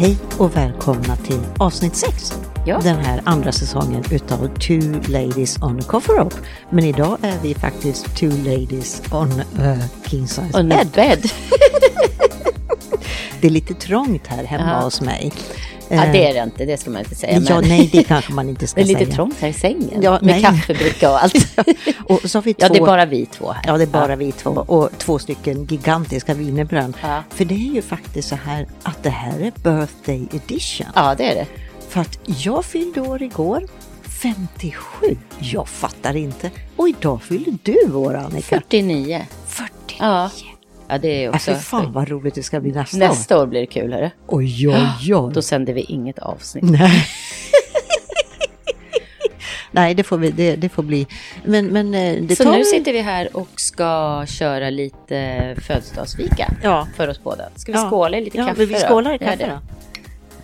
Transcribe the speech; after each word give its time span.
Hej 0.00 0.18
och 0.38 0.56
välkomna 0.56 1.16
till 1.16 1.40
avsnitt 1.58 1.96
6. 1.96 2.39
Ja. 2.66 2.78
Den 2.82 2.96
här 2.98 3.20
andra 3.24 3.52
säsongen 3.52 4.04
utav 4.10 4.48
Two 4.58 5.10
Ladies 5.12 5.62
on 5.62 5.82
Coffee 5.82 6.12
Rope. 6.12 6.36
Men 6.70 6.84
idag 6.84 7.18
är 7.22 7.38
vi 7.42 7.54
faktiskt 7.54 8.16
Two 8.16 8.30
Ladies 8.44 9.02
on 9.12 9.42
a 9.60 9.76
King 10.06 10.28
Size 10.28 10.58
On 10.58 10.68
Bed. 10.68 10.88
bed. 10.94 11.18
Det 13.40 13.46
är 13.46 13.50
lite 13.50 13.74
trångt 13.74 14.26
här 14.26 14.44
hemma 14.44 14.70
Ja. 14.70 14.80
hos 14.84 15.00
mig. 15.00 15.32
Ja, 15.88 16.04
Eh, 16.04 16.12
det 16.12 16.28
är 16.30 16.34
det 16.34 16.42
inte, 16.42 16.64
det 16.64 16.76
ska 16.80 16.90
man 16.90 16.98
inte 17.02 17.14
säga. 17.14 17.32
Ja, 17.48 17.60
men 17.60 17.68
nej, 17.68 17.88
det 17.92 18.02
kanske 18.04 18.32
man 18.32 18.48
inte 18.48 18.66
ska 18.66 18.80
det 18.80 18.84
är 18.84 18.86
lite 18.86 19.04
säga. 19.04 19.14
trångt 19.14 19.40
här 19.40 19.48
i 19.48 19.52
sängen. 19.52 20.02
Ja, 20.02 20.10
med 20.10 20.22
nej. 20.22 20.42
kaffebricka 20.42 21.10
och 21.10 21.22
allt. 21.22 21.34
Och 22.04 22.30
så 22.30 22.38
har 22.38 22.42
vi 22.42 22.54
två, 22.54 22.66
ja, 22.66 22.68
det 22.72 22.78
är 22.78 22.86
bara 22.86 23.04
vi 23.04 23.26
två 23.26 23.52
här. 23.52 23.62
ja, 23.66 23.76
det 23.76 23.84
är 23.84 23.86
bara 23.86 24.16
vi 24.16 24.32
två 24.32 24.50
och 24.50 24.90
två 24.98 25.18
stycken 25.18 25.64
gigantiska 25.64 26.34
wienerbröd. 26.34 26.92
Ja. 27.02 27.22
För 27.30 27.44
det 27.44 27.54
är 27.54 27.74
ju 27.74 27.82
faktiskt 27.82 28.28
så 28.28 28.34
här 28.36 28.66
att 28.82 29.02
det 29.02 29.10
här 29.10 29.40
är 29.40 29.52
birthday 29.62 30.28
edition. 30.32 30.86
Ja, 30.94 31.14
det 31.18 31.24
är 31.30 31.34
det. 31.34 31.46
För 31.90 32.00
att 32.00 32.18
jag 32.24 32.64
fyllde 32.64 33.00
år 33.00 33.22
igår, 33.22 33.62
57. 34.22 35.16
Jag 35.38 35.68
fattar 35.68 36.16
inte. 36.16 36.50
Och 36.76 36.88
idag 36.88 37.22
fyller 37.22 37.54
du 37.62 37.92
år 37.94 38.14
Annika. 38.14 38.56
49. 38.60 39.26
40. 39.46 39.70
Ja. 40.00 40.30
Ja, 40.88 40.98
det 40.98 41.24
är 41.24 41.28
Äh, 41.28 41.34
också... 41.34 41.54
fy 41.54 41.58
fan 41.60 41.92
vad 41.92 42.08
roligt 42.08 42.34
det 42.34 42.42
ska 42.42 42.60
bli 42.60 42.72
nästa, 42.72 42.96
år. 42.96 43.00
Nästa 43.00 43.42
år 43.42 43.46
blir 43.46 43.60
det 43.60 43.66
kul, 43.66 43.92
hörru. 43.92 44.10
Oj, 44.26 44.68
oj, 44.68 45.14
oj. 45.14 45.32
Då 45.34 45.42
sänder 45.42 45.72
vi 45.72 45.80
inget 45.80 46.18
avsnitt. 46.18 46.64
Nej. 46.64 47.06
Nej, 49.72 49.94
det 49.94 50.02
får, 50.02 50.18
vi, 50.18 50.30
det, 50.30 50.56
det 50.56 50.68
får 50.68 50.82
bli. 50.82 51.06
Men, 51.44 51.66
men 51.66 51.94
eh, 51.94 52.22
det 52.22 52.36
Så 52.36 52.44
tar... 52.44 52.52
nu 52.52 52.64
sitter 52.64 52.92
vi 52.92 53.00
här 53.00 53.36
och 53.36 53.48
ska 53.60 54.24
köra 54.28 54.70
lite 54.70 55.54
födelsedagsfika 55.66 56.52
Ja. 56.62 56.88
för 56.96 57.08
oss 57.08 57.20
båda. 57.22 57.44
Ska 57.56 57.72
vi 57.72 57.78
Ja. 57.78 57.90
skåla 57.90 58.18
i 58.18 58.24
lite 58.24 58.38
ja, 58.38 58.46
kaffe 58.46 58.58
men 58.60 58.68
vi 58.68 58.74
skålar 58.74 59.14
i 59.14 59.18
kaffe 59.18 59.46
då. 59.46 59.58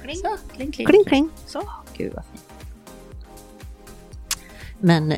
Kling. 0.06 0.16
Så, 0.16 0.54
kling, 0.54 0.72
kling. 0.72 0.86
Kling, 0.86 1.04
kling. 1.04 1.30
Så, 1.46 1.62
gud 1.96 2.12
vad 2.14 2.24
fint. 2.24 2.44
Men 4.78 5.08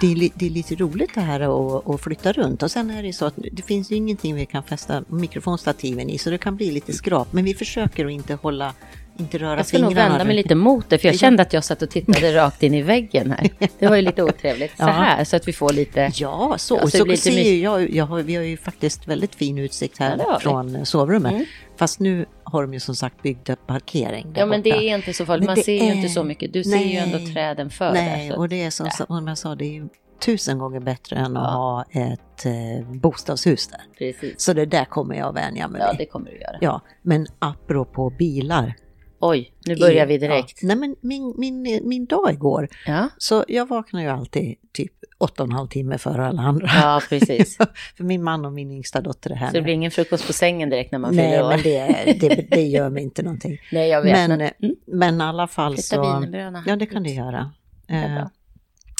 det 0.00 0.12
är, 0.12 0.30
det 0.34 0.46
är 0.46 0.50
lite 0.50 0.74
roligt 0.74 1.14
det 1.14 1.20
här 1.20 1.40
att, 1.40 1.88
att 1.88 2.00
flytta 2.00 2.32
runt 2.32 2.62
och 2.62 2.70
sen 2.70 2.90
är 2.90 3.02
det 3.02 3.12
så 3.12 3.26
att 3.26 3.34
det 3.52 3.62
finns 3.62 3.90
ju 3.90 3.96
ingenting 3.96 4.34
vi 4.34 4.46
kan 4.46 4.62
fästa 4.62 5.04
mikrofonstativen 5.08 6.10
i 6.10 6.18
så 6.18 6.30
det 6.30 6.38
kan 6.38 6.56
bli 6.56 6.70
lite 6.70 6.92
skrap. 6.92 7.32
Men 7.32 7.44
vi 7.44 7.54
försöker 7.54 8.06
att 8.06 8.12
inte 8.12 8.34
hålla, 8.34 8.74
inte 9.20 9.38
röra 9.38 9.56
Jag 9.56 9.66
ska 9.66 9.78
nog 9.78 9.94
vända 9.94 10.24
mig 10.24 10.36
lite 10.36 10.54
mot 10.54 10.90
det, 10.90 10.98
för 10.98 11.08
jag 11.08 11.18
kände 11.18 11.42
att 11.42 11.52
jag 11.52 11.64
satt 11.64 11.82
och 11.82 11.90
tittade 11.90 12.34
rakt 12.34 12.62
in 12.62 12.74
i 12.74 12.82
väggen 12.82 13.30
här. 13.30 13.50
Det 13.78 13.86
var 13.86 13.96
ju 13.96 14.02
lite 14.02 14.22
otrevligt. 14.22 14.70
Så 14.76 14.82
Ja. 14.82 14.86
här, 14.86 15.24
så 15.24 15.36
att 15.36 15.48
vi 15.48 15.52
får 15.52 15.72
lite... 15.72 16.10
Ja, 16.14 16.54
så, 16.58 16.78
Alltså, 16.78 16.96
det 16.96 16.98
så 16.98 17.04
blir 17.04 17.12
lite 17.12 17.22
ser 17.30 17.62
jag, 17.62 17.90
jag 17.90 18.04
har, 18.04 18.22
vi 18.22 18.34
har 18.36 18.42
ju 18.42 18.56
faktiskt 18.56 19.08
väldigt 19.08 19.34
fin 19.34 19.58
utsikt 19.58 19.98
här 19.98 20.16
Ja, 20.18 20.38
från 20.40 20.76
eh, 20.76 20.82
sovrummet. 20.82 21.32
Mm. 21.32 21.44
Fast 21.76 22.00
nu 22.00 22.26
har 22.44 22.62
de 22.62 22.74
ju 22.74 22.80
som 22.80 22.94
sagt 22.96 23.22
byggt 23.22 23.50
upp 23.50 23.66
parkering 23.66 24.32
Ja, 24.36 24.46
men 24.46 24.62
det 24.62 24.70
borta. 24.70 24.82
är 24.82 24.94
inte 24.96 25.12
så 25.12 25.26
farligt. 25.26 25.46
Man 25.46 25.56
ser 25.56 25.72
ju 25.72 25.88
är- 25.90 25.94
inte 25.94 26.08
så 26.08 26.24
mycket. 26.24 26.52
Du 26.52 26.64
ser 26.64 26.70
ju 26.70 26.76
Nej. 26.84 26.96
ändå 26.96 27.18
träden 27.34 27.70
för 27.70 27.92
Nej, 27.92 28.28
där. 28.28 28.34
Så... 28.34 28.40
och 28.40 28.48
det 28.48 28.62
är 28.62 28.70
som, 28.70 28.86
Ja. 28.98 29.06
som 29.06 29.28
jag 29.28 29.38
sa, 29.38 29.54
det 29.54 29.64
är 29.64 29.72
ju 29.72 29.88
tusen 30.24 30.58
gånger 30.58 30.80
bättre 30.80 31.16
än 31.16 31.36
att 31.36 31.42
Ja. 31.44 31.50
ha 31.50 31.84
ett 32.02 32.46
eh, 32.46 32.86
bostadshus 32.92 33.66
där. 33.68 33.80
Precis. 33.98 34.40
Så 34.40 34.52
det 34.52 34.66
där 34.66 34.84
kommer 34.84 35.14
jag 35.14 35.32
vänja 35.32 35.68
mig 35.68 35.80
Ja, 35.80 35.92
det 35.98 36.06
kommer 36.06 36.30
du 36.30 36.36
göra. 36.40 36.56
Ja, 36.60 36.80
men 37.02 37.26
apropå 37.38 38.10
bilar. 38.18 38.74
Oj, 39.20 39.54
nu 39.66 39.76
börjar 39.76 40.06
vi 40.06 40.18
direkt. 40.18 40.62
Ja. 40.62 40.66
Nej, 40.66 40.76
men 40.76 40.96
min, 41.00 41.34
min, 41.38 41.80
min 41.84 42.06
dag 42.06 42.32
igår, 42.32 42.68
Ja, 42.86 43.08
så 43.18 43.44
jag 43.48 43.68
vaknar 43.68 44.00
ju 44.02 44.08
alltid 44.08 44.54
typ 44.72 44.92
åtta 45.18 45.42
och 45.42 45.48
en 45.48 45.52
halv 45.52 45.68
timme 45.68 45.98
före 45.98 46.26
alla 46.26 46.42
andra. 46.42 46.68
ja 46.74 47.00
precis. 47.08 47.56
För 47.96 48.04
min 48.04 48.22
man 48.22 48.44
och 48.44 48.52
min 48.52 48.70
yngsta 48.70 49.00
dotter 49.00 49.30
är 49.30 49.34
här 49.34 49.46
Så 49.48 49.52
det 49.54 49.62
blir 49.62 49.74
ingen 49.74 49.90
frukost 49.90 50.26
på 50.26 50.32
sängen 50.32 50.70
direkt 50.70 50.92
när 50.92 50.98
man 50.98 51.14
Nej, 51.16 51.30
fyller 51.30 51.44
år. 51.44 51.48
men 51.48 51.62
det, 51.62 52.18
det, 52.28 52.46
det 52.50 52.62
gör 52.66 52.90
mig 52.90 53.02
inte 53.02 53.22
någonting. 53.22 53.58
Nej, 53.72 53.88
jag 53.88 54.02
vet. 54.02 54.12
Men, 54.12 54.30
Men, 54.30 54.40
eh, 54.40 54.50
mm, 54.62 54.76
men 54.86 55.20
i 55.20 55.24
alla 55.24 55.46
fall 55.46 55.72
flytta 55.74 55.82
så... 55.82 56.62
Ja, 56.66 56.76
det 56.76 56.86
kan 56.86 57.02
du 57.02 57.10
göra. 57.10 57.52
Eh. 57.88 58.26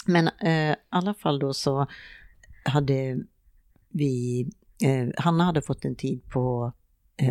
Men 0.07 0.29
eh, 0.43 0.71
i 0.73 0.75
alla 0.89 1.15
fall 1.15 1.39
då 1.39 1.55
så 1.55 1.87
hade 2.65 3.19
vi, 3.91 4.47
eh, 4.85 5.09
Hanna 5.23 5.45
hade 5.45 5.63
fått 5.63 5.85
en 5.85 5.97
tid 5.97 6.23
på 6.29 6.65
eh, 6.65 6.73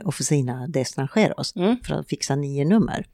Officina 0.04 0.68
de 0.68 0.80
Estrangeros 0.80 1.56
Mm. 1.56 1.78
för 1.84 1.94
att 1.94 2.08
fixa 2.08 2.36
nio 2.36 2.66
nummer. 2.66 3.06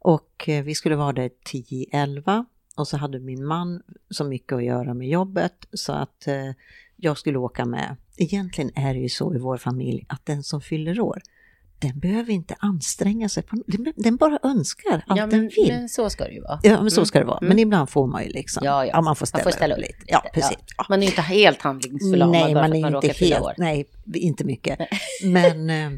Och 0.00 0.48
eh, 0.48 0.64
vi 0.64 0.74
skulle 0.74 0.96
vara 0.96 1.12
där 1.12 1.30
10-11 1.52 2.44
och 2.76 2.88
så 2.88 2.96
hade 2.96 3.18
min 3.20 3.44
man 3.44 3.82
så 4.10 4.24
mycket 4.24 4.52
att 4.52 4.64
göra 4.64 4.94
med 4.94 5.08
jobbet 5.08 5.66
så 5.72 5.92
att 5.92 6.26
eh, 6.26 6.50
jag 6.96 7.18
skulle 7.18 7.38
åka 7.38 7.64
med. 7.64 7.96
Egentligen 8.16 8.70
är 8.74 8.94
det 8.94 9.00
ju 9.00 9.08
så 9.08 9.34
i 9.34 9.38
vår 9.38 9.56
familj 9.56 10.06
att 10.08 10.26
den 10.26 10.42
som 10.42 10.60
fyller 10.60 11.00
år, 11.00 11.22
den 11.78 11.98
behöver 11.98 12.32
inte 12.32 12.56
anstränga 12.58 13.28
sig, 13.28 13.42
på, 13.42 13.56
den, 13.66 13.92
den 13.96 14.16
bara 14.16 14.38
önskar 14.42 14.92
allt 15.06 15.18
Ja, 15.18 15.26
den 15.26 15.28
men, 15.40 15.48
vill. 15.56 15.68
men 15.68 15.88
så 15.88 16.10
ska 16.10 16.24
det 16.24 16.32
ju 16.32 16.40
vara. 16.40 16.60
Ja, 16.62 16.82
men 16.82 16.90
så 16.90 17.00
Mm. 17.00 17.06
ska 17.06 17.18
det 17.18 17.24
vara. 17.24 17.38
Men 17.40 17.50
Mm. 17.52 17.58
ibland 17.58 17.90
får 17.90 18.06
man 18.06 18.22
ju 18.24 18.28
liksom, 18.28 18.62
Ja, 18.64 18.86
ja. 18.86 19.00
man 19.00 19.16
får 19.16 19.26
ställa, 19.26 19.44
Man 19.44 19.52
får 19.52 19.56
ställa 19.56 19.74
upp 19.74 19.80
lite. 19.80 19.94
Ja, 20.06 20.24
precis. 20.34 20.58
Ja. 20.78 20.86
Man 20.88 20.98
är 20.98 21.02
ju 21.02 21.08
inte 21.08 21.22
helt 21.22 21.62
handlingsförlamad 21.62 22.32
Nej, 22.32 22.54
bara 22.54 22.62
man 22.62 22.70
för 22.70 22.76
att 22.76 22.82
man 22.82 22.88
inte 22.94 23.06
råkar 23.08 23.14
fylla 23.14 23.42
år. 23.42 23.54
nej, 23.58 23.88
inte 24.14 24.44
mycket. 24.44 24.78
Men 25.24 25.70
eh, 25.70 25.90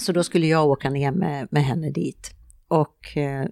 så 0.00 0.12
då 0.12 0.24
skulle 0.24 0.46
jag 0.46 0.68
åka 0.68 0.90
ner 0.90 1.10
med, 1.12 1.48
med 1.50 1.64
henne 1.64 1.90
dit. 1.90 2.30
Och 2.68 3.16
eh, 3.16 3.44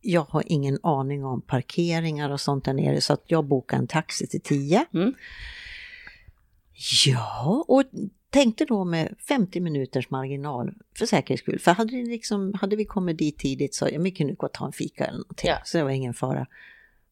jag 0.00 0.22
har 0.22 0.42
ingen 0.46 0.78
aning 0.82 1.24
om 1.24 1.42
parkeringar 1.42 2.30
och 2.30 2.40
sånt 2.40 2.64
där 2.64 2.72
nere 2.72 3.00
så 3.00 3.12
att 3.12 3.24
jag 3.26 3.44
bokade 3.44 3.80
en 3.82 3.86
taxi 3.86 4.26
till 4.26 4.40
10. 4.40 4.84
Mm. 4.94 5.14
Ja, 7.06 7.64
och 7.68 7.82
tänkte 8.30 8.64
då 8.64 8.84
med 8.84 9.14
50 9.28 9.60
minuters 9.60 10.10
marginal 10.10 10.74
för 10.98 11.06
säkerhets 11.06 11.42
skull. 11.42 11.58
För 11.58 11.70
hade, 11.72 11.92
liksom, 11.96 12.54
hade 12.60 12.76
vi 12.76 12.84
kommit 12.84 13.18
dit 13.18 13.38
tidigt 13.38 13.74
så 13.74 13.88
ja, 13.92 14.00
vi 14.00 14.10
kunde 14.10 14.34
gå 14.34 14.46
och 14.46 14.52
ta 14.52 14.66
en 14.66 14.72
fika 14.72 15.04
eller 15.04 15.18
någonting. 15.18 15.48
Ja. 15.48 15.58
Så 15.64 15.78
det 15.78 15.84
var 15.84 15.90
ingen 15.90 16.14
fara. 16.14 16.46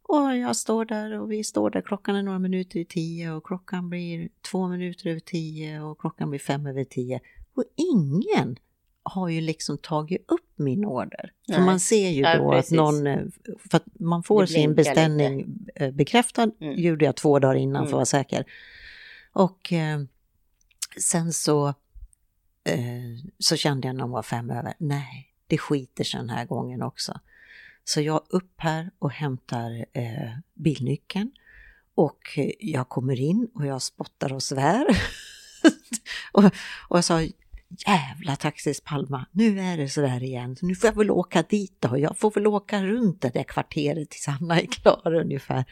Och 0.03 0.37
jag 0.37 0.57
står 0.57 0.85
där 0.85 1.21
och 1.21 1.33
vi 1.33 1.45
står 1.45 1.71
där, 1.71 1.81
klockan 1.83 2.17
är 2.17 2.23
några 2.23 2.39
minuter 2.39 2.79
i 2.81 2.85
tio 2.85 3.31
och 3.33 3.45
klockan 3.47 3.91
blir 3.91 4.29
två 4.51 4.69
minuter 4.69 5.11
över 5.11 5.21
tio 5.21 5.81
och 5.81 5.99
klockan 6.01 6.31
blir 6.31 6.41
fem 6.41 6.67
över 6.67 6.85
tio. 6.85 7.21
Och 7.57 7.65
ingen 7.77 8.57
har 9.03 9.29
ju 9.29 9.41
liksom 9.41 9.79
tagit 9.79 10.25
upp 10.31 10.53
min 10.57 10.85
order. 10.85 11.33
För 11.47 11.53
Nej. 11.57 11.65
man 11.67 11.81
ser 11.81 12.09
ju 12.11 12.23
Ja, 12.23 12.39
då 12.39 12.51
precis. 12.51 12.73
att 12.73 12.77
någon, 12.77 13.07
eh, 13.07 13.19
för 13.71 13.77
att 13.77 13.85
man 14.01 14.23
får 14.23 14.47
sin 14.47 14.75
beställning 14.75 15.59
eh, 15.75 15.91
bekräftad, 15.91 16.51
Mm. 16.61 16.79
gjorde 16.81 17.05
jag 17.05 17.17
två 17.17 17.39
dagar 17.39 17.55
innan 17.55 17.75
för 17.75 17.81
att 17.83 17.89
Mm. 17.89 17.97
vara 17.97 18.05
säker. 18.05 18.45
Och 19.33 19.73
eh, 19.73 19.99
sen 21.01 21.33
så, 21.33 21.69
eh, 22.65 23.25
så 23.39 23.57
kände 23.57 23.89
jag 23.89 23.97
när 23.97 24.03
hon 24.03 24.11
var 24.11 24.23
fem 24.23 24.51
över, 24.51 24.75
nej, 24.79 25.35
det 25.47 25.59
skiter 25.59 26.05
sig 26.05 26.21
den 26.21 26.31
här 26.31 26.45
gången 26.47 26.83
också. 26.83 27.21
Så 27.85 28.01
jag 28.01 28.27
upp 28.29 28.55
här 28.57 28.91
och 28.99 29.11
hämtar 29.11 29.87
eh, 29.93 30.31
bilnyckeln 30.55 31.33
och 31.95 32.39
jag 32.59 32.89
kommer 32.89 33.21
in 33.21 33.49
och 33.55 33.67
jag 33.67 33.83
spottar 33.83 34.33
och 34.33 34.43
svär. 34.43 34.87
och, 36.33 36.45
och 36.89 36.97
jag 36.97 37.05
sa, 37.05 37.21
jävla 37.87 38.37
Taxis 38.37 38.81
Palma, 38.81 39.27
nu 39.33 39.61
är 39.61 39.77
det 39.77 39.89
sådär 39.89 40.23
igen, 40.23 40.57
så 40.57 40.67
nu 40.67 40.75
får 40.75 40.89
jag 40.89 40.97
väl 40.97 41.11
åka 41.11 41.43
dit 41.43 41.77
då, 41.81 41.99
jag 41.99 42.19
får 42.19 42.31
väl 42.31 42.47
åka 42.47 42.83
runt 42.83 43.23
det 43.23 43.31
där 43.31 43.43
kvarteret 43.43 44.11
tills 44.11 44.29
Anna 44.29 44.61
är 44.61 44.67
klar 44.67 45.15
ungefär. 45.15 45.65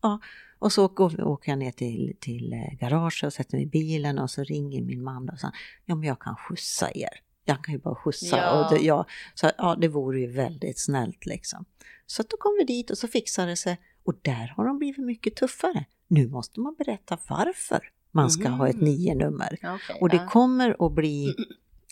Ja, 0.00 0.20
och 0.60 0.72
så 0.72 0.88
går, 0.88 1.24
åker 1.24 1.52
jag 1.52 1.58
ner 1.58 1.70
till, 1.72 2.16
till 2.20 2.52
eh, 2.52 2.78
garaget 2.80 3.22
och 3.24 3.32
sätter 3.32 3.56
mig 3.56 3.62
i 3.64 3.68
bilen 3.68 4.18
och 4.18 4.30
så 4.30 4.44
ringer 4.44 4.82
min 4.82 5.02
man 5.04 5.28
och 5.28 5.38
säger, 5.38 5.54
ja 5.84 5.94
men 5.94 6.08
jag 6.08 6.18
kan 6.20 6.36
skjutsa 6.36 6.90
er. 6.94 7.08
Jag 7.44 7.64
kan 7.64 7.74
ju 7.74 7.80
bara 7.80 7.94
skjutsa. 7.94 8.36
Ja. 8.36 8.64
Och 8.64 8.74
det, 8.74 8.84
ja, 8.84 9.06
så 9.34 9.50
ja, 9.58 9.76
det 9.80 9.88
vore 9.88 10.20
ju 10.20 10.26
väldigt 10.26 10.78
snällt 10.78 11.26
liksom. 11.26 11.64
Så 12.06 12.22
att 12.22 12.28
då 12.30 12.36
kom 12.36 12.56
vi 12.58 12.64
dit 12.64 12.90
och 12.90 12.98
så 12.98 13.08
fixade 13.08 13.48
det 13.50 13.56
sig. 13.56 13.80
Och 14.04 14.14
där 14.22 14.52
har 14.56 14.66
de 14.66 14.78
blivit 14.78 15.04
mycket 15.04 15.36
tuffare. 15.36 15.84
Nu 16.08 16.28
måste 16.28 16.60
man 16.60 16.74
berätta 16.78 17.18
varför 17.28 17.80
man 18.10 18.30
ska 18.30 18.48
ha 18.48 18.68
ett 18.68 18.76
Mhm. 18.76 18.84
nio-nummer. 18.84 19.58
Okej, 19.62 19.98
Och 20.00 20.08
det 20.08 20.16
ja. 20.16 20.26
kommer 20.28 20.86
att 20.86 20.92
bli 20.92 21.34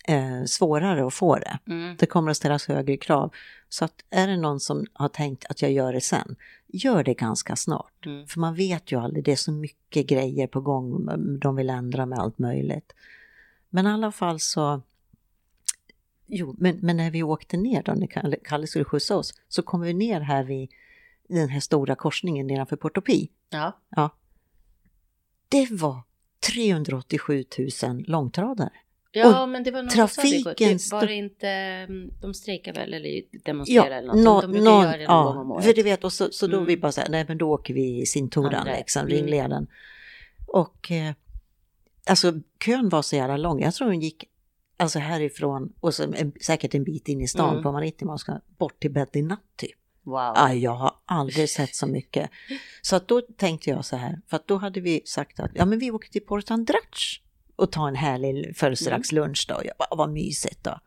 eh, 0.08 0.44
svårare 0.46 1.06
att 1.06 1.14
få 1.14 1.36
det. 1.36 1.58
Mm. 1.66 1.96
Det 1.98 2.06
kommer 2.06 2.30
att 2.30 2.36
ställas 2.36 2.66
högre 2.68 2.96
krav. 2.96 3.32
Så 3.68 3.84
att 3.84 3.94
är 4.10 4.26
det 4.26 4.36
någon 4.36 4.60
som 4.60 4.86
har 4.92 5.08
tänkt 5.08 5.44
att 5.50 5.62
jag 5.62 5.72
gör 5.72 5.92
det 5.92 6.00
sen, 6.00 6.36
gör 6.68 7.04
det 7.04 7.14
ganska 7.14 7.56
snart. 7.56 8.06
Mm. 8.06 8.26
För 8.26 8.40
man 8.40 8.54
vet 8.54 8.92
ju 8.92 9.00
aldrig, 9.00 9.24
det 9.24 9.32
är 9.32 9.36
så 9.36 9.52
mycket 9.52 10.06
grejer 10.06 10.46
på 10.46 10.60
gång, 10.60 11.08
de 11.40 11.56
vill 11.56 11.70
ändra 11.70 12.06
med 12.06 12.18
allt 12.18 12.38
möjligt. 12.38 12.92
Men 13.70 13.86
i 13.86 13.90
alla 13.90 14.12
fall 14.12 14.40
så, 14.40 14.82
jo, 16.26 16.54
men, 16.58 16.78
men 16.82 16.96
när 16.96 17.10
vi 17.10 17.22
åkte 17.22 17.56
ner 17.56 17.82
då, 17.82 17.92
när 17.92 18.06
Kalle, 18.06 18.36
Kalle 18.44 18.66
skulle 18.66 18.84
skjutsa 18.84 19.16
oss, 19.16 19.34
så 19.48 19.62
kom 19.62 19.80
vi 19.80 19.94
ner 19.94 20.20
här 20.20 20.44
vid 20.44 20.70
den 21.28 21.48
här 21.48 21.60
stora 21.60 21.94
korsningen 21.94 22.46
nedanför 22.46 22.76
Porto 22.76 23.00
Pi. 23.00 23.30
Ja. 23.50 23.72
Ja. 23.88 24.10
Det 25.48 25.70
var 25.70 26.02
387 26.52 27.44
000 27.82 28.04
långtradare. 28.06 28.72
Ja, 29.20 29.46
men 29.46 29.62
det 29.64 29.70
var 29.70 29.82
någon 29.82 29.90
som 29.90 30.08
sa 30.08 30.22
det 30.22 30.28
trafiken 30.42 30.78
var 30.90 31.06
det 31.06 31.14
inte, 31.14 31.48
mm, 31.48 32.10
de 32.20 32.34
strejkar 32.34 32.74
väl 32.74 32.94
eller 32.94 33.22
demonstrerar 33.44 33.90
eller 33.98 34.06
något. 34.14 34.24
nå- 34.24 34.40
de 34.40 34.50
brukar 34.50 34.64
någon- 34.64 34.82
göra 34.84 34.96
det 34.96 35.06
någon 35.08 35.24
gång 35.26 35.36
om 35.38 35.48
ja, 35.48 35.54
året. 35.54 35.64
för 35.64 35.74
du 35.74 35.82
vet, 35.82 36.04
och 36.04 36.12
så, 36.12 36.28
så 36.32 36.46
då 36.46 36.56
Mm. 36.56 36.66
vi 36.66 36.76
bara 36.76 36.92
så 36.92 37.00
här, 37.00 37.08
nej 37.08 37.24
men 37.28 37.38
då 37.38 37.50
åker 37.52 37.74
vi 37.74 38.00
i 38.00 38.06
Sintoran 38.06 38.54
Andra. 38.54 38.76
liksom, 38.76 39.00
Mm. 39.02 39.12
ringleden. 39.14 39.66
Och 40.46 40.90
eh, 40.90 41.12
alltså 42.06 42.32
kön 42.64 42.88
var 42.88 43.02
så 43.02 43.16
jävla 43.16 43.36
lång, 43.36 43.62
jag 43.62 43.74
tror 43.74 43.88
den 43.90 44.00
gick 44.00 44.24
alltså 44.76 44.98
härifrån 44.98 45.72
och 45.80 45.94
så 45.94 46.02
en, 46.02 46.32
säkert 46.40 46.74
en 46.74 46.84
bit 46.84 47.08
in 47.08 47.20
i 47.20 47.28
stan 47.28 47.50
Mm. 47.50 47.62
på 47.62 47.72
Maritima 47.72 48.12
och 48.12 48.20
ska 48.20 48.40
bort 48.58 48.80
till 48.80 48.90
Betty 48.90 49.22
Natt 49.22 49.40
typ. 49.56 49.70
Wow. 50.02 50.32
Aj, 50.36 50.58
jag 50.58 50.70
har 50.74 50.92
aldrig 51.04 51.50
sett 51.50 51.74
så 51.74 51.86
mycket. 51.86 52.30
Så 52.82 52.96
att 52.96 53.08
då 53.08 53.20
tänkte 53.20 53.70
jag 53.70 53.84
så 53.84 53.96
här, 53.96 54.20
för 54.26 54.36
att 54.36 54.46
då 54.48 54.56
hade 54.56 54.80
vi 54.80 55.02
sagt 55.04 55.40
att 55.40 55.50
ja, 55.54 55.64
men 55.64 55.78
vi 55.78 55.90
åker 55.90 56.08
till 56.10 56.20
Port 56.26 56.50
Andrach 56.50 57.22
och 57.58 57.72
tar 57.72 57.88
en 57.88 57.96
härlig 57.96 58.56
födelsedagslunch 58.56 59.46
då. 59.48 59.60
Jag 59.64 59.74
bara, 59.78 59.96
vad 59.96 60.10
mysigt 60.12 60.64
då. 60.64 60.80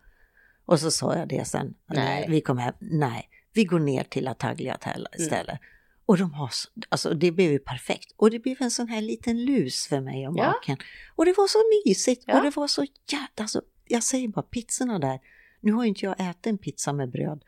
Och 0.66 0.80
så 0.80 0.92
sa 0.92 1.16
jag 1.16 1.28
det 1.28 1.48
sen, 1.48 1.74
Nej. 1.88 2.26
vi 2.30 2.42
kom 2.42 2.58
hem, 2.58 2.74
nej, 2.80 3.30
vi 3.54 3.64
går 3.64 3.80
ner 3.80 4.04
till 4.04 4.28
Ataglia 4.28 4.72
Hotel 4.72 5.08
istället. 5.18 5.60
Och 6.06 6.18
de 6.18 6.34
har, 6.34 6.48
så- 6.48 6.70
alltså 6.90 7.14
det 7.14 7.32
blev 7.32 7.52
ju 7.52 7.60
perfekt. 7.60 8.12
Och 8.18 8.32
det 8.32 8.40
blev 8.40 8.58
en 8.60 8.72
sån 8.72 8.88
här 8.88 9.02
liten 9.02 9.46
lus 9.46 9.88
för 9.88 10.02
mig 10.02 10.28
och 10.28 10.38
Ja. 10.38 10.44
maken. 10.48 10.78
Och 11.16 11.26
det 11.26 11.34
var 11.38 11.48
så 11.48 11.58
mysigt 11.86 12.24
Ja. 12.28 12.38
och 12.38 12.44
det 12.44 12.56
var 12.56 12.68
så 12.68 12.86
jävla, 13.12 13.28
alltså 13.38 13.62
jag 13.88 14.04
säger 14.04 14.28
bara 14.28 14.42
pizzorna 14.42 15.00
där. 15.00 15.20
Nu 15.60 15.72
har 15.72 15.84
ju 15.84 15.90
inte 15.90 16.06
jag 16.06 16.16
ätit 16.20 16.48
en 16.48 16.58
pizza 16.58 16.94
med 16.94 17.12
bröd 17.12 17.44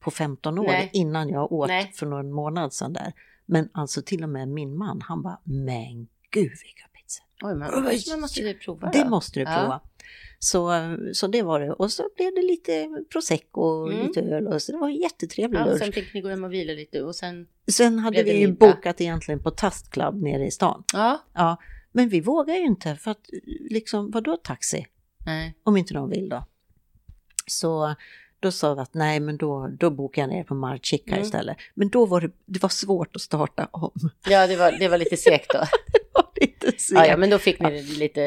på 0.00 0.10
15 0.10 0.58
år 0.58 0.64
Nej. 0.64 0.90
innan 0.92 1.28
jag 1.28 1.52
åt 1.52 1.68
Nej. 1.68 1.92
för 1.94 2.06
någon 2.06 2.32
månad 2.32 2.72
sedan 2.72 2.92
där. 2.92 3.12
Men 3.46 3.68
alltså 3.74 4.02
till 4.02 4.22
och 4.22 4.28
med 4.28 4.48
min 4.48 4.76
man, 4.78 5.00
han 5.00 5.22
bara, 5.22 5.40
men 5.44 6.08
gud 6.30 6.50
vilka 6.50 6.88
pizzor. 7.18 7.48
Oj, 7.50 7.54
man, 7.54 7.86
Oj, 7.88 8.02
man 8.10 8.20
måste 8.20 8.40
ju 8.40 8.54
prova 8.54 8.90
Det 8.90 9.02
då. 9.02 9.08
måste 9.08 9.40
du 9.40 9.44
Ja. 9.44 9.58
prova. 9.60 9.80
Så, 10.38 10.72
så 11.12 11.26
det 11.26 11.42
var 11.42 11.60
det. 11.60 11.72
Och 11.72 11.92
så 11.92 12.08
blev 12.16 12.34
det 12.34 12.42
lite 12.42 12.88
prosecco 13.12 13.60
och 13.62 13.92
Mm. 13.92 14.06
lite 14.06 14.20
öl. 14.20 14.46
Och 14.46 14.62
så 14.62 14.72
det 14.72 14.78
var 14.78 14.88
en 14.88 14.94
jättetrevlig 14.96 15.58
Ja, 15.58 15.64
lunch. 15.64 15.78
sen 15.78 15.92
fick 15.92 16.14
ni 16.14 16.20
gå 16.20 16.28
hem 16.28 16.44
och 16.44 16.52
vila 16.52 16.72
lite 16.72 17.02
och 17.02 17.16
sen... 17.16 17.46
Sen 17.72 17.98
hade 17.98 18.22
vi 18.22 18.38
ju 18.40 18.52
bokat 18.52 19.00
egentligen 19.00 19.42
på 19.42 19.50
Tast 19.50 19.90
Club 19.90 20.22
nere 20.22 20.46
i 20.46 20.50
stan. 20.50 20.84
Ja. 20.92 21.18
Ja, 21.32 21.56
men 21.92 22.08
vi 22.08 22.20
vågar 22.20 22.54
ju 22.54 22.64
inte 22.66 22.96
för 22.96 23.10
att 23.10 23.30
liksom, 23.70 24.10
vadå 24.10 24.36
taxi? 24.36 24.86
Nej. 25.26 25.54
Om 25.62 25.76
inte 25.76 25.94
de 25.94 26.10
vill 26.10 26.28
då. 26.28 26.44
Så 27.46 27.94
då 28.40 28.52
sa 28.52 28.74
vi 28.74 28.80
att 28.80 28.94
nej, 28.94 29.20
men 29.20 29.36
då, 29.36 29.68
då 29.78 29.90
bokar 29.90 30.22
jag 30.22 30.28
ner 30.28 30.44
på 30.44 30.54
Marchica 30.54 31.10
Mm. 31.12 31.24
istället. 31.24 31.56
Men 31.74 31.88
då 31.88 32.06
var 32.06 32.20
det, 32.20 32.30
det 32.46 32.62
var 32.62 32.68
svårt 32.68 33.16
att 33.16 33.22
starta 33.22 33.68
om. 33.70 34.10
Ja, 34.28 34.46
det 34.46 34.56
var, 34.56 34.72
det 34.78 34.88
var 34.88 34.98
lite 34.98 35.16
segt 35.16 35.50
då. 35.50 35.58
Var 36.12 36.24
lite 36.40 36.66
Ja, 36.66 36.72
segt. 36.78 37.08
ja, 37.08 37.16
men 37.16 37.30
då 37.30 37.38
fick 37.38 37.60
ni 37.60 37.82
lite 37.82 38.20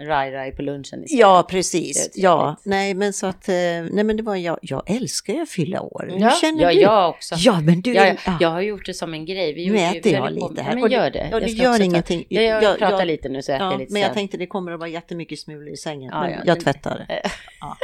raj-raj 0.00 0.52
på 0.56 0.62
lunchen 0.62 0.82
istället. 1.04 1.10
Ja, 1.10 1.46
precis. 1.50 2.10
Ja, 2.14 2.56
nej 2.64 2.94
men 2.94 3.12
så 3.12 3.26
att, 3.26 3.48
eh, 3.48 3.54
nej 3.90 4.04
men 4.04 4.16
det 4.16 4.22
var, 4.22 4.36
jag, 4.36 4.58
jag 4.62 4.90
älskar 4.90 5.40
att 5.42 5.48
fylla 5.50 5.80
år. 5.80 6.08
Hur 6.12 6.18
Ja, 6.20 6.30
känner 6.40 6.62
ja 6.62 6.68
du? 6.68 6.80
jag 6.80 7.08
också. 7.10 7.34
Ja, 7.38 7.60
men 7.60 7.80
du, 7.80 7.94
Ja, 7.94 8.06
ja, 8.06 8.14
ja. 8.26 8.36
jag 8.40 8.48
har 8.48 8.60
gjort 8.60 8.86
det 8.86 8.94
som 8.94 9.14
en 9.14 9.24
grej. 9.26 9.52
Vi 9.54 9.70
nu 9.70 9.78
äter 9.78 10.12
jag 10.12 10.32
lite 10.32 10.46
Ja, 10.56 10.62
här. 10.62 10.74
men 10.74 10.82
Och 10.82 10.88
gör 10.88 11.10
det. 11.10 11.28
Ja, 11.32 11.40
ska 11.40 11.48
gör 11.48 11.78
ta- 11.78 11.84
ingenting. 11.84 12.24
Ja, 12.28 12.40
jag, 12.42 12.62
Jag- 12.62 12.78
pratar 12.78 12.98
jag- 12.98 13.06
lite 13.06 13.28
nu 13.28 13.42
så 13.42 13.52
äter 13.52 13.66
Ja, 13.66 13.72
jag 13.72 13.80
lite 13.80 13.92
men 13.92 14.02
jag 14.02 14.08
sen. 14.08 14.14
tänkte 14.14 14.36
det 14.36 14.46
kommer 14.46 14.72
att 14.72 14.78
vara 14.80 14.88
jättemycket 14.88 15.38
smulor 15.38 15.68
i 15.68 15.76
sängen. 15.76 16.10
Ja, 16.14 16.20
men 16.20 16.30
ja, 16.30 16.38
jag 16.46 16.60
tvättar 16.60 17.04
det. 17.08 17.22
Ja. 17.60 17.76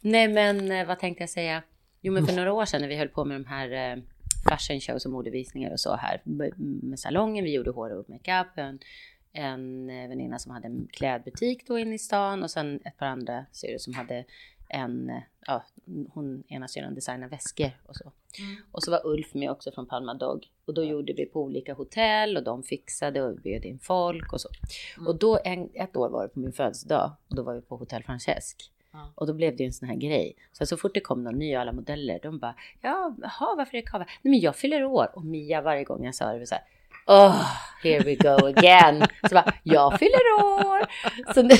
Nej, 0.00 0.28
men 0.28 0.70
eh, 0.72 0.86
vad 0.86 0.98
tänkte 0.98 1.22
jag 1.22 1.30
säga? 1.30 1.62
Jo, 2.02 2.12
men 2.12 2.26
för 2.26 2.34
några 2.34 2.52
år 2.52 2.64
sedan 2.64 2.80
när 2.80 2.88
vi 2.88 2.96
höll 2.96 3.08
på 3.08 3.24
med 3.24 3.36
de 3.40 3.44
här 3.46 3.92
eh, 3.92 3.96
fashion 4.48 4.80
shows 4.80 5.06
och 5.06 5.12
modevisningar 5.12 5.72
och 5.72 5.80
så 5.80 5.96
här 5.96 6.20
med- 6.24 6.98
salongen. 6.98 7.44
Vi 7.44 7.54
gjorde 7.54 7.70
hår 7.70 7.90
och 7.90 8.10
makeup. 8.10 8.58
En, 8.58 8.78
en 9.32 9.90
eh, 9.90 10.08
väninna 10.08 10.38
som 10.38 10.52
hade 10.52 10.66
en 10.66 10.88
klädbutik 10.92 11.66
då 11.66 11.78
inne 11.78 11.94
i 11.94 11.98
stan 11.98 12.42
och 12.42 12.50
sen 12.50 12.80
ett 12.84 12.96
par 12.96 13.06
andra 13.06 13.46
syrror 13.52 13.78
som 13.78 13.94
hade 13.94 14.24
en, 14.68 15.10
eh, 15.10 15.22
ja, 15.46 15.64
hon 16.08 16.44
ena 16.48 16.68
syrran 16.68 16.94
designar 16.94 17.28
väskor 17.28 17.70
och 17.86 17.96
så. 17.96 18.12
Och 18.72 18.82
så 18.82 18.90
var 18.90 19.06
Ulf 19.06 19.34
med 19.34 19.50
också 19.50 19.72
från 19.72 19.86
Palma 19.86 20.14
Dog. 20.14 20.50
Och 20.64 20.74
då 20.74 20.84
gjorde 20.84 21.12
vi 21.12 21.26
på 21.26 21.42
olika 21.42 21.74
hotell 21.74 22.36
och 22.36 22.44
de 22.44 22.62
fixade 22.62 23.22
och 23.22 23.36
bjöd 23.36 23.64
in 23.64 23.78
folk 23.78 24.32
och 24.32 24.40
så. 24.40 24.48
Mm. 24.96 25.06
Och 25.08 25.18
då 25.18 25.38
en, 25.44 25.70
ett 25.74 25.96
år 25.96 26.08
var 26.08 26.22
det 26.22 26.28
på 26.28 26.38
min 26.40 26.52
födelsedag 26.52 27.12
och 27.28 27.36
då 27.36 27.42
var 27.42 27.54
vi 27.54 27.60
på 27.60 27.76
Hotell 27.76 28.02
Francesque. 28.02 28.64
Ja. 28.94 29.12
Och 29.14 29.26
då 29.26 29.32
blev 29.32 29.56
det 29.56 29.62
ju 29.62 29.66
en 29.66 29.72
sån 29.72 29.88
här 29.88 29.96
grej. 29.96 30.36
Så, 30.52 30.66
så 30.66 30.76
fort 30.76 30.94
det 30.94 31.00
kom 31.00 31.24
någon 31.24 31.38
ny 31.38 31.54
alla 31.54 31.72
modeller, 31.72 32.20
de 32.22 32.38
bara, 32.38 32.54
ja, 32.80 33.14
jaha, 33.22 33.54
varför 33.56 33.76
är 33.76 33.82
det 33.82 33.88
kava? 33.88 34.04
Nej, 34.04 34.30
men 34.30 34.40
jag 34.40 34.56
fyller 34.56 34.84
år. 34.84 35.10
Och 35.14 35.24
Mia 35.24 35.60
varje 35.60 35.84
gång 35.84 36.04
jag 36.04 36.14
sa 36.14 36.32
det 36.32 36.38
var 36.38 36.46
så 36.46 36.54
här, 36.54 36.64
oh, 37.06 37.46
here 37.82 38.04
we 38.04 38.14
go 38.14 38.46
again. 38.46 39.06
Så 39.28 39.34
bara, 39.34 39.52
jag 39.62 39.98
fyller 39.98 40.42
år. 40.42 40.86
Så 41.34 41.42
nu, 41.42 41.54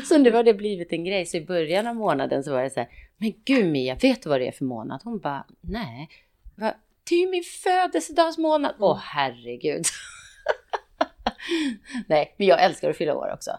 så 0.04 0.18
nu 0.18 0.32
har 0.32 0.42
det 0.42 0.54
blivit 0.54 0.92
en 0.92 1.04
grej. 1.04 1.26
Så 1.26 1.36
i 1.36 1.46
början 1.46 1.86
av 1.86 1.96
månaden 1.96 2.44
så 2.44 2.52
var 2.52 2.62
det 2.62 2.70
så 2.70 2.80
här, 2.80 2.88
men 3.16 3.32
gud 3.44 3.66
Mia, 3.72 3.94
vet 3.94 4.22
du 4.22 4.28
vad 4.28 4.40
det 4.40 4.48
är 4.48 4.52
för 4.52 4.64
månad? 4.64 5.00
Hon 5.04 5.18
bara, 5.18 5.44
nej, 5.60 6.08
va? 6.54 6.74
det 7.08 7.14
är 7.14 7.20
ju 7.20 7.30
min 7.30 7.44
födelsedagsmånad. 7.62 8.74
Åh 8.78 8.98
herregud. 9.02 9.84
nej, 12.06 12.34
men 12.36 12.46
jag 12.46 12.64
älskar 12.64 12.90
att 12.90 12.96
fylla 12.96 13.14
år 13.14 13.32
också. 13.34 13.50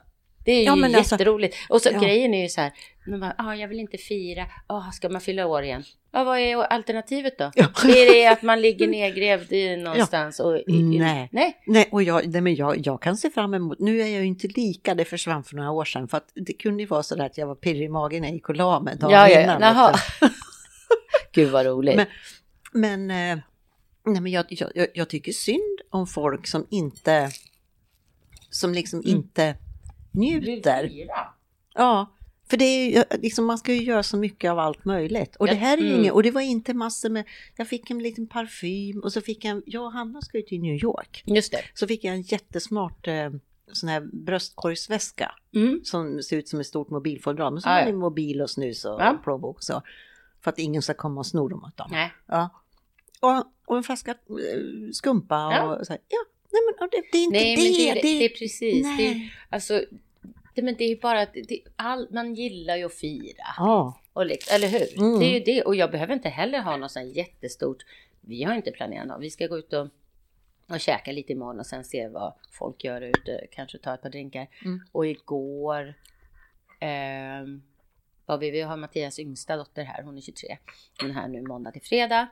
Det 0.47 0.51
är 0.53 0.59
ju 0.59 0.65
Ja, 0.65 0.75
men 0.75 0.95
alltså- 0.95 1.15
jätteroligt. 1.15 1.55
och 1.69 1.81
så 1.81 1.89
ja. 1.93 1.99
grejen 1.99 2.33
är 2.33 2.41
ju 2.43 2.49
så 2.49 2.61
här, 2.61 2.71
man 3.07 3.19
bara, 3.19 3.35
ah, 3.37 3.55
jag 3.55 3.67
vill 3.67 3.79
inte 3.79 3.97
fira, 3.97 4.45
ah, 4.67 4.91
ska 4.91 5.09
man 5.09 5.21
fylla 5.21 5.47
år 5.47 5.63
igen? 5.63 5.83
Ja, 6.11 6.23
vad 6.23 6.39
är 6.39 6.55
alternativet 6.57 7.37
då? 7.37 7.51
Ja. 7.55 7.65
Är 7.83 8.13
det 8.13 8.27
att 8.27 8.41
man 8.41 8.61
ligger 8.61 8.87
nedgrävd 8.87 9.53
i 9.53 9.77
någonstans? 9.77 10.39
Och, 10.39 10.57
i, 10.59 10.83
Nej. 10.83 11.29
Nej. 11.31 11.57
Nej, 11.65 11.89
och 11.91 12.03
jag, 12.03 12.27
nej, 12.27 12.41
men 12.41 12.55
jag, 12.55 12.87
jag 12.87 13.01
kan 13.01 13.17
se 13.17 13.29
fram 13.29 13.53
emot, 13.53 13.79
nu 13.79 14.01
är 14.01 14.07
jag 14.07 14.19
ju 14.21 14.25
inte 14.25 14.47
lika, 14.47 14.95
det 14.95 15.05
försvann 15.05 15.43
för 15.43 15.55
några 15.55 15.71
år 15.71 15.85
sedan, 15.85 16.07
för 16.07 16.17
att 16.17 16.31
det 16.35 16.53
kunde 16.53 16.83
ju 16.83 16.87
vara 16.87 17.03
så 17.03 17.15
där 17.15 17.25
att 17.25 17.37
jag 17.37 17.47
var 17.47 17.55
pirrig 17.55 17.81
i 17.83 17.89
magen 17.89 18.21
när 18.21 18.27
jag 18.29 18.35
gick 18.35 18.49
och 18.49 18.55
la 18.55 18.79
mig 18.79 18.97
dagen 18.97 19.11
Ja, 19.11 19.29
ja, 19.29 19.39
ja. 19.39 19.55
innan. 19.57 19.95
Du. 20.21 20.27
Gud 21.41 21.51
vad 21.51 21.65
roligt. 21.65 21.95
Men- 21.95 22.07
Men, 22.73 23.11
eh, 23.31 23.43
nej, 24.05 24.21
men 24.21 24.27
jag, 24.31 24.45
jag, 24.49 24.71
jag- 24.75 24.87
jag 24.93 25.09
tycker 25.09 25.31
synd 25.31 25.79
om 25.89 26.07
folk 26.07 26.47
som 26.47 26.67
inte, 26.69 27.29
som 28.49 28.73
liksom 28.73 28.99
Mm. 28.99 29.15
inte 29.17 29.55
njuter. 30.17 30.91
Ja, 31.75 32.13
för 32.49 32.57
det 32.57 32.65
är 32.65 32.89
ju, 32.91 33.03
liksom, 33.21 33.45
man 33.45 33.57
ska 33.57 33.73
ju 33.73 33.83
göra 33.83 34.03
så 34.03 34.17
mycket 34.17 34.51
av 34.51 34.59
allt 34.59 34.85
möjligt. 34.85 35.35
Och 35.35 35.47
det 35.47 35.53
Ja, 35.53 35.59
här 35.59 35.77
är 35.77 35.81
ju 35.81 35.87
mm. 35.87 35.99
inget, 35.99 36.13
och 36.13 36.23
det 36.23 36.31
var 36.31 36.41
inte 36.41 36.73
massor 36.73 37.09
med, 37.09 37.25
jag 37.55 37.67
fick 37.67 37.89
en 37.89 37.99
liten 37.99 38.27
parfym 38.27 38.99
och 38.99 39.13
så 39.13 39.21
fick 39.21 39.45
jag, 39.45 39.51
en- 39.51 39.63
jag 39.65 39.83
och 39.85 39.91
Hanna 39.91 40.21
ska 40.21 40.37
ju 40.37 40.43
till 40.43 40.61
New 40.61 40.75
York. 40.83 41.23
Just 41.25 41.51
det. 41.51 41.61
Så 41.73 41.87
fick 41.87 42.03
jag 42.03 42.13
en 42.15 42.21
jättesmart 42.21 43.07
eh, 43.07 43.29
sån 43.71 43.89
här 43.89 44.01
bröstkorgsväska 44.13 45.31
Mm. 45.55 45.81
som 45.83 46.21
ser 46.23 46.37
ut 46.37 46.47
som 46.49 46.59
ett 46.59 46.67
stort 46.67 46.89
mobilfodral. 46.89 47.53
Men 47.53 47.61
så 47.61 47.69
Ah, 47.69 47.73
har 47.73 47.79
ja. 47.79 47.85
ni 47.85 47.93
mobil 47.93 48.41
och 48.41 48.49
snus 48.49 48.85
och 48.85 49.01
Ja. 49.01 49.19
plånbok 49.23 49.63
så. 49.63 49.81
För 50.41 50.49
att 50.51 50.59
ingen 50.59 50.81
ska 50.81 50.93
komma 50.93 51.19
och 51.19 51.25
sno 51.25 51.47
dem 51.47 51.63
åt 51.63 51.77
dem. 51.77 51.87
Nej. 51.91 52.11
Ja. 52.27 52.49
Och, 53.19 53.43
och 53.65 53.77
en 53.77 53.83
flaska 53.83 54.11
eh, 54.11 54.91
skumpa 54.91 55.35
Ja. 55.35 55.75
och 55.75 55.85
så 55.87 55.93
här. 55.93 56.01
Ja, 56.07 56.17
nej 56.51 56.61
men 56.79 56.89
det, 56.91 57.03
det 57.11 57.17
är 57.17 57.23
inte 57.23 57.37
Nej, 57.37 57.55
det. 57.55 57.61
det, 57.93 57.93
det, 57.93 58.01
det 58.19 58.25
är 58.25 58.29
precis. 58.29 58.83
Det 58.83 58.89
nej. 58.89 59.33
alltså, 59.49 59.81
det, 60.57 60.63
men 60.63 60.75
det 60.75 60.83
är 60.83 60.89
ju 60.89 60.99
bara 60.99 61.21
att 61.21 61.35
man 62.11 62.33
gillar 62.33 62.75
ju 62.75 62.83
att 62.83 62.93
fira. 62.93 63.43
Ja. 63.57 63.99
Och 64.13 64.25
liksom, 64.25 64.55
eller 64.55 64.67
hur? 64.67 64.99
Mm. 64.99 65.19
Det 65.19 65.25
är 65.25 65.33
ju 65.33 65.39
det. 65.39 65.63
Och 65.63 65.75
jag 65.75 65.91
behöver 65.91 66.13
inte 66.13 66.29
heller 66.29 66.59
ha 66.59 66.77
något 66.77 66.91
sånt 66.91 67.15
jättestort. 67.15 67.77
Vi 68.21 68.43
har 68.43 68.55
inte 68.55 68.71
planerat 68.71 69.07
något. 69.07 69.21
Vi 69.21 69.29
ska 69.29 69.47
gå 69.47 69.57
ut 69.57 69.73
och, 69.73 69.87
och 70.69 70.79
käka 70.79 71.11
lite 71.11 71.33
imorgon 71.33 71.59
och 71.59 71.65
sen 71.65 71.83
se 71.83 72.07
vad 72.07 72.33
folk 72.51 72.83
gör 72.83 73.01
ute. 73.01 73.47
Kanske 73.51 73.77
ta 73.77 73.93
ett 73.93 74.01
par 74.01 74.09
drinkar. 74.09 74.47
Mm. 74.65 74.81
Och 74.91 75.07
igår 75.07 75.93
ehm, 76.79 77.61
var 78.25 78.37
vi, 78.37 78.51
vi 78.51 78.61
har 78.61 78.77
Mattias 78.77 79.19
yngsta 79.19 79.57
dotter 79.57 79.83
här. 79.83 80.03
Hon 80.03 80.17
är 80.17 80.21
23. 80.21 80.57
Hon 81.01 81.09
är 81.09 81.13
här 81.13 81.27
nu 81.27 81.41
måndag 81.41 81.71
till 81.71 81.81
fredag. 81.81 82.27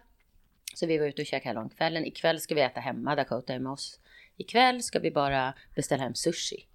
Så 0.76 0.86
vi 0.86 0.98
var 0.98 1.06
ute 1.06 1.22
och 1.22 1.26
käkade 1.26 1.60
hela 1.60 1.70
kvällen. 1.70 2.06
Ikväll 2.06 2.40
ska 2.40 2.56
vi 2.56 2.62
äta 2.62 2.80
hemma. 2.80 3.16
Dakota 3.16 3.54
är 3.54 3.60
med 3.60 3.72
oss. 3.72 4.00
Ikväll 4.38 4.84
ska 4.84 5.00
vi 5.00 5.12
bara 5.12 5.54
beställa 5.76 6.04
hem 6.04 6.16
sushi. 6.16 6.68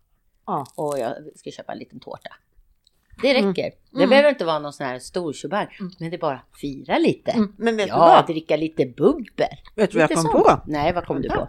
Ja. 0.50 0.82
Och 0.82 0.98
jag 0.98 1.14
ska 1.36 1.50
köpa 1.50 1.72
en 1.72 1.78
liten 1.78 2.00
tårta. 2.00 2.30
Det 3.22 3.30
Mm. 3.36 3.48
räcker. 3.48 3.70
Det 3.90 3.96
Mm. 3.96 4.08
behöver 4.10 4.28
inte 4.28 4.44
vara 4.44 4.58
någon 4.58 4.72
sån 4.72 4.86
här 4.86 4.98
stor 4.98 5.32
tjobang. 5.32 5.66
Men 5.98 6.10
det 6.10 6.16
är 6.16 6.18
bara 6.20 6.40
fira 6.60 6.98
lite. 6.98 7.30
Mm, 7.30 7.52
Men 7.58 7.76
vet 7.76 7.86
du 7.86 7.92
Ja, 7.92 7.98
vad? 7.98 8.26
dricka 8.26 8.56
lite 8.56 8.86
bubbel. 8.86 9.48
Vet 9.76 9.90
du 9.90 9.98
vad 9.98 10.02
jag 10.10 10.10
kom 10.16 10.22
sånt. 10.22 10.32
på? 10.44 10.60
Nej, 10.66 10.92
vad 10.92 11.04
kom 11.06 11.22
du 11.22 11.28
på? 11.28 11.48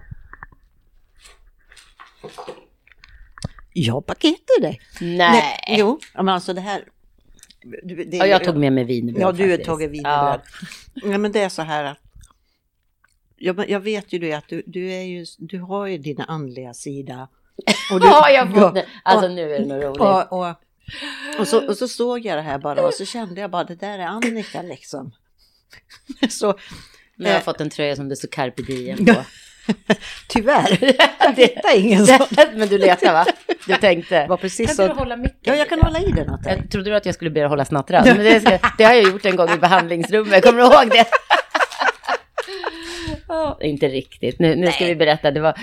Jag 3.74 3.94
har 3.94 4.02
paket 4.02 4.36
till 4.56 4.64
dig. 4.64 4.82
Nej. 5.02 5.60
Jo, 5.68 6.00
ja, 6.14 6.24
men 6.24 6.34
alltså 6.36 6.54
det 6.54 6.62
här. 6.62 6.84
du- 7.84 8.06
Det, 8.06 8.18
Ja, 8.18 8.26
jag 8.26 8.44
tog 8.44 8.56
med 8.58 8.74
mig 8.74 8.84
wienerbröd 8.84 9.22
Ja, 9.24 9.32
du 9.32 9.52
har 9.52 9.58
tagit 9.58 9.92
wienerbröd. 9.92 10.42
Ja. 10.94 11.18
men 11.18 11.32
det 11.32 11.42
är 11.42 11.50
så 11.50 11.62
här 11.62 11.84
att. 11.84 11.98
Jag, 13.38 13.70
jag 13.70 13.80
vet 13.80 14.14
ju 14.14 14.20
det 14.20 14.34
att 14.34 14.48
du, 14.48 14.64
du, 14.66 14.92
är 14.94 15.02
ju, 15.02 15.26
du 15.38 15.60
har 15.60 15.88
ju 15.88 15.98
din 15.98 16.22
andliga 16.22 16.74
sida. 16.74 17.28
Och 17.92 18.00
du, 18.02 18.08
Ja, 18.08 18.30
jag 18.30 18.46
har 18.46 18.62
fått 18.62 18.76
det. 18.76 18.86
Alltså 19.04 19.26
och- 19.26 19.32
nu 19.32 19.56
är 19.56 19.60
det 19.60 19.66
nog 19.66 19.84
roligt. 19.84 20.00
och, 20.02 20.34
och, 20.50 20.56
och, 21.40 21.48
så, 21.48 21.68
och 21.68 21.78
så 21.78 21.88
såg 21.98 22.26
jag 22.26 22.38
det 22.38 22.42
här 22.42 22.58
bara 22.58 22.82
och 22.88 22.94
så 22.94 23.06
kände 23.06 23.42
jag 23.42 23.52
bara 23.52 23.64
det 23.64 23.76
där 23.76 24.00
är 24.00 24.04
Annika 24.06 24.62
liksom. 24.62 25.12
Så, 26.30 26.60
jag 27.16 27.30
har 27.30 27.36
eh, 27.36 27.42
fått 27.42 27.62
en 27.62 27.70
tröja 27.70 27.96
som 27.96 28.10
det 28.10 28.16
står 28.16 28.28
carpe 28.28 28.62
diem 28.62 29.06
på. 29.06 29.16
Tyvärr. 30.28 30.80
Detta 31.36 31.72
är 31.72 31.80
ingen 31.80 32.08
sån. 32.08 32.28
Men 32.56 32.68
du 32.68 32.78
letar 32.78 33.14
va? 33.14 33.26
Du 33.68 33.76
tänkte. 33.76 34.28
var 34.28 34.38
precis 34.38 34.68
Kan 34.68 34.76
så. 34.76 34.88
du 34.88 34.94
hålla 34.94 35.16
micken? 35.16 35.38
Ja, 35.42 35.56
jag 35.56 35.70
kan 35.70 35.82
hålla 35.82 36.00
i 36.00 36.12
den 36.12 36.30
åt 36.30 36.44
dig. 36.44 36.58
Jag 36.62 36.72
trodde 36.72 36.90
du 36.90 36.96
att 36.96 37.06
jag 37.06 37.16
skulle 37.16 37.32
be 37.32 37.40
dig 37.40 37.50
hålla 37.50 37.66
snattran, 37.66 38.04
men 38.06 38.18
det, 38.18 38.40
ska, 38.42 38.60
det 38.78 38.84
har 38.84 38.94
jag 38.94 39.04
gjort 39.04 39.26
en 39.26 39.36
gång 39.36 39.50
i 39.50 39.58
behandlingsrummet, 39.58 40.44
kommer 40.44 40.60
du 40.62 40.66
ihåg 40.66 40.90
det? 40.90 41.06
Ja, 43.28 43.58
inte 43.62 43.88
riktigt, 43.88 44.40
nu, 44.40 44.56
nu 44.56 44.72
ska 44.72 44.86
vi 44.86 44.96
berätta, 44.96 45.32
det 45.32 45.40
var... 45.40 45.58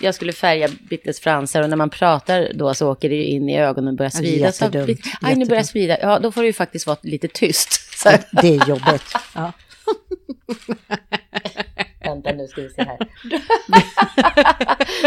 Jag 0.00 0.14
skulle 0.14 0.32
färga 0.32 0.68
Bittes 0.90 1.20
fransar 1.20 1.62
och 1.62 1.68
när 1.70 1.76
man 1.76 1.90
pratar 1.90 2.50
då 2.54 2.74
så 2.74 2.90
åker 2.92 3.08
det 3.08 3.14
ju 3.14 3.24
in 3.24 3.48
i 3.48 3.58
ögonen 3.60 3.88
och 3.88 3.94
börjar 3.94 4.10
Ja, 4.14 4.18
svida. 4.18 4.52
Så, 4.52 4.64
jättedumt. 4.64 5.00
Aj, 5.20 5.34
nu 5.36 5.44
börjar 5.46 5.62
svida. 5.62 5.98
Ja, 6.00 6.18
då 6.18 6.32
får 6.32 6.40
det 6.42 6.46
ju 6.46 6.52
faktiskt 6.52 6.86
vara 6.86 6.96
lite 7.02 7.28
tyst. 7.28 7.98
Så, 7.98 8.08
Det 8.42 8.48
är 8.56 8.68
jobbigt. 8.68 9.12
Ja. 9.34 9.52
Vänta 12.04 12.32
nu 12.32 12.46
ska 12.48 12.60
vi 12.62 12.68
se 12.70 12.82
här. 12.82 12.98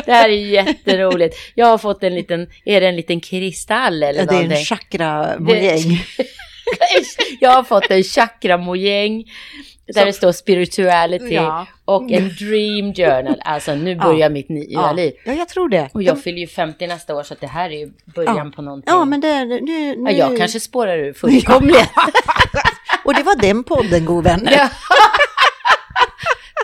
det 0.05 0.11
här 0.11 0.29
är 0.29 0.33
jätteroligt. 0.33 1.35
Jag 1.55 1.65
har 1.65 1.77
fått 1.77 2.03
en 2.03 2.15
liten, 2.15 2.47
är 2.65 2.81
det 2.81 2.87
en 2.87 2.95
liten 2.95 3.19
kristall 3.19 4.03
eller 4.03 4.13
Det 4.13 4.19
är 4.35 4.37
en 4.37 4.43
någonting? 4.43 4.65
chakra-mojäng. 4.65 6.03
Jag 7.39 7.49
har 7.51 7.63
fått 7.63 7.91
en 7.91 8.03
chakra-mojäng 8.03 9.23
där 9.87 9.99
Så- 10.01 10.05
det 10.05 10.13
står 10.13 10.31
spirituality 10.31 11.33
Ja. 11.33 11.67
och 11.85 12.11
en 12.11 12.29
dream 12.39 12.93
journal. 12.93 13.41
Alltså 13.45 13.75
nu 13.75 13.91
Ja. 13.91 14.03
börjar 14.03 14.29
mitt 14.29 14.49
nya 14.49 14.67
Ja. 14.69 14.91
liv. 14.93 15.13
ja, 15.25 15.33
jag 15.33 15.49
tror 15.49 15.69
det. 15.69 15.89
Och 15.93 16.03
jag 16.03 16.23
fyller 16.23 16.37
ju 16.39 16.47
50 16.47 16.87
nästa 16.87 17.15
år 17.15 17.23
så 17.23 17.33
att 17.33 17.41
det 17.41 17.47
här 17.47 17.69
är 17.69 17.77
ju 17.79 17.91
början 18.15 18.37
Ja. 18.37 18.51
på 18.55 18.61
någonting. 18.61 18.93
Ja, 18.93 19.05
men 19.05 19.21
det, 19.21 19.45
nu, 19.45 19.61
nu... 19.61 19.95
Ja, 19.97 20.11
jag 20.11 20.37
kanske 20.37 20.59
spårar 20.59 20.97
ur 20.97 21.13
fullkomligt. 21.21 21.89
Och 23.05 23.13
det 23.15 23.23
var 23.23 23.35
den 23.41 23.63
podden, 23.63 24.05
god 24.05 24.23
vänner. 24.23 24.69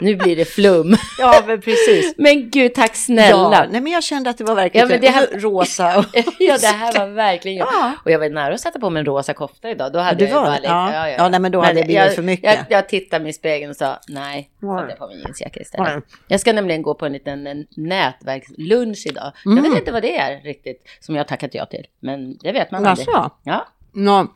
Ja. 0.02 0.06
nu 0.08 0.16
blir 0.16 0.36
det 0.36 0.46
flum. 0.46 0.96
Ja, 1.20 1.44
men 1.48 1.62
precis. 1.62 2.14
Men 2.18 2.50
gud, 2.50 2.74
tack 2.74 2.92
Ja, 2.92 2.96
snälla. 2.96 3.68
nej, 3.72 3.82
men 3.82 3.92
jag 3.92 4.04
kände 4.04 4.30
att 4.30 4.38
det 4.38 4.44
var 4.44 4.56
verkligen 4.56 4.88
Ja, 4.88 4.94
men 4.94 5.02
det 5.02 5.10
här- 5.10 5.28
rosa. 5.40 5.98
Och... 6.00 6.06
Ja, 6.40 6.58
det 6.62 6.68
här 6.68 7.00
var 7.00 7.08
verkligen 7.08 7.58
jag. 7.58 7.68
Ja. 7.72 7.92
Och 8.06 8.12
jag 8.12 8.20
var 8.20 8.30
nära 8.30 8.54
att 8.54 8.62
sätta 8.62 8.80
på 8.80 8.90
mig 8.90 9.00
en 9.00 9.06
rosa 9.06 9.34
kofta 9.34 9.70
idag. 9.70 9.94
Då 9.94 10.00
hade 10.00 10.18
Du 10.18 10.26
jag 10.26 10.36
var 10.36 10.42
bara 10.42 10.50
det? 10.56 10.62
lite, 10.62 10.72
Ja. 10.74 11.10
Ja, 11.10 11.30
nej, 11.30 11.40
men 11.40 11.52
då 11.52 11.60
hade 11.62 11.74
det 11.74 11.84
blivit 11.86 11.96
jag, 12.04 12.16
för 12.16 12.22
mycket. 12.22 12.56
Jag, 12.56 12.66
jag 12.70 12.90
tittade 12.90 13.24
mig 13.24 13.30
i 13.30 13.34
spegeln 13.34 13.70
och 13.70 13.76
sa 13.78 14.00
nej, 14.08 14.50
jag 14.62 14.98
på 14.98 15.08
mig 15.08 15.18
jeansjacka 15.22 15.60
istället. 15.60 15.88
Nej. 15.94 16.02
Jag 16.28 16.40
ska 16.40 16.54
nämligen 16.54 16.82
gå 16.82 16.94
på 16.94 17.06
en 17.06 17.14
liten 17.14 17.48
en 17.48 17.66
nätverkslunch 17.76 19.04
idag. 19.06 19.32
Jag 19.46 19.52
Mm. 19.58 19.64
vet 19.72 19.80
inte 19.80 19.92
vad 19.92 20.02
det 20.02 20.18
är 20.18 20.42
riktigt 20.42 20.84
som 21.00 21.16
jag 21.16 21.20
har 21.20 21.28
tackat 21.28 21.54
ja 21.54 21.66
till. 21.66 21.86
Men 22.00 22.38
det 22.38 22.52
vet 22.52 22.72
man 22.72 22.86
aldrig. 22.86 23.08
Jaså? 23.08 23.32
Ja. 23.44 23.68
Nå, 23.94 24.28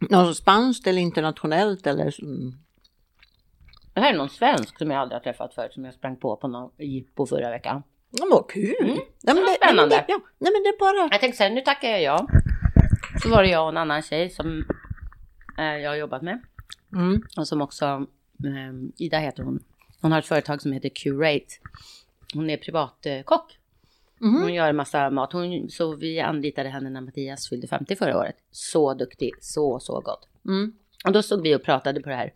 något 0.00 0.36
spanskt 0.36 0.86
eller 0.86 1.02
internationellt 1.02 1.86
eller... 1.86 2.22
mm. 2.22 2.52
Det 3.98 4.02
här 4.02 4.12
är 4.12 4.16
någon 4.16 4.28
svensk 4.28 4.78
som 4.78 4.90
jag 4.90 5.00
aldrig 5.00 5.16
har 5.16 5.22
träffat 5.22 5.54
förut 5.54 5.72
som 5.72 5.84
jag 5.84 5.94
sprang 5.94 6.16
på 6.16 6.36
på 6.36 6.48
någon 6.48 6.70
jippo 6.78 7.26
förra 7.26 7.50
veckan. 7.50 7.82
Ja, 8.10 8.26
vad 8.30 8.50
kul! 8.50 8.74
Mm. 8.80 8.96
Nej, 9.22 9.34
men 9.34 9.36
det, 9.36 9.56
Ja, 9.60 9.66
spännande. 9.66 9.96
Det, 9.96 10.04
ja, 10.08 10.20
nej, 10.38 10.52
men 10.52 10.62
det 10.62 10.68
är 10.68 10.78
bara... 10.78 11.08
Jag 11.10 11.20
tänkte 11.20 11.36
så 11.36 11.42
här, 11.42 11.50
nu 11.50 11.60
tackar 11.60 11.88
jag 11.88 12.02
ja. 12.02 12.28
Så 13.22 13.28
var 13.28 13.42
det 13.42 13.48
jag 13.48 13.62
och 13.62 13.68
en 13.68 13.76
annan 13.76 14.02
tjej 14.02 14.30
som 14.30 14.64
eh, 15.58 15.64
jag 15.64 15.90
har 15.90 15.96
jobbat 15.96 16.22
med. 16.22 16.42
Mm. 16.92 17.22
Och 17.36 17.48
som 17.48 17.62
också, 17.62 17.84
eh, 18.44 19.04
Ida 19.04 19.18
heter 19.18 19.42
hon. 19.42 19.64
Hon 20.00 20.12
har 20.12 20.18
ett 20.18 20.26
företag 20.26 20.62
som 20.62 20.72
heter 20.72 20.88
Curate. 20.88 21.54
Hon 22.34 22.50
är 22.50 22.56
privatkock. 22.56 23.58
Mhm. 24.18 24.42
Hon 24.42 24.54
gör 24.54 24.68
en 24.68 24.76
massa 24.76 25.10
mat. 25.10 25.32
Hon, 25.32 25.70
så 25.70 25.94
vi 25.94 26.20
anlitade 26.20 26.68
henne 26.68 26.90
när 26.90 27.00
Mattias 27.00 27.48
fyllde 27.48 27.66
50 27.66 27.96
förra 27.96 28.18
året. 28.18 28.36
Så 28.50 28.94
duktig, 28.94 29.32
så, 29.40 29.80
så 29.80 30.00
gott. 30.00 30.28
Mm. 30.44 30.72
Och 31.04 31.12
då 31.12 31.22
stod 31.22 31.42
vi 31.42 31.56
och 31.56 31.62
pratade 31.62 32.00
på 32.00 32.08
det 32.08 32.16
här. 32.16 32.32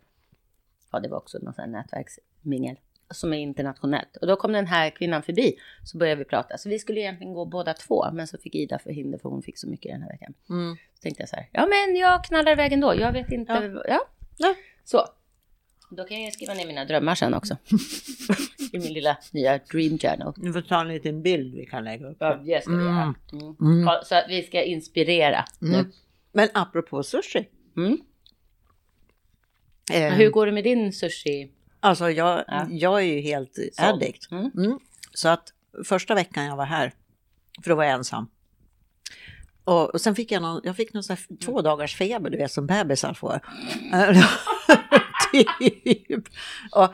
Ja, 0.93 0.99
det 0.99 1.09
var 1.09 1.17
också 1.17 1.37
någon 1.41 1.53
sån 1.53 1.63
här 1.63 1.71
nätverksmingel 1.71 2.75
som 3.11 3.33
är 3.33 3.37
internationellt. 3.37 4.17
Och 4.21 4.27
då 4.27 4.35
kom 4.35 4.51
den 4.51 4.67
här 4.67 4.89
kvinnan 4.89 5.23
förbi. 5.23 5.55
Så 5.83 5.97
började 5.97 6.19
vi 6.19 6.25
prata. 6.25 6.57
Så 6.57 6.69
vi 6.69 6.79
skulle 6.79 6.99
egentligen 6.99 7.33
gå 7.33 7.45
båda 7.45 7.73
två. 7.73 8.05
Men 8.13 8.27
så 8.27 8.37
fick 8.37 8.55
Ida 8.55 8.79
förhinder 8.79 9.17
för 9.17 9.29
hon 9.29 9.41
fick 9.41 9.57
så 9.57 9.67
mycket 9.69 9.91
den 9.91 10.01
här 10.01 10.09
veckan. 10.09 10.33
Mm. 10.49 10.75
Så 10.95 11.01
tänkte 11.01 11.21
jag 11.21 11.29
så 11.29 11.35
här. 11.35 11.49
Ja, 11.51 11.67
men 11.67 11.95
jag 11.95 12.23
knallar 12.23 12.51
iväg 12.51 12.73
ändå. 12.73 12.95
Jag 12.95 13.11
vet 13.13 13.31
inte. 13.31 13.51
Ja. 13.53 13.83
Ja. 13.87 13.99
Ja. 14.37 14.55
Så. 14.83 15.05
Då 15.89 16.03
kan 16.03 16.23
jag 16.23 16.33
skriva 16.33 16.53
ner 16.53 16.67
mina 16.67 16.85
drömmar 16.85 17.15
sen 17.15 17.33
också. 17.33 17.57
I 18.73 18.79
min 18.79 18.93
lilla 18.93 19.17
nya 19.31 19.57
dream 19.57 19.97
journal. 19.97 20.33
Du 20.37 20.53
får 20.53 20.61
ta 20.61 20.81
en 20.81 20.87
liten 20.87 21.21
bild 21.21 21.55
vi 21.55 21.65
kan 21.65 21.83
lägga 21.83 22.07
upp. 22.07 22.17
Ja, 22.19 22.35
det 22.35 22.63
ska 22.63 22.71
vi 22.71 22.77
Mm. 22.81 22.95
göra. 22.95 23.15
Mm. 23.33 23.55
Mm. 23.61 23.83
Ja, 23.87 24.01
Så 24.05 24.15
att 24.15 24.25
vi 24.29 24.43
ska 24.43 24.63
inspirera 24.63 25.45
nu. 25.59 25.73
Mm. 25.77 25.91
Men 26.31 26.49
apropå 26.53 27.03
sushi. 27.03 27.47
Mm. 29.93 30.11
Eh, 30.11 30.17
Hur 30.17 30.29
går 30.29 30.45
det 30.45 30.51
med 30.51 30.63
din 30.63 30.93
sushi? 30.93 31.51
Alltså 31.79 32.09
jag, 32.11 32.43
Ja. 32.47 32.67
jag 32.69 32.97
är 33.01 33.05
ju 33.05 33.21
helt 33.21 33.53
Såld. 33.53 33.89
addict. 33.89 34.31
Mm. 34.31 34.51
Mm. 34.57 34.79
Så 35.13 35.29
att 35.29 35.43
första 35.85 36.15
veckan 36.15 36.45
jag 36.45 36.55
var 36.55 36.65
här, 36.65 36.91
för 37.63 37.69
då 37.69 37.75
var 37.75 37.83
jag 37.83 37.93
ensam. 37.93 38.27
Och, 39.63 39.89
och 39.93 40.01
sen 40.01 40.15
fick 40.15 40.31
jag 40.31 40.41
någon, 40.41 40.61
jag 40.63 40.75
fick 40.75 40.93
någon 40.93 41.03
sån 41.03 41.15
här 41.15 41.37
två 41.45 41.61
dagars 41.61 41.95
feber, 41.95 42.29
du 42.29 42.37
vet 42.37 42.51
som 42.51 42.67
bebisar 42.67 43.13
får. 43.13 43.39
typ. 45.31 46.23
och, 46.71 46.93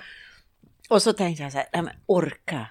och 0.89 1.01
så 1.01 1.13
tänkte 1.13 1.43
jag 1.43 1.51
så 1.51 1.57
här, 1.57 1.67
nej 1.73 1.81
men 1.81 1.93
orka 2.05 2.67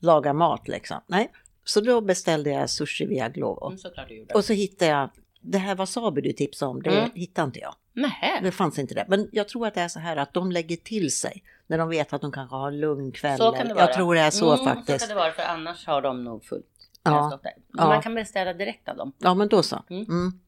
laga 0.00 0.32
mat 0.32 0.68
liksom. 0.68 1.00
Nej, 1.06 1.30
så 1.64 1.80
då 1.80 2.00
beställde 2.00 2.50
jag 2.50 2.70
sushi 2.70 3.06
via 3.06 3.28
Glovo. 3.28 3.66
Mm. 3.66 4.26
Och 4.34 4.44
så 4.44 4.52
hittade 4.52 4.90
jag, 4.90 5.10
det 5.40 5.58
här 5.58 5.74
wasabi 5.74 6.20
du 6.20 6.32
tipsade 6.32 6.70
om, 6.70 6.82
det 6.82 6.90
Mm. 6.98 7.10
hittade 7.14 7.46
inte 7.46 7.60
jag. 7.60 7.74
Nähä. 7.98 8.40
Det 8.42 8.52
fanns 8.52 8.78
inte 8.78 8.94
det. 8.94 9.04
Men 9.08 9.28
jag 9.32 9.48
tror 9.48 9.66
att 9.66 9.74
det 9.74 9.80
är 9.80 9.88
så 9.88 9.98
här 9.98 10.16
att 10.16 10.34
de 10.34 10.52
lägger 10.52 10.76
till 10.76 11.12
sig 11.12 11.42
när 11.66 11.78
de 11.78 11.88
vet 11.88 12.12
att 12.12 12.20
de 12.20 12.32
kanske 12.32 12.56
har 12.56 12.70
lugn 12.72 13.12
kväll. 13.12 13.38
Så 13.38 13.52
kan 13.52 13.68
det 13.68 13.74
vara. 13.74 13.84
Jag 13.84 13.94
tror 13.94 14.14
det 14.14 14.20
är 14.20 14.30
så 14.30 14.52
mm, 14.54 14.64
faktiskt. 14.64 15.00
Så 15.00 15.06
kan 15.06 15.16
det 15.16 15.22
vara, 15.22 15.32
för 15.32 15.42
annars 15.42 15.86
har 15.86 16.02
de 16.02 16.24
nog 16.24 16.44
fullt. 16.44 16.66
Ja. 17.02 17.40
Ja. 17.72 17.86
Man 17.86 18.02
kan 18.02 18.14
beställa 18.14 18.52
direkt 18.52 18.88
av 18.88 18.96
dem. 18.96 19.12
Ja, 19.18 19.34
men 19.34 19.48
då 19.48 19.62
så. 19.62 19.84
Mm. 19.90 20.04
Mm. 20.04 20.40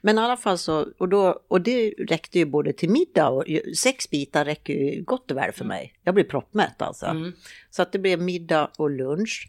Men 0.00 0.18
i 0.18 0.20
alla 0.20 0.36
fall 0.36 0.58
så, 0.58 0.86
och, 0.98 1.08
då, 1.08 1.40
och 1.48 1.60
det 1.60 1.94
räckte 1.98 2.38
ju 2.38 2.44
både 2.44 2.72
till 2.72 2.90
middag 2.90 3.28
och 3.28 3.44
sex 3.76 4.10
bitar 4.10 4.44
räcker 4.44 4.74
ju 4.74 5.02
gott 5.02 5.30
och 5.30 5.36
väl 5.36 5.52
för 5.52 5.64
mig. 5.64 5.94
Jag 6.02 6.14
blir 6.14 6.24
proppmätt 6.24 6.82
alltså. 6.82 7.06
Mm. 7.06 7.32
Så 7.70 7.82
att 7.82 7.92
det 7.92 7.98
blev 7.98 8.20
middag 8.20 8.70
och 8.76 8.90
lunch. 8.90 9.48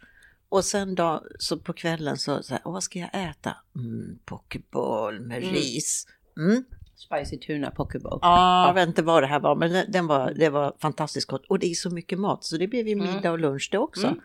Och 0.50 0.66
sen 0.66 0.96
då, 0.96 1.24
så 1.40 1.58
på 1.60 1.74
kvällen 1.74 2.18
så, 2.18 2.44
så 2.44 2.54
här, 2.54 2.62
"Åh, 2.66 2.74
vad 2.74 2.84
ska 2.84 3.00
jag 3.00 3.10
äta? 3.30 3.56
Mm, 3.76 4.20
pokeball 4.26 5.20
med 5.20 5.38
Mm. 5.38 5.54
ris. 5.56 6.08
Mm. 6.38 6.64
Spicy 7.00 7.38
tuna 7.38 7.72
pokeball. 7.72 8.20
Ja, 8.22 8.68
jag 8.68 8.74
vet 8.74 8.88
inte 8.88 9.02
vad 9.02 9.24
det 9.24 9.28
här 9.28 9.40
var, 9.40 9.56
men 9.56 9.72
den, 9.72 9.92
den 9.92 10.08
var, 10.08 10.34
det 10.34 10.50
var 10.50 10.76
fantastiskt 10.80 11.28
gott. 11.28 11.46
Och 11.46 11.60
det 11.60 11.68
är 11.72 11.74
så 11.74 11.90
mycket 11.90 12.20
mat, 12.20 12.44
så 12.44 12.58
det 12.58 12.68
blev 12.68 12.88
ju 12.88 12.94
Mm. 12.94 13.16
middag 13.16 13.32
och 13.32 13.40
lunch 13.40 13.70
det 13.72 13.78
också. 13.78 14.08
Mm. 14.08 14.20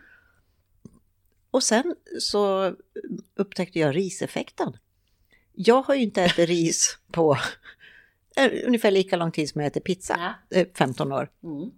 Och 1.51 1.63
sen 1.63 1.95
så 2.19 2.73
upptäckte 3.35 3.79
jag 3.79 3.95
riseffekten. 3.95 4.77
Jag 5.53 5.81
har 5.81 5.95
ju 5.95 6.01
inte 6.01 6.23
ätit 6.23 6.49
ris 6.49 6.97
på 7.11 7.37
eh, 8.35 8.51
ungefär 8.67 8.91
lika 8.91 9.15
lång 9.17 9.31
tid 9.31 9.49
som 9.49 9.61
jag 9.61 9.67
äter 9.67 9.81
pizza, 9.81 10.35
Ja. 10.49 10.57
eh, 10.59 10.67
15 10.75 11.11
år. 11.11 11.29
Mm. 11.43 11.71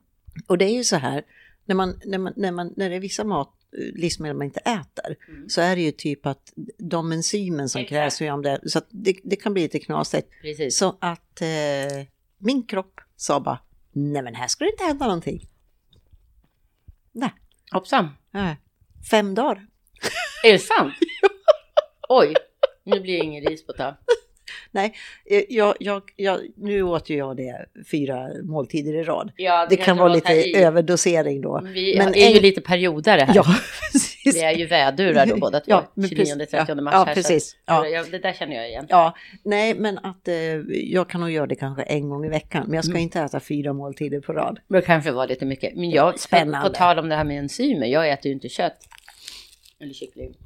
Och 0.47 0.57
det 0.57 0.65
är 0.65 0.73
ju 0.73 0.83
så 0.83 0.95
här, 0.95 1.23
när, 1.65 1.75
man, 1.75 1.99
när, 2.05 2.17
man, 2.17 2.33
när, 2.35 2.51
man, 2.51 2.73
när 2.77 2.89
det 2.89 2.95
är 2.95 2.99
vissa 2.99 3.23
mat, 3.23 3.53
eh, 3.77 3.93
livsmedel 3.99 4.37
man 4.37 4.45
inte 4.45 4.59
äter, 4.59 5.15
Mm. 5.29 5.49
så 5.49 5.61
är 5.61 5.75
det 5.75 5.81
ju 5.81 5.91
typ 5.91 6.25
att 6.25 6.53
de 6.89 7.11
enzymen 7.11 7.69
som 7.69 7.81
Exakt. 7.81 7.89
krävs 7.89 8.21
ju 8.21 8.31
om 8.31 8.41
det, 8.41 8.59
så 8.69 8.81
det, 8.89 9.15
det 9.23 9.35
kan 9.35 9.53
bli 9.53 9.61
lite 9.63 9.79
knasigt. 9.79 10.27
Precis. 10.41 10.77
Så 10.77 10.97
att 11.01 11.41
eh, 11.41 12.05
min 12.37 12.63
kropp 12.67 12.99
sa 13.15 13.39
bara, 13.39 13.59
nej 13.91 14.21
men 14.21 14.35
här 14.35 14.47
ska 14.47 14.63
det 14.65 14.71
inte 14.71 14.83
hända 14.83 15.05
någonting. 15.05 15.47
Nej, 17.11 17.29
Hoppsan. 17.71 18.09
nej. 18.31 18.55
fem 19.11 19.35
dagar. 19.35 19.67
Är 20.43 20.51
det 20.53 20.59
sant? 20.59 20.93
Oj, 22.09 22.33
nu 22.83 22.99
blir 22.99 23.19
det 23.19 23.25
ingen 23.25 23.43
ris 23.43 23.65
på 23.65 23.73
tag. 23.73 23.93
Nej, 24.71 24.93
eh, 25.25 25.43
jag, 25.49 25.75
jag, 25.79 26.01
jag, 26.15 26.39
nu 26.55 26.81
åt 26.83 27.09
ju 27.09 27.15
jag 27.17 27.37
det 27.37 27.65
fyra 27.91 28.29
måltider 28.43 28.93
i 28.95 29.03
rad. 29.03 29.31
Ja, 29.35 29.67
Det 29.69 29.75
kan 29.75 29.85
kanske 29.85 29.99
vara 30.01 30.09
var 30.09 30.15
lite 30.15 30.59
överdosering 30.59 31.41
då. 31.41 31.61
Vi 31.63 31.97
Men 31.97 32.15
är 32.15 32.29
ju 32.29 32.35
en- 32.37 32.41
lite 32.41 32.61
periodare 32.61 33.21
här. 33.21 33.35
Ja, 33.35 33.43
precis. 33.91 34.16
Vi 34.25 34.41
är 34.41 34.51
ju 34.51 34.65
vädurar 34.65 35.25
då 35.25 35.35
båda 35.39 35.59
två. 35.59 35.65
Ja, 35.71 35.91
men 35.93 36.09
29 36.09 36.25
precis. 36.25 36.51
30 36.51 36.65
Ja, 36.71 36.75
mars 36.81 36.93
ja, 36.93 37.03
här. 37.03 37.13
precis. 37.13 37.53
att- 37.53 37.59
Ja. 37.65 37.87
Ja, 37.87 38.03
det 38.11 38.19
där 38.19 38.33
känner 38.33 38.55
jag 38.55 38.69
igen. 38.69 38.85
Ja, 38.89 39.15
nej 39.43 39.75
men 39.79 39.97
att 39.97 40.27
eh, 40.27 40.35
jag 40.91 41.09
kan 41.09 41.21
nog 41.21 41.31
göra 41.31 41.47
det 41.47 41.55
kanske 41.55 41.83
en 41.83 42.09
gång 42.09 42.25
i 42.25 42.29
veckan. 42.29 42.63
Men 42.67 42.73
jag 42.73 42.83
ska 42.83 42.91
Mm. 42.91 43.01
inte 43.03 43.19
äta 43.21 43.39
fyra 43.39 43.73
måltider 43.73 44.19
på 44.19 44.33
rad. 44.33 44.59
Det 44.67 44.81
kanske 44.81 45.11
var 45.11 45.27
lite 45.27 45.45
mycket. 45.45 45.75
Men 45.75 45.89
jag, 45.89 46.19
Spännande. 46.19 46.69
på 46.69 46.75
tal 46.75 46.99
om 46.99 47.09
det 47.09 47.15
här 47.15 47.23
med 47.23 47.39
enzymer, 47.39 47.87
jag 47.87 48.09
äter 48.09 48.25
ju 48.25 48.33
inte 48.33 48.49
kött. 48.49 48.77
Eller 49.79 49.93
kyckling. 49.93 50.37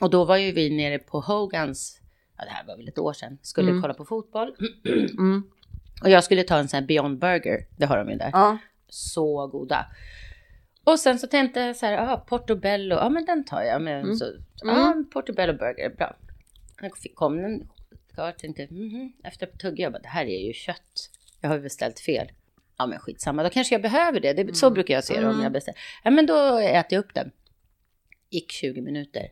Och 0.00 0.10
då 0.10 0.24
var 0.24 0.36
ju 0.36 0.52
vi 0.52 0.70
nere 0.76 0.98
på 0.98 1.20
Hogans, 1.20 2.00
ja 2.38 2.44
det 2.44 2.50
här 2.50 2.66
var 2.66 2.76
väl 2.76 2.88
ett 2.88 2.98
år 2.98 3.12
sedan, 3.12 3.38
skulle 3.42 3.70
Mm. 3.70 3.82
kolla 3.82 3.94
på 3.94 4.04
fotboll. 4.04 4.54
Mm. 5.18 5.42
Och 6.02 6.10
jag 6.10 6.24
skulle 6.24 6.42
ta 6.42 6.56
en 6.56 6.68
sån 6.68 6.80
här 6.80 6.86
Beyond 6.86 7.18
Burger, 7.18 7.66
det 7.76 7.86
har 7.86 7.96
de 7.98 8.10
ju 8.10 8.16
där. 8.16 8.30
Ja. 8.32 8.58
Så 8.88 9.46
goda. 9.46 9.86
Och 10.84 11.00
sen 11.00 11.18
så 11.18 11.26
tänkte 11.26 11.60
jag 11.60 11.76
så 11.76 11.86
här, 11.86 12.12
ah, 12.12 12.16
Portobello, 12.16 12.94
ja 12.96 13.08
men 13.08 13.24
den 13.24 13.44
tar 13.44 13.62
jag. 13.62 13.82
Men 13.82 14.00
Mm. 14.04 14.16
så, 14.16 14.24
Mm. 14.24 14.42
ja, 14.62 15.04
Portobello 15.12 15.52
Burger, 15.52 15.90
bra. 15.96 16.16
Jag 16.80 16.92
kom 17.14 17.42
den 17.42 17.68
klar, 18.14 18.32
tänkte, 18.32 18.66
mhm. 18.70 19.12
efter 19.24 19.46
att 19.46 19.58
tugga, 19.58 19.82
jag 19.82 19.92
bara, 19.92 19.98
det 20.02 20.08
här 20.08 20.24
är 20.24 20.46
ju 20.46 20.52
kött. 20.52 21.10
Jag 21.40 21.48
har 21.48 21.56
ju 21.56 21.62
beställt 21.62 22.00
fel. 22.00 22.32
ja 22.78 22.86
men 22.86 22.98
skitsamma, 22.98 23.42
då 23.42 23.50
kanske 23.50 23.74
jag 23.74 23.82
behöver 23.82 24.20
det. 24.20 24.32
det 24.32 24.54
så 24.56 24.66
Mm. 24.66 24.74
brukar 24.74 24.94
jag 24.94 25.04
se 25.04 25.14
det 25.20 25.26
om 25.26 25.30
Mm. 25.32 25.42
jag 25.42 25.52
beställer. 25.52 25.80
Ja 26.04 26.10
men 26.10 26.26
då 26.26 26.58
äter 26.58 26.86
jag 26.96 27.00
upp 27.04 27.14
den. 27.14 27.30
Gick 28.30 28.52
20 28.52 28.80
minuter. 28.80 29.28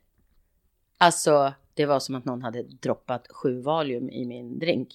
Alltså, 0.99 1.53
det 1.75 1.87
var 1.87 2.01
som 2.01 2.15
att 2.15 2.25
någon 2.25 2.43
hade 2.43 2.63
droppat 2.63 3.27
sju 3.31 3.61
Valium 3.61 4.11
i 4.11 4.25
min 4.27 4.59
drink. 4.59 4.89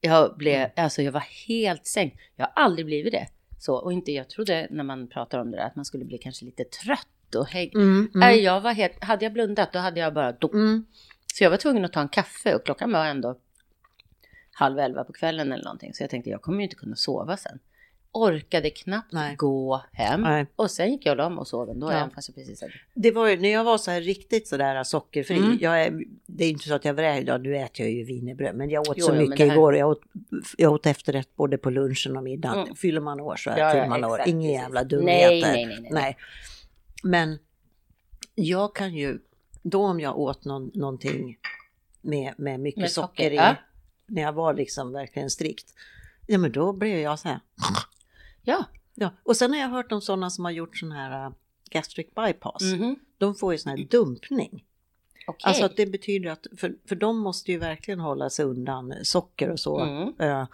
Jag 0.00 0.36
blev, 0.36 0.56
Mm. 0.56 0.70
alltså 0.76 1.02
jag 1.02 1.12
var 1.12 1.24
helt 1.48 1.86
sänkt. 1.86 2.20
Jag 2.36 2.46
har 2.46 2.52
aldrig 2.64 2.86
blivit 2.86 3.12
det. 3.12 3.26
Så, 3.66 3.74
och 3.74 3.92
inte, 3.92 4.12
jag 4.12 4.28
trodde 4.28 4.66
när 4.70 4.84
man 4.84 5.08
pratar 5.08 5.38
om 5.38 5.50
det 5.50 5.56
där 5.56 5.64
att 5.64 5.76
man 5.76 5.84
skulle 5.84 6.04
bli 6.04 6.18
kanske 6.18 6.44
lite 6.44 6.64
trött 6.64 7.34
och 7.34 7.46
hägg. 7.46 7.74
Mm, 7.74 8.10
mm, 8.14 8.42
jag 8.42 8.60
var 8.60 8.72
helt, 8.72 9.04
hade 9.04 9.24
jag 9.24 9.32
blundat 9.32 9.72
då 9.72 9.78
hade 9.78 10.00
jag 10.00 10.14
bara 10.14 10.32
dop. 10.32 10.54
mm. 10.54 10.86
Så 11.34 11.44
jag 11.44 11.50
var 11.50 11.56
tvungen 11.56 11.84
att 11.84 11.92
ta 11.92 12.00
en 12.00 12.08
kaffe 12.08 12.54
och 12.54 12.64
klockan 12.64 12.92
var 12.92 13.06
ändå 13.06 13.38
halv 14.52 14.78
elva 14.78 15.04
på 15.04 15.12
kvällen 15.12 15.52
eller 15.52 15.64
någonting. 15.64 15.94
Så 15.94 16.02
jag 16.02 16.10
tänkte 16.10 16.30
jag 16.30 16.42
kommer 16.42 16.58
ju 16.58 16.64
inte 16.64 16.76
kunna 16.76 16.96
sova 16.96 17.36
sen. 17.36 17.58
Orkade 18.16 18.70
knappt 18.70 19.12
Nej. 19.12 19.36
gå 19.36 19.82
hem. 19.92 20.20
Nej. 20.20 20.46
Och 20.56 20.70
sen 20.70 20.92
gick 20.92 21.06
jag 21.06 21.10
och 21.12 21.16
la 21.16 21.28
mig 21.28 21.38
och 21.38 21.48
sov 21.48 21.70
ändå, 21.70 21.86
Ja. 21.92 21.96
även 21.96 22.10
fast 22.10 22.28
jag 22.28 22.34
precis 22.34 22.60
hade... 22.60 22.72
Det 22.94 23.10
var 23.10 23.28
ju 23.28 23.36
när 23.40 23.48
jag 23.48 23.64
var 23.64 23.78
så 23.78 23.90
här 23.90 24.00
riktigt 24.00 24.48
sådär 24.48 24.84
sockerfri. 24.84 25.36
Mm. 25.36 25.58
Jag 25.60 25.82
är, 25.82 26.02
det 26.26 26.44
är 26.44 26.50
inte 26.50 26.68
så 26.68 26.74
att 26.74 26.84
jag 26.84 26.94
vräkte, 26.94 27.30
ja 27.30 27.38
nu 27.38 27.56
äter 27.56 27.86
jag 27.86 27.94
ju 27.94 28.04
wienerbröd, 28.04 28.56
men 28.56 28.70
jag 28.70 28.88
åt 28.88 28.96
Jo, 28.98 29.06
så 29.06 29.14
jo, 29.14 29.20
mycket 29.28 29.46
här- 29.48 29.54
igår. 29.54 29.76
Jag 29.76 29.88
åt, 29.90 30.00
jag 30.56 30.72
åt 30.72 30.86
efterrätt 30.86 31.36
både 31.36 31.58
på 31.58 31.70
lunchen 31.70 32.16
och 32.16 32.22
middagen. 32.22 32.62
Mm. 32.62 32.76
Fyller 32.76 33.00
man 33.00 33.20
år 33.20 33.36
så 33.36 33.50
Ja, 33.50 33.58
ja, 33.58 33.70
fyller 33.72 33.86
man 33.88 34.04
år. 34.04 34.14
exakt, 34.14 34.28
Ingen 34.28 34.42
precis. 34.42 34.62
jävla 34.62 34.84
dumheter. 34.84 35.28
Nej, 35.30 35.42
nej, 35.42 35.66
nej, 35.66 35.78
nej. 35.80 35.90
nej. 35.92 36.16
Men 37.02 37.38
jag 38.34 38.74
kan 38.76 38.94
ju, 38.94 39.18
då 39.62 39.84
om 39.86 40.00
jag 40.00 40.18
åt 40.18 40.44
någon, 40.44 40.70
någonting 40.74 41.38
med, 42.00 42.34
med 42.38 42.60
mycket 42.60 42.80
Med 42.80 42.90
socker, 42.90 43.06
socker, 43.24 43.30
i, 43.30 43.36
ja. 43.36 43.54
när 44.06 44.22
jag 44.22 44.32
var 44.32 44.54
liksom 44.54 44.92
verkligen 44.92 45.30
strikt, 45.30 45.74
ja 46.26 46.38
men 46.38 46.52
då 46.52 46.72
blev 46.72 46.98
jag 46.98 47.18
så 47.18 47.28
här. 47.28 47.40
Ja. 48.46 48.64
Ja. 48.94 49.10
Och 49.22 49.36
sen 49.36 49.52
har 49.52 49.60
jag 49.60 49.68
hört 49.68 49.92
om 49.92 50.00
sådana 50.00 50.30
som 50.30 50.44
har 50.44 50.52
gjort 50.52 50.76
sån 50.76 50.92
här 50.92 51.26
uh, 51.26 51.32
gastric 51.70 52.06
bypass. 52.14 52.62
Mhm. 52.62 52.96
De 53.18 53.34
får 53.34 53.52
ju 53.52 53.58
sån 53.58 53.70
här 53.70 53.84
dumpning. 53.90 54.64
Okej. 55.26 55.48
Alltså 55.48 55.64
att 55.64 55.76
det 55.76 55.86
betyder 55.86 56.30
att, 56.30 56.46
för, 56.56 56.74
för 56.88 56.96
de 56.96 57.18
måste 57.18 57.52
ju 57.52 57.58
verkligen 57.58 58.00
hålla 58.00 58.30
sig 58.30 58.44
undan 58.44 58.94
socker 59.02 59.50
och 59.50 59.60
så. 59.60 59.80
Mm. 59.80 60.14
Eh, 60.18 60.46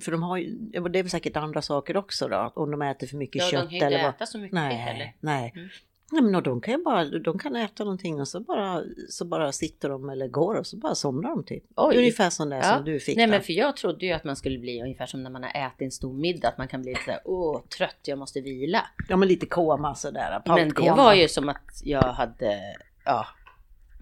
för 0.00 0.12
de 0.12 0.22
har 0.22 0.36
ju, 0.36 0.58
ja, 0.72 0.80
det 0.88 0.98
är 0.98 1.02
väl 1.02 1.10
säkert 1.10 1.36
andra 1.36 1.62
saker 1.62 1.96
också 1.96 2.28
då, 2.28 2.52
om 2.54 2.70
de 2.70 2.82
äter 2.82 3.06
för 3.06 3.16
mycket 3.16 3.42
Ja, 3.42 3.44
de 3.44 3.50
kött 3.50 3.60
kan 3.60 3.70
ju 3.70 3.76
inte 3.76 3.86
eller 3.86 4.02
vad. 4.02 4.14
äta 4.14 4.26
så 4.26 4.38
mycket 4.38 4.54
Nej, 4.54 4.74
heller. 4.76 5.14
nej. 5.20 5.52
Mm. 5.56 5.68
Nej 6.10 6.22
men 6.22 6.34
och 6.34 6.42
de 6.42 6.60
kan 6.60 6.74
ju 6.74 6.84
bara, 6.84 7.04
de 7.04 7.38
kan 7.38 7.56
äta 7.56 7.84
någonting 7.84 8.20
och 8.20 8.28
så 8.28 8.40
bara, 8.40 8.82
så 9.08 9.24
bara 9.24 9.52
sitter 9.52 9.88
de 9.88 10.08
eller 10.10 10.28
går 10.28 10.54
och 10.54 10.66
så 10.66 10.76
bara 10.76 10.94
somnar 10.94 11.28
de 11.30 11.44
typ. 11.44 11.64
Oj. 11.76 11.96
Ungefär 11.98 12.30
som 12.30 12.48
det 12.50 12.56
Ja. 12.56 12.62
som 12.76 12.84
du 12.84 13.00
fick 13.00 13.16
Nej 13.16 13.26
där. 13.26 13.30
men 13.30 13.42
för 13.42 13.52
jag 13.52 13.76
trodde 13.76 14.06
ju 14.06 14.12
att 14.12 14.24
man 14.24 14.36
skulle 14.36 14.58
bli 14.58 14.82
ungefär 14.82 15.06
som 15.06 15.22
när 15.22 15.30
man 15.30 15.42
har 15.42 15.66
ätit 15.66 15.82
en 15.82 15.90
stor 15.90 16.12
middag, 16.12 16.48
att 16.48 16.58
man 16.58 16.68
kan 16.68 16.82
bli 16.82 16.90
lite 16.94 17.20
åh 17.24 17.62
trött, 17.78 17.98
jag 18.04 18.18
måste 18.18 18.40
vila. 18.40 18.86
Ja 19.08 19.16
men 19.16 19.28
lite 19.28 19.46
koma 19.46 19.94
sådär. 19.94 20.42
Men 20.46 20.68
det 20.68 20.90
var 20.90 21.14
ju 21.14 21.28
som 21.28 21.48
att 21.48 21.80
jag 21.84 22.02
hade, 22.02 22.60
ja, 23.04 23.26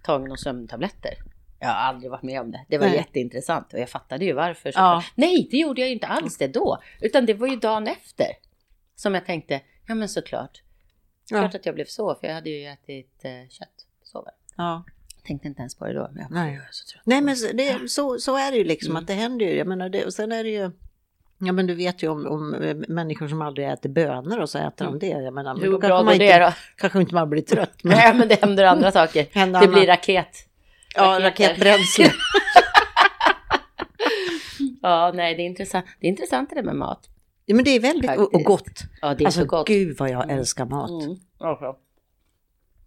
tagit 0.03 0.23
några 0.27 0.37
sömntabletter. 0.37 1.13
Jag 1.59 1.67
har 1.67 1.75
aldrig 1.75 2.11
varit 2.11 2.23
med 2.23 2.41
om 2.41 2.51
det. 2.51 2.65
Det 2.69 2.77
var 2.77 2.87
Nej. 2.87 2.95
jätteintressant 2.95 3.73
och 3.73 3.79
jag 3.79 3.89
fattade 3.89 4.25
ju 4.25 4.33
varför. 4.33 4.71
Ja. 4.75 5.03
Nej, 5.15 5.47
det 5.51 5.57
gjorde 5.57 5.81
jag 5.81 5.87
ju 5.87 5.93
inte 5.93 6.07
alls 6.07 6.37
det 6.37 6.47
då. 6.47 6.77
Utan 7.01 7.25
det 7.25 7.33
var 7.33 7.47
ju 7.47 7.55
dagen 7.55 7.87
efter. 7.87 8.27
Som 8.95 9.13
jag 9.13 9.25
tänkte, 9.25 9.61
ja 9.87 9.95
men 9.95 10.09
såklart. 10.09 10.61
Ja. 11.29 11.39
Klart 11.39 11.55
att 11.55 11.65
jag 11.65 11.75
blev 11.75 11.85
så, 11.85 12.15
för 12.15 12.27
jag 12.27 12.33
hade 12.33 12.49
ju 12.49 12.65
ätit 12.67 13.25
eh, 13.25 13.49
kött. 13.49 13.69
Det. 14.13 14.31
Ja. 14.57 14.83
Tänkte 15.27 15.47
inte 15.47 15.59
ens 15.59 15.75
på 15.75 15.85
det 15.85 15.93
då. 15.93 16.09
Men 16.13 16.21
jag, 16.21 16.31
Nej. 16.31 16.53
jag 16.53 16.63
är 16.63 16.67
så 16.71 16.91
trött. 16.91 17.01
Nej 17.05 17.21
men 17.21 17.35
så- 17.35 17.53
det, 17.55 17.91
så, 17.91 18.19
så 18.19 18.37
är 18.37 18.51
det 18.51 18.57
ju 18.57 18.63
liksom 18.63 18.91
Mm. 18.91 19.01
att 19.03 19.07
det 19.07 19.13
händer 19.13 19.45
ju. 19.45 19.55
Jag 19.57 19.67
menar 19.67 19.89
det, 19.89 20.05
och 20.05 20.13
sen 20.13 20.31
är 20.31 20.43
det 20.43 20.49
ju 20.49 20.71
Ja 21.39 21.51
men 21.53 21.67
du 21.67 21.73
vet 21.75 22.03
ju 22.03 22.07
om, 22.07 22.27
om 22.27 22.53
eh, 22.53 22.75
människor 22.87 23.27
som 23.27 23.41
aldrig 23.41 23.67
äter 23.67 23.89
bönor 23.89 24.39
och 24.39 24.49
så 24.49 24.57
äter 24.57 24.85
de 24.85 24.99
det. 24.99 25.07
Jag 25.07 25.33
menar, 25.33 25.53
men 25.53 25.63
Hur 25.63 25.71
då 25.71 25.79
bra 25.79 25.97
går 25.97 26.05
man 26.05 26.17
det 26.17 26.39
då? 26.39 26.53
kanske 26.75 26.99
inte 26.99 27.13
man 27.15 27.29
blir 27.29 27.41
trött. 27.41 27.73
Men, 27.83 27.97
Nej, 27.97 28.13
men 28.15 28.27
det 28.27 28.41
händer 28.41 28.63
andra 28.63 28.91
saker. 28.91 29.27
Händer 29.31 29.59
det 29.59 29.65
annat. 29.65 29.75
blir 29.79 29.87
raket. 29.87 30.37
ja, 30.95 31.19
raketer. 31.21 31.49
raketbränsle. 31.49 32.11
Ja, 34.81 35.11
nej, 35.15 35.35
det 35.35 35.41
är 35.41 35.45
intressant. 35.45 35.85
Det 35.99 36.07
är 36.07 36.09
intressant 36.09 36.49
det 36.49 36.55
där 36.55 36.63
med 36.63 36.75
mat. 36.75 37.09
Ja, 37.49 37.55
men 37.55 37.65
det 37.65 37.71
är 37.71 37.79
väldigt 37.79 38.09
och, 38.11 38.17
och 38.17 38.31
Faktiskt. 38.31 38.47
gott. 38.47 38.83
Ja, 39.01 39.13
det 39.15 39.23
är 39.23 39.25
Alltså 39.25 39.41
så 39.41 39.45
gott. 39.47 39.67
gud 39.67 39.97
vad 39.97 40.09
jag 40.09 40.31
älskar 40.31 40.65
mat. 40.65 41.03
Mm. 41.03 41.15
Ja. 41.39 41.79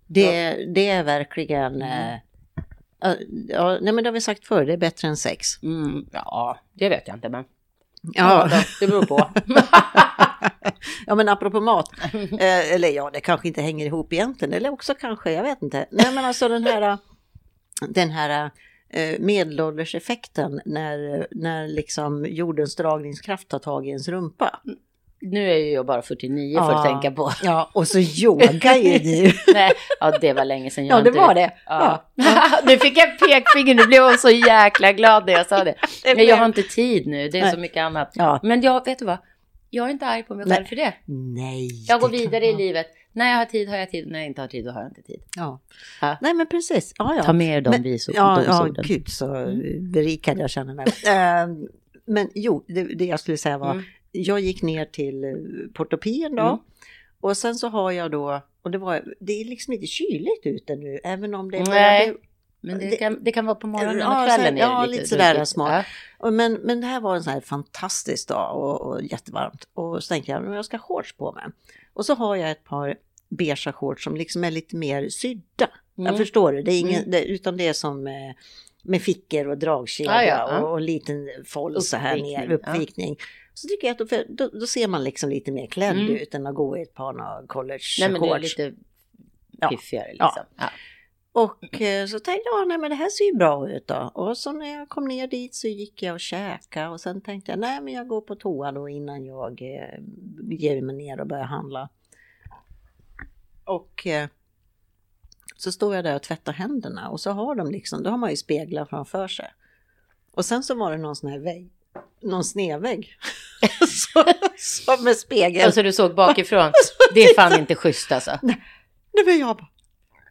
Det, 0.06 0.52
det 0.74 0.88
är 0.88 1.02
verkligen... 1.04 1.82
Eh, 1.82 2.14
ja, 3.00 3.16
ja, 3.48 3.78
nej 3.80 3.92
men 3.92 4.04
det 4.04 4.08
har 4.10 4.12
vi 4.12 4.20
sagt 4.20 4.46
förr, 4.46 4.64
det 4.64 4.72
är 4.72 4.76
bättre 4.76 5.08
än 5.08 5.16
sex. 5.16 5.62
Mm, 5.62 6.06
ja, 6.12 6.58
det 6.72 6.88
vet 6.88 7.08
jag 7.08 7.16
inte, 7.16 7.28
men 7.28 7.44
Ja, 8.02 8.46
det, 8.50 8.66
det 8.80 8.86
beror 8.86 9.06
på. 9.06 9.30
ja 11.06 11.14
men 11.14 11.28
apropå 11.28 11.60
mat. 11.60 11.90
Eh, 12.14 12.72
eller 12.74 12.88
ja, 12.88 13.10
det 13.12 13.20
kanske 13.20 13.48
inte 13.48 13.62
hänger 13.62 13.86
ihop 13.86 14.12
egentligen. 14.12 14.54
Eller 14.54 14.70
också 14.72 14.94
kanske, 14.94 15.32
jag 15.32 15.42
vet 15.42 15.62
inte. 15.62 15.86
Nej 15.90 16.14
men 16.14 16.24
alltså 16.24 16.48
den 16.48 16.64
här, 16.64 16.98
den 17.88 18.10
här 18.10 18.44
eh, 18.44 18.50
medelålderseffekten 19.18 20.60
när, 20.64 21.26
när 21.30 21.68
liksom 21.68 22.26
jordens 22.28 22.76
dragningskraft 22.76 23.48
tar 23.48 23.58
tag 23.58 23.86
i 23.86 23.88
ens 23.88 24.08
rumpa. 24.08 24.60
nu 25.20 25.50
är 25.50 25.56
ju 25.56 25.72
jag 25.72 25.86
bara 25.86 26.02
49 26.02 26.58
för 26.58 26.64
Ja. 26.72 26.78
att 26.78 26.86
tänka 26.86 27.10
på. 27.10 27.32
Ja, 27.42 27.70
och 27.74 27.88
så 27.88 27.98
yogar 27.98 28.74
ju 28.76 28.98
du. 28.98 29.32
Nej, 29.54 29.72
ja, 30.00 30.18
det 30.20 30.32
var 30.32 30.44
länge 30.44 30.70
sedan 30.70 30.86
jag 30.86 30.98
Ja, 30.98 31.02
det 31.02 31.10
var 31.10 31.34
det. 31.34 31.50
Ja. 31.66 32.04
nu 32.66 32.78
fick 32.78 32.98
jag 32.98 33.18
pekfinger, 33.18 33.74
nu 33.74 33.86
blev 33.86 34.02
jag 34.02 34.20
så 34.20 34.30
jäkla 34.30 34.92
glad 34.92 35.26
när 35.26 35.32
jag 35.32 35.46
sa 35.46 35.64
det. 35.64 35.74
Det 36.04 36.14
Men 36.14 36.26
jag 36.26 36.36
har 36.36 36.46
inte 36.46 36.62
tid 36.62 37.06
nu, 37.06 37.28
det 37.28 37.38
är 37.38 37.42
Nej. 37.42 37.52
så 37.52 37.58
mycket 37.58 37.80
annat. 37.82 38.10
Ja. 38.14 38.40
Men 38.42 38.60
jag, 38.60 38.84
vet 38.84 38.98
du 38.98 39.04
vad? 39.04 39.18
Jag 39.70 39.86
är 39.86 39.90
inte 39.90 40.06
arg 40.06 40.22
på 40.22 40.34
mig 40.34 40.44
själv 40.46 40.56
Nej. 40.60 40.68
för 40.68 40.76
det. 40.76 40.94
Nej. 41.40 41.68
Jag 41.88 42.00
går 42.00 42.08
vidare 42.08 42.46
i 42.46 42.56
livet. 42.56 42.86
När 43.12 43.30
jag 43.30 43.36
har 43.38 43.44
tid 43.44 43.68
har 43.68 43.76
jag 43.76 43.90
tid, 43.90 44.08
när 44.08 44.18
jag 44.18 44.26
inte 44.26 44.40
har 44.40 44.48
tid 44.48 44.64
då 44.64 44.70
har 44.70 44.80
jag 44.80 44.90
inte 44.90 45.02
tid. 45.02 45.22
Ja. 45.36 45.60
Ja. 46.00 46.16
Nej 46.20 46.34
men 46.34 46.46
precis. 46.46 46.92
Ja, 46.98 47.14
ja. 47.16 47.22
Ta 47.22 47.32
med 47.32 47.56
er 47.56 47.60
de 47.60 47.70
Men- 47.70 47.98
Ja, 48.08 48.42
ja 48.46 48.68
gud 48.82 49.08
så 49.08 49.34
Mm. 49.34 49.92
berikad 49.92 50.38
jag 50.38 50.50
känner 50.50 50.74
mig. 50.74 50.86
Eh, 51.06 51.68
Men 52.04 52.28
jo, 52.34 52.64
det, 52.68 52.82
det 52.84 53.04
jag 53.04 53.20
skulle 53.20 53.36
säga 53.36 53.58
var, 53.58 53.70
Mm. 53.72 53.84
jag 54.12 54.40
gick 54.40 54.62
ner 54.62 54.84
till 54.84 55.24
eh, 55.24 55.30
Portopien 55.74 56.34
då. 56.36 56.42
Mm. 56.42 56.58
Och 57.20 57.36
sen 57.36 57.54
så 57.54 57.68
har 57.68 57.90
jag 57.90 58.10
då, 58.10 58.40
och 58.62 58.70
det 58.70 58.78
var, 58.78 59.04
det 59.20 59.32
är 59.40 59.44
liksom 59.44 59.72
inte 59.74 59.86
kyligt 59.86 60.46
ute 60.46 60.76
nu, 60.76 60.98
även 61.04 61.34
om 61.34 61.50
det 61.50 61.58
är 61.58 61.66
Nej. 61.66 62.14
Men 62.62 62.78
det 62.78 62.96
kan, 62.96 63.24
det 63.24 63.32
kan 63.32 63.46
vara 63.46 63.54
på 63.54 63.66
morgonen 63.66 63.98
Ja, 63.98 64.22
och 64.22 64.28
kvällen. 64.28 64.54
det 64.54 64.60
ja, 64.60 64.84
lite, 64.84 64.96
lite 65.02 65.08
sådär 65.08 65.44
smart. 65.44 65.86
Ja. 66.20 66.30
Men, 66.30 66.52
men 66.52 66.80
det 66.80 66.86
här 66.86 67.00
var 67.00 67.16
en 67.16 67.22
sån 67.22 67.32
här 67.32 67.40
fantastisk 67.40 68.28
dag 68.28 68.56
och, 68.56 68.80
och 68.80 69.02
jättevarmt. 69.02 69.68
Och 69.74 70.04
så 70.04 70.08
tänkte 70.14 70.30
jag, 70.30 70.42
men 70.42 70.52
jag 70.52 70.64
ska 70.64 70.76
ha 70.76 70.82
shorts 70.84 71.12
på 71.16 71.32
mig. 71.32 71.44
Och 71.92 72.06
så 72.06 72.14
har 72.14 72.36
jag 72.36 72.50
ett 72.50 72.64
par 72.64 72.96
beiga 73.28 73.56
shorts 73.56 74.04
som 74.04 74.16
liksom 74.16 74.44
är 74.44 74.50
lite 74.50 74.76
mer 74.76 75.08
sydda. 75.08 75.68
Jag 75.94 76.06
Mm. 76.06 76.18
förstår 76.18 76.52
det, 76.52 76.62
det 76.62 76.72
är 76.72 76.80
ingen, 76.80 77.10
det, 77.10 77.24
utan 77.24 77.56
det 77.56 77.66
är 77.68 77.72
som 77.72 78.06
eh, 78.06 78.12
med 78.82 79.02
fickor 79.02 79.48
och 79.48 79.58
dragkedja 79.58 80.12
Ja, 80.12 80.22
ja, 80.24 80.46
ja. 80.52 80.58
och, 80.60 80.70
och 80.70 80.78
en 80.78 80.84
liten 80.84 81.28
fold 81.46 81.82
så 81.82 81.96
här 81.96 82.16
ner, 82.16 82.50
Uppvikning, 82.52 83.16
ja. 83.18 83.24
Så 83.54 83.68
tycker 83.68 83.86
jag 83.86 84.02
att 84.02 84.10
då, 84.10 84.22
då, 84.48 84.58
då 84.60 84.66
ser 84.66 84.88
man 84.88 85.04
liksom 85.04 85.30
lite 85.30 85.52
mer 85.52 85.66
klädd 85.66 85.96
Mm. 85.98 86.16
ut 86.16 86.34
än 86.34 86.46
att 86.46 86.54
gå 86.54 86.78
i 86.78 86.82
ett 86.82 86.94
par 86.94 87.12
några 87.12 87.46
college 87.46 87.80
Nej, 88.00 88.10
men 88.10 88.20
det 88.20 88.28
är 88.28 88.38
lite 88.38 88.72
piffigare 89.70 90.08
liksom. 90.12 90.42
Och 91.32 91.80
eh, 91.80 92.06
så 92.06 92.20
tänkte 92.20 92.48
jag, 92.52 92.68
nej 92.68 92.78
men 92.78 92.90
det 92.90 92.96
här 92.96 93.08
ser 93.08 93.24
ju 93.24 93.34
bra 93.34 93.70
ut 93.70 93.86
då. 93.86 94.10
Och 94.14 94.38
så 94.38 94.52
när 94.52 94.78
jag 94.78 94.88
kom 94.88 95.04
ner 95.04 95.26
dit 95.26 95.54
så 95.54 95.68
gick 95.68 96.02
jag 96.02 96.14
och 96.14 96.20
käkade 96.20 96.88
och 96.88 97.00
sen 97.00 97.20
tänkte 97.20 97.52
jag, 97.52 97.58
nej 97.58 97.80
men 97.80 97.94
jag 97.94 98.08
går 98.08 98.20
på 98.20 98.34
toa 98.34 98.72
då 98.72 98.88
innan 98.88 99.24
jag 99.24 99.62
eh, 99.62 100.00
ger 100.50 100.82
mig 100.82 100.96
ner 100.96 101.20
och 101.20 101.26
börjar 101.26 101.44
handla. 101.44 101.88
Och 103.64 104.06
eh, 104.06 104.28
så 105.56 105.72
står 105.72 105.94
jag 105.94 106.04
där 106.04 106.16
och 106.16 106.22
tvättar 106.22 106.52
händerna 106.52 107.08
och 107.08 107.20
så 107.20 107.30
har 107.30 107.54
de 107.54 107.70
liksom, 107.70 108.02
då 108.02 108.10
har 108.10 108.18
man 108.18 108.30
ju 108.30 108.36
speglar 108.36 108.84
framför 108.84 109.28
sig. 109.28 109.50
Och 110.32 110.44
sen 110.44 110.62
så 110.62 110.74
var 110.74 110.90
det 110.90 110.98
någon 110.98 111.16
sån 111.16 111.30
här 111.30 111.38
vägg, 111.38 111.70
någon 112.20 112.44
snedvägg. 112.44 113.16
så, 113.88 114.24
som 114.58 115.04
med 115.04 115.16
spegel. 115.16 115.64
Alltså 115.64 115.82
du 115.82 115.92
såg 115.92 116.14
bakifrån. 116.14 116.72
Det 117.14 117.24
är 117.24 117.34
fan 117.34 117.60
inte 117.60 117.74
schysst 117.74 118.12
alltså. 118.12 118.38
Nej 118.42 119.24
men 119.26 119.38
jag 119.38 119.56
bara, 119.56 119.69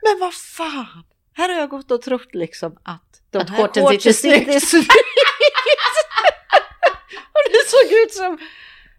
men 0.04 0.20
vad 0.20 0.34
fan! 0.34 1.04
Här 1.34 1.50
har 1.54 1.60
jag 1.60 1.70
gått 1.70 1.92
och 1.92 2.02
trott 2.02 2.36
liksom 2.36 2.78
att 2.84 3.22
de 3.32 3.38
Att 3.38 3.50
här 3.50 3.58
shortsen 3.58 4.14
sitter 4.14 4.14
snyggt. 4.14 4.68
snyggt. 4.70 4.88
och 7.34 7.44
det 7.52 7.68
såg 7.70 7.92
ut 8.04 8.14
som... 8.14 8.38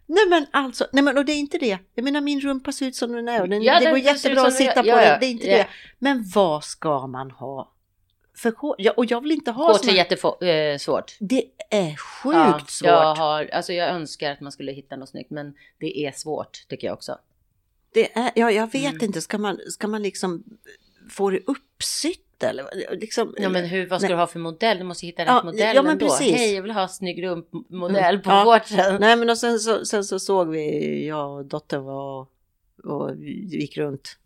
Nej 0.05 0.27
men 0.29 0.45
alltså, 0.51 0.87
nej 0.91 1.03
men 1.03 1.17
och 1.17 1.25
det 1.25 1.31
är 1.31 1.37
inte 1.37 1.57
det. 1.57 1.77
Jag 1.95 2.03
menar 2.03 2.21
min 2.21 2.41
rumpa 2.41 2.71
ser 2.71 2.85
ut 2.85 2.95
som 2.95 3.11
den 3.11 3.27
är 3.27 3.41
och 3.41 3.49
den, 3.49 3.61
Ja, 3.63 3.73
det 3.79 3.85
den 3.85 3.89
går 3.93 3.99
jättebra 3.99 4.41
att 4.47 4.53
sitta 4.53 4.81
på 4.81 4.87
Ja, 4.87 4.95
den, 4.95 5.19
det 5.19 5.25
är 5.25 5.29
inte 5.31 5.47
Ja. 5.47 5.57
det. 5.57 5.67
Men 5.99 6.23
vad 6.35 6.63
ska 6.63 7.07
man 7.07 7.31
ha 7.31 7.71
för 8.37 8.51
shorts? 8.51 8.75
Ja, 8.83 8.91
och 8.97 9.05
jag 9.05 9.21
vill 9.21 9.31
inte 9.31 9.51
ha 9.51 9.73
Shorts 9.73 9.87
är 9.87 9.91
jättesvårt. 9.93 11.15
Det 11.19 11.43
är 11.69 11.95
sjukt 11.97 12.35
Ja, 12.35 12.59
svårt. 12.67 12.87
Jag, 12.87 13.15
har, 13.15 13.49
alltså 13.53 13.73
jag 13.73 13.89
önskar 13.89 14.31
att 14.31 14.41
man 14.41 14.51
skulle 14.51 14.71
hitta 14.71 14.95
något 14.95 15.09
snyggt, 15.09 15.31
men 15.31 15.53
det 15.79 16.05
är 16.05 16.11
svårt 16.11 16.67
tycker 16.69 16.87
jag 16.87 16.93
också. 16.93 17.17
Det 17.93 18.17
är, 18.17 18.31
ja, 18.35 18.51
jag 18.51 18.71
vet 18.71 18.91
Mm. 18.93 19.03
inte, 19.05 19.21
ska 19.21 19.37
man, 19.37 19.59
ska 19.69 19.87
man 19.87 20.01
liksom 20.03 20.43
få 21.11 21.29
det 21.29 21.39
uppsytt 21.47 22.43
eller 22.43 22.95
liksom. 22.95 23.35
Ja 23.37 23.49
men 23.49 23.65
hur, 23.65 23.87
vad 23.89 23.99
ska 24.01 24.07
Nej. 24.07 24.15
du 24.15 24.19
ha 24.19 24.27
för 24.27 24.39
modell? 24.39 24.77
Du 24.77 24.83
måste 24.83 25.05
hitta 25.05 25.21
rätt 25.21 25.27
Ja, 25.27 25.41
modell 25.43 25.75
ja, 25.75 25.81
men 25.81 25.91
ändå. 25.91 26.05
precis. 26.07 26.35
Hej, 26.35 26.53
jag 26.55 26.61
vill 26.61 26.71
ha 26.71 26.87
snygg 26.87 27.23
rumpmodell 27.23 28.19
på 28.19 28.29
Ja. 28.29 28.43
shortsen. 28.45 28.97
Nej 29.01 29.15
men 29.15 29.29
och 29.29 29.37
sen 29.37 29.59
så, 29.59 29.85
sen 29.85 30.03
så 30.03 30.19
såg 30.19 30.49
vi, 30.49 31.07
jag 31.07 31.31
och 31.37 31.45
dottern 31.45 31.83
var 31.83 32.27
och 32.83 33.15
gick 33.25 33.77
runt 33.77 34.17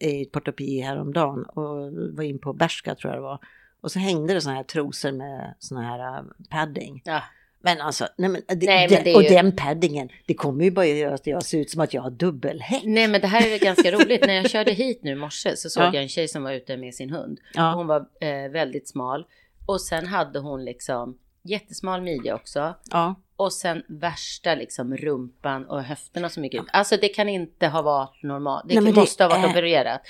i 0.00 0.24
Portopi 0.24 0.80
häromdagen 0.80 1.44
och 1.44 1.92
var 1.92 2.22
in 2.22 2.38
på 2.38 2.52
Bershka 2.52 2.94
tror 2.94 3.12
jag 3.12 3.18
det 3.18 3.24
var. 3.24 3.38
Och 3.80 3.92
så 3.92 3.98
hängde 3.98 4.34
det 4.34 4.40
såna 4.40 4.54
här 4.56 4.62
trosor 4.62 5.12
med 5.12 5.54
såna 5.58 5.82
här 5.82 6.18
äh, 6.18 6.24
padding. 6.50 7.02
Ja. 7.04 7.22
Men 7.64 7.80
alltså, 7.80 8.06
nej 8.16 8.30
men, 8.30 8.42
Nej, 8.48 8.58
men 8.58 8.88
det, 8.88 9.04
det 9.04 9.10
är 9.12 9.16
och 9.16 9.22
ju- 9.22 9.28
den 9.28 9.56
paddingen, 9.56 10.08
det 10.26 10.34
kommer 10.34 10.64
ju 10.64 10.70
bara 10.70 10.86
göra 10.86 11.14
att 11.14 11.26
jag 11.26 11.42
ser 11.42 11.58
ut 11.58 11.70
som 11.70 11.80
att 11.80 11.94
jag 11.94 12.02
har 12.02 12.10
dubbelhäck. 12.10 12.82
Nej 12.84 13.08
men 13.08 13.20
det 13.20 13.26
här 13.26 13.46
är 13.54 13.58
ganska 13.58 13.90
roligt. 13.98 14.26
När 14.26 14.34
jag 14.34 14.50
körde 14.50 14.72
hit 14.72 15.00
nu 15.02 15.10
i 15.12 15.14
morse 15.14 15.56
så 15.56 15.70
såg 15.70 15.82
Ja. 15.82 15.90
jag 15.94 16.02
en 16.02 16.08
tjej 16.08 16.28
som 16.28 16.42
var 16.42 16.52
ute 16.52 16.76
med 16.76 16.94
sin 16.94 17.10
hund. 17.10 17.40
Ja, 17.54 17.72
Hon 17.74 17.86
var 17.86 18.00
eh, 18.20 18.50
väldigt 18.50 18.88
smal. 18.88 19.26
Och 19.66 19.80
sen 19.80 20.06
hade 20.06 20.38
hon 20.38 20.64
liksom 20.64 21.18
jättesmal 21.42 22.00
midja 22.02 22.34
också. 22.34 22.74
ja. 22.90 23.14
Och 23.36 23.52
sen 23.52 23.82
värsta 23.88 24.54
liksom 24.54 24.96
rumpan 24.96 25.64
och 25.66 25.82
höfterna 25.82 26.28
som 26.28 26.44
gick 26.44 26.54
ut. 26.54 26.62
Alltså 26.72 26.96
det 26.96 27.08
kan 27.08 27.28
inte 27.28 27.66
ha 27.68 27.82
varit 27.82 28.22
normalt. 28.22 28.64
Det, 28.68 28.74
Nej, 28.74 28.84
men 28.84 28.94
det 28.94 29.00
måste 29.00 29.24
ha 29.24 29.28
varit 29.30 29.44
är- 29.44 29.48
opererat. 29.50 30.00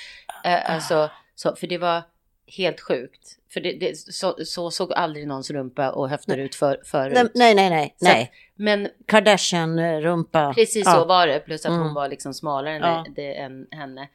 Eh, 0.45 0.71
alltså, 0.75 1.11
så, 1.35 1.57
för 1.57 1.67
det 1.67 1.79
var 1.79 2.03
helt 2.47 2.81
sjukt. 2.81 3.29
För 3.53 3.61
det, 3.61 3.73
det, 3.73 3.97
så, 3.99 4.37
så 4.45 4.71
såg 4.71 4.93
aldrig 4.93 5.27
någons 5.27 5.51
rumpa 5.51 5.91
och 5.91 6.09
höfter 6.09 6.37
ut 6.39 6.55
för, 6.55 6.81
förut. 6.85 7.15
Nej, 7.35 7.55
nej, 7.55 7.55
nej, 7.55 7.71
nej. 7.71 7.95
Så- 7.99 8.05
nej. 8.05 8.33
Men 8.57 8.89
Kardashian-rumpa. 9.07 10.55
precis 10.55 10.87
ja. 10.87 10.93
så 10.93 11.05
var 11.05 11.27
det. 11.27 11.41
Plus 11.41 11.67
att 11.67 11.73
hon 11.73 11.81
Mm. 11.81 11.95
var 11.95 12.09
liksom 12.09 12.35
smalare 12.35 12.75
än, 12.77 12.83
Ja. 12.83 13.07
det, 13.17 13.35
än 13.35 13.67
henne. 13.71 14.09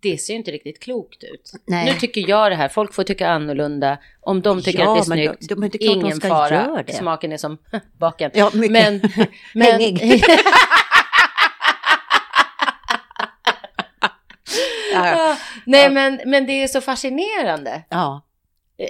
Det 0.00 0.18
ser 0.18 0.32
ju 0.32 0.38
inte 0.38 0.50
riktigt 0.50 0.80
klokt 0.80 1.24
ut. 1.24 1.52
Nej. 1.66 1.84
Nu 1.84 1.92
tycker 1.92 2.28
jag 2.28 2.52
det 2.52 2.56
här. 2.56 2.68
Folk 2.68 2.94
får 2.94 3.02
tycka 3.04 3.28
annorlunda. 3.28 3.98
Om 4.20 4.40
de 4.42 4.62
tycker 4.62 4.78
Ja, 4.78 4.90
att 4.90 4.96
det 4.96 5.00
är 5.00 5.36
snyggt. 5.38 5.48
klart 5.48 5.72
de 5.72 5.78
ingen 5.86 6.16
ska 6.16 6.28
fara. 6.28 6.84
Smaken 6.88 7.32
är 7.32 7.36
som 7.36 7.58
baken. 7.98 8.30
Ja, 8.34 8.50
mycket. 8.54 8.72
Men, 8.72 9.00
men, 9.54 9.80
Ja, 15.06 15.36
nej, 15.66 15.90
men, 15.90 16.20
men 16.26 16.46
det 16.46 16.52
är 16.62 16.66
så 16.68 16.80
fascinerande 16.80 17.82
ja. 17.88 18.22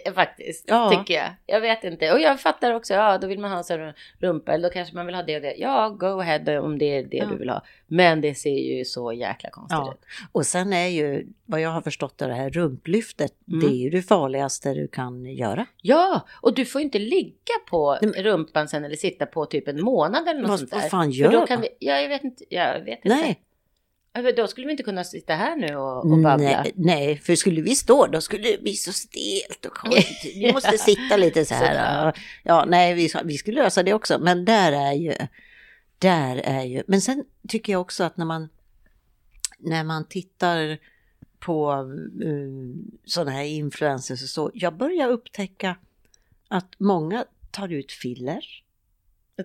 eh, 0.06 0.12
faktiskt, 0.12 0.64
Ja. 0.68 0.90
tycker 0.90 1.14
jag. 1.14 1.28
Jag 1.46 1.60
vet 1.60 1.84
inte. 1.84 2.12
Och 2.12 2.20
jag 2.20 2.40
fattar 2.40 2.74
också, 2.74 2.94
ja, 2.94 3.18
då 3.18 3.26
vill 3.26 3.38
man 3.38 3.50
ha 3.50 3.58
en 3.58 3.64
sån 3.64 3.92
rumpa, 4.20 4.52
eller 4.52 4.68
då 4.68 4.72
kanske 4.74 4.94
man 4.96 5.06
vill 5.06 5.14
ha 5.14 5.22
det 5.22 5.36
och 5.36 5.42
det. 5.42 5.54
Ja, 5.58 5.88
go 5.88 6.20
ahead 6.20 6.60
om 6.60 6.78
det 6.78 6.84
är 6.98 7.02
det 7.02 7.16
Ja. 7.16 7.26
du 7.26 7.36
vill 7.38 7.48
ha. 7.50 7.62
Men 7.86 8.20
det 8.20 8.34
ser 8.34 8.50
ju 8.76 8.84
så 8.84 9.12
jäkla 9.12 9.50
konstigt 9.50 9.78
Ja. 9.78 9.92
ut. 9.94 10.00
Och 10.32 10.46
sen 10.46 10.72
är 10.72 10.86
ju, 10.86 11.26
vad 11.46 11.60
jag 11.60 11.70
har 11.70 11.80
förstått 11.82 12.22
av 12.22 12.28
det 12.28 12.34
här 12.34 12.50
rumplyftet, 12.50 13.32
Mm. 13.48 13.60
det 13.60 13.66
är 13.66 13.76
ju 13.78 13.90
det 13.90 14.02
farligaste 14.02 14.74
du 14.74 14.88
kan 14.88 15.24
göra. 15.26 15.66
Ja, 15.82 16.26
och 16.40 16.54
du 16.54 16.64
får 16.64 16.80
inte 16.80 16.98
ligga 16.98 17.54
på 17.70 17.98
Nej, 18.02 18.10
men- 18.14 18.22
rumpan 18.24 18.68
sen 18.68 18.84
eller 18.84 18.96
sitta 18.96 19.26
på 19.26 19.46
typ 19.46 19.68
en 19.68 19.82
månad 19.84 20.28
eller 20.28 20.40
något 20.40 20.50
Vad, 20.50 20.58
sånt 20.58 20.70
där. 20.70 20.80
vad 20.80 20.90
fan 20.90 21.04
För 21.12 21.18
gör 21.18 21.32
då 21.32 21.46
kan 21.46 21.54
man? 21.60 21.62
vi, 21.80 21.86
ja, 21.86 22.00
jag 22.00 22.08
vet 22.08 22.24
inte. 22.24 22.44
Jag 22.50 22.80
vet 22.84 23.04
inte. 23.04 23.08
Nej. 23.08 23.40
Då 24.37 24.46
skulle 24.46 24.66
vi 24.66 24.70
inte 24.70 24.83
kunna 24.83 25.04
sitta 25.04 25.35
här 25.35 25.57
nu 25.57 25.76
och, 25.76 26.12
och 26.12 26.18
babbla. 26.18 26.37
Nej, 26.37 26.72
nej, 26.74 27.18
för 27.18 27.35
skulle 27.35 27.61
vi 27.61 27.74
stå 27.74 28.07
då 28.07 28.20
skulle 28.20 28.50
det 28.50 28.62
bli 28.62 28.74
så 28.74 28.92
stelt 28.92 29.64
och 29.66 29.74
konstigt. 29.74 30.35
Vi 30.35 30.52
måste 30.54 30.78
sitta 30.78 31.16
lite 31.16 31.44
så 31.44 31.54
här. 31.54 32.12
Ja, 32.42 32.64
nej, 32.68 32.94
vi, 32.94 33.11
vi 33.24 33.38
skulle 33.38 33.62
lösa 33.62 33.83
det 33.83 33.94
också. 33.94 34.18
Men 34.18 34.44
där 34.44 34.72
är 34.72 34.92
ju, 34.92 35.14
där 35.98 36.37
är 36.37 36.64
ju, 36.64 36.83
men 36.87 37.00
sen 37.00 37.24
tycker 37.48 37.72
jag 37.72 37.81
också 37.81 38.04
att 38.04 38.16
när 38.16 38.24
man, 38.24 38.48
när 39.59 39.85
man 39.85 40.04
tittar 40.04 40.78
på 41.38 41.72
uh, 42.24 42.74
sådana 43.04 43.31
här 43.31 43.44
influencers 43.44 44.22
och 44.22 44.28
så, 44.28 44.50
jag 44.54 44.76
börjar 44.76 45.09
upptäcka 45.09 45.76
att 46.48 46.74
många 46.78 47.24
tar 47.50 47.68
ut 47.72 47.92
filler. 47.92 48.44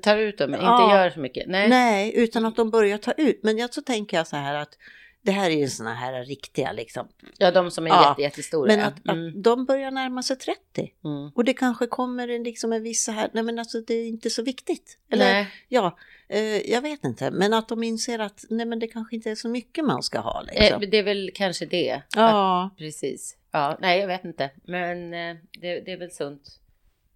Tar 0.01 0.17
ut 0.17 0.37
dem, 0.37 0.53
inte 0.53 0.65
Ja. 0.65 0.95
gör 0.95 1.09
så 1.09 1.19
mycket. 1.19 1.47
Nej. 1.47 1.69
Nej, 1.69 2.11
utan 2.15 2.45
att 2.45 2.55
de 2.55 2.69
börjar 2.69 2.97
ta 2.97 3.11
ut. 3.11 3.39
Men 3.43 3.57
jag 3.57 3.73
så 3.73 3.81
tänker 3.81 4.17
jag 4.17 4.27
så 4.27 4.35
här 4.35 4.55
att 4.55 4.77
det 5.21 5.31
här 5.31 5.49
är 5.49 5.55
ju 5.55 5.67
såna 5.69 5.93
här 5.93 6.23
riktiga 6.25 6.71
liksom. 6.71 7.07
Ja, 7.37 7.51
de 7.51 7.71
som 7.71 7.85
är 7.85 7.89
Ja, 7.89 8.09
jätte, 8.09 8.21
jättestora. 8.21 8.67
Men 8.67 8.79
att, 8.85 9.07
mm. 9.07 9.27
att 9.27 9.43
de 9.43 9.65
börjar 9.65 9.91
närma 9.91 10.23
sig 10.23 10.35
30. 10.35 10.59
Mm. 11.05 11.31
Och 11.35 11.43
det 11.43 11.53
kanske 11.53 11.87
kommer 11.87 12.27
en, 12.27 12.43
liksom 12.43 12.73
en 12.73 12.83
viss 12.83 13.03
så 13.03 13.11
här, 13.11 13.29
nej 13.33 13.43
men 13.43 13.59
alltså 13.59 13.81
det 13.81 13.93
är 13.93 14.07
inte 14.07 14.29
så 14.29 14.43
viktigt. 14.43 14.97
Eller 15.11 15.25
Nej. 15.33 15.47
ja, 15.67 15.97
eh, 16.29 16.71
jag 16.71 16.81
vet 16.81 17.03
inte. 17.03 17.31
Men 17.31 17.53
att 17.53 17.67
de 17.67 17.83
inser 17.83 18.19
att 18.19 18.45
nej 18.49 18.65
men 18.65 18.79
det 18.79 18.87
kanske 18.87 19.15
inte 19.15 19.31
är 19.31 19.35
så 19.35 19.49
mycket 19.49 19.85
man 19.85 20.03
ska 20.03 20.19
ha 20.19 20.43
Eh, 20.53 20.61
liksom. 20.61 20.83
det 20.91 20.97
är 20.97 21.03
väl 21.03 21.31
kanske 21.33 21.65
det. 21.65 21.91
Att, 21.91 22.03
ja, 22.15 22.69
precis. 22.77 23.37
Ja, 23.51 23.77
nej, 23.81 23.99
jag 23.99 24.07
vet 24.07 24.25
inte. 24.25 24.49
Men 24.63 25.13
eh, 25.13 25.35
det, 25.61 25.79
det 25.79 25.91
är 25.91 25.97
väl 25.97 26.11
sunt, 26.11 26.59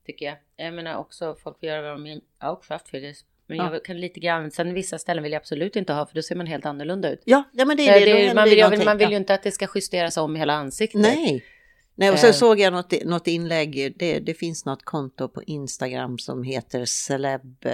tycker 0.08 0.26
jag. 0.26 0.36
Jag 0.56 0.74
menar 0.74 0.98
också, 0.98 1.36
folk 1.44 1.60
får 1.60 1.70
göra 1.70 1.82
vad 1.82 1.92
de 1.92 2.04
vill. 2.04 2.22
Jag 2.40 2.48
har 2.48 2.54
också 2.54 2.74
haft 2.74 2.90
fillers. 2.90 3.18
Men 3.48 3.58
Ja. 3.58 3.74
jag 3.74 3.86
kan 3.86 4.00
lite 4.00 4.20
grann, 4.20 4.52
sen 4.52 4.74
vissa 4.74 4.98
ställen 4.98 5.24
vill 5.24 5.32
jag 5.32 5.40
absolut 5.40 5.76
inte 5.76 5.94
ha, 5.94 6.06
för 6.06 6.16
då 6.16 6.22
ser 6.22 6.36
man 6.36 6.48
helt 6.48 6.66
annorlunda 6.66 7.10
ut. 7.12 7.22
ja, 7.26 7.44
ja 7.52 7.66
men 7.66 7.78
det 7.78 7.84
Det, 7.84 7.90
är 7.90 8.00
det. 8.00 8.06
det, 8.06 8.18
händer 8.20 8.36
man, 8.36 8.44
vill, 8.50 8.66
vill, 8.78 8.86
man 8.86 8.98
vill 8.98 9.10
ju 9.10 9.18
inte 9.18 9.34
att 9.34 9.44
det 9.44 9.52
ska 9.52 9.68
justeras 9.76 10.18
om 10.18 10.36
hela 10.36 10.54
ansiktet. 10.54 11.02
Nej. 11.02 11.44
Nej, 11.96 12.12
och 12.12 12.20
sen 12.20 12.30
Eh. 12.30 12.34
såg 12.34 12.60
jag 12.60 12.74
något, 12.74 12.94
något 13.06 13.28
inlägg, 13.28 13.94
det, 13.98 14.20
det 14.20 14.34
finns 14.34 14.66
något 14.66 14.84
konto 14.84 15.28
på 15.28 15.44
Instagram 15.44 16.18
som 16.18 16.44
heter 16.44 16.86
celeb 16.86 17.66
eh, 17.66 17.74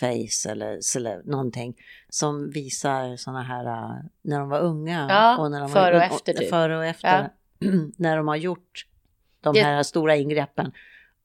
face 0.00 0.50
eller 0.50 0.80
celeb, 0.80 1.26
någonting 1.26 1.74
som 2.08 2.50
visar 2.50 3.16
sådana 3.16 3.42
här 3.42 3.64
eh, 3.66 3.96
när 4.22 4.38
de 4.40 4.48
var 4.48 4.60
unga. 4.60 5.06
Ja, 5.10 5.48
när 5.48 5.60
de 5.60 5.68
före 5.68 5.84
var, 5.84 5.92
och 5.98 6.02
efter 6.02 6.32
typ. 6.32 6.50
Före 6.50 6.78
och 6.78 6.84
efter. 6.84 7.28
när 7.96 8.16
de 8.16 8.28
har 8.28 8.36
gjort 8.36 8.86
de 9.40 9.54
Det- 9.54 9.62
här 9.62 9.82
stora 9.82 10.16
ingreppen. 10.16 10.72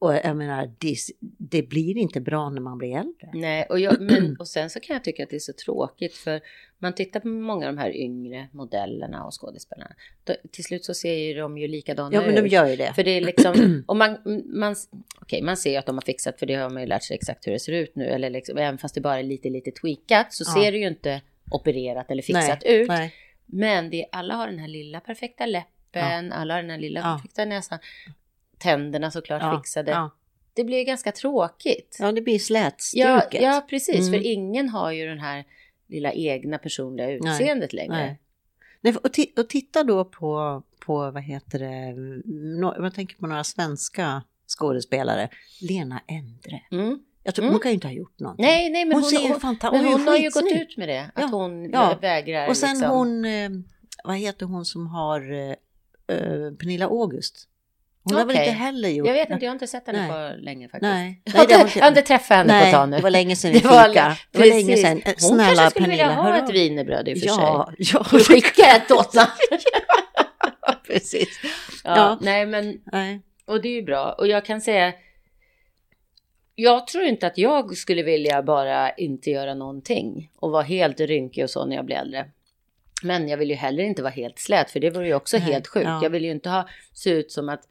Och 0.03 0.13
jag 0.15 0.37
menar, 0.37 0.71
det, 0.77 0.95
det 1.37 1.61
blir 1.63 1.97
inte 1.97 2.21
bra 2.21 2.49
när 2.49 2.61
man 2.61 2.77
blir 2.77 2.97
äldre. 2.97 3.29
Nej, 3.33 3.65
och, 3.69 3.79
jag, 3.79 4.01
men, 4.01 4.35
och 4.39 4.47
sen 4.47 4.69
så 4.69 4.79
kan 4.79 4.93
jag 4.93 5.03
tycka 5.03 5.23
att 5.23 5.29
det 5.29 5.35
är 5.35 5.39
så 5.39 5.53
tråkigt 5.53 6.13
för 6.13 6.41
man 6.79 6.93
tittar 6.95 7.19
på 7.19 7.27
många 7.27 7.67
av 7.67 7.75
de 7.75 7.81
här 7.81 7.95
yngre 7.95 8.47
modellerna 8.51 9.25
och 9.25 9.41
skådespelarna. 9.41 9.95
Då, 10.23 10.33
till 10.51 10.63
slut 10.63 10.85
så 10.85 10.93
ser 10.93 11.13
ju 11.13 11.33
de 11.33 11.57
ju 11.57 11.67
likadana 11.67 12.15
Ja, 12.15 12.21
men 12.21 12.35
de 12.35 12.41
ut. 12.41 12.51
gör 12.51 12.67
ju 12.67 12.75
det. 12.75 12.93
För 12.93 13.03
det 13.03 13.11
är 13.11 13.21
liksom, 13.21 13.83
och 13.87 13.95
man, 13.97 14.17
man, 14.45 14.75
okej, 15.21 15.41
man 15.41 15.57
ser 15.57 15.71
ju 15.71 15.77
att 15.77 15.85
de 15.85 15.95
har 15.95 16.01
fixat, 16.01 16.39
för 16.39 16.45
det 16.45 16.55
har 16.55 16.69
man 16.69 16.81
ju 16.81 16.87
lärt 16.87 17.03
sig 17.03 17.15
exakt 17.15 17.47
hur 17.47 17.51
det 17.51 17.59
ser 17.59 17.71
ut 17.71 17.95
nu, 17.95 18.05
eller 18.05 18.29
liksom, 18.29 18.57
även 18.57 18.77
fast 18.77 18.95
det 18.95 19.01
bara 19.01 19.19
är 19.19 19.23
lite, 19.23 19.49
lite 19.49 19.71
tweakat, 19.71 20.33
så 20.33 20.43
Ja. 20.47 20.63
ser 20.63 20.71
det 20.71 20.77
ju 20.77 20.87
inte 20.87 21.21
opererat 21.51 22.11
eller 22.11 22.21
fixat 22.23 22.61
nej, 22.65 22.81
ut. 22.81 22.87
Nej. 22.87 23.13
Men 23.45 23.89
det, 23.89 24.05
alla 24.11 24.33
har 24.33 24.47
den 24.47 24.59
här 24.59 24.67
lilla 24.67 24.99
perfekta 24.99 25.45
läppen, 25.45 26.31
alla 26.31 26.53
har 26.53 26.61
den 26.61 26.71
här 26.71 26.77
lilla 26.77 26.99
Ja. 26.99 27.15
perfekta 27.21 27.45
näsan, 27.45 27.79
tänderna 28.63 29.11
såklart 29.11 29.41
Ja, 29.41 29.57
fixade. 29.57 29.91
ja. 29.91 30.11
Det 30.53 30.63
blir 30.63 30.83
ganska 30.85 31.11
tråkigt. 31.11 31.97
ja, 31.99 32.11
det 32.11 32.21
blir 32.21 32.33
Ja, 32.33 32.39
slätstruket. 32.39 33.41
ja 33.41 33.65
precis. 33.69 34.07
Mm. 34.07 34.13
För 34.13 34.27
ingen 34.27 34.69
har 34.69 34.91
ju 34.91 35.07
den 35.07 35.19
här 35.19 35.45
lilla 35.87 36.11
egna 36.11 36.57
personliga 36.57 37.09
utseendet 37.11 37.73
längre. 37.73 37.95
Nej. 37.95 38.19
Nej, 38.81 38.95
och, 38.95 39.39
och 39.39 39.49
titta 39.49 39.83
då 39.83 40.05
på, 40.05 40.63
på, 40.79 41.11
vad 41.11 41.23
heter 41.23 41.59
det, 41.59 41.93
no, 42.59 42.73
jag 42.83 42.93
tänker 42.95 43.15
på 43.17 43.27
några 43.27 43.43
svenska 43.43 44.23
skådespelare. 44.47 45.29
Lena 45.61 46.01
Endre. 46.07 46.61
Mm. 46.71 46.99
Jag 47.23 47.35
tror, 47.35 47.43
Mm. 47.43 47.53
Hon 47.53 47.61
kan 47.61 47.71
ju 47.71 47.75
inte 47.75 47.87
ha 47.87 47.93
gjort 47.93 48.19
någonting. 48.19 48.45
Nej, 48.45 48.69
nej, 48.69 48.85
men 48.85 48.93
hon, 48.95 49.03
hon, 49.21 49.31
hon, 49.31 49.39
fantastisk 49.39 49.83
men 49.83 49.91
hon, 49.91 50.01
hon 50.01 50.07
har 50.07 50.17
ju 50.17 50.29
gått 50.29 50.51
ut 50.51 50.77
med 50.77 50.87
det. 50.89 51.01
Att 51.01 51.11
Ja, 51.21 51.25
hon 51.31 51.69
ja. 51.69 51.97
vägrar. 52.01 52.47
Och 52.49 52.57
sen 52.57 52.69
liksom. 52.69 52.89
hon, 52.97 53.25
eh, 53.25 53.49
vad 54.03 54.17
heter 54.17 54.45
hon 54.45 54.65
som 54.65 54.87
har 54.87 55.31
eh, 55.31 55.55
Pernilla 56.59 56.85
August? 56.85 57.47
Hon 58.03 58.13
har 58.17 58.25
väl 58.25 58.35
inte 58.35 58.51
heller 58.51 58.89
gjort... 58.89 59.07
Jag 59.07 59.13
vet 59.13 59.29
inte, 59.29 59.45
jag 59.45 59.49
har 59.49 59.55
inte 59.55 59.67
sett 59.67 59.87
henne 59.87 60.07
Nej. 60.07 60.09
på 60.37 60.41
länge 60.41 60.67
faktiskt. 60.69 60.81
Nej, 60.81 61.21
Jag 61.23 61.33
nej, 61.35 61.45
det 61.47 61.53
har 61.55 61.61
inte, 61.65 61.79
jag 61.79 61.85
har 61.85 61.89
inte 61.89 62.01
träffat 62.01 62.37
henne 62.37 62.47
på 62.53 62.53
Nej, 62.59 62.67
ett 62.67 62.73
tag 62.73 62.89
nu. 62.89 62.95
det 62.97 63.03
var 63.03 63.09
länge 63.09 63.35
sedan 63.35 63.51
vi 63.53 63.59
Det 63.59 63.67
var 63.67 63.89
Det 64.31 64.39
var 64.39 64.45
länge 64.45 64.77
sedan. 64.77 64.97
Eh, 64.97 65.03
Hon 65.05 65.15
Snälla 65.19 65.45
kanske 65.45 65.69
skulle 65.69 65.85
Pernilla, 65.85 66.07
vilja 66.07 66.21
ha 66.21 66.37
ett 66.37 66.49
wienerbröd 66.53 67.07
i 67.07 67.13
och 67.13 67.17
för 67.17 67.27
Ja, 67.27 67.71
sig. 67.77 67.87
ja, 67.93 68.03
Skicka 68.19 68.63
ett 68.75 68.91
åt 68.91 69.15
precis. 70.87 71.39
Ja, 71.83 71.95
Ja. 71.95 72.17
Nej, 72.21 72.45
men 72.45 72.81
Nej. 72.91 73.21
Och 73.45 73.61
det 73.61 73.67
är 73.67 73.73
ju 73.73 73.83
bra. 73.83 74.11
Och 74.11 74.27
jag 74.27 74.45
kan 74.45 74.61
säga. 74.61 74.93
Jag 76.55 76.87
tror 76.87 77.03
inte 77.03 77.27
att 77.27 77.37
jag 77.37 77.77
skulle 77.77 78.03
vilja 78.03 78.43
bara 78.43 78.91
inte 78.91 79.29
göra 79.29 79.53
någonting 79.53 80.31
och 80.35 80.51
vara 80.51 80.63
helt 80.63 80.99
rynkig 80.99 81.43
och 81.43 81.49
så 81.49 81.65
när 81.65 81.75
jag 81.75 81.85
blir 81.85 81.95
äldre. 81.95 82.25
Men 83.03 83.27
jag 83.29 83.37
vill 83.37 83.49
ju 83.49 83.55
heller 83.55 83.83
inte 83.83 84.01
vara 84.03 84.13
helt 84.13 84.39
slät 84.39 84.71
för 84.71 84.79
det 84.79 84.89
vore 84.89 85.07
ju 85.07 85.13
också 85.13 85.37
Nej, 85.37 85.45
helt 85.51 85.67
sjukt. 85.67 85.85
ja. 85.85 85.99
Jag 86.03 86.09
vill 86.09 86.25
ju 86.25 86.31
inte 86.31 86.49
ha 86.49 86.67
se 86.93 87.09
ut 87.09 87.31
som 87.31 87.49
att 87.49 87.61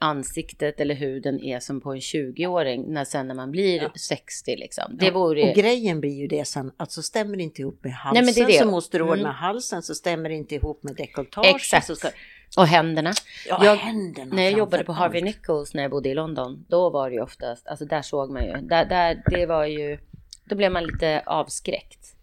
ansiktet 0.00 0.80
eller 0.80 0.94
huden 0.94 1.40
är 1.40 1.60
som 1.60 1.80
på 1.80 1.92
en 1.92 1.98
20-åring 2.00 2.84
när 2.92 3.04
sen 3.04 3.28
när 3.28 3.34
man 3.34 3.50
blir 3.50 3.82
Ja. 3.82 3.90
60 3.94 4.56
liksom. 4.56 4.96
Det 4.98 5.06
Ja, 5.06 5.12
vore 5.12 5.48
Och 5.50 5.54
grejen 5.56 6.00
blir 6.00 6.14
ju 6.20 6.26
det 6.26 6.44
sen 6.44 6.72
att 6.76 6.92
så 6.92 7.02
stämmer 7.02 7.36
det 7.36 7.42
inte 7.42 7.60
ihop 7.62 7.84
med 7.84 7.92
halsen 7.92 8.24
men 8.24 8.34
det 8.34 8.40
är 8.40 8.46
det. 8.46 8.52
så 8.58 8.66
måste 8.70 8.98
du 8.98 9.04
ordna 9.04 9.14
Mm. 9.14 9.34
halsen 9.34 9.82
så 9.82 9.94
stämmer 9.94 10.28
det 10.28 10.34
inte 10.34 10.54
ihop 10.54 10.82
med 10.82 10.96
dekolletage. 10.96 11.46
Exakt. 11.46 11.96
Ska, 11.98 12.08
och 12.56 12.66
händerna. 12.66 13.12
ja, 13.48 13.64
Jag- 13.64 13.76
händerna 13.76 14.34
När 14.34 14.42
jag 14.42 14.52
jobbade 14.52 14.84
på 14.84 14.92
Harvey. 14.92 15.22
Nichols 15.22 15.74
när 15.74 15.82
jag 15.82 15.90
bodde 15.90 16.08
i 16.08 16.14
London, 16.14 16.64
då 16.68 16.90
var 16.90 17.10
det 17.10 17.14
ju 17.16 17.22
oftast, 17.22 17.66
alltså 17.66 17.84
där 17.84 18.02
såg 18.02 18.30
man 18.30 18.44
ju, 18.44 18.52
där, 18.56 18.84
där, 18.84 19.22
det 19.30 19.46
var 19.46 19.64
ju, 19.64 19.98
då 20.44 20.54
blev 20.56 20.72
man 20.72 20.84
lite 20.84 21.22
avskräckt. 21.26 22.14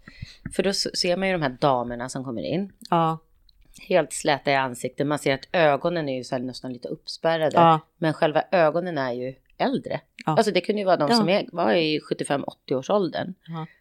För 0.56 0.64
då 0.64 0.74
ser 0.74 1.18
man 1.18 1.28
ju 1.28 1.34
de 1.34 1.42
här 1.42 1.58
damerna 1.62 2.10
som 2.10 2.24
kommer 2.24 2.42
in 2.42 2.72
Ja, 2.90 3.18
helt 3.82 4.14
släta 4.14 4.52
i 4.52 4.56
ansiktet. 4.56 5.08
Man 5.08 5.20
ser 5.20 5.34
att 5.34 5.48
ögonen 5.52 6.10
är 6.10 6.18
ju 6.18 6.24
så 6.24 6.36
här 6.36 6.42
nästan 6.42 6.74
lite 6.74 6.88
uppspärrade. 6.88 7.52
Ja. 7.56 7.80
Men 7.98 8.14
själva 8.14 8.44
ögonen 8.52 8.98
är 8.98 9.12
ju 9.12 9.36
äldre. 9.58 10.02
Ja. 10.26 10.36
Alltså 10.38 10.52
det 10.52 10.62
kunde 10.62 10.80
ju 10.82 10.86
vara 10.86 10.98
de 10.98 11.10
som 11.10 11.30
är, 11.30 11.46
var 11.52 11.74
i 11.74 12.00
75-80 12.00 12.74
års 12.74 12.90
åldern. 12.90 13.34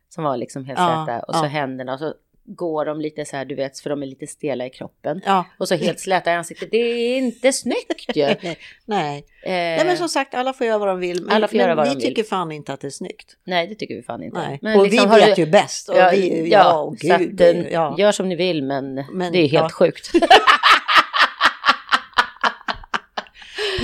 Som 0.09 0.25
var 0.25 0.37
liksom 0.37 0.65
helt 0.65 0.79
släta. 0.79 1.21
Och 1.21 1.35
så 1.35 1.45
händerna 1.45 1.93
och 1.93 1.99
så 1.99 2.15
går 2.47 2.85
de 2.85 3.01
lite 3.01 3.25
så 3.25 3.37
här, 3.37 3.45
du 3.45 3.55
vet, 3.55 3.81
för 3.81 3.91
de 3.91 4.03
är 4.03 4.07
lite 4.07 4.27
stela 4.27 4.67
i 4.67 4.71
kroppen. 4.71 5.21
Ja. 5.27 5.45
Och 5.59 5.69
så 5.69 5.75
helt 5.75 6.01
släta 6.01 6.31
i 6.33 6.35
ansiktet. 6.35 6.69
Det 6.71 6.77
är 6.77 7.17
inte 7.19 7.53
snyggt 7.53 8.17
ju. 8.17 8.23
Eh, 8.23 8.37
Nej. 8.85 9.25
Nej 9.47 9.85
men 9.85 9.97
som 9.97 10.09
sagt, 10.09 10.35
alla 10.35 10.53
får 10.53 10.67
göra 10.67 10.79
vad 10.79 10.89
de 10.89 11.01
vill. 11.01 11.23
Men, 11.23 11.37
Alla 11.37 11.49
får 11.49 11.59
göra 11.59 11.75
vad 11.75 11.85
vi 11.89 11.95
de 11.95 11.97
vill. 12.01 12.05
tycker 12.09 12.23
fan 12.23 12.53
inte 12.53 12.73
att 12.73 12.81
det 12.81 12.87
är 12.89 12.91
snyggt. 12.91 13.37
nej, 13.45 13.67
det 13.67 13.75
tycker 13.75 13.95
vi 13.95 14.03
fan 14.03 14.23
inte. 14.23 14.39
Nej. 14.39 14.59
Men 14.63 14.79
och 14.81 14.87
liksom, 14.87 15.11
vi 15.11 15.17
vet 15.21 15.37
du- 15.37 15.43
ju 15.43 15.51
bäst. 15.51 15.89
Och 15.89 15.97
Ja, 15.97 16.11
vi, 16.13 16.51
ja, 16.51 16.59
ja, 16.59 17.09
så 17.09 17.15
att, 17.15 17.21
gud. 17.21 17.41
eh, 17.41 17.73
ja. 17.73 17.95
Gör 17.99 18.13
som 18.13 18.29
ni 18.29 18.37
vill, 18.37 18.63
men, 18.63 18.95
Men, 19.13 19.33
det 19.33 19.39
är 19.39 19.43
helt 19.49 19.53
ja. 19.53 19.69
sjukt. 19.69 20.11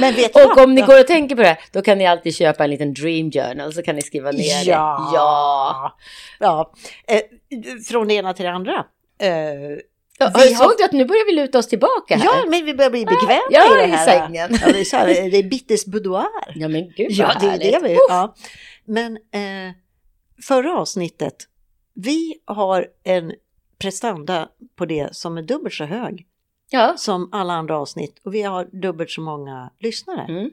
Men 0.00 0.14
vet 0.14 0.34
Och 0.36 0.40
vad? 0.56 0.58
om 0.64 0.74
ni 0.74 0.80
går 0.80 1.00
och 1.00 1.06
tänker 1.06 1.36
på 1.36 1.42
det, 1.42 1.58
då 1.72 1.82
kan 1.82 1.98
ni 1.98 2.06
alltid 2.06 2.34
köpa 2.36 2.64
en 2.64 2.70
liten 2.70 2.94
dream 2.94 3.30
journal, 3.30 3.72
så 3.72 3.82
kan 3.82 3.96
ni 3.96 4.02
skriva 4.02 4.30
ner 4.30 4.64
det. 4.64 4.70
Ja. 4.70 5.10
ja. 5.14 5.96
Ja. 6.40 6.72
Eh, 7.08 7.20
från 7.88 8.08
det 8.08 8.14
ena 8.14 8.34
till 8.34 8.44
det 8.44 8.50
andra. 8.50 8.84
Eh, 9.20 9.30
ja 10.18 10.32
Vi 10.34 10.40
såg 10.54 10.56
har- 10.66 10.78
du 10.78 10.84
att 10.84 10.92
nu 10.92 11.04
börjar 11.04 11.26
vi 11.26 11.32
luta 11.32 11.58
oss 11.58 11.68
tillbaka 11.68 12.16
här? 12.16 12.24
ja, 12.24 12.44
men 12.50 12.64
vi 12.64 12.74
börjar 12.74 12.90
bli 12.90 13.04
bekväma 13.04 13.42
Ja, 13.50 13.76
i 13.78 13.80
det 13.80 13.86
i 13.86 13.90
här. 13.90 14.04
sängen. 14.06 14.58
Ja, 14.62 14.72
det, 14.72 14.80
är 14.80 14.84
så 14.84 14.96
här, 14.96 15.06
det 15.06 15.36
är 15.38 15.42
Bittes 15.42 15.86
boudoir. 15.86 16.26
Ja, 16.54 16.68
men 16.68 16.92
gud 16.96 17.06
vad 17.08 17.10
Ja, 17.18 17.32
det 17.40 17.46
är 17.46 17.50
härligt. 17.50 17.72
det 17.72 17.88
vi 17.88 17.94
ja. 18.08 18.34
Men 18.84 19.16
eh, 19.16 19.72
förra 20.46 20.78
avsnittet, 20.78 21.34
vi 21.94 22.34
har 22.44 22.86
en 23.04 23.32
prestanda 23.78 24.48
på 24.78 24.86
det 24.86 25.08
som 25.16 25.38
är 25.38 25.42
dubbelt 25.42 25.74
så 25.74 25.84
hög 25.84 26.26
Ja. 26.70 26.94
som 26.96 27.28
alla 27.32 27.52
andra 27.52 27.78
avsnitt 27.78 28.20
och 28.24 28.34
vi 28.34 28.42
har 28.42 28.64
dubbelt 28.72 29.10
så 29.10 29.20
många 29.20 29.70
lyssnare. 29.80 30.26
Mm. 30.28 30.50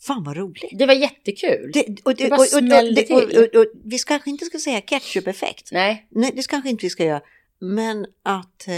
Fan 0.00 0.24
vad 0.24 0.36
roligt! 0.36 0.70
Det 0.78 0.86
var 0.86 0.94
jättekul. 0.94 1.70
Det, 1.74 1.86
och, 2.04 2.14
Det 2.14 2.28
bara 2.30 2.40
och, 2.40 2.46
smällde 2.46 3.02
det- 3.02 3.14
och, 3.14 3.30
till. 3.30 3.38
och, 3.38 3.60
och, 3.60 3.66
vi 3.84 3.98
kanske 3.98 4.30
inte 4.30 4.44
ska 4.44 4.58
säga 4.58 4.80
ketchup-effekt. 4.80 5.68
Nej, 5.72 6.06
Nej, 6.10 6.32
det 6.36 6.46
kanske 6.48 6.70
inte 6.70 6.86
vi 6.86 6.90
ska 6.90 7.04
göra. 7.04 7.20
Men 7.58 8.06
att 8.22 8.68
eh, 8.68 8.74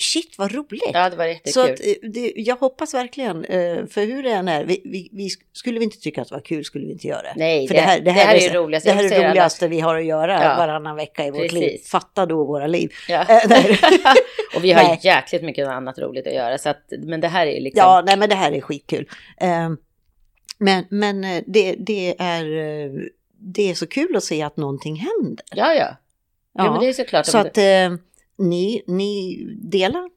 shit 0.00 0.38
vad 0.38 0.52
roligt! 0.52 0.82
ja 0.92 1.10
det 1.10 1.16
var 1.16 1.24
jättekul. 1.26 1.52
Så 1.52 1.60
att, 1.60 1.70
eh, 1.80 2.10
det, 2.12 2.32
jag 2.36 2.56
hoppas 2.56 2.94
verkligen, 2.94 3.44
eh, 3.44 3.86
för 3.86 4.06
hur 4.06 4.22
det 4.22 4.30
än 4.30 4.48
är, 4.48 4.64
vi, 4.64 4.80
vi, 4.84 5.08
vi, 5.12 5.28
skulle 5.52 5.78
vi 5.78 5.84
inte 5.84 6.00
tycka 6.00 6.22
att 6.22 6.28
det 6.28 6.34
var 6.34 6.42
kul 6.42 6.64
skulle 6.64 6.86
vi 6.86 6.92
inte 6.92 7.06
göra 7.06 7.22
det. 7.22 7.32
Nej, 7.36 7.68
För 7.68 7.74
det, 7.74 7.80
det 7.80 7.84
här- 7.86 7.98
det 7.98 8.04
det 8.04 8.10
här, 8.10 8.26
här 8.26 8.34
är 8.34 8.40
det 8.52 8.58
roligaste. 8.58 8.88
Det 8.88 8.94
här 8.94 9.04
är 9.04 9.08
det 9.08 9.16
alla- 9.16 9.30
roligaste 9.30 9.68
vi 9.68 9.80
har 9.80 9.96
att 9.98 10.04
göra 10.04 10.32
Ja. 10.44 10.54
varannan 10.58 10.96
vecka 10.96 11.26
i 11.26 11.30
vårt 11.30 11.40
Precis. 11.40 11.58
liv. 11.60 11.78
Fatta 11.86 12.26
då 12.26 12.44
våra 12.44 12.66
liv. 12.66 12.92
Ja. 13.08 13.24
Nej. 13.48 13.78
Och 14.56 14.64
vi 14.64 14.72
har 14.72 14.82
Nej. 14.82 15.00
jäkligt 15.02 15.42
mycket 15.42 15.68
annat 15.68 15.98
roligt 15.98 16.26
att 16.26 16.34
göra. 16.34 16.58
Så 16.58 16.68
att, 16.68 16.82
men 16.98 17.20
det 17.20 17.28
här 17.28 17.46
är 17.46 17.60
liksom... 17.60 17.78
ja, 17.78 18.02
nej 18.06 18.16
men 18.16 18.28
det 18.28 18.34
här 18.34 18.52
är 18.52 18.60
skitkul. 18.60 19.08
Eh, 19.40 19.70
men 20.58 20.84
men 20.90 21.24
eh, 21.24 21.42
det, 21.46 21.74
det, 21.78 22.20
är, 22.22 22.44
eh, 22.44 22.90
det 23.38 23.70
är 23.70 23.74
så 23.74 23.86
kul 23.86 24.16
att 24.16 24.24
se 24.24 24.42
att 24.42 24.56
någonting 24.56 24.96
händer. 24.96 25.44
ja, 25.54 25.74
ja. 25.74 25.96
ja. 26.54 26.70
men 26.70 26.80
det 26.80 26.88
är 26.88 26.92
såklart. 26.92 27.26
Så 27.26 27.38
att 27.38 27.58
eh, 27.58 27.90
ni, 28.38 28.82
ni 28.86 29.38
delar 29.62 30.10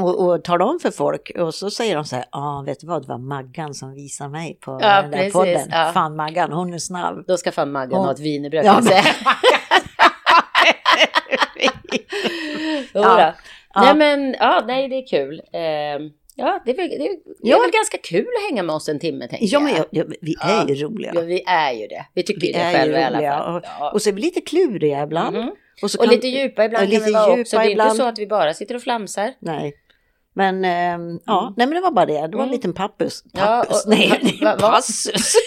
och, 0.00 0.26
och 0.28 0.44
talar 0.44 0.66
om 0.66 0.78
för 0.82 0.90
folk 0.90 1.30
och 1.38 1.54
så 1.54 1.70
säger 1.70 1.96
de 1.96 2.04
så 2.04 2.16
här, 2.16 2.24
ja 2.32 2.58
ah, 2.58 2.62
vet 2.62 2.80
du 2.80 2.86
vad, 2.86 3.02
det 3.02 3.08
var 3.08 3.18
Maggan 3.18 3.74
som 3.74 3.94
visade 3.94 4.30
mig 4.30 4.58
på 4.60 4.78
Ja, 4.82 5.02
den 5.02 5.10
där 5.10 5.18
precis, 5.18 5.32
podden. 5.32 5.68
ja. 5.70 5.90
Fan 5.94 6.16
Maggan, 6.16 6.52
hon 6.52 6.74
är 6.74 6.78
snabb. 6.78 7.24
Då 7.26 7.36
ska 7.36 7.52
fan 7.52 7.72
Maggan 7.72 8.00
Ja. 8.00 8.04
ha 8.04 8.12
ett 8.12 8.20
wienerbröd 8.20 8.64
Ja, 8.64 8.74
kan 8.74 8.84
jag 8.84 8.92
säga. 8.92 9.02
Jodå. 12.94 13.08
Ja. 13.18 13.34
Nej 13.76 13.94
men, 13.94 14.36
ja, 14.40 14.64
nej 14.66 14.88
det 14.88 14.96
är 14.96 15.06
kul. 15.06 15.42
Ehm, 15.52 16.10
ja, 16.34 16.62
det 16.64 16.70
är, 16.70 16.76
väl, 16.76 16.88
det, 16.88 16.94
är, 16.94 16.98
det 16.98 17.48
är 17.48 17.52
Ja. 17.52 17.58
väl 17.60 17.70
ganska 17.70 17.98
kul 17.98 18.26
att 18.36 18.50
hänga 18.50 18.62
med 18.62 18.74
oss 18.76 18.88
en 18.88 18.98
timme 18.98 19.28
tänker 19.28 19.46
Ja, 19.50 19.60
men 19.60 19.72
jag. 19.74 19.78
jag, 19.90 20.06
jag, 20.06 20.14
vi 20.20 20.34
Ja. 20.40 20.62
är 20.62 20.68
ju 20.68 20.74
roliga. 20.84 21.12
Ja, 21.14 21.20
vi 21.20 21.42
är 21.46 21.72
ju 21.72 21.86
det. 21.86 22.06
Vi 22.14 22.22
tycker 22.22 22.40
Vi 22.40 22.52
det 22.52 22.58
är 22.58 22.72
själva 22.74 23.00
i 23.00 23.04
alla 23.04 23.18
fall. 23.20 23.54
och- 23.56 23.62
Ja. 23.80 23.90
Och 23.90 24.02
så 24.02 24.08
är 24.08 24.12
vi 24.12 24.20
lite 24.20 24.40
kluriga 24.40 25.02
ibland. 25.02 25.36
Mhm. 25.36 25.48
Och, 25.82 25.90
Och 25.98 26.04
kan- 26.04 26.08
lite 26.14 26.26
djupa 26.28 26.64
ibland 26.64 26.84
Ja, 26.84 26.90
kan 26.90 27.00
vi 27.04 27.06
lite 27.06 27.12
vara 27.12 27.40
också. 27.40 27.58
Det 27.58 27.64
är 27.64 27.70
ibland. 27.70 27.90
inte 27.90 28.02
så 28.02 28.08
att 28.08 28.18
vi 28.18 28.26
bara 28.26 28.54
sitter 28.54 28.74
och 28.74 28.82
flamsar. 28.82 29.32
Nej. 29.38 29.74
Men 30.34 30.64
ehm, 30.64 31.20
ja, 31.26 31.40
Mm. 31.42 31.54
nej 31.56 31.66
men 31.66 31.74
det 31.74 31.80
var 31.80 31.90
bara 31.90 32.06
det. 32.06 32.12
Det 32.12 32.18
var 32.20 32.26
en 32.28 32.32
Mm. 32.40 32.50
liten 32.50 32.72
pappus. 32.72 33.24
Ja, 33.32 33.40
Pappus, 33.46 33.84
och- 33.84 33.90
nej, 33.90 34.38
va- 34.42 34.56
va- 34.60 34.70
passus. 34.70 35.32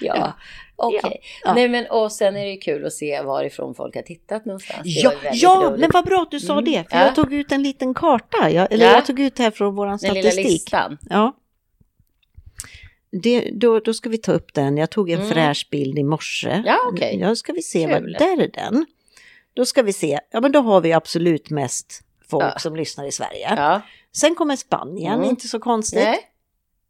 Ja, 0.00 0.16
Ja. 0.16 0.32
Okej. 0.76 1.20
Ja. 1.44 1.54
Nej 1.54 1.68
men 1.68 1.86
och 1.90 2.12
sen 2.12 2.36
är 2.36 2.44
det 2.44 2.50
ju 2.50 2.56
kul 2.58 2.86
att 2.86 2.92
se 2.92 3.22
varifrån 3.22 3.74
folk 3.74 3.94
har 3.94 4.02
tittat 4.02 4.44
någonstans. 4.44 4.82
Det 4.82 4.90
Ja, 4.90 5.12
ja 5.32 5.62
roligt. 5.68 5.80
men 5.80 5.90
vad 5.94 6.04
bra 6.04 6.22
att 6.22 6.30
du 6.30 6.40
sa 6.40 6.52
Mm. 6.52 6.64
det. 6.64 6.84
För 6.90 6.96
Ja. 6.98 7.04
jag 7.04 7.14
tog 7.14 7.32
ut 7.32 7.52
en 7.52 7.62
liten 7.62 7.94
karta. 7.94 8.50
Jag, 8.50 8.72
eller 8.72 8.84
Ja. 8.86 8.92
jag 8.92 9.06
tog 9.06 9.20
ut 9.20 9.36
det 9.36 9.42
här 9.42 9.50
från 9.50 9.74
vår 9.74 9.86
Den 9.86 9.96
lilla 10.14 10.30
statistik. 10.30 10.46
listan. 10.46 10.98
Ja. 11.10 11.36
Det, 13.22 13.50
då, 13.54 13.80
då 13.80 13.92
ska 13.94 14.08
vi 14.08 14.18
ta 14.18 14.32
upp 14.32 14.54
den. 14.54 14.76
Jag 14.76 14.90
tog 14.90 15.10
en 15.10 15.18
Mm. 15.20 15.30
fräsch 15.32 15.68
bild 15.70 15.98
i 15.98 16.02
morse. 16.02 16.62
Ja, 16.66 16.78
okej. 16.92 17.18
Ja, 17.20 17.34
ska 17.34 17.52
vi 17.52 17.62
se. 17.62 17.86
Vad, 17.86 18.02
där 18.12 18.42
är 18.42 18.50
den. 18.52 18.86
Då 19.54 19.64
ska 19.64 19.82
vi 19.82 19.92
se. 19.92 20.18
Ja, 20.30 20.40
men 20.40 20.52
då 20.52 20.60
har 20.60 20.80
vi 20.80 20.92
absolut 20.92 21.50
mest 21.50 22.00
folk 22.30 22.44
Ja. 22.44 22.58
som 22.58 22.76
lyssnar 22.76 23.04
i 23.06 23.12
Sverige. 23.12 23.54
Ja. 23.56 23.80
Sen 24.16 24.34
kommer 24.34 24.56
Spanien, 24.56 25.14
Mm. 25.14 25.28
inte 25.30 25.48
så 25.48 25.58
konstigt. 25.58 26.00
Nej. 26.04 26.18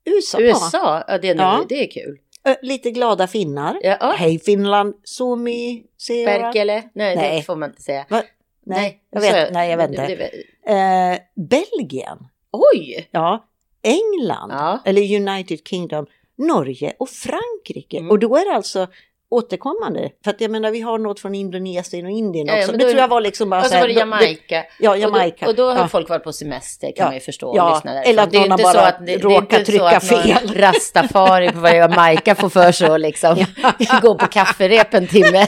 USA, 0.04 0.40
USA, 0.40 1.04
ja 1.08 1.18
det 1.18 1.28
är, 1.28 1.34
nog, 1.34 1.44
Ja. 1.44 1.64
det 1.68 1.74
är 1.84 1.90
kul. 1.90 2.18
Lite 2.62 2.90
glada 2.90 3.26
finnar. 3.26 3.78
Ja. 3.82 4.14
Hej 4.18 4.38
Finland, 4.38 4.94
Suomi. 5.04 5.84
Perkele? 6.26 6.82
Nej, 6.92 7.16
Nej. 7.16 7.36
det 7.36 7.42
får 7.42 7.56
man 7.56 7.70
inte 7.70 7.82
säga. 7.82 8.06
Va? 8.10 8.22
Nej, 8.66 9.00
jag 9.10 9.20
vet, 9.20 9.52
nej, 9.52 9.70
jag 9.70 9.76
vet 9.76 9.90
inte. 9.90 10.30
Eh, 10.66 11.18
Belgien, 11.34 12.18
Oj! 12.52 13.08
ja. 13.10 13.48
England, 13.82 14.50
Ja. 14.50 14.80
eller 14.84 15.16
United 15.16 15.68
Kingdom, 15.68 16.06
Norge 16.38 16.94
och 16.98 17.08
Frankrike. 17.08 17.98
Mm. 17.98 18.10
Och 18.10 18.18
då 18.18 18.36
är 18.36 18.50
det 18.50 18.56
alltså 18.56 18.86
återkommande. 19.30 20.10
För 20.24 20.30
att 20.30 20.40
jag 20.40 20.50
menar, 20.50 20.70
vi 20.70 20.80
har 20.80 20.98
något 20.98 21.20
från 21.20 21.34
Indonesien 21.34 22.04
och 22.06 22.10
Indien 22.12 22.46
Ja, 22.46 22.52
ja, 22.52 22.58
också. 22.58 22.70
men 22.72 22.78
det 22.78 22.84
tror 22.86 22.98
jag 23.00 23.08
var 23.08 23.20
liksom 23.20 23.50
bara 23.50 23.60
Och 23.60 23.66
så 23.66 23.74
här- 23.74 23.80
var 23.80 23.88
det 23.88 23.94
Jamaica. 23.94 24.64
Ja, 24.80 24.96
Jamaica. 24.96 25.46
Och 25.48 25.54
då, 25.54 25.62
och 25.64 25.68
då 25.70 25.74
har 25.76 25.82
ja. 25.84 25.88
folk 25.88 26.08
varit 26.08 26.24
på 26.24 26.32
semester 26.32 26.86
kan 26.86 26.94
Ja. 26.96 27.04
man 27.04 27.14
ju 27.14 27.20
förstå 27.20 27.48
och 27.48 27.56
Ja, 27.56 27.82
eller 28.04 28.22
att 28.22 28.30
Det 28.32 28.40
någon 28.40 28.50
har 28.50 28.58
så 28.58 28.64
bara 28.64 28.86
att 28.86 29.06
det- 29.06 29.16
det 29.16 29.18
råkat 29.22 29.58
så 29.66 29.72
trycka 29.72 30.00
fel. 30.00 30.52
Rastafari 30.56 31.52
på 31.52 31.68
Jamaica 31.68 32.34
får 32.34 32.48
för 32.48 32.72
sig 32.72 32.88
att 32.90 33.00
liksom 33.00 33.36
gå 34.02 34.14
på 34.18 34.26
kafferep 34.26 34.94
en 34.94 35.06
timme. 35.06 35.46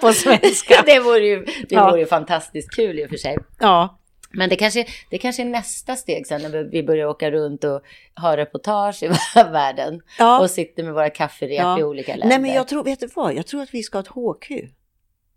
på 0.00 0.12
svenska. 0.12 0.82
det 0.86 0.98
vore 1.00 1.26
ju, 1.26 1.44
det 1.44 1.54
Ja. 1.68 1.90
vore 1.90 2.00
ju 2.00 2.06
fantastiskt 2.06 2.76
kul 2.76 2.98
i 2.98 3.04
och 3.06 3.08
för 3.10 3.16
sig. 3.16 3.36
ja, 3.60 3.98
Men 4.30 4.48
det 4.48 4.56
kanske, 4.56 4.84
det 5.10 5.18
kanske 5.18 5.42
är 5.42 5.46
nästa 5.46 5.96
steg 5.96 6.26
sen 6.26 6.42
när 6.42 6.70
vi 6.70 6.82
börjar 6.82 7.06
åka 7.06 7.30
runt 7.30 7.64
och 7.64 7.82
ha 8.20 8.36
reportage 8.36 9.02
i 9.02 9.08
världen. 9.34 10.00
ja. 10.18 10.40
Och 10.40 10.50
sitter 10.50 10.82
med 10.82 10.94
våra 10.94 11.10
kafferep 11.10 11.50
Ja. 11.58 11.78
i 11.78 11.84
olika 11.84 12.12
länder. 12.12 12.28
Nej 12.28 12.38
men 12.38 12.52
jag 12.54 12.68
tror, 12.68 12.84
vet 12.84 13.00
du 13.00 13.08
vad? 13.14 13.34
Jag 13.34 13.46
tror 13.46 13.62
att 13.62 13.74
vi 13.74 13.82
ska 13.82 13.98
ha 13.98 14.02
ett 14.02 14.08
HQ. 14.08 14.50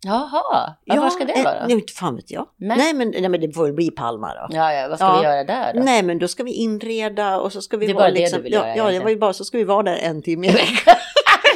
Jaha, 0.03 0.75
ja, 0.85 1.01
var 1.01 1.09
ska 1.09 1.25
det 1.25 1.33
eh, 1.33 1.43
vara? 1.43 1.67
Nej, 1.67 1.71
inte 1.71 1.93
fan 1.93 2.15
vet 2.15 2.31
jag. 2.31 2.47
Nej. 2.57 2.77
Nej, 2.77 2.93
men, 2.93 3.09
nej 3.09 3.29
men 3.29 3.41
det 3.41 3.51
får 3.51 3.71
bli 3.71 3.91
Palma 3.91 4.33
då. 4.33 4.55
Ja, 4.55 4.73
ja, 4.73 4.87
vad 4.87 4.97
ska 4.97 5.07
Ja. 5.07 5.17
vi 5.19 5.23
göra 5.25 5.43
där 5.43 5.73
då? 5.73 5.79
Nej 5.83 6.03
men 6.03 6.19
då 6.19 6.27
ska 6.27 6.43
vi 6.43 6.51
inreda 6.53 7.37
och 7.39 7.53
så 7.53 7.61
ska 7.61 7.77
vi 7.77 7.85
Det 7.85 7.91
är 7.91 7.93
vara 7.93 8.07
det 8.07 8.11
liksom, 8.13 8.37
du 8.37 8.43
vill 8.43 8.53
ja, 8.53 8.75
göra 8.75 8.91
ja, 8.93 8.99
det 8.99 9.05
var 9.05 9.15
bara 9.15 9.33
så 9.33 9.45
ska 9.45 9.57
vi 9.57 9.63
vara 9.63 9.83
där 9.83 9.95
en 9.97 10.21
timme 10.21 10.47
i 10.47 10.51
veckan. 10.53 10.95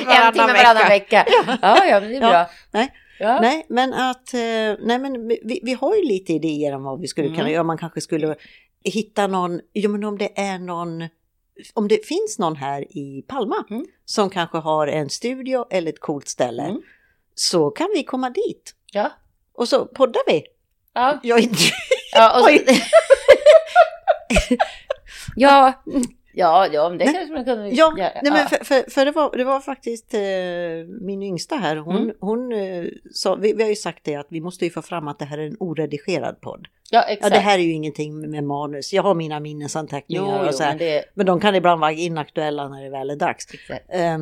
en 0.07 0.33
timme 0.33 0.53
varannan 0.53 0.87
vecka. 0.89 1.25
Ja, 1.61 1.85
ja, 1.85 1.99
men 1.99 2.09
det 2.09 2.15
är 2.15 2.19
bra. 2.19 2.49
Nej. 2.71 2.91
Ja. 3.19 3.39
Nej, 3.41 3.65
men 3.69 3.93
att, 3.93 4.33
eh, 4.33 4.39
nej 4.79 4.99
men 4.99 5.27
vi, 5.27 5.59
vi 5.63 5.73
har 5.73 5.95
ju 5.95 6.01
lite 6.05 6.33
idéer 6.33 6.75
om 6.75 6.83
vad 6.83 6.99
vi 7.01 7.07
skulle 7.07 7.27
Mm. 7.27 7.37
kunna 7.37 7.51
göra. 7.51 7.63
Man 7.63 7.77
kanske 7.77 8.01
skulle 8.01 8.35
hitta 8.83 9.27
någon, 9.27 9.59
jo 9.73 9.89
men 9.91 10.03
om 10.03 10.17
det 10.17 10.39
är 10.39 10.59
någon, 10.59 11.03
om 11.73 11.87
det 11.87 12.05
finns 12.05 12.39
någon 12.39 12.55
här 12.55 12.97
i 12.97 13.25
Palma 13.27 13.65
Mm. 13.69 13.85
som 14.05 14.29
kanske 14.29 14.57
har 14.57 14.87
en 14.87 15.09
studio 15.09 15.65
eller 15.69 15.89
ett 15.91 15.99
coolt 15.99 16.27
ställe 16.27 16.63
Mm. 16.63 16.81
så 17.35 17.69
kan 17.69 17.87
vi 17.95 18.03
komma 18.03 18.29
dit. 18.29 18.73
Ja. 18.91 19.11
Och 19.53 19.67
så 19.67 19.85
poddar 19.85 20.21
vi. 20.27 20.43
Ja. 20.93 21.19
Jag 21.23 21.39
inte... 21.39 21.57
Ja, 22.15 22.39
och 22.39 22.45
så... 22.49 22.59
Ja, 25.35 25.83
ja, 26.35 26.67
ja, 26.71 26.89
men 26.89 26.97
det 26.97 27.05
kanske 27.05 27.33
man 27.33 27.45
kunde 27.45 27.69
Ja, 27.69 27.93
göra. 27.97 28.11
nej, 28.23 28.31
men 28.31 28.47
för, 28.47 28.65
för, 28.65 28.89
för 28.91 29.05
det, 29.05 29.11
var, 29.11 29.37
det 29.37 29.43
var 29.43 29.59
faktiskt 29.59 30.13
eh, 30.13 30.19
min 31.05 31.23
yngsta 31.23 31.55
här, 31.55 31.75
hon, 31.75 31.95
Mm. 31.95 32.15
hon 32.19 32.53
eh, 32.53 32.85
sa, 33.13 33.35
vi, 33.35 33.53
vi 33.53 33.63
har 33.63 33.69
ju 33.69 33.75
sagt 33.75 34.03
det 34.03 34.15
att 34.15 34.27
vi 34.29 34.41
måste 34.41 34.65
ju 34.65 34.71
få 34.71 34.81
fram 34.81 35.07
att 35.07 35.19
det 35.19 35.25
här 35.25 35.37
är 35.37 35.47
en 35.47 35.57
oredigerad 35.59 36.41
podd. 36.41 36.67
ja, 36.91 36.99
Ja, 36.99 37.03
exakt. 37.13 37.33
det 37.33 37.39
här 37.39 37.59
är 37.59 37.63
ju 37.63 37.71
ingenting 37.71 38.31
med, 38.31 38.43
manus, 38.43 38.93
jag 38.93 39.03
har 39.03 39.15
mina 39.15 39.35
jo, 39.35 39.41
minnesanteckningar 39.41 40.41
jo, 40.43 40.47
och 40.47 40.55
så 40.55 40.63
här, 40.63 40.69
men 40.71 40.77
det... 40.77 41.03
men 41.13 41.25
de 41.25 41.39
kan 41.39 41.55
ibland 41.55 41.81
vara 41.81 41.91
inaktuella 41.91 42.67
när 42.69 42.83
det 42.83 42.89
väl 42.89 43.09
är 43.09 43.15
dags. 43.15 43.45
Eh, 43.89 44.17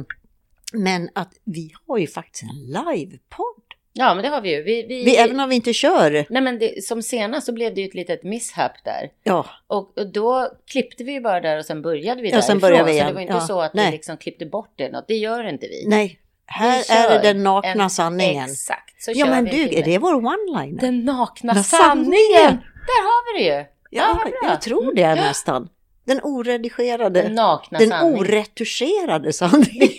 men 0.74 1.10
att 1.16 1.32
vi 1.44 1.72
har 1.88 1.98
ju 1.98 2.08
faktiskt 2.08 2.44
en 2.44 2.66
livepodd. 2.66 3.63
Ja, 3.96 4.14
men 4.14 4.24
det 4.24 4.30
har 4.30 4.42
vi 4.42 4.50
ju. 4.56 4.64
Vi, 4.64 4.86
vi, 4.88 5.04
Vi, 5.04 5.16
även 5.18 5.40
om 5.40 5.50
vi 5.50 5.56
inte 5.56 5.74
kör, 5.74 6.26
Nej, 6.30 6.42
men 6.42 6.60
det, 6.60 6.84
som 6.84 7.02
senast 7.02 7.46
så 7.46 7.54
blev 7.54 7.76
det 7.76 7.82
ju 7.82 7.88
ett 7.88 7.94
litet 7.94 8.24
misshap 8.24 8.72
där. 8.86 9.10
ja, 9.24 9.46
Och, 9.68 9.98
och 9.98 10.08
då 10.14 10.52
klippte 10.72 11.04
vi 11.04 11.12
ju 11.12 11.22
bara 11.22 11.40
där 11.40 11.58
och 11.58 11.66
sen 11.66 11.82
började 11.82 12.22
vi 12.22 12.28
Ja, 12.28 12.32
därifrån. 12.36 12.42
sen 12.48 12.60
började 12.60 12.84
vi 12.84 12.90
Så 12.90 12.94
igen. 12.94 13.08
det 13.08 13.14
var 13.14 13.22
inte 13.22 13.34
Ja, 13.34 13.40
så 13.42 13.62
att 13.62 13.74
nej. 13.74 13.86
vi 13.86 13.92
liksom 13.92 14.18
klippte 14.18 14.46
bort 14.46 14.74
det 14.76 14.90
något. 14.92 15.06
Det 15.08 15.16
gör 15.16 15.50
inte 15.50 15.68
vi. 15.68 15.84
nej, 15.88 16.20
Här 16.46 16.84
Vi 16.90 16.94
är 16.94 17.10
det 17.10 17.28
den 17.34 17.44
nakna 17.44 17.84
en- 17.84 17.90
sanningen. 17.90 18.50
Exakt, 18.50 19.04
så 19.04 19.12
Ja 19.16 19.26
kör 19.26 19.32
men 19.32 19.46
vi 19.46 19.52
du, 19.52 19.76
är 19.78 19.84
det 19.84 19.98
vår 19.98 20.14
one-liner? 20.14 20.82
Den 20.82 21.06
nakna 21.06 21.54
Den 21.54 21.64
sanningen! 21.64 22.06
sanningen! 22.12 22.58
Där 22.88 23.04
har 23.04 23.34
vi 23.38 23.44
det 23.44 23.56
ju! 23.58 23.66
Ja, 23.90 24.20
bra. 24.24 24.50
jag 24.52 24.62
tror 24.62 24.94
det 24.96 25.16
nästan. 25.16 25.70
Den 26.06 26.20
oredigerade, 26.24 27.22
Den 27.22 27.36
nakna 27.36 27.80
den 27.80 27.90
sanningen. 27.90 28.20
oretuscherade 28.20 29.34
sanningen. 29.34 29.90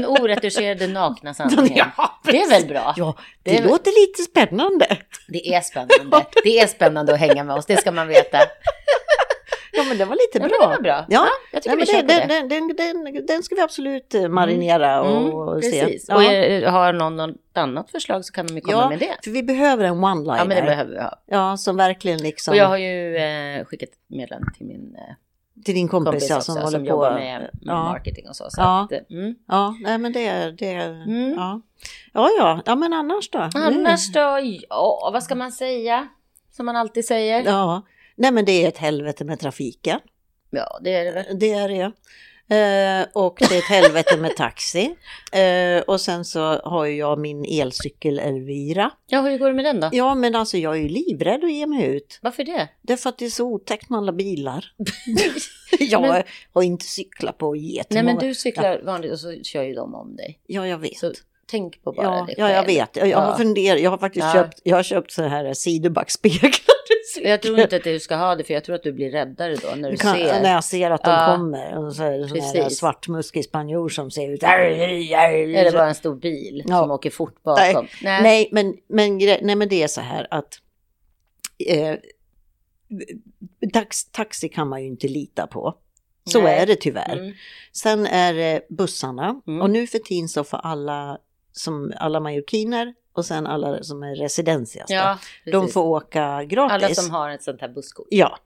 Den 0.00 0.06
oretuscherade 0.06 0.86
nakna 0.86 1.34
sanningen. 1.38 1.86
Ja, 1.96 2.20
Det 2.24 2.40
är 2.42 2.48
väl 2.50 2.66
bra? 2.68 2.94
Ja, 2.96 3.14
det, 3.42 3.50
Det 3.50 3.58
är 3.58 3.62
låter 3.68 4.06
lite 4.06 4.22
spännande. 4.22 4.86
Det 5.28 5.54
är 5.54 5.60
spännande. 5.60 6.26
Det 6.44 6.58
är 6.58 6.66
spännande 6.66 7.12
att 7.14 7.20
hänga 7.20 7.44
med 7.44 7.56
oss, 7.56 7.66
det 7.66 7.76
ska 7.76 7.92
man 7.92 8.08
veta. 8.08 8.38
Ja, 9.76 9.84
men 9.88 9.98
det 9.98 10.04
var 10.04 10.14
lite 10.16 10.38
Ja, 10.52 10.58
bra. 10.58 10.68
var 10.68 10.82
bra. 10.82 11.04
Ja, 11.08 11.26
jag 11.52 11.62
tycker 11.62 11.76
Nej, 11.76 11.86
vi 11.86 11.92
kör 11.92 12.02
det, 12.02 12.26
den, 12.28 12.48
den, 12.48 12.68
den, 12.68 13.04
den, 13.04 13.26
den 13.26 13.42
ska 13.42 13.54
vi 13.54 13.60
absolut 13.60 14.14
eh, 14.14 14.28
marinera 14.28 15.02
och 15.02 15.50
Mm, 15.52 15.62
se. 15.62 15.80
precis. 15.84 16.04
Ja. 16.08 16.14
Och 16.16 16.22
är, 16.22 16.66
har 16.66 16.92
någon 16.92 17.16
något 17.16 17.36
annat 17.54 17.90
förslag 17.90 18.24
så 18.24 18.32
kan 18.32 18.46
de 18.46 18.54
ju 18.54 18.60
komma 18.60 18.76
Ja, 18.82 18.88
med 18.88 18.98
det. 18.98 19.16
för 19.24 19.30
vi 19.30 19.42
behöver 19.42 19.84
en 19.84 19.94
one-liner. 20.04 20.36
Ja, 20.38 20.44
men 20.44 20.56
det 20.56 20.62
behöver 20.62 20.92
vi 20.92 21.00
ha. 21.00 21.22
Ja, 21.26 21.56
som 21.56 21.76
verkligen 21.76 22.18
liksom... 22.22 22.52
Och 22.52 22.56
jag 22.58 22.66
har 22.66 22.76
ju 22.76 23.16
eh, 23.16 23.64
skickat 23.64 23.88
ett 23.88 23.94
meddelande 24.08 24.46
till 24.56 24.66
min 24.66 24.94
eh, 24.98 25.14
till 25.64 25.74
din 25.74 25.88
kompis, 25.88 26.10
kompis 26.10 26.30
ja, 26.30 26.36
också 26.36 26.44
som 26.44 26.54
som, 26.54 26.64
håller 26.64 26.78
på... 26.78 26.84
jobbar 26.86 27.14
med, 27.14 27.50
ja. 27.60 27.84
marketing 27.84 28.28
och 28.28 28.36
så. 28.36 28.50
så 28.50 28.60
Ja. 28.60 28.84
att, 28.84 28.92
eh, 28.92 28.98
mm. 29.10 29.34
Ja, 29.48 29.76
nej 29.80 29.98
men 29.98 30.12
det... 30.12 30.50
det 30.50 30.72
Mm. 30.72 31.34
ja. 31.36 31.60
ja, 32.12 32.30
ja, 32.38 32.62
ja, 32.66 32.74
men 32.74 32.92
annars 32.92 33.30
då? 33.30 33.50
Annars 33.54 34.12
då, 34.12 34.40
ja, 34.68 35.10
vad 35.12 35.22
ska 35.22 35.34
man 35.34 35.52
säga? 35.52 36.08
Som 36.50 36.66
man 36.66 36.76
alltid 36.76 37.04
säger. 37.04 37.42
Ja, 37.44 37.50
Ja, 37.50 37.82
nej 38.16 38.32
men 38.32 38.44
det 38.44 38.64
är 38.64 38.68
ett 38.68 38.78
helvete 38.78 39.24
med 39.24 39.40
trafiken. 39.40 40.00
det 40.80 40.94
är 40.94 41.04
det 41.04 41.10
väl. 41.12 41.38
Det 41.38 41.52
är 41.52 41.68
det. 41.68 41.92
Eh, 42.48 43.06
och 43.12 43.36
det 43.38 43.54
är 43.54 43.58
ett 43.58 43.64
helvete 43.64 44.16
med 44.16 44.36
taxi. 44.36 44.94
Eh, 45.32 45.82
och 45.82 46.00
sen 46.00 46.24
så 46.24 46.40
har 46.64 46.84
ju 46.84 46.96
jag 46.96 47.18
min 47.18 47.44
elcykel 47.44 48.18
Elvira. 48.18 48.90
Ja, 49.06 49.20
hur 49.20 49.38
går 49.38 49.48
det 49.48 49.54
med 49.54 49.64
den 49.64 49.80
då? 49.80 49.88
Ja, 49.92 50.14
men 50.14 50.34
alltså 50.34 50.58
jag 50.58 50.74
är 50.76 50.80
ju 50.80 50.88
livrädd 50.88 51.44
att 51.44 51.52
ge 51.52 51.66
mig 51.66 51.86
ut. 51.86 52.18
Varför 52.22 52.44
det? 52.44 52.68
Därför 52.82 53.08
att 53.08 53.18
det 53.18 53.24
är 53.24 53.30
så 53.30 53.44
otäckt 53.44 53.90
med 53.90 53.98
alla 53.98 54.12
bilar. 54.12 54.64
jag 55.78 56.02
Men- 56.02 56.22
har 56.52 56.62
inte 56.62 56.84
cyklat 56.84 57.38
på 57.38 57.56
jättemånga. 57.56 58.04
Nej, 58.04 58.14
men 58.14 58.28
du 58.28 58.34
cyklar 58.34 58.82
vanligt 58.84 59.12
och 59.12 59.20
så 59.20 59.36
kör 59.42 59.62
ju 59.62 59.74
de 59.74 59.94
om 59.94 60.16
dig. 60.16 60.40
Ja, 60.46 60.66
jag 60.66 60.78
vet. 60.78 60.96
Så 60.98 61.12
tänk 61.46 61.82
på 61.84 61.92
bara 61.92 62.06
Ja, 62.06 62.24
det 62.26 62.34
ja, 62.38 62.48
jag 62.50 62.56
själv. 62.56 62.66
vet. 62.66 62.96
Jag, 62.96 63.08
jag 63.08 63.18
har 63.18 63.36
funderat. 63.38 63.80
Jag 63.80 63.90
har 63.90 63.98
faktiskt 63.98 64.24
Ja. 64.26 64.32
köpt, 64.32 64.60
jag 64.62 64.76
har 64.76 64.82
köpt 64.82 65.10
så 65.12 65.22
här 65.22 65.54
sidobackspeglar. 65.54 66.52
Jag 67.22 67.42
tror 67.42 67.60
inte 67.60 67.76
att 67.76 67.84
du 67.84 68.00
ska 68.00 68.16
ha 68.16 68.34
det, 68.36 68.44
för 68.44 68.54
jag 68.54 68.64
tror 68.64 68.74
att 68.76 68.82
du 68.82 68.92
blir 68.92 69.10
räddare 69.10 69.56
då 69.56 69.68
när 69.76 69.90
du 69.90 69.96
kan, 69.96 70.16
ser. 70.16 70.42
När 70.42 70.52
jag 70.52 70.64
ser 70.64 70.90
att 70.90 71.04
de 71.04 71.10
Ja. 71.10 71.26
kommer. 71.36 71.78
Och 71.78 71.94
så 71.96 72.02
är 72.02 72.10
det 72.10 72.16
en 72.24 72.28
sån 72.28 72.38
här 72.40 72.52
Precis. 72.54 72.78
svartmuskig 72.78 73.44
spanjor 73.44 73.88
som 73.88 74.10
ser 74.10 74.30
ut. 74.30 74.42
Är 74.42 75.64
det 75.64 75.72
bara 75.72 75.88
en 75.88 75.94
stor 75.94 76.14
bil 76.14 76.62
Ja. 76.66 76.78
som 76.80 76.90
åker 76.90 77.10
fort 77.10 77.42
bakom? 77.42 77.86
Nej, 78.02 78.22
nej, 78.22 78.48
men, 78.52 78.74
men, 78.88 79.18
nej, 79.18 79.54
men 79.56 79.68
det 79.68 79.82
är 79.82 79.86
så 79.88 80.00
här 80.00 80.26
att 80.30 80.58
eh, 81.68 81.94
tax, 83.72 84.04
taxi 84.04 84.48
kan 84.48 84.68
man 84.68 84.82
ju 84.82 84.86
inte 84.88 85.08
lita 85.08 85.46
på. 85.46 85.74
Så 86.30 86.42
Nej. 86.42 86.58
är 86.58 86.66
det 86.66 86.76
tyvärr. 86.76 87.16
Mm. 87.18 87.32
Sen 87.72 88.06
är 88.06 88.34
det 88.34 88.66
bussarna 88.68 89.40
Mm. 89.46 89.62
och 89.62 89.70
nu 89.70 89.86
för 89.86 89.98
tiden 89.98 90.28
så 90.28 90.44
får 90.44 90.58
alla, 90.58 91.18
som 91.56 91.92
alla 91.96 92.20
majorkiner 92.20 92.94
och 93.12 93.24
sen 93.26 93.46
alla 93.46 93.82
som 93.82 94.02
är 94.02 94.14
residensias 94.14 94.88
då, 94.88 94.94
Ja, 94.94 95.18
de 95.52 95.68
får 95.68 95.82
åka 95.82 96.44
gratis. 96.44 96.84
Alla 96.84 96.94
som 96.94 97.10
har 97.10 97.30
ett 97.30 97.42
sånt 97.42 97.60
här 97.60 97.68
busskort. 97.68 98.06
Ja, 98.10 98.38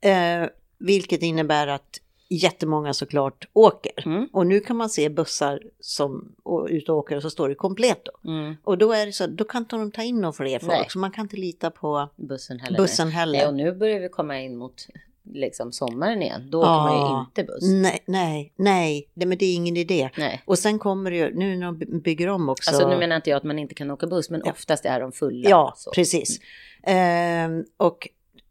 Mm. 0.00 0.42
eh, 0.44 0.50
vilket 0.78 1.22
innebär 1.22 1.66
att 1.66 1.98
jättemånga 2.28 2.94
såklart 2.94 3.48
åker. 3.52 4.06
Mm. 4.06 4.28
Och 4.32 4.46
nu 4.46 4.60
kan 4.60 4.76
man 4.76 4.90
se 4.90 5.08
bussar 5.08 5.62
som 5.80 6.34
och, 6.42 6.66
ut 6.70 6.88
och 6.88 6.96
åker 6.96 7.16
och 7.16 7.22
så 7.22 7.30
står 7.30 7.48
det 7.48 7.54
kompleto. 7.54 8.10
Mm. 8.24 8.56
Och 8.64 8.78
då 8.78 8.92
är 8.92 9.06
det 9.06 9.12
så, 9.12 9.26
då 9.26 9.44
kan 9.44 9.62
inte 9.62 9.76
de 9.76 9.90
ta 9.90 10.02
in 10.02 10.20
någon 10.20 10.32
fler 10.32 10.58
folk, 10.58 10.72
Nej. 10.72 10.86
så 10.88 10.98
man 10.98 11.10
kan 11.10 11.24
inte 11.24 11.36
lita 11.36 11.70
på 11.70 12.08
Bussen 12.16 12.58
heller. 12.60 12.78
bussen 12.78 13.08
heller. 13.08 13.38
Nej, 13.38 13.46
och 13.48 13.54
nu 13.54 13.72
börjar 13.72 14.00
vi 14.00 14.08
komma 14.08 14.40
in 14.40 14.56
mot 14.56 14.86
liksom 15.24 15.72
sommaren 15.72 16.22
igen. 16.22 16.50
Då 16.50 16.62
Ja. 16.62 16.84
åker 16.84 16.94
man 17.04 17.10
ju 17.16 17.20
inte 17.24 17.44
buss. 17.44 17.70
Nej, 17.72 18.02
nej, 18.06 18.52
nej, 18.56 19.10
det, 19.14 19.26
men 19.26 19.38
det 19.38 19.44
är 19.46 19.54
ingen 19.54 19.76
idé. 19.76 20.10
Nej. 20.16 20.42
Och 20.44 20.58
sen 20.58 20.78
kommer 20.78 21.10
det 21.10 21.16
ju, 21.16 21.34
nu 21.34 21.56
när 21.56 21.66
de 21.66 21.78
by- 21.78 21.86
bygger 22.00 22.28
om 22.28 22.48
också. 22.48 22.70
Alltså 22.70 22.88
nu 22.88 22.96
menar 22.98 23.16
inte 23.16 23.30
jag 23.30 23.36
att 23.36 23.42
man 23.44 23.58
inte 23.58 23.74
kan 23.74 23.90
åka 23.90 24.06
buss, 24.06 24.30
men 24.30 24.42
oftast 24.42 24.84
är 24.84 25.00
de 25.00 25.12
fulla. 25.12 25.50
Ja, 25.50 25.72
så. 25.76 25.90
precis. 25.90 26.40
Ehm, 26.82 27.64
och 27.76 28.08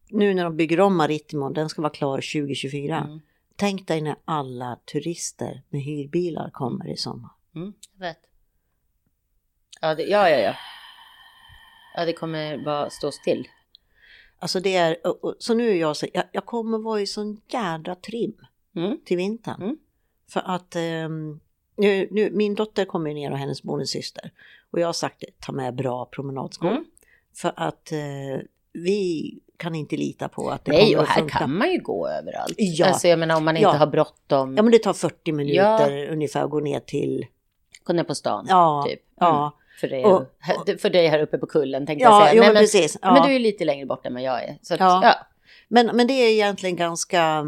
nu 0.09 0.33
när 0.33 0.43
de 0.43 0.57
bygger 0.57 0.79
om 0.79 0.97
Maritimon, 0.97 1.53
den 1.53 1.69
ska 1.69 1.81
vara 1.81 1.93
klar 1.93 2.17
2024. 2.17 2.97
Mm. 2.97 3.19
Tänk 3.55 3.87
dig 3.87 4.01
när 4.01 4.15
alla 4.25 4.79
turister 4.91 5.61
med 5.69 5.81
hyrbilar 5.81 6.49
kommer 6.49 6.93
i 6.93 6.97
sommar. 6.97 7.29
Mm, 7.55 7.73
vet. 7.99 8.17
Ja, 9.81 9.95
det, 9.95 10.03
ja, 10.03 10.29
ja, 10.29 10.37
ja. 10.39 10.55
Ja, 11.95 12.05
det 12.05 12.13
kommer 12.13 12.57
bara 12.57 12.89
stå 12.89 13.11
still. 13.11 13.47
Alltså 14.41 14.59
det 14.59 14.75
är, 14.75 15.07
och, 15.07 15.23
och, 15.23 15.35
så 15.39 15.53
nu 15.53 15.69
är 15.69 15.75
jag 15.75 15.95
så, 15.97 16.05
jag, 16.13 16.23
jag 16.31 16.45
kommer 16.45 16.77
vara 16.77 17.01
i 17.01 17.07
sån 17.07 17.41
jädra 17.47 17.95
trim 17.95 18.33
Mm. 18.75 18.97
till 19.05 19.17
vintern. 19.17 19.61
Mm. 19.61 19.77
För 20.29 20.41
att 20.45 20.75
ehm, 20.75 21.39
nu, 21.77 22.07
nu, 22.11 22.29
min 22.31 22.55
dotter 22.55 22.85
kommer 22.85 23.13
ner 23.13 23.31
och 23.31 23.37
hennes 23.37 23.63
bonussyster. 23.63 24.31
Och 24.71 24.79
jag 24.79 24.87
har 24.87 24.93
sagt 24.93 25.23
ta 25.39 25.51
med 25.51 25.75
bra 25.75 26.05
promenadskor. 26.05 26.71
Mm. 26.71 26.85
För 27.35 27.53
att 27.55 27.91
eh, 27.91 27.97
vi 28.73 29.31
kan 29.57 29.75
inte 29.75 29.95
lita 29.97 30.29
på 30.29 30.49
att 30.49 30.65
det 30.65 30.71
Nej, 30.71 30.85
kommer 30.85 30.97
och 30.97 31.03
att 31.03 31.09
här 31.09 31.21
funka. 31.21 31.37
kan 31.37 31.57
man 31.57 31.71
ju 31.71 31.79
gå 31.79 32.07
överallt. 32.07 32.53
Ja. 32.57 32.87
Alltså 32.87 33.07
jag 33.07 33.19
menar 33.19 33.37
om 33.37 33.45
man 33.45 33.55
inte 33.57 33.63
Ja. 33.69 33.71
har 33.77 33.87
bråttom. 33.87 34.55
Ja 34.57 34.63
men 34.63 34.71
det 34.71 34.79
tar 34.79 34.93
40 34.93 35.31
minuter 35.31 36.07
ungefär 36.11 36.43
att 36.43 36.49
gå 36.49 36.59
ner 36.59 36.79
till... 36.79 37.25
Gå 37.83 37.93
ner 37.93 38.03
på 38.03 38.15
stan. 38.15 38.45
Ja, 38.49 38.85
Typ. 38.89 39.01
ja. 39.19 39.51
För, 39.81 39.87
dig, 39.87 40.05
Och- 40.05 40.81
för 40.81 40.89
dig 40.89 41.07
här 41.07 41.19
uppe 41.19 41.37
på 41.37 41.45
kullen 41.47 41.85
tänkte 41.85 42.03
Ja, 42.03 42.19
jag 42.19 42.29
säga. 42.29 42.33
jo, 42.35 42.39
Nej, 42.39 42.47
men 42.49 42.53
men, 42.53 42.61
precis. 42.63 42.97
Ja. 43.01 43.13
men 43.13 43.27
du 43.29 43.35
är 43.35 43.39
lite 43.39 43.65
längre 43.65 43.85
bort 43.85 44.05
än 44.05 44.13
vad 44.13 44.23
jag 44.23 44.43
är. 44.43 44.57
Så 44.61 44.73
att, 44.73 44.79
Ja. 44.79 44.99
ja. 45.03 45.15
Men, 45.67 45.85
men 45.95 46.07
det 46.07 46.13
är 46.13 46.29
egentligen 46.31 46.75
ganska... 46.75 47.43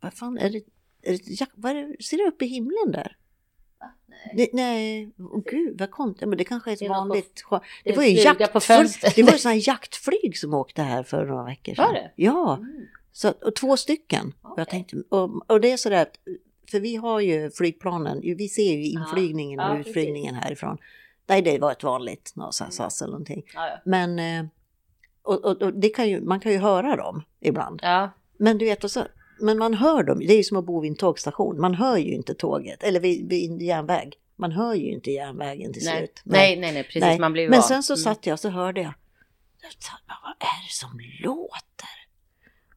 Vad 0.00 0.14
fan 0.14 0.38
är 0.38 0.50
det? 0.50 0.58
Är 1.02 1.12
det 1.38 1.46
vad 1.54 1.72
är 1.72 1.74
det 1.96 2.02
ser 2.04 2.16
det 2.16 2.24
upp 2.24 2.42
i 2.42 2.46
himlen 2.46 2.92
där? 2.92 3.16
Nej. 4.08 4.32
Det, 4.36 4.48
nej, 4.52 5.12
oh, 5.18 5.42
gud 5.50 5.78
vad 5.80 5.90
konstigt. 5.90 6.28
Men 6.28 6.38
det 6.38 6.44
kanske 6.44 6.70
är 6.70 6.72
ett 6.72 6.78
Det 6.78 6.88
vanligt... 6.88 7.42
Det, 7.50 7.60
det 7.84 7.90
är 7.90 7.96
var 7.96 8.02
ju 8.04 8.14
på 8.16 8.22
jaktflyg, 8.22 9.14
det 9.16 9.22
var 9.22 9.32
ju 9.32 9.38
sådana 9.38 9.56
jaktflyg 9.56 10.38
som 10.38 10.54
åkte 10.54 10.82
här 10.82 11.02
för 11.02 11.24
några 11.26 11.44
veckor 11.44 11.74
sedan. 11.74 11.84
Var 11.86 11.92
det? 11.94 12.10
Ja, 12.16 12.56
Mm. 12.56 12.86
så, 13.12 13.28
och 13.30 13.54
två 13.54 13.76
stycken. 13.76 14.32
Och, 14.42 14.58
jag 14.58 14.68
tänkte, 14.68 14.96
och, 15.08 15.50
och 15.50 15.60
det 15.60 15.72
är 15.72 15.76
sådär 15.76 16.06
för 16.70 16.80
vi 16.80 16.96
har 16.96 17.20
ju 17.20 17.50
flygplanen, 17.50 18.20
vi 18.20 18.48
ser 18.48 18.72
ju 18.76 18.84
inflygningen 18.84 19.58
Ja, 19.60 19.70
och 19.70 19.76
precis. 19.76 19.88
utflygningen 19.90 20.34
härifrån. 20.34 20.78
Nej, 21.30 21.42
det 21.42 21.58
var 21.58 21.72
ett 21.72 21.82
vanligt 21.82 22.34
SAS 22.52 23.02
eller 23.02 23.12
någonting. 23.12 23.42
Ja, 23.54 23.66
ja. 23.66 23.80
Men 23.84 24.18
eh, 24.18 24.44
och, 25.22 25.44
och, 25.44 25.62
och 25.62 25.72
det 25.74 25.88
kan 25.88 26.08
ju, 26.08 26.20
man 26.20 26.40
kan 26.40 26.52
ju 26.52 26.58
höra 26.58 26.96
dem 26.96 27.22
ibland. 27.40 27.80
ja. 27.82 28.10
Men 28.38 28.58
du 28.58 28.64
vet, 28.64 28.84
och 28.84 28.90
så, 28.90 29.06
men 29.40 29.58
man 29.58 29.74
hör 29.74 30.02
dem. 30.02 30.18
Det 30.18 30.32
är 30.32 30.36
ju 30.36 30.42
som 30.44 30.56
att 30.56 30.64
bo 30.64 30.80
vid 30.80 30.90
en 30.90 30.96
tågstation. 30.96 31.60
Man 31.60 31.74
hör 31.74 31.96
ju 31.96 32.12
inte 32.14 32.34
tåget, 32.34 32.82
eller 32.82 33.00
vid, 33.00 33.28
vid 33.28 33.50
en 33.50 33.58
järnväg. 33.58 34.12
Man 34.36 34.52
hör 34.52 34.74
ju 34.74 34.90
inte 34.92 35.10
järnvägen 35.10 35.72
till 35.72 35.84
Nej. 35.84 35.98
slut. 35.98 36.20
nej, 36.24 36.56
nej, 36.60 36.72
nej, 36.72 36.82
precis. 36.84 37.00
Nej. 37.00 37.18
Man 37.18 37.32
blir 37.32 37.42
ju 37.42 37.48
Men 37.50 37.58
van. 37.60 37.68
sen 37.68 37.82
så 37.82 37.92
Mm. 37.92 38.02
satt 38.02 38.26
jag 38.26 38.38
så 38.38 38.48
hörde 38.48 38.80
jag. 38.80 38.92
Vad 40.24 40.48
är 40.48 40.66
det 40.66 40.72
som 40.72 41.00
låter? 41.24 42.00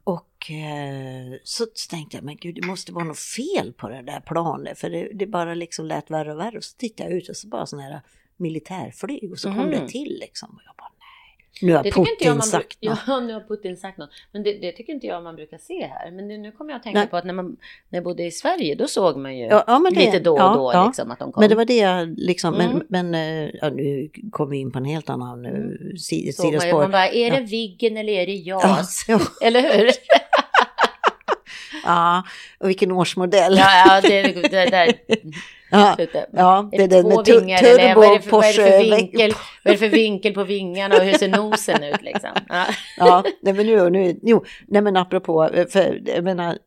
Och 0.03 0.51
eh, 0.51 1.39
så 1.43 1.65
tänkte 1.89 2.17
jag, 2.17 2.23
men 2.23 2.35
gud 2.37 2.55
det 2.55 2.67
måste 2.67 2.91
vara 2.93 3.05
något 3.05 3.19
fel 3.19 3.73
på 3.73 3.89
det 3.89 4.01
där 4.01 4.19
planet. 4.19 4.79
För 4.79 4.89
det, 4.89 5.09
det 5.13 5.27
bara 5.27 5.53
liksom 5.53 5.85
lät 5.85 6.11
värre 6.11 6.33
och 6.33 6.39
värre. 6.39 6.57
Och 6.57 6.63
så 6.63 6.77
tittade 6.77 7.09
jag 7.09 7.17
ut 7.17 7.29
och 7.29 7.35
så 7.37 7.47
bara 7.47 7.65
sådana 7.65 7.87
här 7.89 8.01
militärflyg. 8.43 9.31
Och 9.31 9.39
så 9.39 9.47
kom 9.49 9.69
det 9.71 9.87
till 9.87 10.17
liksom. 10.19 10.49
Och 10.49 10.61
jag 10.65 10.75
bara, 10.77 10.91
nej. 10.99 11.37
Nu 11.61 11.73
har 11.73 11.83
Det 11.83 11.89
tycker 11.91 11.99
inte 11.99 12.11
jag 12.11 12.17
Putin 12.19 12.37
man 12.37 12.47
sagt 12.47 12.77
något. 12.81 12.99
Ja, 13.07 13.19
nu 13.27 13.33
har 13.33 13.41
Putin 13.41 13.77
sagt 13.77 13.97
något. 13.97 14.09
Men 14.31 14.43
det, 14.43 14.53
det 14.53 14.71
tycker 14.71 14.93
inte 14.93 15.07
jag 15.07 15.23
man 15.23 15.35
brukar 15.35 15.57
se 15.57 15.85
här. 15.85 16.11
Men 16.11 16.27
det, 16.27 16.37
nu 16.37 16.51
kommer 16.51 16.71
jag 16.71 16.77
att 16.77 16.83
tänka 16.83 16.99
Nej. 16.99 17.07
på 17.07 17.17
att 17.17 17.25
när, 17.25 17.33
man, 17.33 17.57
när 17.89 17.97
jag 17.97 18.03
bodde 18.03 18.23
i 18.23 18.31
Sverige, 18.31 18.75
då 18.75 18.87
såg 18.87 19.17
man 19.17 19.37
ju 19.37 19.45
Ja, 19.45 19.63
ja, 19.67 19.89
lite 19.91 20.19
då 20.19 20.33
och 20.33 20.73
då 20.73 20.85
liksom 20.87 21.11
att 21.11 21.19
de 21.19 21.31
kom. 21.31 21.41
Men 21.41 21.49
det 21.49 21.55
var 21.55 21.65
det 21.65 21.77
jag 21.77 22.19
liksom, 22.19 22.53
Mm. 22.55 22.81
men, 22.89 23.11
men 23.11 23.45
eh, 23.63 23.73
nu 23.73 24.09
kom 24.31 24.49
vi 24.49 24.57
in 24.57 24.71
på 24.71 24.77
en 24.77 24.85
helt 24.85 25.09
annan 25.09 25.45
mm. 25.45 25.97
si, 25.97 26.33
såg 26.33 26.45
man, 26.45 26.61
sidospår. 26.61 26.81
man 26.81 26.91
bara, 26.91 27.09
är 27.09 27.31
det. 27.31 27.41
Viggen 27.41 27.97
eller 27.97 28.13
är 28.13 28.25
det 28.25 28.33
Ja, 28.33 28.61
JAS? 28.63 29.05
ja, 29.07 29.19
Eller 29.41 29.61
hur? 29.61 29.85
ja, 31.83 32.23
och 32.59 32.69
vilken 32.69 32.91
årsmodell. 32.91 33.57
ja, 33.57 33.67
ja, 33.87 34.01
det, 34.01 34.21
det 34.21 34.65
där. 34.65 34.93
Ja, 35.71 35.95
ja 36.31 36.69
Är 36.71 36.77
det 36.77 36.83
är 36.83 36.87
det 36.87 37.03
med 37.03 37.25
vingar 37.25 37.63
eller 37.63 37.95
vad 37.95 38.05
är, 38.05 38.13
det 38.15 38.21
för, 38.21 38.31
vad, 38.31 38.43
är 38.45 38.47
det 38.47 38.53
för 38.53 38.61
Porsche- 38.63 38.95
vinkel, 38.95 39.31
vad 39.63 39.73
är 39.73 39.77
det 39.77 39.77
för 39.77 39.89
vinkel 39.89 40.33
på 40.33 40.43
vingarna 40.43 40.95
och 40.95 41.01
hur 41.03 41.13
ser 41.13 41.27
nosen 41.27 41.83
ut 41.83 42.01
liksom? 42.01 42.29
Ja. 42.49 42.65
Ja, 42.97 43.23
nej 43.41 43.53
men 43.53 43.65
nu, 43.65 43.89
nu, 43.89 44.19
jo, 44.23 44.43
nej 44.67 44.81
men 44.81 44.97
apropå, 44.97 45.49
för 45.69 46.01
jag 46.05 46.23
menar, 46.23 46.57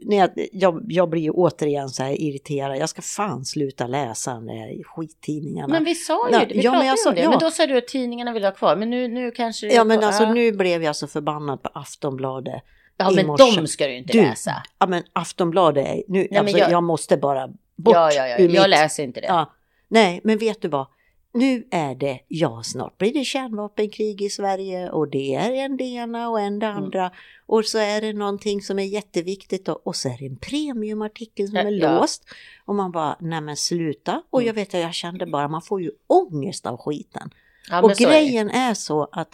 när 0.00 0.16
jag, 0.16 0.30
jag, 0.52 0.82
jag 0.88 1.10
blir 1.10 1.22
ju 1.22 1.30
återigen 1.30 1.88
så 1.88 2.02
här 2.02 2.20
irriterad, 2.20 2.76
jag 2.78 2.88
ska 2.88 3.02
fan 3.02 3.44
sluta 3.44 3.86
läsa 3.86 4.34
de 4.34 4.46
där 4.46 4.84
skittidningarna. 4.84 5.68
Men 5.72 5.84
vi 5.84 5.94
sa 5.94 6.28
ju 6.28 6.34
Ja, 6.34 6.40
det, 6.40 6.54
vi 6.54 6.60
ja, 6.60 6.70
men 6.70 6.80
pratade 6.80 6.84
ju 6.84 6.90
alltså, 6.90 7.08
om 7.08 7.14
det. 7.14 7.20
ja. 7.20 7.30
Men 7.30 7.38
då 7.38 7.50
sa 7.50 7.66
du 7.66 7.78
att 7.78 7.88
tidningarna 7.88 8.32
vill 8.32 8.44
ha 8.44 8.52
kvar, 8.52 8.76
men 8.76 8.90
nu, 8.90 9.08
nu 9.08 9.30
kanske... 9.30 9.74
ja 9.74 9.84
men 9.84 10.04
alltså 10.04 10.32
nu 10.32 10.52
blev 10.52 10.82
jag 10.82 10.96
så 10.96 11.06
förbannad 11.06 11.62
på 11.62 11.70
Aftonbladet. 11.74 12.62
Ja, 13.00 13.10
men 13.10 13.36
de 13.56 13.66
ska 13.66 13.86
du 13.86 13.96
inte 13.96 14.12
Du, 14.12 14.22
läsa. 14.22 14.62
Ja 14.78 14.86
men 14.86 15.02
Aftonbladet, 15.12 15.86
är, 15.86 16.02
nu, 16.08 16.26
men 16.30 16.38
alltså, 16.40 16.58
jag- 16.58 16.70
jag, 16.70 16.82
måste 16.82 17.16
bara 17.16 17.48
bort 17.76 17.94
Ja, 17.94 18.12
ja, 18.12 18.26
ja. 18.28 18.38
ur 18.38 18.48
Jag 18.48 18.62
mitt- 18.62 18.70
läser 18.70 19.02
inte 19.04 19.20
det. 19.20 19.26
Ja, 19.26 19.52
Nej, 19.88 20.20
men 20.24 20.38
vet 20.38 20.62
du 20.62 20.68
vad? 20.68 20.86
Nu 21.32 21.64
är 21.70 21.94
det, 21.94 22.20
ja 22.28 22.62
snart 22.64 22.98
blir 22.98 23.12
det 23.12 23.24
kärnvapenkrig 23.24 24.22
i 24.22 24.30
Sverige 24.30 24.90
och 24.90 25.08
det 25.10 25.34
är 25.34 25.52
en 25.52 25.76
det 25.76 25.84
ena 25.84 26.28
och 26.30 26.40
en 26.40 26.58
det 26.58 26.66
Mm. 26.66 26.82
andra. 26.84 27.10
Och 27.46 27.64
så 27.64 27.78
är 27.78 28.00
det 28.00 28.12
någonting 28.12 28.62
som 28.62 28.78
är 28.78 28.82
jätteviktigt 28.84 29.68
och, 29.68 29.86
och 29.86 29.96
så 29.96 30.08
är 30.08 30.18
det 30.18 30.26
en 30.26 30.36
premiumartikel 30.36 31.46
som 31.48 31.56
Ja, 31.56 31.62
är 31.62 31.70
ja. 31.70 32.00
låst. 32.00 32.24
Och 32.64 32.74
man 32.74 32.92
bara, 32.92 33.16
nej 33.20 33.40
men 33.40 33.56
sluta. 33.56 34.22
Och 34.30 34.40
Mm. 34.40 34.46
jag 34.46 34.54
vet 34.54 34.74
att 34.74 34.80
jag 34.80 34.94
kände 34.94 35.26
bara, 35.26 35.48
man 35.48 35.62
får 35.62 35.82
ju 35.82 35.90
ångest 36.06 36.66
av 36.66 36.76
skiten. 36.76 37.30
Ja, 37.70 37.82
och 37.82 37.96
så 37.96 38.02
är 38.04 38.08
grejen 38.08 38.50
är 38.50 38.74
så 38.74 39.08
att 39.12 39.28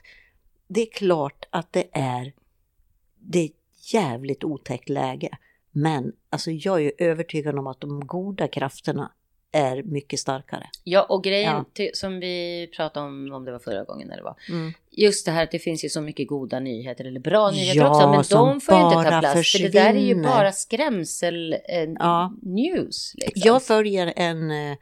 det 0.69 0.83
är 0.83 0.91
klart 0.93 1.45
att 1.51 1.73
det 1.73 1.85
är, 1.93 2.33
det 3.21 3.51
jävligt 3.95 4.45
otäckt 4.45 4.89
läge. 4.89 5.29
Men 5.73 6.13
alltså 6.31 6.51
jag 6.51 6.83
är 6.83 6.93
övertygad 6.99 7.59
om 7.59 7.67
att 7.67 7.81
de 7.81 8.07
goda 8.07 8.49
krafterna 8.49 9.13
är 9.53 9.83
mycket 9.83 10.21
starkare. 10.21 10.67
Ja, 10.85 11.03
och 11.03 11.25
grejen 11.25 11.65
Ja. 11.75 11.87
som 11.95 12.21
vi 12.21 12.67
pratade 12.77 13.07
om, 13.07 13.33
om 13.33 13.45
det 13.45 13.53
var 13.53 13.59
förra 13.59 13.85
gången 13.85 14.09
det 14.09 14.23
var, 14.23 14.37
Mm. 14.51 14.73
just 14.91 15.27
det 15.27 15.33
här 15.33 15.43
att 15.43 15.51
det 15.51 15.59
finns 15.59 15.85
ju 15.85 15.89
så 15.89 16.01
mycket 16.01 16.29
goda 16.29 16.61
nyheter, 16.61 17.05
eller 17.05 17.21
bra 17.21 17.51
nyheter 17.51 17.79
Ja, 17.81 17.89
också, 17.91 18.11
men 18.11 18.25
de 18.51 18.61
får 18.61 18.75
ju 18.75 18.83
inte 18.83 19.11
ta 19.11 19.21
plats, 19.21 19.53
för 19.53 19.59
det 19.59 19.69
där 19.69 19.95
är 19.95 20.01
ju 20.07 20.23
bara 20.23 20.53
skrämsel 20.53 21.53
eh, 21.53 21.59
Ja. 21.99 22.35
news. 22.43 23.13
Liksom. 23.15 23.43
Jag 23.45 23.63
följer 23.63 24.13
en 24.17 24.51
eh, 24.51 24.77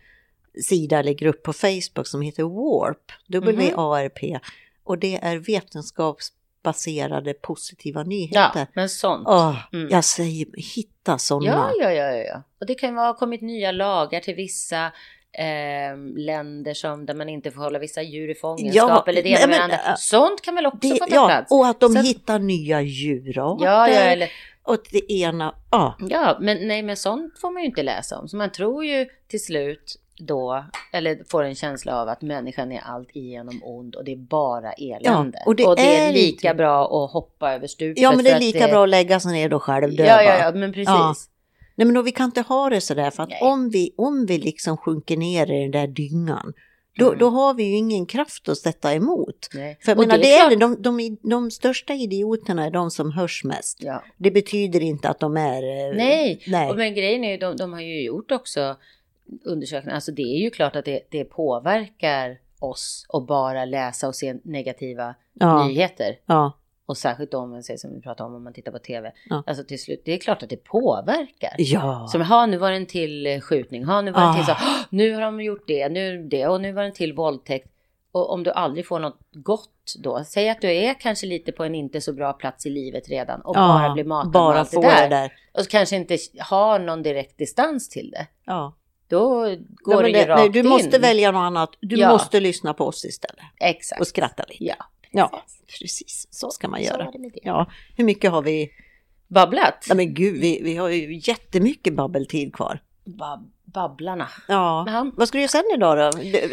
sida 0.69 0.99
eller 0.99 1.13
grupp 1.13 1.43
på 1.43 1.53
Facebook 1.53 2.07
som 2.07 2.23
heter 2.23 2.43
WARP, 2.43 3.13
W-A-R-P, 3.27 4.39
och 4.85 4.99
det 4.99 5.17
är 5.23 5.39
vetenskapsbaserade 6.65 7.35
positiva 7.35 8.03
nyheter. 8.03 8.51
ja, 8.61 8.67
men 8.75 8.89
sånt. 8.89 9.29
Åh, 9.29 9.57
Mm. 9.73 9.89
Jag 9.91 10.05
säger, 10.05 10.47
hitta 10.77 11.19
sådana. 11.19 11.71
Ja, 11.81 11.91
ja, 11.91 11.93
ja, 11.93 12.13
ja. 12.17 12.43
Och 12.61 12.67
det 12.67 12.75
kan 12.75 12.91
ju 12.91 12.97
ha 12.97 13.15
kommit 13.17 13.43
nya 13.43 13.73
lagar 13.73 14.21
till 14.21 14.35
vissa 14.35 14.87
eh, 15.33 15.97
länder 16.17 16.75
som 16.75 17.07
där 17.07 17.15
man 17.15 17.29
inte 17.29 17.51
får 17.51 17.61
hålla 17.63 17.79
vissa 17.79 18.03
djur 18.03 18.31
i 18.31 18.35
fångenskap 18.35 18.75
Ja, 18.75 19.05
eller 19.07 19.23
det 19.23 19.29
ena 19.29 19.47
med 19.47 19.61
andra. 19.61 19.77
äh, 19.77 19.95
Sånt 19.97 20.43
kan 20.43 20.55
väl 20.55 20.67
också 20.67 20.79
Det, 20.81 20.89
få 20.99 21.05
ta 21.05 21.15
ja, 21.15 21.27
plats? 21.27 21.53
och 21.53 21.67
att 21.67 21.81
de 21.81 21.93
Så 21.93 21.99
att- 21.99 22.07
hittar 22.07 22.39
nya 22.39 22.81
djurarter. 22.81 23.65
Ja, 23.67 23.89
ja, 23.89 23.95
eller, 24.01 24.31
Och 24.63 24.77
det 24.91 25.13
ena, 25.13 25.55
ja. 25.71 25.97
ja, 26.09 26.39
men 26.41 26.69
nej, 26.69 26.83
men 26.83 26.97
sånt 26.97 27.39
får 27.39 27.51
man 27.51 27.63
ju 27.63 27.69
inte 27.69 27.83
läsa 27.83 28.19
om. 28.19 28.29
Så 28.29 28.37
man 28.37 28.53
tror 28.53 28.85
ju 28.85 29.07
till 29.29 29.45
slut 29.45 30.01
då, 30.19 30.65
eller 30.93 31.19
får 31.31 31.43
en 31.43 31.55
känsla 31.55 32.01
av 32.03 32.09
att 32.09 32.23
människan 32.23 32.73
är 32.73 32.81
allt 32.81 33.09
igenom 33.13 33.61
ond 33.65 33.95
och 33.95 34.05
det 34.05 34.13
är 34.13 34.17
bara 34.17 34.73
elände. 34.73 35.39
och 35.47 35.57
det 35.57 35.63
är 35.63 36.13
lika 36.13 36.49
inte- 36.49 36.55
bra 36.57 37.05
att 37.05 37.11
hoppa 37.13 37.53
över 37.55 37.67
stupet. 37.67 38.03
Ja, 38.03 38.13
men 38.17 38.25
det 38.25 38.31
är 38.31 38.41
lika 38.41 38.69
bra 38.69 38.83
att 38.83 38.89
lägga 38.89 39.21
sig 39.21 39.33
ner 39.33 39.55
och 39.55 39.63
själv 39.63 39.97
dö 39.97 40.05
Ja, 40.05 40.23
ja, 40.23 40.39
ja, 40.39 40.53
men 40.55 40.73
precis. 40.73 40.89
Ja. 40.89 41.15
Nej, 41.77 41.85
men 41.87 41.95
då, 41.95 42.03
vi 42.03 42.13
kan 42.13 42.25
inte 42.25 42.41
ha 42.41 42.71
det 42.71 42.81
sådär 42.81 43.11
för 43.11 43.23
att 43.23 43.29
Nej. 43.29 43.39
om 43.43 43.71
vi, 43.71 43.95
om 43.97 44.27
vi 44.27 44.39
liksom 44.39 44.77
sjunker 44.77 45.17
ner 45.17 45.51
i 45.51 45.63
den 45.63 45.71
där 45.71 45.87
dyngan, 45.87 46.53
då, 46.99 47.07
Mm. 47.07 47.19
då 47.19 47.29
har 47.31 47.55
vi 47.55 47.65
ju 47.65 47.77
ingen 47.77 48.07
kraft 48.07 48.49
att 48.49 48.59
sätta 48.59 48.95
emot. 48.95 49.49
Nej. 49.55 49.79
För 49.85 49.91
jag 49.93 49.99
Och 49.99 50.07
menar, 50.07 50.19
det 50.19 50.33
är 50.35 50.47
är 50.47 50.51
det, 50.51 50.57
de, 50.57 50.83
de, 50.83 51.17
de 51.23 51.51
största 51.51 51.95
idioterna 51.95 52.67
är 52.67 52.71
de 52.71 52.91
som 52.91 53.11
hörs 53.13 53.45
mest. 53.45 53.79
Ja. 53.83 54.03
Det 54.17 54.31
betyder 54.31 54.81
inte 54.81 55.09
att 55.09 55.21
de 55.21 55.37
är... 55.37 55.63
eh, 55.91 55.97
Nej, 55.97 56.43
nej. 56.47 56.71
Och 56.71 56.77
men 56.77 56.95
grejen 56.95 57.25
är 57.25 57.31
ju, 57.31 57.37
de, 57.37 57.57
de 57.57 57.73
har 57.73 57.81
ju 57.81 58.03
gjort 58.03 58.33
också 58.33 58.77
undersökningar, 59.45 59.95
alltså 59.95 60.13
det 60.13 60.23
är 60.23 60.43
ju 60.43 60.51
klart 60.51 60.77
att 60.77 60.85
det, 60.85 61.01
det 61.11 61.25
påverkar 61.25 62.39
oss 62.59 63.07
att 63.09 63.27
bara 63.27 63.65
läsa 63.65 64.09
och 64.09 64.15
se 64.15 64.35
negativa 64.45 65.15
ja, 65.33 65.65
nyheter. 65.67 66.19
ja, 66.27 66.53
Och 66.87 66.97
särskilt 66.97 67.31
de, 67.31 67.51
man 67.51 67.63
säger, 67.63 67.79
som 67.79 67.95
vi 67.95 68.01
pratar 68.01 68.25
om, 68.25 68.35
om 68.35 68.45
man 68.45 68.53
tittar 68.53 68.73
på 68.73 68.79
tv. 68.79 69.13
Ja. 69.31 69.43
Alltså 69.47 69.65
till 69.65 69.83
slut, 69.83 70.03
det 70.05 70.13
är 70.13 70.19
klart 70.19 70.43
att 70.43 70.49
det 70.51 70.57
påverkar. 70.65 71.55
ja. 71.59 72.07
Som, 72.09 72.21
ha 72.23 72.47
nu 72.47 72.57
var 72.57 72.71
det 72.71 72.77
en 72.77 72.87
till 72.87 73.27
eh, 73.27 73.41
skjutning, 73.41 73.85
ha 73.85 74.01
nu 74.01 74.11
var 74.11 74.21
det 74.21 74.27
en 74.27 74.35
till 74.35 74.45
så, 74.45 74.53
Ah. 74.53 74.57
"Åh, 74.63 74.85
nu 74.91 75.15
har 75.15 75.21
de 75.21 75.41
gjort 75.41 75.65
det, 75.67 75.89
nu 75.89 76.23
det 76.29 76.47
och 76.47 76.61
nu 76.61 76.73
var 76.73 76.83
det 76.83 76.89
en 76.89 76.95
till 76.95 77.13
våldtäkt. 77.13 77.71
Och 78.13 78.31
om 78.33 78.43
du 78.43 78.51
aldrig 78.51 78.87
får 78.87 78.99
något 78.99 79.19
gott 79.33 79.95
då, 79.99 80.25
säg 80.25 80.49
att 80.51 80.61
du 80.61 80.73
är 80.73 80.95
kanske 81.01 81.27
lite 81.27 81.53
på 81.53 81.65
en 81.65 81.75
inte 81.75 82.01
så 82.01 82.13
bra 82.13 82.33
plats 82.33 82.67
i 82.67 82.71
livet 82.71 83.09
redan 83.09 83.41
och 83.41 83.55
bara 83.55 83.93
blir 83.95 84.05
matad 84.05 84.33
bara 84.33 84.49
med 84.53 84.61
allt 84.61 84.71
det 84.71 84.81
där. 84.81 85.09
det 85.09 85.17
där. 85.17 85.33
Och 85.53 85.61
så 85.61 85.71
kanske 85.71 85.97
inte 85.97 86.19
har 86.39 86.79
någon 86.79 87.03
direkt 87.03 87.39
distans 87.39 87.89
till 87.89 88.11
det. 88.11 88.27
Ja. 88.45 88.75
Då 89.09 89.41
går 89.41 89.95
Ja, 89.95 89.97
det 89.97 90.03
men 90.03 90.21
ju 90.21 90.27
rakt 90.27 90.41
nej, 90.41 90.49
du 90.49 90.59
in. 90.59 90.69
måste 90.69 90.99
välja 90.99 91.31
något 91.31 91.41
annat. 91.41 91.71
Du 91.81 91.97
Ja. 91.97 92.09
måste 92.13 92.41
lyssna 92.41 92.75
på 92.75 92.85
oss 92.87 93.05
istället. 93.05 93.45
Exakt. 93.61 94.01
Och 94.01 94.07
skratta 94.07 94.45
lite. 94.49 94.65
Ja, 94.65 94.75
Ja, 95.11 95.43
precis. 95.81 96.29
Så 96.31 96.51
ska 96.51 96.69
man 96.69 96.83
göra. 96.83 97.09
Ja, 97.43 97.67
hur 97.97 98.05
mycket 98.05 98.31
har 98.31 98.43
vi? 98.43 98.71
Babblat? 99.29 99.85
Nej 99.89 99.97
men 99.97 100.15
gud, 100.15 100.41
vi, 100.41 100.61
vi 100.63 100.77
har 100.77 100.89
ju 100.89 101.21
jättemycket 101.23 101.95
babbeltid 101.95 102.55
kvar. 102.55 102.83
Bab 103.05 103.51
babblarna. 103.65 104.29
Ja. 104.49 104.85
Ja. 104.89 105.11
Vad 105.17 105.29
ska 105.29 105.39
du 105.39 105.43
göra 105.43 105.49
sen 105.49 105.63
idag 105.75 106.13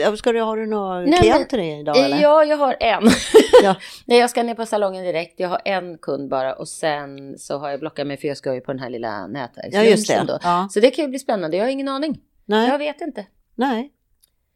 då? 0.10 0.18
Ska 0.18 0.32
du, 0.32 0.42
har 0.42 0.58
du 0.58 0.68
några 0.68 1.00
Nej, 1.00 1.20
klienter 1.20 1.60
idag 1.80 1.98
eller? 1.98 2.22
Ja, 2.22 2.44
jag 2.44 2.58
har 2.58 2.76
en. 2.80 3.04
Ja. 3.64 3.76
Nej, 4.06 4.20
jag 4.20 4.30
ska 4.30 4.44
ner 4.44 4.56
på 4.56 4.66
salongen 4.66 5.04
direkt. 5.04 5.40
Jag 5.40 5.50
har 5.50 5.62
en 5.66 5.98
kund 5.98 6.30
bara 6.30 6.54
och 6.54 6.68
sen 6.68 7.38
så 7.38 7.58
har 7.58 7.70
jag 7.70 7.80
blockat 7.80 8.08
mig 8.08 8.18
för 8.18 8.28
jag 8.28 8.38
ska 8.38 8.54
ju 8.54 8.62
på 8.62 8.72
den 8.72 8.80
här 8.80 8.90
lilla 8.90 9.28
nätverkslunchen 9.28 9.86
Ja, 9.86 9.92
just 9.92 10.08
det. 10.08 10.24
då. 10.28 10.40
Ja. 10.44 10.68
Så 10.72 10.80
det 10.80 10.92
kan 10.92 11.06
ju 11.06 11.10
bli 11.10 11.20
spännande. 11.20 11.58
Jag 11.58 11.64
har 11.66 11.70
ingen 11.72 11.88
aning. 11.88 12.20
Nej, 12.46 12.68
Jag 12.70 12.78
vet 12.78 13.02
inte 13.02 13.26
nej, 13.56 13.92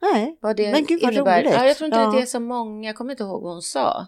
nej. 0.01 0.37
vad 0.41 0.55
det 0.57 0.71
Men 0.71 0.85
gud, 0.85 0.99
vad 1.03 1.13
innebär. 1.13 1.41
roligt. 1.41 1.53
Ja, 1.53 1.65
jag 1.67 1.77
tror 1.77 1.85
inte 1.85 1.97
Ja. 1.99 2.11
det 2.11 2.21
är 2.21 2.25
så 2.25 2.39
många. 2.39 2.89
Jag 2.89 2.95
kommer 2.95 3.11
inte 3.11 3.23
ihåg 3.23 3.41
vad 3.43 3.51
hon 3.53 3.61
sa. 3.61 4.07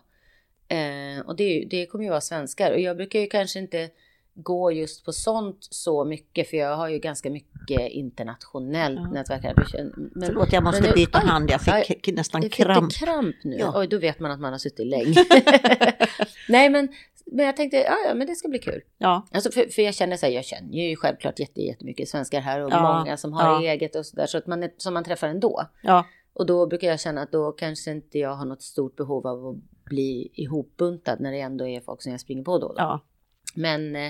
Eh, 0.67 1.25
och 1.25 1.35
det, 1.35 1.67
det 1.69 1.85
kommer 1.85 2.03
ju 2.03 2.09
vara 2.09 2.21
svenskar. 2.21 2.71
Och 2.71 2.79
jag 2.79 2.97
brukar 2.97 3.19
ju 3.19 3.27
kanske 3.27 3.59
inte 3.59 3.89
gå 4.33 4.71
just 4.71 5.05
på 5.05 5.13
sånt 5.13 5.57
så 5.59 6.05
mycket. 6.05 6.49
För 6.49 6.57
jag 6.57 6.77
har 6.77 6.87
ju 6.87 6.99
ganska 6.99 7.29
mycket 7.29 7.91
internationellt 7.91 8.99
Ja. 8.99 9.09
nätverkande. 9.11 9.61
Men, 10.15 10.25
Förlåt, 10.27 10.53
jag 10.53 10.63
måste 10.63 10.81
men 10.81 10.89
nu- 10.89 10.95
byta 10.95 11.17
Aj, 11.17 11.25
hand. 11.27 11.49
Jag 11.51 11.61
fick 11.61 12.07
aj, 12.07 12.13
nästan 12.13 12.41
Fick 12.41 12.53
kramp. 12.53 12.89
du 12.93 13.05
kramp 13.05 13.35
nu? 13.43 13.55
Ja. 13.57 13.73
Oj, 13.79 13.87
då 13.87 13.97
vet 13.97 14.19
man 14.19 14.31
att 14.31 14.39
man 14.39 14.51
har 14.51 14.59
suttit 14.59 14.87
länge. 14.87 15.15
Nej, 16.49 16.69
men, 16.69 16.87
men 17.31 17.45
jag 17.45 17.55
tänkte, 17.57 17.77
ja, 17.77 17.95
ja, 18.07 18.13
men 18.13 18.27
det 18.27 18.35
ska 18.35 18.47
bli 18.47 18.59
kul. 18.59 18.81
Ja, 18.97 19.27
Alltså 19.31 19.51
för, 19.51 19.69
för 19.69 19.81
jag 19.81 19.93
känner 19.95 20.17
så 20.17 20.25
här, 20.25 20.33
jag 20.33 20.45
känner 20.45 20.73
ju 20.89 20.95
självklart 20.95 21.39
jätte, 21.39 21.61
jättemycket 21.61 22.09
svenskar 22.09 22.39
här 22.41 22.63
och 22.63 22.71
Ja, 22.71 22.97
många 22.99 23.17
som 23.17 23.33
har 23.33 23.43
ja. 23.63 23.71
eget 23.71 23.95
och 23.95 24.05
sådär, 24.05 24.25
så 24.25 24.37
att 24.37 24.47
man 24.47 24.69
som 24.77 24.93
man 24.93 25.03
träffar 25.03 25.27
ändå. 25.27 25.65
ja, 25.83 26.05
Och 26.33 26.45
då 26.45 26.67
brukar 26.67 26.87
jag 26.87 26.99
känna 26.99 27.21
att 27.21 27.31
då 27.31 27.51
kanske 27.51 27.91
inte 27.91 28.19
jag 28.19 28.35
har 28.35 28.45
något 28.45 28.61
stort 28.61 28.95
behov 28.95 29.27
av 29.27 29.47
att 29.47 29.55
bli 29.89 30.29
ihopbuntad 30.33 31.19
när 31.19 31.31
det 31.31 31.39
ändå 31.39 31.67
är 31.67 31.81
folk 31.81 32.01
som 32.01 32.11
jag 32.11 32.21
springer 32.21 32.43
på 32.43 32.57
då. 32.57 32.67
och 32.67 32.75
då. 32.75 32.81
ja, 32.81 32.99
Men, 33.55 33.95
eh, 33.95 34.01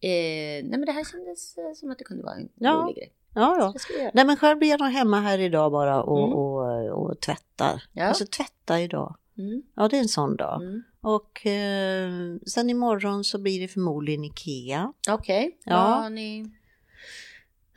eh, 0.00 0.64
nej, 0.64 0.70
men 0.70 0.84
det 0.86 0.92
här 0.92 1.04
kändes 1.12 1.58
eh, 1.58 1.72
som 1.74 1.90
att 1.90 1.98
det 1.98 2.04
kunde 2.04 2.22
vara 2.22 2.34
en 2.34 2.48
Ja. 2.54 2.72
rolig 2.72 2.96
grej. 2.96 3.12
ja. 3.34 3.74
Ja. 3.98 4.10
Nej 4.14 4.24
men 4.26 4.36
själv 4.36 4.58
blir 4.58 4.68
jag 4.70 4.80
nog 4.80 4.88
hemma 4.88 5.20
här 5.20 5.38
idag 5.38 5.72
bara 5.72 6.02
och, 6.02 6.18
Mm. 6.24 6.32
och, 6.38 7.02
och 7.02 7.20
tvättar. 7.20 7.82
Ja. 7.92 8.04
Alltså 8.04 8.24
tvätta 8.26 8.80
idag. 8.80 9.16
Mm, 9.38 9.62
Ja, 9.76 9.88
det 9.88 9.96
är 9.96 10.00
en 10.00 10.08
sån 10.08 10.36
dag. 10.36 10.62
mm. 10.62 10.82
Och 11.00 11.46
eh, 11.46 12.10
sen 12.46 12.70
imorgon 12.70 13.24
så 13.24 13.38
blir 13.38 13.60
det 13.60 13.68
förmodligen 13.68 14.24
Ikea. 14.24 14.92
Okej, 15.10 15.58
Ja. 15.64 15.76
vad 15.76 16.02
har 16.02 16.10
ni? 16.10 16.44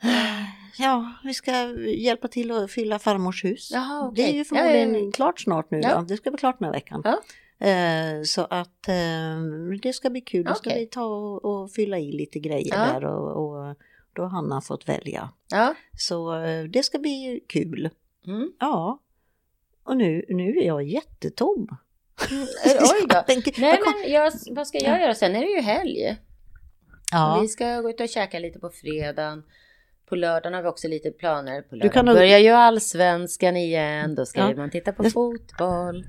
Ja, 0.78 1.12
vi 1.24 1.34
ska 1.34 1.52
hjälpa 1.80 2.28
till 2.28 2.50
att 2.50 2.70
fylla 2.70 2.98
farmors 2.98 3.44
hus. 3.44 3.70
Jaha, 3.72 4.12
Det 4.16 4.22
är 4.28 4.32
ju 4.32 4.38
Ja, 4.38 4.44
förmodligen 4.44 4.94
ja, 4.94 5.00
ja. 5.00 5.10
klart 5.14 5.40
snart 5.40 5.70
nu 5.70 5.80
Ja. 5.80 5.98
då. 5.98 6.02
Det 6.04 6.16
ska 6.16 6.30
bli 6.30 6.38
klart 6.38 6.58
den 6.58 6.64
här 6.66 6.72
veckan. 6.72 7.02
Ja. 7.04 7.18
Eh, 7.68 8.22
så 8.22 8.40
att 8.50 8.88
eh, 8.88 9.40
det 9.82 9.92
ska 9.92 10.10
bli 10.10 10.20
kul. 10.20 10.44
Då 10.44 10.54
ska 10.54 10.70
vi 10.74 10.86
ta 10.86 11.04
och, 11.04 11.44
och 11.44 11.70
fylla 11.72 11.98
i 11.98 12.12
lite 12.12 12.38
grejer 12.38 12.74
Ja. 12.74 12.84
där 13.00 13.04
och, 13.04 13.30
och 13.68 13.76
då 14.12 14.22
har 14.22 14.28
Hanna 14.28 14.60
fått 14.60 14.88
välja. 14.88 15.30
Ja. 15.50 15.74
Så 15.98 16.42
eh, 16.42 16.64
det 16.64 16.82
ska 16.82 16.98
bli 16.98 17.40
kul. 17.48 17.90
Mm. 18.26 18.52
Ja. 18.60 18.98
Och 19.84 19.96
nu, 19.96 20.24
nu 20.28 20.48
är 20.58 20.66
jag 20.66 20.82
jättetom. 20.82 21.68
Oj 22.66 23.06
då. 23.08 23.22
Tänker, 23.26 23.60
Nej 23.60 23.78
jag 23.84 23.94
men 24.02 24.12
jag, 24.12 24.32
vad 24.50 24.66
ska 24.66 24.78
jag 24.78 25.00
göra? 25.00 25.14
Sen 25.14 25.36
är 25.36 25.40
det 25.40 25.50
ju 25.50 25.60
helg. 25.60 26.16
ja. 27.12 27.38
Vi 27.42 27.48
ska 27.48 27.80
gå 27.80 27.90
ut 27.90 28.00
och 28.00 28.08
käka 28.08 28.38
lite 28.38 28.58
på 28.58 28.70
fredagen. 28.70 29.42
På 30.08 30.16
lördagen 30.16 30.54
har 30.54 30.62
vi 30.62 30.68
också 30.68 30.88
lite 30.88 31.10
planer. 31.10 31.62
På 31.62 31.76
Du 31.76 31.88
kan 31.88 32.04
nog- 32.06 32.14
börjar 32.14 32.38
ju 32.38 32.48
allsvenskan 32.50 33.56
igen. 33.56 34.14
Då 34.14 34.26
ska 34.26 34.40
Ja. 34.40 34.54
man 34.56 34.70
titta 34.70 34.92
på 34.92 35.04
fotboll. 35.10 36.06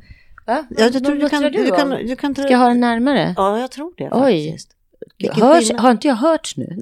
Va? 0.48 0.66
Ja, 0.70 0.84
jag 0.84 1.04
tror 1.06 1.16
du 1.16 1.30
kan, 1.30 1.42
du, 1.44 1.50
du 1.50 1.72
kan, 1.72 1.90
du 1.90 2.16
kan. 2.16 2.36
Ska 2.36 2.50
jag 2.50 2.58
ha 2.58 2.68
den 2.68 2.80
närmare? 2.80 3.34
Ja, 3.38 3.60
jag 3.60 3.72
tror 3.72 3.94
det 3.98 4.10
Oj. 4.12 4.50
faktiskt. 4.50 4.72
Vilken 5.18 5.44
Hörs, 5.44 5.72
har 5.72 5.92
inte 5.92 6.08
jag 6.08 6.16
hörts 6.16 6.58
nu? 6.58 6.66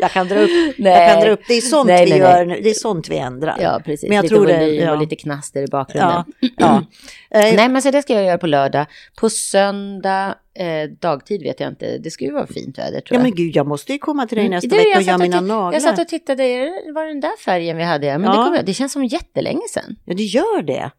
Jag 0.00 0.10
kan 0.10 0.28
dra 0.28 0.40
upp, 0.40 0.50
Nej. 0.78 0.92
jag 0.92 1.12
kan 1.12 1.20
dra 1.24 1.30
upp. 1.30 1.40
Det 1.48 1.54
är 1.54 1.60
sånt 1.60 1.86
Nej, 1.86 2.04
vi 2.04 2.10
nej, 2.10 2.18
gör 2.20 2.44
nu. 2.44 2.60
Det 2.62 2.70
är 2.70 2.74
sånt 2.74 3.08
vi 3.08 3.16
ändrar. 3.18 3.56
Ja, 3.60 3.80
precis. 3.84 4.08
Men 4.08 4.16
jag 4.16 4.22
lite 4.22 4.34
tror 4.34 4.46
det- 4.46 4.58
volym 4.58 4.82
ja. 4.84 4.92
och 4.92 4.98
lite 5.00 5.16
knaster 5.16 5.62
i 5.62 5.66
bakgrunden. 5.66 6.24
ja. 6.40 6.48
ja. 6.56 6.82
Eh, 7.32 7.54
Nej, 7.56 7.68
men 7.68 7.82
så 7.82 7.90
det 7.90 8.02
ska 8.02 8.14
jag 8.14 8.24
göra 8.24 8.38
på 8.38 8.46
lördag. 8.46 8.86
På 9.20 9.30
söndag, 9.30 10.34
eh, 10.54 10.90
dagtid 11.00 11.42
vet 11.42 11.60
jag 11.60 11.68
inte. 11.68 11.98
Det 11.98 12.10
ska 12.10 12.24
ju 12.24 12.32
vara 12.32 12.46
fint 12.46 12.78
väder 12.78 13.00
tror 13.00 13.04
ja 13.08 13.14
jag. 13.14 13.22
men 13.22 13.34
gud, 13.34 13.56
jag 13.56 13.66
måste 13.66 13.92
ju 13.92 13.98
komma 13.98 14.26
till 14.26 14.36
dig 14.36 14.46
Mm. 14.46 14.56
nästa 14.56 14.68
Du, 14.68 14.76
vecka 14.76 14.96
och 14.98 15.02
göra 15.02 15.18
mina 15.18 15.40
naglar. 15.40 15.72
Jag 15.72 15.82
satt 15.82 15.98
och 15.98 16.08
tittade, 16.08 16.42
det- 16.42 16.92
var 16.94 17.02
det 17.04 17.10
den 17.10 17.20
där 17.20 17.36
färgen 17.44 17.76
vi 17.76 17.82
hade? 17.82 18.06
Ja, 18.06 18.18
men 18.18 18.30
Ja. 18.32 18.38
det, 18.38 18.44
kommer, 18.44 18.62
det 18.62 18.74
känns 18.74 18.92
som 18.92 19.04
jättelänge 19.04 19.60
sedan. 19.70 19.96
Ja, 20.04 20.14
det 20.14 20.22
gör 20.22 20.62
det. 20.62 20.90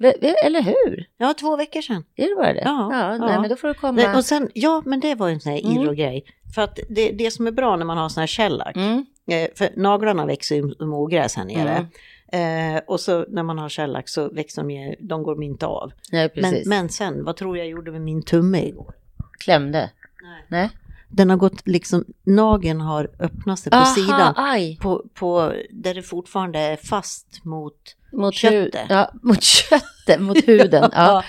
Eller 0.45 0.61
hur? 0.61 1.05
Ja, 1.17 1.33
två 1.39 1.55
veckor 1.57 1.81
sedan. 1.81 2.03
Är 2.15 2.29
det 2.29 2.35
bara 2.35 2.53
det? 2.53 2.61
Ja, 2.65 2.89
Nej, 3.17 3.29
ja. 3.31 3.41
men 3.41 3.49
då 3.49 3.55
får 3.55 3.67
du 3.67 3.73
komma. 3.73 3.91
Nej, 3.91 4.15
och 4.15 4.25
sen, 4.25 4.49
ja, 4.53 4.81
men 4.85 4.99
det 4.99 5.15
var 5.15 5.29
en 5.29 5.39
sån 5.39 5.51
här 5.51 5.59
Mm. 5.59 5.77
irro-grej. 5.81 6.23
För 6.55 6.61
att 6.61 6.79
det, 6.89 7.11
det 7.11 7.31
som 7.31 7.47
är 7.47 7.51
bra 7.51 7.75
när 7.75 7.85
man 7.85 7.97
har 7.97 8.09
sån 8.09 8.21
här 8.21 8.27
shellac, 8.27 8.75
Mm. 8.75 9.05
Eh, 9.31 9.47
för 9.55 9.69
naglarna 9.75 10.25
växer 10.25 10.55
ju 10.55 10.73
som 10.73 10.93
ogräs 10.93 11.35
här 11.35 11.45
nere. 11.45 11.87
Mm. 12.31 12.75
Eh, 12.75 12.81
och 12.87 12.99
så 12.99 13.25
när 13.29 13.43
man 13.43 13.57
har 13.57 13.69
shellax 13.69 14.11
så 14.13 14.29
växer 14.29 14.61
de 14.61 14.71
ju, 14.71 14.95
de 14.99 15.23
går 15.23 15.43
inte 15.43 15.65
av. 15.65 15.91
Nej, 16.11 16.29
Men, 16.35 16.55
men 16.65 16.89
sen, 16.89 17.23
vad 17.23 17.35
tror 17.35 17.57
jag 17.57 17.67
gjorde 17.67 17.91
med 17.91 18.01
min 18.01 18.23
tumme 18.23 18.61
igår? 18.67 18.93
Klämde. 19.39 19.89
Nej. 20.23 20.45
Nej. 20.47 20.69
Den 21.07 21.29
har 21.29 21.37
gått 21.37 21.67
liksom, 21.67 22.05
nageln 22.23 22.81
har 22.81 23.09
öppnat 23.19 23.59
sig 23.59 23.71
på 23.71 23.77
Aha, 23.77 23.85
sidan. 23.85 24.33
aj. 24.37 24.77
På, 24.81 25.03
på, 25.13 25.53
där 25.71 25.93
det 25.93 26.01
fortfarande 26.03 26.59
är 26.59 26.75
fast 26.75 27.43
mot 27.43 27.95
Mot 28.11 28.33
köttet. 28.33 28.85
Ja, 28.89 29.11
mot 29.21 29.43
köttet, 29.43 30.19
mot 30.21 30.47
huden. 30.47 30.89
Ja. 30.95 31.23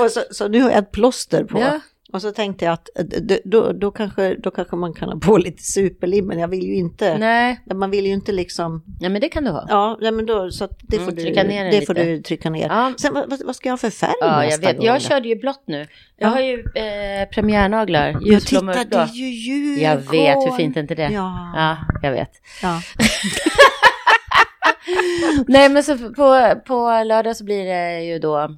och 0.00 0.10
så, 0.10 0.20
så 0.30 0.48
nu 0.48 0.62
har 0.62 0.70
jag 0.70 0.78
ett 0.78 0.92
plåster 0.92 1.44
på. 1.44 1.60
Ja. 1.60 1.80
Och 2.12 2.22
så 2.22 2.32
tänkte 2.32 2.64
jag 2.64 2.72
att 2.72 2.88
eh, 2.98 3.04
då, 3.44 3.72
då, 3.72 3.90
kanske, 3.90 4.34
då 4.34 4.50
kanske 4.50 4.76
man 4.76 4.94
kan 4.94 5.08
ha 5.08 5.18
på 5.20 5.36
lite 5.46 5.62
superlim, 5.62 6.26
men 6.26 6.38
jag 6.38 6.48
vill 6.48 6.62
ju 6.66 6.74
inte, 6.74 7.18
Nej, 7.18 7.60
man 7.74 7.90
vill 7.90 8.06
ju 8.06 8.12
inte 8.12 8.32
liksom, 8.32 8.84
ja, 9.00 9.08
men 9.08 9.20
det 9.20 9.28
kan 9.28 9.44
du 9.44 9.50
ha. 9.50 9.66
ja, 9.68 9.98
nej, 10.00 10.12
men 10.12 10.26
då, 10.26 10.50
så 10.50 10.64
att 10.64 10.78
det 10.82 10.96
Mm, 10.96 11.08
får, 11.08 11.16
du, 11.16 11.22
trycka 11.22 11.42
ner 11.42 11.64
det 11.70 11.86
får 11.86 11.94
lite. 11.94 12.06
du 12.06 12.22
trycka 12.22 12.50
ner. 12.50 12.66
Ja. 12.68 12.92
Sen 12.98 13.14
vad, 13.14 13.42
vad- 13.46 13.56
ska 13.56 13.68
jag 13.68 13.72
ha 13.72 13.78
för 13.78 13.90
färg 13.90 14.12
Ja, 14.20 14.26
jag 14.42 14.46
nästa 14.46 14.66
vet. 14.66 14.76
gång? 14.76 14.86
Jag 14.86 15.02
körde 15.02 15.28
ju 15.28 15.36
blått 15.36 15.62
nu. 15.66 15.78
Jag 15.78 15.86
Ja. 16.16 16.28
har 16.28 16.40
ju 16.40 16.54
eh, 16.54 17.28
premiärnaglar. 17.34 18.12
Titta, 18.40 18.62
det 18.84 18.94
är 18.96 19.14
ju 19.14 19.24
Djurgården. 19.26 19.84
Jag 19.84 19.96
vet, 20.10 20.36
hur 20.36 20.56
fint 20.56 20.76
är 20.76 20.80
inte 20.80 20.94
det? 20.94 21.10
Ja. 21.12 21.52
Ja, 21.56 21.76
jag 22.02 22.12
vet. 22.12 22.30
ja. 22.62 22.80
Nej, 25.46 25.68
men 25.68 25.84
så 25.84 25.98
på, 25.98 26.52
på 26.66 27.02
lördag 27.06 27.36
så 27.36 27.44
blir 27.44 27.64
det 27.64 28.00
ju 28.02 28.18
då, 28.18 28.48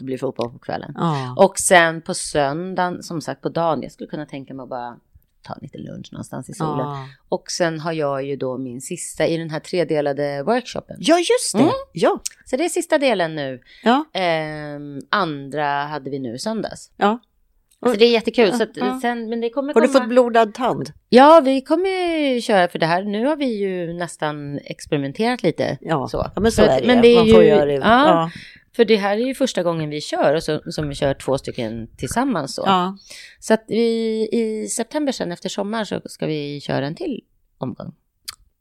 det 0.00 0.04
blir 0.04 0.18
fotboll 0.18 0.50
på 0.52 0.58
kvällen. 0.58 0.92
ja. 0.96 1.34
Och 1.36 1.58
sen 1.58 2.02
på 2.02 2.14
söndagen, 2.14 3.02
som 3.02 3.20
sagt 3.20 3.40
på 3.42 3.48
dagen, 3.48 3.82
jag 3.82 3.92
skulle 3.92 4.10
kunna 4.10 4.26
tänka 4.26 4.54
mig 4.54 4.62
att 4.62 4.68
bara 4.68 4.96
ta 5.42 5.54
lite 5.62 5.78
lunch 5.78 6.08
någonstans 6.12 6.48
i 6.50 6.52
solen. 6.54 6.86
Ja. 6.86 7.06
Och 7.28 7.50
sen 7.50 7.80
har 7.80 7.92
jag 7.92 8.24
ju 8.24 8.36
då 8.36 8.58
min 8.58 8.80
sista 8.80 9.26
i 9.26 9.36
den 9.36 9.50
här 9.50 9.60
tredelade 9.60 10.42
workshopen. 10.42 10.96
ja, 11.00 11.18
just 11.18 11.52
det. 11.54 11.58
Mm. 11.62 11.72
Ja. 11.92 12.20
Så 12.44 12.56
det 12.56 12.64
är 12.64 12.68
sista 12.68 12.98
delen 12.98 13.34
nu. 13.34 13.60
Ja. 13.84 14.04
Ehm, 14.14 14.98
andra 15.10 15.64
hade 15.84 16.10
vi 16.10 16.18
nu 16.18 16.34
i 16.34 16.38
söndags. 16.38 16.90
ja. 16.96 17.18
Så 17.86 17.92
det 17.92 18.04
är 18.04 18.10
jättekul. 18.12 18.52
Så 18.52 18.62
att, 18.62 19.00
sen, 19.02 19.28
men 19.28 19.40
det 19.40 19.50
kommer 19.50 19.74
Har 19.74 19.80
du 19.80 19.86
komma... 19.88 20.00
fått 20.00 20.08
blodad 20.08 20.54
tand? 20.54 20.92
Ja, 21.08 21.40
vi 21.44 21.60
kommer 21.60 22.40
köra 22.40 22.68
för 22.68 22.78
det 22.78 22.86
här. 22.86 23.02
Nu 23.04 23.26
har 23.26 23.36
vi 23.36 23.46
ju 23.58 23.92
nästan 23.92 24.58
experimenterat 24.64 25.42
lite. 25.42 25.78
Ja, 25.80 26.08
Så. 26.08 26.30
ja 26.34 26.40
men 26.40 26.52
så 26.52 26.62
För 26.62 26.68
är 26.68 26.80
det. 26.80 26.86
men 26.86 27.02
det 27.02 27.08
är 27.08 27.16
Man 27.16 27.28
får 27.30 27.42
ju- 27.42 27.48
göra 27.48 27.64
det. 27.64 27.72
ja. 27.72 28.30
Ja. 28.80 28.84
För 28.84 28.84
det 28.84 28.96
här 28.96 29.16
är 29.16 29.26
ju 29.26 29.34
första 29.34 29.62
gången 29.62 29.90
vi 29.90 30.00
kör 30.00 30.34
och 30.34 30.42
så, 30.42 30.60
som 30.72 30.88
vi 30.88 30.94
kör 30.94 31.14
två 31.14 31.38
stycken 31.38 31.88
tillsammans. 31.96 32.54
Så, 32.54 32.62
Ja. 32.66 32.96
så 33.40 33.54
att 33.54 33.64
vi 33.68 34.28
i 34.32 34.68
september 34.68 35.12
sen 35.12 35.32
efter 35.32 35.48
sommar 35.48 35.84
så 35.84 36.00
ska 36.04 36.26
vi 36.26 36.60
köra 36.60 36.86
en 36.86 36.94
till 36.94 37.20
omgång. 37.58 37.92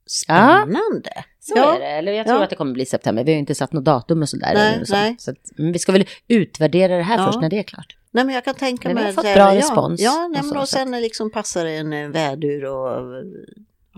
Spännande. 0.06 1.12
Så 1.40 1.54
Ja. 1.56 1.76
är 1.76 1.80
det. 1.80 1.86
Eller 1.86 2.12
jag 2.12 2.26
tror 2.26 2.38
Ja. 2.38 2.44
att 2.44 2.50
det 2.50 2.56
kommer 2.56 2.74
bli 2.74 2.86
september. 2.86 3.24
Vi 3.24 3.32
har 3.32 3.36
ju 3.36 3.40
inte 3.40 3.56
satt 3.56 3.74
något 3.74 3.86
datum 3.86 4.22
och 4.22 4.30
sådär. 4.30 4.54
Nej, 4.54 4.86
så. 4.86 4.94
nej. 4.94 5.16
Så 5.20 5.32
att, 5.32 5.38
men 5.58 5.72
vi 5.72 5.80
ska 5.80 5.92
väl 5.92 6.06
utvärdera 6.28 6.98
det 6.98 7.04
här 7.04 7.18
Ja. 7.18 7.26
först 7.26 7.42
när 7.42 7.50
det 7.50 7.60
är 7.60 7.64
klart. 7.64 7.96
Nej 8.12 8.26
men 8.26 8.36
jag 8.36 8.46
kan 8.46 8.56
tänka 8.56 8.88
Men 8.90 8.98
vi 8.98 9.04
mig... 9.04 9.06
har 9.06 9.14
fått 9.24 9.34
bra 9.34 9.54
ja, 9.54 9.56
respons 9.56 10.02
Ja, 10.02 10.28
nej, 10.32 10.40
och 10.40 10.46
så, 10.46 10.60
och 10.60 10.70
sen 10.70 10.92
liksom 10.92 11.32
passar 11.32 11.66
det 11.66 11.72
en 11.72 11.94
eh, 11.94 12.10
vädur 12.10 12.66
och 12.66 13.24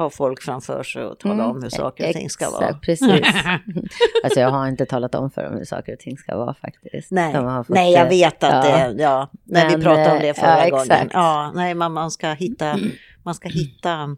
ha 0.02 0.10
folk 0.10 0.42
framför 0.42 0.84
sig 0.84 1.04
och 1.04 1.20
tala 1.20 1.34
Mm, 1.34 1.56
om 1.56 1.64
hur 1.64 1.70
saker 1.70 2.08
och 2.08 2.14
ting 2.14 2.30
ska 2.30 2.46
exakt, 2.46 2.62
vara. 2.62 2.74
Precis. 2.74 3.10
alltså 4.24 4.40
jag 4.40 4.50
har 4.50 4.68
inte 4.68 4.86
talat 4.86 5.16
om 5.16 5.32
för 5.32 5.44
dem 5.44 5.54
hur 5.58 5.66
saker 5.66 5.94
och 5.94 6.00
ting 6.00 6.18
ska 6.18 6.38
vara 6.38 6.54
faktiskt. 6.54 7.12
Nej, 7.12 7.36
nej 7.68 7.94
jag 7.94 8.04
eh, 8.04 8.10
vet 8.10 8.44
att 8.44 8.66
ja. 8.66 8.88
det 8.88 9.02
ja, 9.04 9.30
när 9.44 9.70
Men, 9.70 9.80
vi 9.80 9.84
pratade 9.86 10.12
om 10.12 10.18
eh, 10.18 10.22
det 10.22 10.34
förra 10.34 10.68
ja, 10.68 10.78
gången. 10.78 11.10
Ja, 11.14 11.52
nej, 11.56 11.74
man, 11.74 11.94
man 11.94 12.12
ska 12.12 12.32
hitta, 12.32 12.80
man 13.24 13.36
ska 13.36 13.50
hitta 13.50 14.18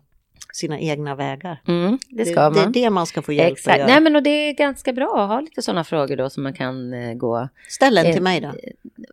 sina 0.54 0.80
egna 0.80 1.16
vägar. 1.16 1.62
Mm, 1.68 2.00
det 2.10 2.26
ska 2.26 2.50
det, 2.50 2.50
man. 2.50 2.72
det 2.72 2.80
är 2.80 2.84
det 2.84 2.90
man 2.90 3.06
ska 3.06 3.22
få 3.22 3.34
hjälp 3.34 3.52
att 3.52 3.58
Exakt. 3.58 3.78
göra. 3.78 3.88
Nej 3.88 4.02
men 4.02 4.16
och 4.16 4.24
det 4.24 4.30
är 4.30 4.54
ganska 4.54 4.94
bra 4.94 5.24
att 5.24 5.30
ha 5.30 5.40
lite 5.40 5.62
sådana 5.62 5.84
frågor 5.84 6.16
då 6.16 6.30
som 6.30 6.44
man 6.44 6.54
kan 6.54 6.94
eh, 6.94 7.14
gå. 7.14 7.50
Ställ 7.70 7.98
en 7.98 8.06
eh, 8.06 8.14
till 8.14 8.24
mig 8.24 8.42
då. 8.42 8.54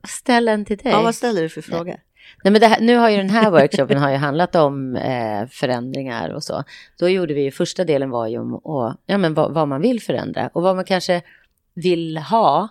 Ställ 0.09 0.49
en 0.49 0.65
till 0.65 0.77
dig. 0.77 0.93
Ja, 0.93 1.03
vad 1.03 1.15
ställer 1.15 1.43
du 1.43 1.49
för 1.49 1.63
frågor? 1.63 1.97
Nej, 2.45 2.53
men 2.53 2.63
här, 2.63 2.81
nu 2.81 2.97
har 2.97 3.11
ju 3.11 3.17
den 3.17 3.31
här 3.31 3.51
workshopen 3.61 3.99
har 3.99 4.11
ju 4.11 4.17
handlat 4.17 4.55
om 4.55 4.97
eh, 4.97 5.47
förändringar 5.51 6.29
och 6.31 6.45
så. 6.45 6.65
Då 6.99 7.09
gjorde 7.09 7.35
vi 7.35 7.43
ju, 7.43 7.51
första 7.51 7.85
delen 7.85 8.11
var 8.11 8.27
ju 8.27 8.39
om 8.39 8.55
och, 8.55 8.95
ja, 9.07 9.19
men 9.19 9.35
vad, 9.35 9.55
vad 9.55 9.69
man 9.69 9.81
vill 9.81 10.01
förändra 10.01 10.51
och 10.53 10.63
vad 10.63 10.77
man 10.77 10.85
kanske 10.85 11.23
vill 11.75 12.19
ha. 12.19 12.69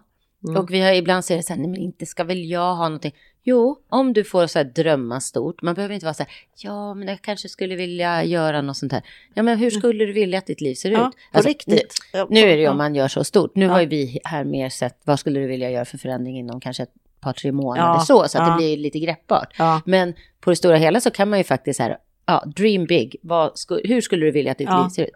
Mm. 0.47 0.61
Och 0.61 0.71
vi 0.73 0.81
har 0.81 0.93
ibland 0.93 1.25
säger 1.25 1.41
så 1.41 1.53
här, 1.53 1.59
nej 1.59 1.69
men 1.69 1.79
inte 1.79 2.05
ska 2.05 2.23
väl 2.23 2.49
jag 2.49 2.75
ha 2.75 2.83
någonting. 2.83 3.15
Jo, 3.43 3.79
om 3.89 4.13
du 4.13 4.23
får 4.23 4.47
så 4.47 4.59
här 4.59 4.63
drömma 4.65 5.19
stort, 5.19 5.61
man 5.61 5.75
behöver 5.75 5.93
inte 5.93 6.05
vara 6.05 6.13
så 6.13 6.23
här, 6.23 6.31
ja 6.55 6.93
men 6.93 7.07
jag 7.07 7.21
kanske 7.21 7.49
skulle 7.49 7.75
vilja 7.75 8.23
göra 8.23 8.61
något 8.61 8.77
sånt 8.77 8.91
här. 8.91 9.01
Ja 9.33 9.43
men 9.43 9.57
hur 9.57 9.69
skulle 9.69 10.05
du 10.05 10.13
vilja 10.13 10.37
att 10.39 10.45
ditt 10.45 10.61
liv 10.61 10.75
ser 10.75 10.89
Mm. 10.89 11.01
Ja, 11.01 11.07
ut? 11.09 11.15
Alltså, 11.31 11.49
riktigt. 11.49 11.93
Nu, 12.13 12.25
nu 12.29 12.39
är 12.39 12.55
det 12.55 12.61
ju 12.61 12.67
om 12.67 12.77
man 12.77 12.95
gör 12.95 13.07
så 13.07 13.23
stort. 13.23 13.55
Nu 13.55 13.65
Ja. 13.65 13.71
har 13.71 13.81
ju 13.81 13.87
vi 13.87 14.19
här 14.23 14.43
mer 14.43 14.69
sett, 14.69 14.97
vad 15.03 15.19
skulle 15.19 15.39
du 15.39 15.47
vilja 15.47 15.71
göra 15.71 15.85
för 15.85 15.97
förändring 15.97 16.37
inom 16.39 16.59
kanske 16.59 16.83
ett 16.83 16.93
par, 17.21 17.33
tre 17.33 17.51
månader 17.51 17.87
Ja, 17.93 17.99
så, 17.99 18.27
så 18.27 18.37
att 18.41 18.47
ja. 18.47 18.51
det 18.53 18.57
blir 18.57 18.77
lite 18.77 18.99
greppbart. 18.99 19.53
Ja, 19.57 19.81
Men 19.85 20.13
på 20.39 20.49
det 20.49 20.55
stora 20.55 20.75
hela 20.77 21.01
så 21.01 21.11
kan 21.11 21.29
man 21.29 21.39
ju 21.39 21.43
faktiskt 21.43 21.77
så 21.77 21.83
här, 21.83 21.97
ja, 22.25 22.43
dream 22.55 22.85
big. 22.85 23.15
Vad 23.21 23.51
hur 23.83 24.01
skulle 24.01 24.25
du 24.25 24.31
vilja 24.31 24.51
att 24.51 24.57
ditt 24.57 24.69
liv 24.69 24.89
ser 24.89 25.03
ut? 25.03 25.11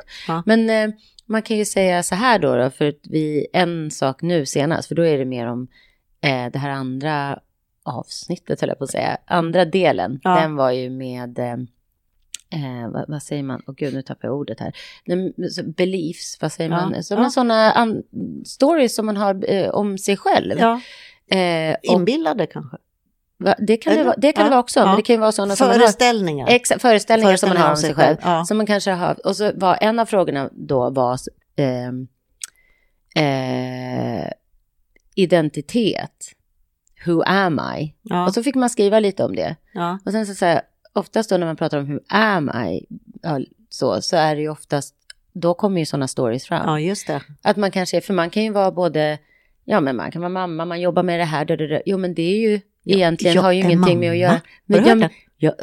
Men 0.46 0.70
eh, 0.70 0.96
man 1.26 1.42
kan 1.42 1.58
ju 1.58 1.66
säga 1.66 2.04
så 2.04 2.16
här 2.16 2.40
då, 2.40 2.56
då, 2.56 2.70
för 2.70 2.88
att 2.88 3.00
vi, 3.04 3.48
en 3.54 3.92
sak 3.92 4.22
nu 4.22 4.46
senast, 4.46 4.88
för 4.88 4.96
då 4.96 5.06
är 5.06 5.18
det 5.18 5.26
mer 5.26 5.48
om 5.48 5.68
eh, 6.22 6.52
det 6.54 6.60
här 6.60 6.70
andra 6.70 7.40
avsnittet, 7.84 8.62
höll 8.62 8.70
jag 8.70 8.78
på 8.78 8.84
att 8.84 8.90
säga. 8.92 9.18
Andra 9.26 9.66
delen, 9.66 10.20
den 10.24 10.56
var 10.56 10.72
ju 10.72 10.90
med, 10.90 11.40
eh, 11.40 11.54
eh, 11.54 12.90
vad, 12.90 13.06
vad 13.08 13.24
säger 13.24 13.44
man? 13.44 13.62
Åh 13.68 13.74
gud, 13.78 13.94
nu 13.94 14.02
tappar 14.02 14.28
jag 14.28 14.38
ordet 14.38 14.60
här. 14.60 14.74
Beliefs, 15.64 16.38
vad 16.42 16.52
säger 16.52 16.70
Ja. 16.70 16.76
man? 16.76 17.04
Som 17.04 17.22
Ja. 17.24 17.30
sådana 17.30 17.72
an- 17.72 18.04
stories 18.46 18.96
som 18.96 19.06
man 19.06 19.18
har 19.18 19.52
eh, 19.54 19.70
om 19.70 19.98
sig 19.98 20.18
själv. 20.18 20.60
ja. 20.60 20.82
Eh, 21.38 21.76
Inbillade 21.84 22.46
kanske. 22.46 22.78
va, 23.38 23.56
det 23.60 23.78
kan, 23.78 23.94
det, 23.94 24.00
Eller? 24.00 24.06
vara, 24.06 24.16
det 24.18 24.32
kan 24.32 24.42
Ja. 24.42 24.46
det 24.46 24.50
vara 24.50 24.60
också, 24.60 24.80
Ja. 24.80 24.86
men 24.86 24.96
det 24.96 25.02
kan 25.02 25.14
ju 25.16 25.20
vara 25.20 25.32
sådana 25.32 25.56
som 25.56 25.68
man 25.68 25.74
har 25.76 25.80
Föreställningar. 25.80 26.80
Föreställningar 26.80 27.38
som 27.38 27.50
man 27.50 27.58
har 27.58 27.70
om 27.70 27.78
sig 27.78 27.94
själv. 27.94 28.18
Ja. 28.22 28.46
Som 28.46 28.58
man 28.58 28.66
kanske 28.66 28.92
har, 28.92 29.28
och 29.28 29.36
så 29.36 29.52
var 29.56 29.78
en 29.82 30.00
av 30.00 30.06
frågorna 30.06 30.50
då 30.52 30.90
var 30.90 31.18
ehm, 31.56 32.08
eh, 33.16 34.30
identitet. 35.16 36.32
Who 37.06 37.22
am 37.26 37.62
I? 37.80 37.96
Ja. 38.02 38.26
Och 38.28 38.34
så 38.34 38.44
fick 38.44 38.56
man 38.56 38.70
skriva 38.70 39.00
lite 39.00 39.24
om 39.24 39.36
det. 39.36 39.56
Och 40.06 40.12
sen 40.12 40.26
så 40.26 40.34
säger 40.36 40.62
oftast 40.94 41.30
då 41.30 41.38
när 41.38 41.46
man 41.46 41.56
pratar 41.56 41.78
om 41.78 41.86
who 41.94 42.00
am 42.08 42.50
I, 42.70 42.86
så, 43.70 44.02
så 44.02 44.16
är 44.18 44.36
det 44.36 44.42
ju 44.42 44.50
oftast, 44.50 44.96
då 45.34 45.54
kommer 45.54 45.80
ju 45.80 45.86
sådana 45.86 46.08
stories 46.08 46.46
fram. 46.46 46.64
ja, 46.66 46.80
just 46.80 47.08
det. 47.08 47.22
Att 47.42 47.58
man 47.58 47.72
kanske, 47.72 48.02
för 48.02 48.14
man 48.14 48.30
kan 48.30 48.44
ju 48.44 48.50
vara 48.52 48.72
både, 48.72 49.18
ja 49.66 49.80
men 49.82 49.96
man 49.96 50.12
kan 50.12 50.22
vara 50.22 50.30
mamma, 50.30 50.66
man 50.66 50.82
jobbar 50.82 51.04
med 51.04 51.20
det 51.20 51.24
här, 51.26 51.46
det, 51.46 51.56
det, 51.56 51.68
det. 51.68 51.82
jo 51.86 51.98
men 51.98 52.14
det 52.14 52.22
är 52.22 52.50
ju 52.50 52.62
egentligen, 52.86 53.38
har 53.38 53.52
ju 53.52 53.60
ingenting 53.60 54.00
med 54.00 54.12
att 54.12 54.16
mamma. 54.16 54.16
göra. 54.16 54.32
Har 54.32 54.42
Men, 54.66 54.84
du 54.84 54.90
ja, 54.90 54.96
hört 54.96 55.00
den? 55.02 55.10
ja. 55.38 55.54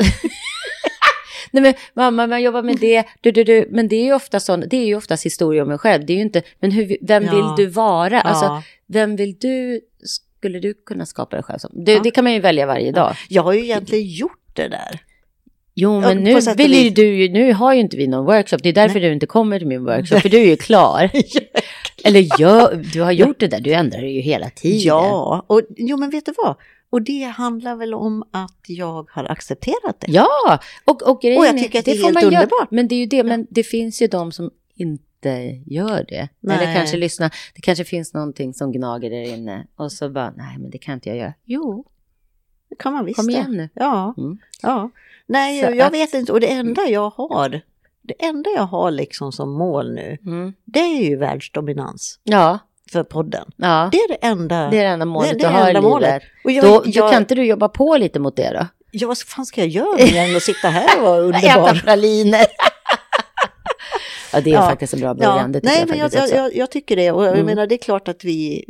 Nej 1.53 1.63
men 1.63 1.75
mamma, 1.95 2.27
man 2.27 2.43
jobbar 2.43 2.63
med 2.63 2.77
det, 2.77 3.05
du, 3.21 3.31
du, 3.31 3.45
du. 3.45 3.69
men 3.71 3.89
det 3.89 3.97
är 3.97 4.05
ju 4.05 4.13
ofta 4.15 4.41
sån, 4.41 4.65
det 4.71 4.77
är 4.77 4.87
ju 4.87 4.95
oftast 4.97 5.27
historia 5.27 5.63
om 5.63 5.71
en 5.71 5.79
själv, 5.79 6.07
det 6.07 6.13
är 6.13 6.15
ju 6.15 6.23
inte, 6.23 6.43
men 6.61 6.71
hur, 6.71 6.97
vem 7.03 7.25
Ja. 7.25 7.33
vill 7.57 7.65
du 7.67 7.71
vara? 7.73 8.21
Alltså, 8.21 8.45
ja. 8.45 8.63
vem 8.87 9.17
vill 9.17 9.37
du, 9.41 9.81
skulle 10.05 10.61
du 10.61 10.75
kunna 10.87 11.07
skapa 11.07 11.37
dig 11.37 11.43
själv 11.43 11.59
som? 11.59 11.85
Det, 11.85 11.93
Ja. 11.93 12.01
det 12.05 12.11
kan 12.11 12.25
man 12.25 12.33
ju 12.33 12.41
välja 12.41 12.67
varje 12.67 12.93
dag. 12.93 13.15
Jag 13.29 13.43
har 13.43 13.53
ju 13.53 13.61
egentligen 13.65 14.07
gjort 14.09 14.51
det 14.53 14.69
där. 14.69 15.01
Jo, 15.75 16.01
men 16.01 16.17
nu 16.19 16.41
vill 16.57 16.73
ju 16.75 16.83
vis. 16.83 16.95
du 16.95 17.29
nu 17.29 17.53
har 17.53 17.75
ju 17.75 17.81
inte 17.81 17.97
vi 17.97 18.07
någon 18.07 18.25
workshop, 18.27 18.59
det 18.63 18.69
är 18.69 18.73
därför 18.73 19.01
du 19.01 19.13
inte 19.13 19.27
kommer 19.27 19.59
till 19.59 19.69
min 19.69 19.85
workshop, 19.85 20.19
för 20.21 20.29
du 20.29 20.37
är 20.39 20.47
ju 20.47 20.57
klar. 20.57 21.11
Eller 22.05 22.41
gör, 22.41 22.75
du 22.93 23.03
har 23.03 23.13
gjort 23.13 23.41
det 23.41 23.47
där, 23.49 23.61
du 23.61 23.73
ändrar 23.73 24.01
det 24.01 24.09
ju 24.11 24.21
hela 24.21 24.51
tiden. 24.51 24.81
Ja, 24.81 25.45
och 25.47 25.63
jo 25.77 25.97
men 25.97 26.11
vet 26.11 26.27
du 26.27 26.33
vad? 26.45 26.57
Och 26.91 27.03
det 27.03 27.23
handlar 27.23 27.77
väl 27.77 27.95
om 27.95 28.23
att 28.31 28.61
jag 28.67 29.11
har 29.11 29.25
accepterat 29.25 30.01
det. 30.01 30.07
Ja, 30.13 30.59
och, 30.85 31.03
och 31.03 31.21
grejen 31.23 31.39
Och 31.41 31.47
jag 31.47 31.59
tycker 31.59 31.79
att 31.79 31.85
det 31.85 31.91
är 31.91 32.03
helt 32.03 32.15
man 32.15 32.23
göra. 32.23 32.35
underbart. 32.35 32.71
Men 32.71 32.89
det 32.89 32.95
är 32.95 32.99
ju 33.01 33.07
det, 33.07 33.25
men 33.25 33.47
det 33.51 33.63
finns 33.65 34.03
ju 34.03 34.07
de 34.07 34.33
som 34.33 34.51
inte 34.75 35.61
gör 35.67 36.05
det. 36.09 36.29
Eller 36.43 36.57
Nej. 36.67 36.77
kanske 36.77 36.97
lyssna, 36.97 37.31
det 37.55 37.61
kanske 37.61 37.85
finns 37.85 38.15
någonting 38.15 38.55
som 38.55 38.73
gnager 38.73 39.11
där 39.11 39.23
inne 39.35 39.67
och 39.77 39.93
så 39.93 40.09
bara, 40.11 40.31
nej 40.37 40.59
men 40.59 40.71
det 40.71 40.79
kan 40.79 40.95
inte 40.95 41.09
jag 41.09 41.19
göra. 41.19 41.35
Jo, 41.45 41.85
Det 42.71 42.77
kan 42.77 42.93
man 42.93 43.05
visst 43.05 43.17
kom 43.17 43.31
igen 43.31 43.53
nu. 43.53 43.69
Ja, 43.75 44.15
Mm. 44.19 44.39
ja. 44.63 44.91
Nej, 45.27 45.61
Så 45.65 45.71
jag 45.71 45.81
att- 45.81 45.93
vet 45.93 46.15
inte. 46.15 46.33
Och 46.33 46.41
det 46.41 46.53
enda 46.53 46.83
jag 46.89 47.11
har, 47.11 47.61
det 48.19 48.25
enda 48.27 48.51
jag 48.51 48.63
har 48.63 48.91
liksom 48.91 49.33
som 49.33 49.51
mål 49.53 49.95
nu, 49.95 50.19
Mm. 50.27 50.53
det 50.65 50.81
är 50.81 51.03
ju 51.03 51.17
världsdominans 51.17 52.19
Ja, 52.25 52.59
för 52.93 53.03
podden. 53.03 53.45
ja. 53.57 53.89
Det 53.93 53.99
är 53.99 54.09
det 54.09 54.27
enda. 54.27 54.71
Det 54.71 54.79
är 54.79 54.83
det 54.85 54.89
enda 54.91 55.07
målet 55.07 55.31
det 55.31 55.39
du 55.39 55.45
är 55.45 55.51
har 55.51 55.71
i 55.71 55.75
livet. 56.01 56.23
Och 56.45 56.51
jag, 56.51 56.65
Då, 56.65 56.83
jag, 56.85 57.05
då 57.05 57.11
kan 57.13 57.23
inte 57.23 57.35
du 57.35 57.45
jobba 57.47 57.69
på 57.69 57.97
lite 57.97 58.19
mot 58.21 58.37
det 58.37 58.51
då? 58.53 58.67
ja, 58.91 59.09
vad 59.09 59.19
fan 59.19 59.47
ska 59.47 59.61
jag 59.61 59.69
göra 59.69 59.97
mer 59.97 60.29
än 60.31 60.37
att 60.37 60.43
sitta 60.43 60.69
här 60.69 60.99
och 60.99 61.05
vara 61.07 61.19
Äta 61.39 61.59
underbar? 61.61 61.81
praliner. 61.85 62.47
ja, 64.33 64.41
det 64.41 64.51
är 64.51 64.55
Ja. 64.55 64.63
faktiskt 64.63 64.95
en 64.95 65.01
bra 65.01 65.15
början. 65.15 65.39
Ja, 65.39 65.61
det 65.61 65.61
nej, 65.65 65.79
jag 65.81 65.89
men 65.89 65.99
jag, 65.99 66.29
jag, 66.31 66.57
jag 66.57 66.71
tycker 66.71 66.97
det. 66.97 67.13
Och 67.13 67.25
jag 67.25 67.33
Mm. 67.35 67.47
menar, 67.47 67.67
det 67.67 67.75
är 67.75 67.79
klart 67.79 68.09
att 68.09 68.25
vi 68.25 68.65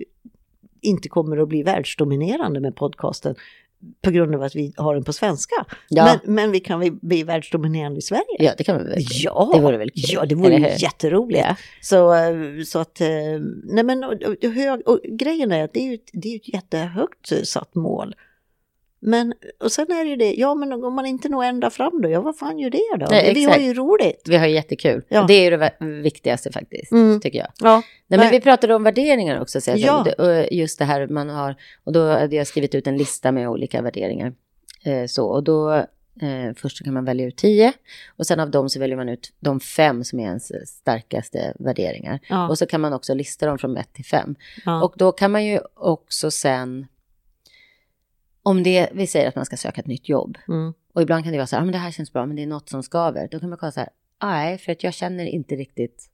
inte 0.82 1.09
kommer 1.09 1.36
att 1.36 1.49
bli 1.49 1.62
världsdominerande 1.62 2.61
med 2.61 2.76
podcasten. 2.76 3.34
På 4.03 4.11
grund 4.11 4.35
av 4.35 4.43
att 4.43 4.55
vi 4.55 4.72
har 4.76 4.95
den 4.95 5.05
på 5.05 5.12
svenska. 5.12 5.55
Ja. 5.89 6.05
Men, 6.05 6.35
men 6.35 6.51
vi 6.51 6.61
kan 6.61 6.81
vi 6.81 6.91
bli 6.91 7.22
världsdominerande 7.22 7.99
i 7.99 8.03
Sverige. 8.03 8.37
Ja, 8.39 8.53
det 8.59 8.64
kan 8.64 8.85
väl. 8.85 8.95
Ja, 8.99 9.51
Det 9.55 9.61
vore 9.61 9.78
väl 9.78 9.91
kul, 9.91 10.05
Ja, 10.09 10.24
det 10.24 10.35
vore 10.35 10.76
jätteroligt. 10.78 11.45
Ja. 11.49 11.57
Så, 11.81 12.14
eh, 12.14 12.62
så 12.66 12.78
att, 12.78 13.01
eh, 13.01 13.09
nej 13.64 13.85
men 13.85 14.05
och, 14.05 14.12
och, 14.12 14.93
och 14.93 15.01
grejen 15.03 15.53
är 15.53 15.64
att 15.64 15.72
det 15.72 15.81
är 15.81 15.87
ju 15.87 15.95
ett, 15.95 16.11
det 16.12 16.28
är 16.33 16.37
ett 16.37 16.55
jättehögt 16.55 17.33
eh, 17.33 17.43
satt 17.43 17.74
mål. 17.74 18.14
Men, 19.03 19.35
och 19.61 19.73
sen 19.73 19.91
är 19.93 20.05
det 20.05 20.11
ju 20.11 20.17
det, 20.17 20.35
ja 20.35 20.55
men 20.55 20.73
om 20.73 20.95
man 20.95 21.07
inte 21.07 21.29
når 21.29 21.45
ända 21.45 21.71
fram 21.71 22.03
då, 22.03 22.09
ja 22.11 22.21
vad 22.21 22.37
fan 22.39 22.59
gör 22.59 22.71
det 22.71 22.97
då? 23.01 23.07
Nej, 23.11 23.35
vi 23.35 23.45
har 23.45 23.57
ju 23.57 23.75
roligt. 23.75 24.23
Vi 24.29 24.37
har 24.37 24.47
jättekul. 24.47 25.03
Ja. 25.09 25.25
Det 25.29 25.35
är 25.35 25.51
ju 25.51 25.57
det 25.57 25.73
viktigaste 26.03 26.53
faktiskt, 26.53 26.93
Mm. 26.93 27.21
tycker 27.21 27.39
jag. 27.39 27.49
Ja, 27.61 27.83
Nej, 28.07 28.21
men 28.21 28.31
vi 28.31 28.41
pratade 28.41 28.75
om 28.75 28.83
värderingar 28.83 29.41
också. 29.41 29.61
Så 29.61 29.73
Ja. 29.77 30.07
just 30.51 30.79
det 30.79 30.85
här 30.85 31.07
man 31.07 31.29
har, 31.31 31.55
och 31.85 31.93
då 31.93 32.09
hade 32.09 32.37
jag 32.37 32.47
skrivit 32.47 32.75
ut 32.75 32.87
en 32.87 32.97
lista 32.97 33.33
med 33.33 33.49
olika 33.49 33.83
värderingar. 33.83 34.33
Eh, 34.85 35.07
så, 35.07 35.27
och 35.27 35.45
då, 35.45 35.73
eh, 35.75 36.55
först 36.57 36.85
kan 36.85 36.95
man 36.95 37.05
välja 37.05 37.27
ut 37.27 37.37
tio, 37.37 37.73
och 38.17 38.27
sen 38.27 38.41
av 38.41 38.51
dem 38.51 38.69
så 38.69 38.81
väljer 38.81 38.97
man 38.97 39.09
ut 39.09 39.33
de 39.41 39.61
fem 39.61 40.05
som 40.05 40.21
är 40.21 40.25
ens 40.25 40.53
starkaste 40.69 41.53
värderingar. 41.59 42.19
ja, 42.29 42.49
Och 42.49 42.59
så 42.59 42.67
kan 42.67 42.81
man 42.81 42.93
också 42.93 43.15
lista 43.15 43.47
dem 43.47 43.59
från 43.59 43.77
ett 43.77 43.93
till 43.93 44.05
fem. 44.05 44.35
Och 44.83 44.95
då 44.97 45.13
kan 45.13 45.31
man 45.31 45.45
ju 45.45 45.61
också 45.75 46.31
sen, 46.31 46.87
om 48.43 48.62
det, 48.62 48.88
vi 48.93 49.07
säger 49.07 49.28
att 49.28 49.36
man 49.36 49.45
ska 49.47 49.57
söka 49.57 49.80
ett 49.80 49.86
nytt 49.86 50.09
jobb, 50.09 50.38
Mm. 50.49 50.72
och 50.93 51.03
ibland 51.03 51.24
kan 51.24 51.32
det 51.32 51.38
vara 51.38 51.47
så 51.47 51.57
här, 51.57 51.62
ah, 51.62 51.64
men 51.64 51.72
det 51.72 51.78
här 51.78 51.91
känns 51.91 52.12
bra, 52.12 52.26
men 52.26 52.36
det 52.36 52.43
är 52.43 52.47
något 52.47 52.68
som 52.68 52.82
skaver. 52.82 53.28
Då 53.30 53.41
kan 53.41 53.49
man 53.49 53.59
kolla 53.59 53.72
så 53.72 53.80
här, 53.80 53.88
nej, 54.22 54.59
för 54.59 54.72
att 54.72 54.82
jag 54.82 54.95
känner 54.95 55.24
inte 55.26 55.55
riktigt 55.57 56.11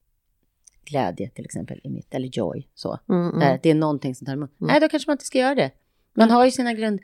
glädje 0.84 1.30
till 1.30 1.44
exempel 1.44 1.80
i 1.84 1.88
mitt, 1.88 2.14
eller 2.14 2.28
joy, 2.32 2.68
så. 2.74 2.98
Mm, 3.08 3.26
mm. 3.28 3.40
Där 3.40 3.60
det 3.62 3.70
är 3.70 3.74
någonting 3.74 4.14
som 4.14 4.26
tar 4.26 4.32
emot. 4.32 4.60
Mm. 4.60 4.70
Nej, 4.72 4.80
då 4.80 4.88
kanske 4.88 5.10
man 5.10 5.14
inte 5.14 5.24
ska 5.24 5.38
göra 5.38 5.54
det. 5.54 5.70
Man 6.14 6.30
har 6.30 6.44
ju 6.44 6.50
sina 6.50 6.72
grund, 6.74 7.00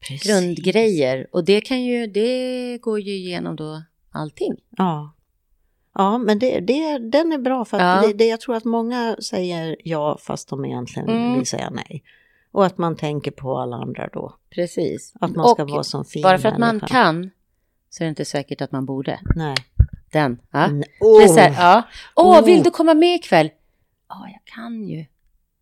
Precis. 0.00 0.22
grundgrejer 0.30 1.26
och 1.32 1.44
det 1.44 1.60
kan 1.60 1.82
ju, 1.84 2.06
det 2.06 2.78
går 2.82 3.00
ju 3.00 3.12
igenom 3.12 3.56
då 3.56 3.82
allting. 4.10 4.54
Ja. 4.70 5.14
Ja, 5.94 6.18
men 6.18 6.38
det, 6.38 6.60
det, 6.60 6.98
den 6.98 7.32
är 7.32 7.38
bra 7.38 7.64
för 7.64 7.76
att 7.76 8.02
Ja. 8.02 8.08
det, 8.08 8.14
det, 8.14 8.26
jag 8.26 8.40
tror 8.40 8.54
att 8.56 8.64
många 8.64 9.16
säger 9.22 9.76
ja 9.84 10.18
fast 10.20 10.48
de 10.48 10.64
egentligen 10.64 11.08
Mm. 11.08 11.34
vill 11.38 11.46
säga 11.46 11.70
nej. 11.70 12.02
Och 12.52 12.66
att 12.66 12.78
man 12.78 12.96
tänker 12.96 13.30
på 13.30 13.58
alla 13.58 13.76
andra 13.76 14.08
då. 14.12 14.34
Precis. 14.50 15.12
Att 15.20 15.36
man 15.36 15.48
ska 15.48 15.62
Och 15.62 15.70
vara 15.70 15.82
som 15.84 16.04
fin 16.04 16.22
Bara 16.22 16.38
för 16.38 16.48
att 16.48 16.58
man 16.58 16.80
kan 16.80 17.30
så 17.90 18.02
är 18.02 18.06
det 18.06 18.08
inte 18.08 18.24
säkert 18.24 18.60
att 18.60 18.72
man 18.72 18.86
borde. 18.86 19.20
Nej. 19.36 19.54
Den. 20.12 20.40
Ja. 20.50 20.66
Nej. 20.66 20.88
Det 21.00 21.24
är 21.24 21.28
så 21.28 21.40
här, 21.40 21.50
Oh. 21.50 21.56
ja. 21.58 21.82
Åh, 22.16 22.40
Oh. 22.40 22.44
vill 22.44 22.62
du 22.62 22.70
komma 22.70 22.94
med 22.94 23.14
ikväll? 23.14 23.50
Ja, 24.08 24.28
jag 24.32 24.40
kan 24.54 24.88
ju. 24.88 25.06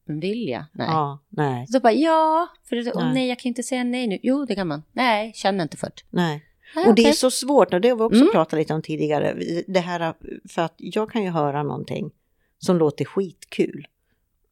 Men 0.04 0.20
vill 0.20 0.48
jag? 0.48 0.64
Nej. 0.72 0.86
Ja, 0.90 1.18
nej, 1.28 1.66
Så 1.66 1.80
bara, 1.80 1.92
ja. 1.92 2.48
För 2.68 2.76
det, 2.76 2.92
åh, 2.94 3.04
Nej. 3.04 3.14
nej, 3.14 3.28
jag 3.28 3.38
kan 3.38 3.48
inte 3.48 3.62
säga 3.62 3.84
nej 3.84 4.06
nu. 4.06 4.18
Jo, 4.22 4.44
det 4.44 4.54
kan 4.54 4.68
man. 4.68 4.82
Nej, 4.92 5.32
känner 5.34 5.62
inte 5.62 5.76
för 5.76 5.86
det. 5.86 6.02
nej. 6.10 6.42
Nej, 6.76 6.88
Och 6.88 6.94
det 6.94 7.08
är 7.08 7.12
så 7.12 7.30
svårt, 7.30 7.74
och 7.74 7.80
det 7.80 7.88
har 7.88 7.96
vi 7.96 8.02
också 8.02 8.20
Mm. 8.20 8.32
pratat 8.32 8.58
lite 8.58 8.74
om 8.74 8.82
tidigare. 8.82 9.34
Det 9.66 9.80
här, 9.80 10.14
för 10.48 10.62
att 10.62 10.74
jag 10.76 11.10
kan 11.10 11.22
ju 11.22 11.30
höra 11.30 11.62
någonting 11.62 12.10
som 12.58 12.76
låter 12.78 13.04
skitkul. 13.04 13.86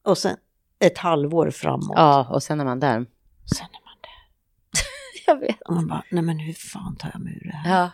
Och 0.02 0.18
sen 0.18 0.36
ett 0.86 0.98
halvår 0.98 1.50
framåt. 1.50 1.92
Ja, 1.96 2.26
och 2.30 2.42
sen 2.42 2.60
är 2.60 2.64
man 2.64 2.80
där. 2.80 2.94
Sen 3.56 3.66
är 3.66 3.84
man 3.84 3.96
där. 4.02 4.10
Jag 5.26 5.40
vet. 5.40 5.60
Och 5.62 5.74
man 5.74 5.86
bara, 5.88 6.02
nej 6.10 6.22
men 6.22 6.38
hur 6.38 6.52
fan 6.52 6.96
tar 6.96 7.10
jag 7.14 7.22
mig 7.22 7.32
ur 7.42 7.50
det 7.50 7.56
här? 7.56 7.80
Ja, 7.82 7.90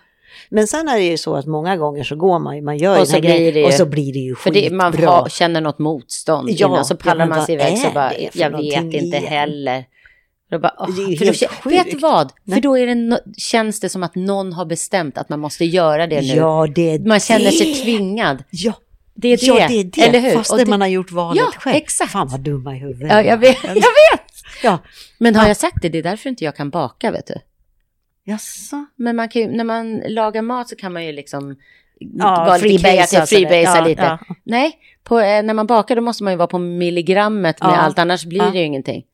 Men 0.50 0.66
sen 0.66 0.88
är 0.88 0.96
det 0.96 1.02
ju 1.04 1.16
så 1.18 1.36
att 1.36 1.46
många 1.46 1.76
gånger 1.76 2.04
så 2.04 2.16
går 2.16 2.38
man 2.38 2.56
ju, 2.56 2.62
man 2.62 2.76
gör 2.78 2.90
Och 2.92 2.96
här 2.98 3.04
så 3.04 3.20
grejen, 3.20 3.54
det 3.54 3.60
ju- 3.60 3.66
och 3.66 3.72
så 3.72 3.86
blir 3.86 4.12
det 4.12 4.18
ju 4.18 4.34
för 4.34 4.50
skitbra. 4.50 4.68
det, 4.70 4.76
man 4.76 5.04
har, 5.08 5.28
känner 5.28 5.60
något 5.60 5.78
motstånd 5.78 6.50
Ja, 6.50 6.68
innan, 6.68 6.84
så 6.84 6.96
pallar 6.96 7.26
man 7.26 7.46
sig 7.46 7.54
iväg 7.54 7.78
så 7.78 7.90
bara, 7.90 8.10
för 8.10 8.28
jag 8.32 8.50
vet 8.50 8.82
inte 8.94 8.96
igen? 9.16 9.24
heller. 9.26 9.84
Då 10.50 10.58
bara, 10.58 10.74
åh, 10.78 10.86
Det 10.96 11.02
är 11.02 11.16
för 11.16 11.24
då, 11.24 11.30
helt 11.32 11.42
kä- 11.42 11.68
vet 11.70 11.90
du 11.90 11.98
vad? 11.98 12.32
Nej. 12.44 12.54
För 12.56 12.62
då 12.62 12.78
är 12.78 12.86
det 12.86 12.94
no- 12.94 13.34
känns 13.36 13.80
det 13.80 13.88
som 13.88 14.02
att 14.02 14.14
någon 14.14 14.52
har 14.52 14.64
bestämt 14.64 15.18
att 15.18 15.28
man 15.28 15.40
måste 15.40 15.64
göra 15.64 16.06
det 16.06 16.20
nu. 16.20 16.26
Ja, 16.26 16.66
det 16.74 16.90
är 16.94 16.98
man 16.98 17.20
känner 17.20 17.44
det. 17.44 17.52
sig 17.52 17.74
tvingad. 17.74 18.44
Ja, 18.50 18.72
Det 19.20 19.28
är 19.28 19.36
det. 19.36 19.46
ja, 19.46 19.68
det 19.68 19.80
är 19.80 19.84
det. 19.84 20.00
Eller 20.02 20.20
hur? 20.20 20.30
Fast 20.36 20.56
det 20.56 20.66
man 20.66 20.80
har 20.80 20.88
gjort 20.88 21.10
valet 21.10 21.42
Ja, 21.54 21.60
själv. 21.60 21.76
exakt. 21.76 22.12
Fan 22.12 22.28
vad 22.28 22.40
dumma 22.40 22.76
i 22.76 22.78
huvudet. 22.78 23.10
Ja, 23.12 23.22
jag 23.22 23.38
vet. 23.38 23.64
Jag 23.64 23.74
vet. 23.74 23.86
Ja, 24.62 24.78
Men 25.18 25.34
har 25.34 25.42
Ja. 25.42 25.48
jag 25.48 25.56
sagt 25.56 25.82
det? 25.82 25.88
Det 25.88 25.98
är 25.98 26.02
därför 26.02 26.30
inte 26.30 26.44
jag 26.44 26.56
kan 26.56 26.70
baka, 26.70 27.10
vet 27.10 27.26
du. 27.26 27.34
jaså? 28.24 28.86
Men 28.96 29.16
man 29.16 29.28
kan 29.28 29.42
ju, 29.42 29.48
när 29.48 29.64
man 29.64 29.96
lagar 30.06 30.42
mat 30.42 30.68
så 30.68 30.76
kan 30.76 30.92
man 30.92 31.04
ju 31.04 31.12
liksom 31.12 31.56
Ja, 31.98 32.56
freebasea 32.60 33.64
Ja, 33.64 33.84
lite. 33.84 34.02
ja. 34.02 34.18
Nej, 34.44 34.72
på, 35.04 35.20
eh, 35.20 35.42
när 35.42 35.54
man 35.54 35.66
bakar 35.66 35.96
då 35.96 36.02
måste 36.02 36.24
man 36.24 36.32
ju 36.32 36.36
vara 36.36 36.48
på 36.48 36.58
milligrammet 36.58 37.62
med 37.62 37.70
Ja. 37.70 37.76
allt, 37.76 37.98
annars 37.98 38.24
blir 38.24 38.38
Ja. 38.38 38.50
det 38.50 38.58
ju 38.58 38.64
ingenting. 38.64 39.04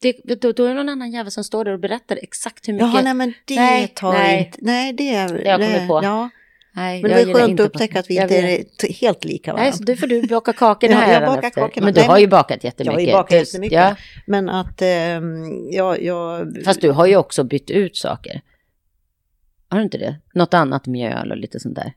Det, 0.00 0.40
då, 0.40 0.52
då 0.52 0.64
är 0.64 0.68
det 0.68 0.74
någon 0.74 0.88
annan 0.88 1.10
jävel 1.12 1.30
som 1.32 1.44
står 1.44 1.64
där 1.64 1.72
och 1.72 1.80
berättar 1.80 2.18
exakt 2.22 2.68
hur 2.68 2.72
mycket. 2.72 2.88
Jaha, 2.92 3.02
nej 3.02 3.14
men 3.14 3.34
det 3.44 3.54
Nej, 3.56 3.88
tar 3.88 4.12
nej. 4.12 4.38
inte... 4.46 4.58
Nej, 4.62 4.92
det 4.92 5.14
är... 5.14 5.28
Det 5.28 5.42
jag 5.44 5.60
kommit 5.60 5.88
på. 5.88 6.00
Ja, 6.02 6.28
Nej, 6.76 7.02
men 7.02 7.10
det 7.10 7.16
jag 7.18 7.26
gillar 7.26 7.40
skönt 7.40 7.50
inte 7.50 7.62
att 7.62 7.68
upptäcka 7.68 7.98
att 8.00 8.10
vi 8.10 8.14
jag 8.16 8.24
inte 8.24 8.36
är 8.36 8.92
helt 8.92 9.24
lika 9.24 9.52
Nej, 9.52 9.58
varandra. 9.60 9.76
så 9.78 9.84
då 9.84 9.96
får 9.96 10.06
du 10.06 10.26
baka 10.26 10.52
kakor 10.52 10.88
den 10.88 10.96
Ja, 10.98 11.04
här 11.04 11.20
jag 11.22 11.34
bakar 11.34 11.50
kakorna. 11.50 11.84
Men 11.84 11.94
du 11.94 12.00
Nej, 12.00 12.08
har 12.08 12.18
ju 12.18 12.26
bakat 12.26 12.64
Jag 12.64 12.68
jättemycket. 12.68 12.92
har 12.94 13.00
ju 13.00 13.12
bakat 13.12 13.28
Du- 13.30 13.36
jättemycket. 13.36 13.76
Ja, 13.76 13.96
Men 14.26 14.48
att 14.48 14.82
ehm, 14.82 15.70
jag, 15.70 16.02
jag... 16.02 16.52
fast 16.64 16.80
du 16.80 16.90
har 16.90 17.06
ju 17.06 17.16
också 17.16 17.44
bytt 17.44 17.70
ut 17.70 17.96
saker. 17.96 18.40
Har 19.68 19.78
du 19.78 19.84
inte 19.84 19.98
det? 19.98 20.16
Något 20.34 20.54
annat 20.54 20.86
mjöl 20.86 21.30
och 21.30 21.36
lite 21.36 21.60
sånt 21.60 21.74
där. 21.74 21.92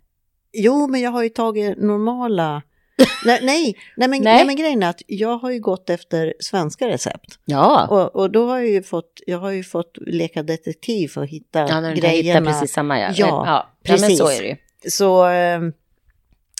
Jo, 0.53 0.87
men 0.87 1.01
jag 1.01 1.11
har 1.11 1.23
ju 1.23 1.29
tagit 1.29 1.77
normala... 1.77 2.61
nej, 3.25 3.39
nej, 3.43 3.75
nej, 3.97 4.07
men, 4.07 4.09
Nej. 4.09 4.19
nej. 4.21 4.45
men 4.45 4.55
grejen 4.55 4.83
är 4.83 4.89
att 4.89 5.01
jag 5.07 5.37
har 5.37 5.51
ju 5.51 5.59
gått 5.59 5.89
efter 5.89 6.33
svenska 6.39 6.87
recept. 6.87 7.39
Ja, 7.45 7.87
Och, 7.87 8.15
och 8.21 8.31
då 8.31 8.47
har 8.47 8.57
jag 8.59 8.69
ju 8.69 8.83
fått, 8.83 9.11
jag 9.27 9.37
har 9.39 9.51
ju 9.51 9.63
fått 9.63 9.97
leka 10.07 10.43
detektiv 10.43 11.07
för 11.07 11.23
att 11.23 11.29
hitta 11.29 11.59
ja 11.59 11.81
när 11.81 11.95
du 11.95 12.01
grejerna. 12.01 12.51
precis 12.51 12.73
samma. 12.73 12.99
Ja, 12.99 13.07
Ja, 13.15 13.15
ja, 13.27 13.43
ja 13.45 13.65
men 13.89 13.99
precis. 13.99 14.17
så 14.19 14.27
är 14.29 14.41
det 14.41 14.47
ju. 14.47 14.55
Så, 14.89 15.23
ehm, 15.25 15.73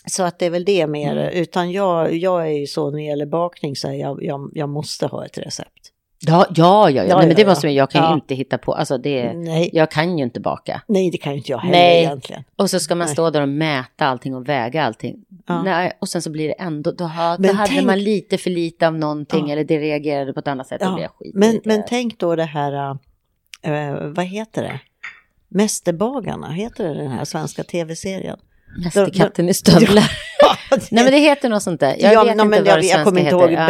så 0.06 0.22
att 0.22 0.38
det 0.38 0.46
är 0.46 0.50
väl 0.50 0.64
det 0.64 0.86
mer. 0.86 1.16
Mm. 1.16 1.28
Utan 1.42 1.72
jag, 1.72 2.14
jag 2.14 2.42
är 2.42 2.52
ju 2.60 2.66
så 2.66 2.90
när 2.90 2.98
det 2.98 3.04
gäller 3.04 3.26
bakning 3.26 3.76
så 3.76 3.88
är 3.88 3.92
jag, 3.92 4.22
jag, 4.24 4.50
jag 4.54 4.68
måste 4.68 5.06
ha 5.06 5.26
ett 5.26 5.38
recept. 5.38 5.92
Ja, 6.20 6.46
ja, 6.54 6.90
ja, 6.90 7.02
ja. 7.02 7.08
Ja, 7.08 7.16
Nej, 7.18 7.26
men 7.26 7.36
det 7.36 7.42
ja, 7.42 7.48
måste 7.48 7.66
man, 7.66 7.74
jag 7.74 7.90
kan 7.90 8.08
ju 8.10 8.14
inte 8.14 8.34
hitta 8.34 8.58
på, 8.58 8.72
alltså 8.74 8.98
det, 8.98 9.32
Nej, 9.32 9.70
jag 9.72 9.90
kan 9.90 10.18
ju 10.18 10.24
inte 10.24 10.40
baka. 10.40 10.82
nej, 10.88 11.10
det 11.10 11.18
kan 11.18 11.32
ju 11.32 11.38
inte 11.38 11.52
jag 11.52 11.58
heller 11.58 11.78
Nej. 11.78 12.04
egentligen. 12.04 12.44
Och 12.56 12.70
så 12.70 12.80
ska 12.80 12.94
man 12.94 13.06
Nej. 13.06 13.12
stå 13.12 13.30
där 13.30 13.42
och 13.42 13.48
mäta 13.48 14.06
allting 14.06 14.34
och 14.34 14.48
väga 14.48 14.82
allting. 14.82 15.16
Ja. 15.46 15.62
Nej, 15.62 15.92
och 16.00 16.08
sen 16.08 16.22
så 16.22 16.30
blir 16.30 16.48
det 16.48 16.54
ändå, 16.54 16.92
då, 16.92 17.04
ha, 17.04 17.36
då 17.36 17.52
hade 17.52 17.68
tänk- 17.68 17.86
man 17.86 18.02
lite 18.02 18.38
för 18.38 18.50
lite 18.50 18.86
av 18.86 18.94
någonting 18.94 19.50
eller 19.50 19.64
det 19.64 19.78
reagerade 19.78 20.32
på 20.32 20.40
ett 20.40 20.48
annat 20.48 20.66
sätt 20.66 20.80
och 20.82 20.88
Ja, 20.88 20.94
blev 20.94 21.08
skit. 21.08 21.34
Men, 21.34 21.60
men 21.64 21.82
tänk 21.88 22.18
då 22.18 22.36
det 22.36 22.44
här, 22.44 22.90
äh, 23.62 23.94
vad 24.00 24.24
heter 24.24 24.62
det? 24.62 24.80
Mästerbagarna, 25.48 26.50
heter 26.50 26.84
det 26.84 26.94
den 26.94 27.10
här 27.10 27.24
svenska 27.24 27.64
tv-serien? 27.64 28.38
Mästerkatten 28.84 29.48
i 29.48 29.54
stövlar. 29.54 30.10
Nej 30.70 31.04
men 31.04 31.12
det 31.12 31.18
heter 31.18 31.48
något 31.48 31.62
sånt 31.62 31.80
där. 31.80 31.96
Jag 31.98 32.12
ja, 32.12 32.24
vet 32.24 32.36
no, 32.36 32.42
inte 32.42 32.44
men 32.44 32.64
vad 32.64 32.72
jag, 32.72 32.80
det 32.82 32.86
jag 32.86 33.04
kommer 33.04 33.20
inte 33.20 33.30
ihåg, 33.30 33.50
heter. 33.50 33.66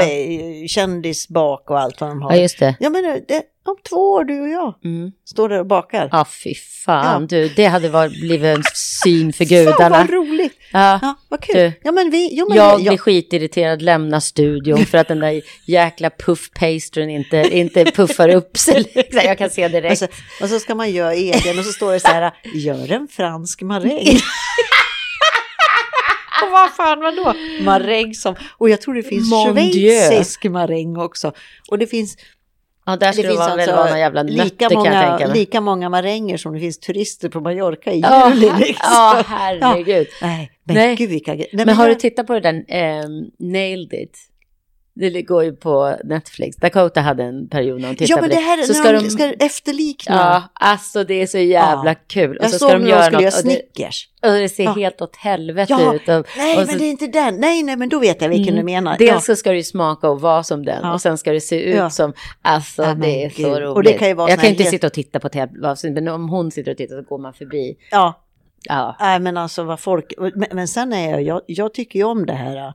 be- 0.62 0.68
kändisbak 0.68 1.70
och 1.70 1.80
allt 1.80 2.01
vad 2.01 2.11
de 2.11 2.22
har. 2.22 2.30
Ja, 2.30 2.36
ja 2.36 2.42
just 2.42 2.59
det. 2.59 2.74
Ja, 2.80 2.90
men 2.90 3.03
det, 3.28 3.42
om 3.66 3.76
två 3.88 3.96
år, 4.12 4.24
du 4.24 4.40
och 4.40 4.49
jag, 4.49 4.74
Mm. 4.84 5.12
står 5.24 5.49
där 5.49 5.59
och 5.61 5.66
bakar. 5.66 6.09
Ja, 6.12 6.26
fy 6.44 6.55
fan 6.84 7.22
Ja. 7.22 7.26
du. 7.38 7.49
Det 7.49 7.64
hade 7.64 7.88
varit, 7.88 8.12
blivit 8.20 8.57
en 8.57 8.62
syn 9.05 9.32
för 9.32 9.44
Fan 9.49 9.64
gudarna. 9.64 9.99
vad 9.99 10.11
roligt! 10.11 10.53
Ja. 10.72 10.99
Ja, 11.03 11.14
vad 11.28 11.40
kul. 11.42 11.55
Du, 11.57 11.72
ja, 11.82 11.92
men 11.92 12.11
vi, 12.11 12.28
jo, 12.32 12.49
men 12.49 12.57
Jag 12.59 12.80
ja, 12.80 12.88
blir 12.90 12.99
skitirriterad, 12.99 13.82
lämnar 13.82 14.20
studion 14.20 14.86
för 14.86 14.99
att 14.99 15.09
den 15.09 15.18
där 15.20 15.42
jäkla 15.66 16.11
puff-pastren 16.11 17.11
inte, 17.11 17.36
inte 17.36 17.84
puffar 17.84 18.28
upp 18.28 18.57
sig. 18.59 18.74
liksom. 18.94 19.20
Jag 19.24 19.38
kan 19.38 19.51
se 19.51 19.68
direkt. 19.68 19.92
och, 19.92 19.99
så, 19.99 20.44
och 20.44 20.49
så 20.51 20.59
ska 20.59 20.74
man 20.74 20.90
göra 20.90 21.14
egen 21.14 21.59
och 21.59 21.64
så 21.64 21.72
står 21.72 21.92
det 21.92 22.01
så 22.01 22.09
här, 22.09 22.32
gör 22.55 22.92
en 22.92 23.09
fransk 23.09 23.62
maräng. 23.62 24.18
och 26.43 26.51
vad 26.53 26.70
fan 26.70 27.01
vadå? 27.01 27.34
Maräng 27.64 28.14
som, 28.14 28.34
och 28.59 28.70
jag 28.70 28.80
tror 28.80 28.95
det 28.95 29.03
finns 29.03 29.30
Mon 29.30 29.55
schweizisk 29.55 30.45
maräng 30.45 30.97
också. 30.97 31.32
Och 31.70 31.78
det 31.78 31.86
finns, 31.86 32.16
ja, 32.86 32.97
där 32.97 33.07
det 33.07 33.12
skulle 33.12 33.28
det 33.28 33.32
finns 33.34 33.41
alltså 33.49 33.70
vara 33.72 33.84
några 33.84 33.99
jävla 33.99 34.22
nötter 34.22 34.45
lika, 34.45 34.64
jag 34.64 34.74
många, 34.74 35.26
lika 35.34 35.61
många 35.61 35.89
maränger 35.89 36.36
som 36.36 36.53
det 36.53 36.61
finns 36.61 36.78
turister 36.78 37.28
på 37.28 37.41
Mallorca 37.41 37.93
i 37.93 38.01
Ja, 38.01 38.30
juli. 38.34 38.51
Liksom. 38.59 38.74
ja, 38.82 39.22
herregud. 39.26 40.07
Nej, 40.22 40.51
men 40.64 40.76
Nej. 40.76 40.97
gud 40.97 41.11
vilka 41.11 41.34
grejer. 41.34 41.51
Nej, 41.53 41.66
Men 41.66 41.74
har 41.76 41.84
du 41.86 41.93
jag- 41.93 42.01
tittat 42.01 42.26
på 42.26 42.32
det 42.34 42.41
där 42.41 42.64
ehm, 42.68 43.11
Nailed 43.39 43.93
It? 43.93 44.18
Det 45.01 45.22
går 45.22 45.44
ju 45.44 45.53
på 45.53 45.96
Netflix. 46.05 46.57
Dakota 46.57 47.01
hade 47.01 47.24
en 47.24 47.49
period 47.49 47.80
när 47.80 47.86
hon 47.88 47.96
tittade 47.96 48.12
Ja, 48.12 48.20
men 48.20 48.30
det 48.30 48.36
här 48.46 48.62
Så 48.62 48.74
ska 48.74 48.92
de, 48.92 48.99
de... 49.05 49.11
ska 49.11 49.32
efterlikna. 49.32 50.14
Ja, 50.16 50.42
alltså 50.66 51.05
det 51.05 51.22
är 51.22 51.26
så 51.26 51.38
jävla 51.38 51.94
kul. 51.94 52.36
Och 52.36 52.44
jag 52.44 52.51
så 52.51 52.59
såg 52.59 52.68
ska 52.68 52.78
de 52.78 52.84
när 52.84 52.90
göra 52.90 53.01
de 53.01 53.05
skulle 53.07 53.16
något 53.16 53.22
göra 53.22 53.38
och 53.38 53.44
det, 53.44 53.51
Snickers. 53.74 54.09
och 54.22 54.28
det 54.32 54.49
ser 54.49 54.64
Ja. 54.64 54.72
helt 54.72 55.01
åt 55.03 55.16
helvete 55.16 55.72
Ja, 55.78 55.94
ut. 55.94 56.09
Och, 56.09 56.26
Nej, 56.36 56.53
och 56.57 56.59
men 56.61 56.66
så- 56.72 56.78
det 56.78 56.84
är 56.84 56.90
inte 56.90 57.07
den. 57.07 57.36
Nej, 57.40 57.62
nej, 57.62 57.76
men 57.76 57.88
då 57.88 57.99
vet 57.99 58.22
jag 58.22 58.28
vilken 58.28 58.55
Mm. 58.55 58.66
du 58.66 58.72
menar. 58.72 58.99
Dels 58.99 59.24
så 59.24 59.36
ska 59.36 59.51
det 59.51 59.57
ju 59.57 59.62
smaka 59.62 60.09
och 60.11 60.20
vara 60.20 60.42
som 60.42 60.64
den 60.64 60.80
Ja. 60.82 60.92
och 60.92 61.01
sen 61.01 61.18
ska 61.18 61.32
det 61.32 61.40
se 61.40 61.62
ut 61.62 61.76
Ja. 61.76 61.90
som, 61.90 62.12
alltså 62.42 62.82
Ja, 62.82 62.88
men 62.88 63.01
det 63.01 63.24
är 63.24 63.30
gud. 63.30 63.46
så 63.46 63.53
Och 63.53 63.61
roligt. 63.61 63.92
det 63.92 63.99
kan 63.99 64.09
ju 64.09 64.14
vara 64.14 64.30
jag 64.30 64.40
kan 64.40 64.51
inte 64.51 64.62
här- 64.62 64.70
sitta 64.70 64.86
och 64.86 64.92
titta 64.92 65.20
på 65.20 65.26
ett 65.26 65.34
helt 65.34 65.64
avsnitt, 65.64 65.92
men 65.92 66.09
om 66.09 66.28
hon 66.28 66.51
sitter 66.51 66.70
och 66.70 66.76
tittar 66.76 66.96
så 66.96 67.03
går 67.03 67.18
man 67.18 67.32
förbi. 67.34 67.76
ja. 67.90 68.24
Ja, 68.62 68.96
Nej, 69.01 69.20
men 69.20 69.36
alltså 69.36 69.62
vad 69.62 69.80
folk... 69.80 70.12
Men, 70.18 70.46
men 70.53 70.68
sen 70.68 70.92
är 70.92 71.11
jag, 71.11 71.22
jag, 71.22 71.40
jag 71.46 71.74
tycker 71.74 71.99
ju 71.99 72.05
om 72.05 72.26
det 72.26 72.32
här 72.32 72.72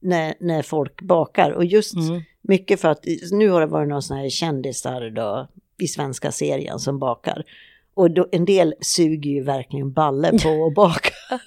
när, 0.00 0.34
när 0.40 0.62
folk 0.62 1.00
bakar. 1.02 1.50
Och 1.50 1.64
just 1.64 1.94
Mm. 1.94 2.22
mycket 2.42 2.80
för 2.80 2.88
att 2.88 3.04
nu 3.30 3.48
har 3.48 3.60
det 3.60 3.66
varit 3.66 3.88
någon 3.88 4.02
sån 4.02 4.16
här 4.16 4.28
kändisar 4.28 5.10
då. 5.10 5.48
i 5.78 5.88
svenska 5.88 6.32
serien 6.32 6.78
som 6.78 6.98
bakar. 6.98 7.44
Och 7.94 8.10
då, 8.10 8.28
en 8.32 8.44
del 8.44 8.74
suger 8.80 9.30
ju 9.30 9.42
verkligen 9.42 9.92
balle 9.92 10.30
på 10.38 10.66
att 10.66 10.74
baka. 10.74 11.10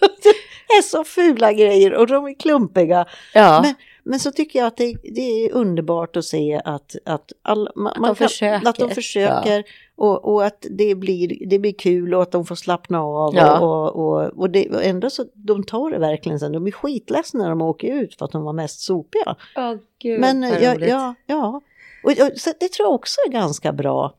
det 0.67 0.73
är 0.77 0.81
så 0.81 1.03
fula 1.03 1.53
grejer 1.53 1.93
och 1.93 2.07
de 2.07 2.25
är 2.25 2.39
klumpiga. 2.39 3.05
Ja. 3.33 3.61
Men, 3.61 3.73
men 4.05 4.19
så 4.19 4.31
tycker 4.31 4.59
jag 4.59 4.67
att 4.67 4.77
det, 4.77 4.97
det 5.03 5.45
är 5.45 5.51
underbart 5.51 6.15
att 6.17 6.25
se 6.25 6.61
att, 6.65 6.95
att, 7.05 7.31
all, 7.41 7.69
man, 7.75 7.87
Att 7.87 7.93
de 7.95 8.01
man 8.01 8.15
kan- 8.15 8.27
försöker. 8.27 8.69
att 8.69 8.75
de 8.75 8.89
försöker 8.89 9.63
och, 9.95 10.33
och 10.33 10.45
att 10.45 10.65
det 10.69 10.95
blir, 10.95 11.47
det 11.49 11.59
blir 11.59 11.73
kul 11.73 12.13
och 12.13 12.21
att 12.21 12.31
de 12.31 12.45
får 12.45 12.55
slappna 12.55 13.01
av. 13.01 13.35
Ja. 13.35 13.59
Och, 13.59 13.95
och, 13.95 14.39
och, 14.39 14.49
det, 14.49 14.69
och 14.69 14.83
ändå 14.83 15.09
så 15.09 15.25
de 15.33 15.63
tar 15.63 15.91
det 15.91 15.99
verkligen 15.99 16.39
sen. 16.39 16.51
De 16.51 16.63
blir 16.63 16.73
skitledsna 16.73 17.43
när 17.43 17.49
de 17.49 17.61
åker 17.61 17.93
ut 17.93 18.15
för 18.17 18.25
att 18.25 18.31
de 18.31 18.43
var 18.43 18.53
mest 18.53 18.79
sopiga. 18.79 19.35
Åh, 19.55 19.75
gud, 19.99 20.19
Men 20.19 20.41
vad 20.41 20.61
ja, 20.61 20.75
ja, 20.79 21.15
ja. 21.25 21.61
Och, 22.03 22.11
och, 22.11 22.37
så 22.37 22.51
det 22.59 22.71
tror 22.71 22.87
jag 22.87 22.93
också 22.93 23.15
är 23.27 23.31
ganska 23.31 23.73
bra. 23.73 24.15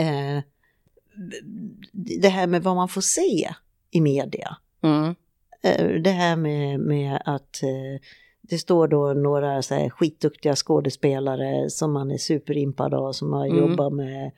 Eh, 0.00 0.42
det 1.92 2.28
här 2.28 2.46
med 2.46 2.62
vad 2.62 2.76
man 2.76 2.88
får 2.88 3.00
se 3.00 3.50
i 3.90 4.00
media. 4.00 4.56
Mm. 4.82 5.14
Eh, 5.62 6.00
det 6.00 6.10
här 6.10 6.36
med, 6.36 6.80
med 6.80 7.22
att 7.24 7.62
eh, 7.62 8.00
det 8.48 8.58
står 8.58 8.88
då 8.88 9.12
några 9.12 9.62
så 9.62 9.74
här, 9.74 9.90
skitduktiga 9.90 10.56
skådespelare 10.56 11.70
som 11.70 11.92
man 11.92 12.10
är 12.10 12.18
superimpad 12.18 12.94
av 12.94 13.12
som 13.12 13.32
har 13.32 13.46
Mm. 13.46 13.58
jobbat 13.58 13.92
med 13.92 14.30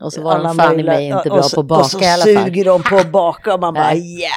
Och 0.00 0.12
så 0.12 0.22
var 0.22 0.38
de 0.38 0.46
alla 0.46 0.62
fan 0.62 0.80
i 0.80 0.82
mig 0.82 1.04
inte 1.06 1.16
och 1.16 1.24
bra 1.24 1.42
så- 1.42 1.54
på 1.54 1.60
att 1.60 1.66
baka 1.66 1.80
Och 1.80 1.86
så 1.90 2.00
i 2.00 2.06
alla 2.06 2.24
fall. 2.24 2.44
suger 2.44 2.64
de 2.64 2.82
på 2.82 2.96
att 2.96 3.12
baka 3.12 3.54
och 3.54 3.60
man 3.60 3.74
bara 3.74 3.94
ja, 3.94 4.28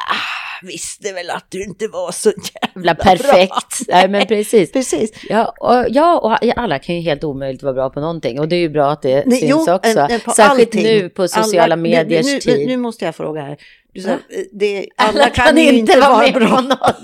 visste 0.63 1.13
väl 1.13 1.29
att 1.29 1.45
du 1.49 1.63
inte 1.63 1.87
var 1.87 2.11
så 2.11 2.29
jävla 2.29 2.69
Jävla 2.75 2.93
bra. 2.93 3.03
perfekt. 3.03 3.81
Nej 3.87 4.09
men 4.09 4.27
precis. 4.27 4.71
Precis. 4.71 5.11
Ja 5.29 5.53
och, 5.59 5.85
ja, 5.89 6.19
och 6.19 6.57
alla 6.59 6.79
kan 6.79 6.95
ju 6.95 7.01
helt 7.01 7.23
omöjligt 7.23 7.63
vara 7.63 7.73
bra 7.73 7.89
på 7.89 7.99
någonting 7.99 8.39
och 8.39 8.47
det 8.47 8.55
är 8.55 8.59
ju 8.59 8.69
bra 8.69 8.91
att 8.91 9.01
det 9.01 9.23
Nej, 9.25 9.39
syns 9.39 9.51
jo, 9.51 9.57
också. 9.73 9.89
en- 9.89 9.97
en 9.97 10.19
Särskilt 10.19 10.39
allting. 10.39 10.83
nu 10.83 11.09
på 11.09 11.27
sociala 11.27 11.63
Alla- 11.63 11.75
mediers 11.75 12.25
nu, 12.25 12.33
nu, 12.33 12.39
tid. 12.39 12.67
Nu 12.67 12.77
måste 12.77 13.05
jag 13.05 13.15
fråga 13.15 13.41
här. 13.41 13.57
Du 13.93 14.01
sa, 14.01 14.09
eh, 14.09 14.17
det, 14.51 14.87
alla, 14.97 15.29
kan, 15.29 15.57
ju 15.57 15.71
inte 15.71 15.99
vara 15.99 16.31
bra. 16.31 16.47
på 16.47 16.61
något. 16.61 16.95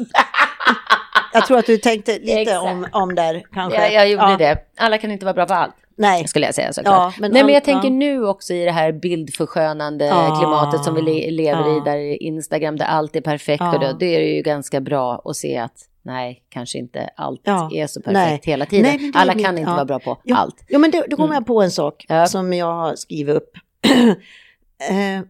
Jag 1.33 1.45
tror 1.47 1.57
att 1.59 1.65
du 1.65 1.77
tänkte 1.77 2.19
lite 2.19 2.57
om, 2.57 2.87
om 2.91 3.15
där 3.15 3.43
kanske. 3.53 3.79
Ja, 3.79 3.87
jag 3.91 4.09
gjorde 4.09 4.31
Ja, 4.31 4.37
det. 4.37 4.57
Alla 4.77 4.97
kan 4.97 5.11
inte 5.11 5.25
vara 5.25 5.33
bra 5.33 5.45
på 5.45 5.53
allt, 5.53 5.73
Nej, 5.99 6.27
skulle 6.27 6.45
jag 6.45 6.55
säga 6.55 6.73
såklart. 6.73 7.13
Ja, 7.15 7.21
men 7.21 7.31
Nej, 7.31 7.43
men 7.43 7.53
jag 7.53 7.63
tänker 7.63 7.87
ja. 7.87 7.93
nu 7.93 8.25
också 8.27 8.53
i 8.53 8.65
det 8.65 8.71
här 8.71 8.91
bildförskönande 8.91 10.05
Ja. 10.05 10.35
klimatet 10.39 10.83
som 10.83 10.95
vi 10.95 11.01
le- 11.01 11.31
lever 11.31 11.61
Ja. 11.69 11.77
i, 11.77 11.79
där 11.85 12.21
Instagram, 12.23 12.75
där 12.75 12.85
allt 12.85 13.15
är 13.15 13.21
perfekt. 13.21 13.61
Ja. 13.61 13.73
Och 13.73 13.79
då, 13.79 13.93
det 13.93 14.05
är 14.15 14.35
ju 14.35 14.41
ganska 14.41 14.81
bra 14.81 15.21
att 15.25 15.35
se 15.35 15.57
att 15.57 15.73
nej, 16.01 16.43
kanske 16.49 16.77
inte 16.77 17.09
allt 17.15 17.41
Ja. 17.43 17.69
är 17.73 17.87
så 17.87 18.01
perfekt 18.01 18.13
Nej. 18.45 18.51
hela 18.53 18.65
tiden. 18.65 18.97
Nej, 19.01 19.11
Alla 19.15 19.35
mitt- 19.35 19.45
kan 19.45 19.57
inte 19.57 19.69
ja. 19.71 19.75
vara 19.75 19.85
bra 19.85 19.99
på 19.99 20.17
Jo, 20.23 20.35
allt. 20.35 20.65
Jo, 20.69 20.79
men 20.79 20.91
då, 20.91 21.03
då 21.09 21.15
kommer 21.15 21.27
Mm. 21.29 21.35
jag 21.35 21.45
på 21.47 21.61
en 21.61 21.71
sak 21.71 22.05
Ja. 22.07 22.27
som 22.27 22.53
jag 22.53 22.73
har 22.73 22.95
skrivit 22.95 23.35
upp. 23.35 23.51
eh, 24.89 25.21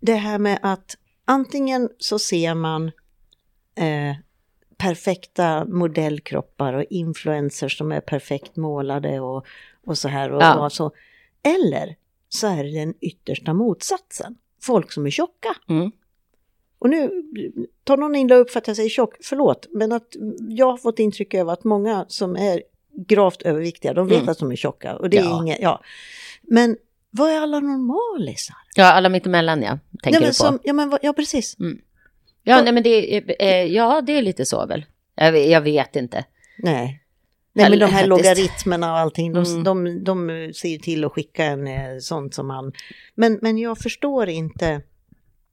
det 0.00 0.14
här 0.14 0.38
med 0.38 0.58
att 0.62 0.94
antingen 1.24 1.88
så 1.98 2.18
ser 2.18 2.54
man 2.54 2.86
eh, 3.78 4.16
perfekta 4.78 5.64
modellkroppar 5.64 6.72
och 6.72 6.84
influencers 6.90 7.78
som 7.78 7.92
är 7.92 8.00
perfekt 8.00 8.56
målade 8.56 9.20
och, 9.20 9.46
och 9.86 9.98
så 9.98 10.08
här. 10.08 10.32
Och, 10.32 10.42
Ja. 10.42 10.64
och 10.64 10.72
så. 10.72 10.90
Eller 11.42 11.96
så 12.28 12.46
är 12.46 12.64
det 12.64 12.70
den 12.80 12.94
yttersta 13.00 13.54
motsatsen. 13.54 14.36
Folk 14.62 14.92
som 14.92 15.06
är 15.06 15.10
tjocka. 15.10 15.54
Mm. 15.68 15.90
Och 16.78 16.90
nu 16.90 17.10
tar 17.84 17.96
någon 17.96 18.14
illa 18.16 18.34
upp 18.34 18.50
för 18.50 18.58
att 18.58 18.66
jag 18.66 18.76
säger 18.76 18.88
tjock, 18.90 19.14
förlåt, 19.22 19.66
men 19.70 19.92
att 19.92 20.06
jag 20.48 20.66
har 20.70 20.76
fått 20.76 20.98
intryck 20.98 21.34
av 21.34 21.48
att 21.48 21.64
många 21.64 22.04
som 22.08 22.36
är 22.36 22.62
gravt 23.06 23.42
överviktiga, 23.42 23.94
de 23.94 24.08
vet 24.08 24.16
Mm. 24.18 24.28
att 24.28 24.38
de 24.38 24.52
är 24.52 24.56
tjocka 24.56 24.96
och 24.96 25.10
det 25.10 25.18
är 25.18 25.22
Ja. 25.24 25.42
inget, 25.42 25.58
ja. 25.60 25.80
Men 26.42 26.76
vad 27.10 27.30
är 27.30 27.40
alla 27.40 27.60
normalisar? 27.60 28.56
Ja, 28.74 28.92
alla 28.92 29.08
mittemellan 29.08 29.62
ja, 29.62 29.78
tänker 30.02 30.10
ja, 30.16 30.20
men 30.20 30.22
du 30.22 30.26
på. 30.28 30.34
som, 30.34 30.58
ja, 30.62 30.72
men 30.72 30.98
ja, 31.02 31.12
precis. 31.12 31.56
Ja, 32.48 32.62
nej, 32.62 32.72
men 32.72 32.82
det, 32.82 33.16
är- 33.16 33.36
eh, 33.38 33.64
ja, 33.74 34.00
det 34.06 34.12
är 34.18 34.22
lite 34.22 34.44
så 34.44 34.66
väl. 34.66 34.84
Jag, 35.14 35.32
vet- 35.32 35.50
jag 35.50 35.60
vet 35.60 35.96
inte. 35.96 36.24
Nej. 36.58 37.02
Nej, 37.52 37.70
men 37.70 37.78
de 37.78 37.86
här 37.86 38.06
logaritmerna 38.06 38.92
och 38.92 38.98
allting, 38.98 39.32
de, 39.32 39.44
Mm. 39.44 39.64
de, 39.64 40.04
de 40.04 40.52
ser 40.54 40.68
ju 40.68 40.78
till 40.78 41.04
att 41.04 41.12
skicka 41.12 41.44
en 41.44 41.66
eh, 41.66 41.98
sånt 42.00 42.34
som 42.34 42.46
man... 42.46 42.72
Men, 43.14 43.38
men 43.42 43.58
jag 43.58 43.78
förstår 43.78 44.28
inte... 44.28 44.80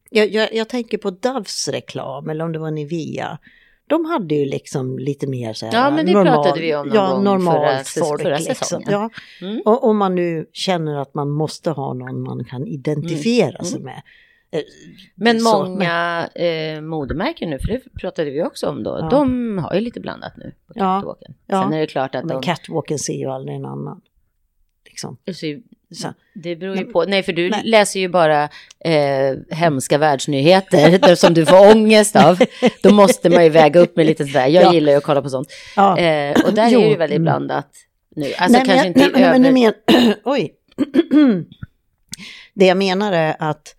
Jag, 0.10 0.32
jag, 0.34 0.54
jag 0.54 0.70
tänker 0.70 0.98
på 0.98 1.10
Doves 1.12 1.68
reklam, 1.68 2.30
eller 2.30 2.46
om 2.46 2.52
det 2.52 2.60
var 2.60 2.72
Nivea. 2.72 3.38
De 3.88 4.06
hade 4.06 4.36
ju 4.36 4.46
liksom 4.46 5.00
lite 5.00 5.28
mer 5.28 5.54
så 5.54 5.66
här... 5.66 5.74
Ja, 5.74 5.92
men 5.92 6.06
det 6.06 6.12
pratade 6.14 6.62
vi 6.62 6.76
om 6.76 6.88
någon 6.88 6.96
ja, 6.96 7.14
gång 7.14 7.24
normalt 7.24 7.88
förra 7.88 8.06
folk. 8.06 8.22
förra 8.22 8.38
liksom. 8.38 8.56
säsongen. 8.56 8.88
Ja. 8.92 9.10
Mm. 9.42 9.62
Och 9.66 9.84
om 9.84 9.98
man 9.98 10.16
nu 10.16 10.46
känner 10.54 10.96
att 11.02 11.14
man 11.14 11.30
måste 11.30 11.70
ha 11.72 11.94
någon 11.94 12.22
man 12.24 12.46
kan 12.46 12.68
identifiera 12.68 13.56
Mm. 13.58 13.66
sig 13.66 13.80
med. 13.82 14.02
Eh, 14.54 14.62
Men 15.16 15.40
så, 15.40 15.64
många 15.66 16.30
eh, 16.36 16.82
modemärken 16.82 17.50
nu, 17.50 17.60
för 17.60 17.68
det 17.68 17.80
pratade 18.02 18.32
vi 18.32 18.44
också 18.44 18.68
om 18.68 18.84
då, 18.84 18.98
Ja. 19.02 19.10
de 19.10 19.58
har 19.58 19.74
ju 19.76 19.82
lite 19.82 20.00
blandat 20.00 20.38
nu 20.38 20.54
på 20.68 20.74
catwalken. 20.74 21.34
Ja. 21.48 21.64
Sen 21.64 21.74
är 21.74 21.80
det 21.80 21.88
klart 21.88 22.16
att 22.16 22.26
Men 22.26 22.36
de... 22.36 22.44
catwalken 22.44 23.00
ser 23.00 23.14
ju 23.14 23.26
aldrig 23.30 23.56
en 23.58 23.66
annan. 23.66 24.02
Liksom. 24.86 25.18
Så, 25.96 26.14
det 26.34 26.56
beror 26.56 26.76
ju 26.76 26.84
Nej, 26.84 26.94
på. 26.94 27.04
Nej, 27.04 27.24
för 27.24 27.34
du 27.34 27.50
nej. 27.50 27.62
läser 27.66 28.00
ju 28.00 28.08
bara 28.10 28.44
eh, 28.80 29.36
hemska 29.50 29.98
världsnyheter 29.98 31.16
som 31.16 31.34
du 31.34 31.46
får 31.46 31.72
ångest 31.76 32.16
av. 32.16 32.40
Då 32.84 32.94
måste 32.94 33.30
man 33.30 33.44
ju 33.44 33.50
väga 33.50 33.80
upp 33.80 33.96
med 33.96 34.06
lite 34.06 34.26
sådär. 34.26 34.48
Jag 34.48 34.64
Ja. 34.64 34.74
gillar 34.74 34.92
ju 34.92 34.98
att 34.98 35.04
kolla 35.04 35.22
på 35.22 35.30
sånt. 35.30 35.48
Ja. 35.76 35.98
Eh, 35.98 36.42
och 36.46 36.54
där 36.54 36.70
Jo. 36.70 36.80
är 36.80 36.84
det 36.84 36.90
ju 36.90 36.96
väldigt 36.98 37.16
Mm. 37.16 37.24
blandat 37.24 37.68
nu. 38.16 38.26
Alltså 38.38 38.58
nej, 38.58 38.66
kanske 38.68 38.76
men, 38.78 38.88
inte 38.88 39.10
nej, 39.20 39.24
över... 39.24 39.40
men 39.40 39.54
men, 39.54 40.14
Oj. 40.24 40.54
det 42.54 42.66
jag 42.66 42.78
menar 42.78 43.12
är 43.14 43.36
att 43.40 43.76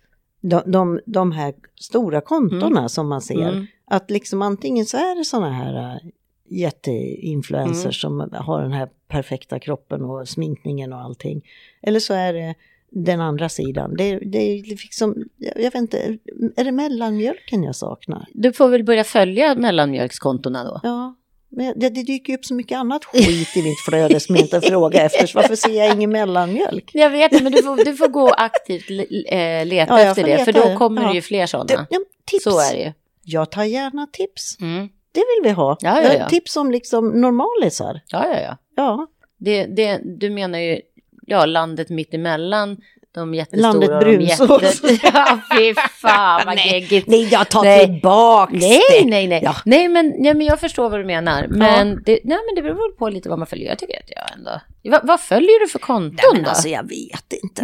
de, 0.49 0.61
de, 0.65 0.99
de 1.05 1.31
här 1.31 1.53
stora 1.75 2.21
kontona 2.21 2.89
som 2.89 3.07
man 3.07 3.21
ser, 3.21 3.49
Mm. 3.49 3.65
att 3.85 4.11
liksom 4.11 4.41
antingen 4.41 4.85
så 4.85 4.97
är 4.97 5.17
det 5.17 5.25
sådana 5.25 5.51
här 5.51 5.93
äh, 5.95 6.11
jätteinfluencers 6.49 8.01
som 8.01 8.29
har 8.33 8.61
den 8.61 8.71
här 8.71 8.89
perfekta 9.07 9.59
kroppen 9.59 10.01
och 10.01 10.27
sminkningen 10.29 10.93
och 10.93 10.99
allting. 10.99 11.41
Eller 11.81 11.99
så 11.99 12.13
är 12.13 12.33
det 12.33 12.55
den 12.89 13.21
andra 13.21 13.49
sidan. 13.49 13.95
Det, 13.97 14.19
det 14.19 14.37
är 14.37 14.63
liksom, 14.63 15.15
jag 15.37 15.55
vet 15.55 15.75
inte, 15.75 16.17
är 16.55 16.63
det 16.63 16.71
mellanmjölken 16.71 17.63
jag 17.63 17.75
saknar? 17.75 18.25
Du 18.33 18.53
får 18.53 18.67
väl 18.69 18.83
börja 18.83 19.03
följa 19.03 19.55
mellanmjölkskontona 19.55 20.63
då. 20.63 20.79
Ja, 20.83 21.15
men 21.55 21.79
det, 21.79 21.89
det 21.89 22.03
dyker 22.03 22.33
ju 22.33 22.37
upp 22.37 22.45
så 22.45 22.53
mycket 22.53 22.77
annat 22.77 23.05
skit 23.05 23.57
i 23.57 23.63
mitt 23.63 23.79
flöde 23.89 24.19
som 24.19 24.35
jag 24.35 24.45
inte 24.45 24.61
frågar 24.61 25.05
efter. 25.05 25.27
Så 25.27 25.37
varför 25.39 25.55
ser 25.55 25.73
jag 25.83 25.93
ingen 25.93 26.09
mellanmjölk? 26.11 26.91
Jag 26.93 27.09
vet 27.09 27.31
inte, 27.31 27.43
men 27.43 27.53
du 27.53 27.63
får, 27.63 27.85
du 27.85 27.95
får 27.95 28.07
gå 28.07 28.29
aktivt 28.29 28.89
eh, 28.89 29.65
leta 29.65 30.01
Ja, 30.01 30.09
efter 30.09 30.23
det, 30.23 30.45
för 30.45 30.51
då 30.53 30.77
kommer 30.77 31.01
ja. 31.01 31.07
det 31.07 31.15
ju 31.15 31.21
fler 31.21 31.45
sådana. 31.45 31.87
ja, 31.89 31.99
tips. 32.25 32.43
Så 32.43 32.59
är 32.59 32.73
det 32.73 32.79
ju. 32.83 32.93
Jag 33.23 33.51
tar 33.51 33.63
gärna 33.63 34.07
tips. 34.11 34.57
Mm. 34.61 34.89
Det 35.11 35.19
vill 35.19 35.43
vi 35.43 35.49
ha. 35.49 35.77
Ja, 35.79 36.01
ja, 36.03 36.13
ja. 36.13 36.29
Tips 36.29 36.57
om 36.57 36.71
liksom 36.71 37.09
normalisar. 37.09 38.01
Ja, 38.07 38.25
ja, 38.33 38.39
ja. 38.41 38.57
Ja, 38.75 39.07
Det, 39.37 39.65
det, 39.65 40.01
du 40.19 40.29
menar 40.29 40.59
ju, 40.59 40.81
ja, 41.27 41.45
landet 41.45 41.89
mitt 41.89 42.13
emellan, 42.13 42.77
de 43.15 43.33
jättestora 43.33 43.71
Landet 43.71 43.99
brunsås. 43.99 44.61
jätte... 44.83 44.99
Ja, 45.13 45.39
fy 45.57 45.73
fan 46.01 46.41
vad 46.45 46.55
Nej, 46.55 46.71
geggigt. 46.71 47.07
nej 47.07 47.27
jag 47.31 47.49
tar 47.49 47.63
Nej. 47.63 47.85
tillbaks 47.85 48.53
Nej, 48.53 48.81
det. 49.01 49.05
nej, 49.09 49.27
nej. 49.27 49.41
Ja. 49.43 49.55
Nej, 49.65 49.87
men, 49.87 50.13
nej, 50.17 50.33
men 50.33 50.45
jag 50.47 50.59
förstår 50.59 50.89
vad 50.89 50.99
du 50.99 51.05
menar. 51.05 51.47
Men, 51.49 52.03
det, 52.05 52.19
nej, 52.23 52.37
men 52.45 52.55
det 52.55 52.61
beror 52.61 52.91
på 52.97 53.09
lite 53.09 53.29
vad 53.29 53.37
man 53.39 53.47
följer. 53.47 53.69
Jag 53.69 53.79
tycker 53.79 53.99
att 53.99 54.09
jag 54.15 54.37
ändå... 54.37 54.61
Va, 54.91 54.99
vad 55.03 55.21
följer 55.21 55.59
du 55.59 55.67
för 55.67 55.79
konton 55.79 56.15
Nej, 56.17 56.25
men 56.33 56.43
då? 56.43 56.49
alltså 56.49 56.69
jag 56.69 56.83
vet 56.83 57.33
inte 57.43 57.61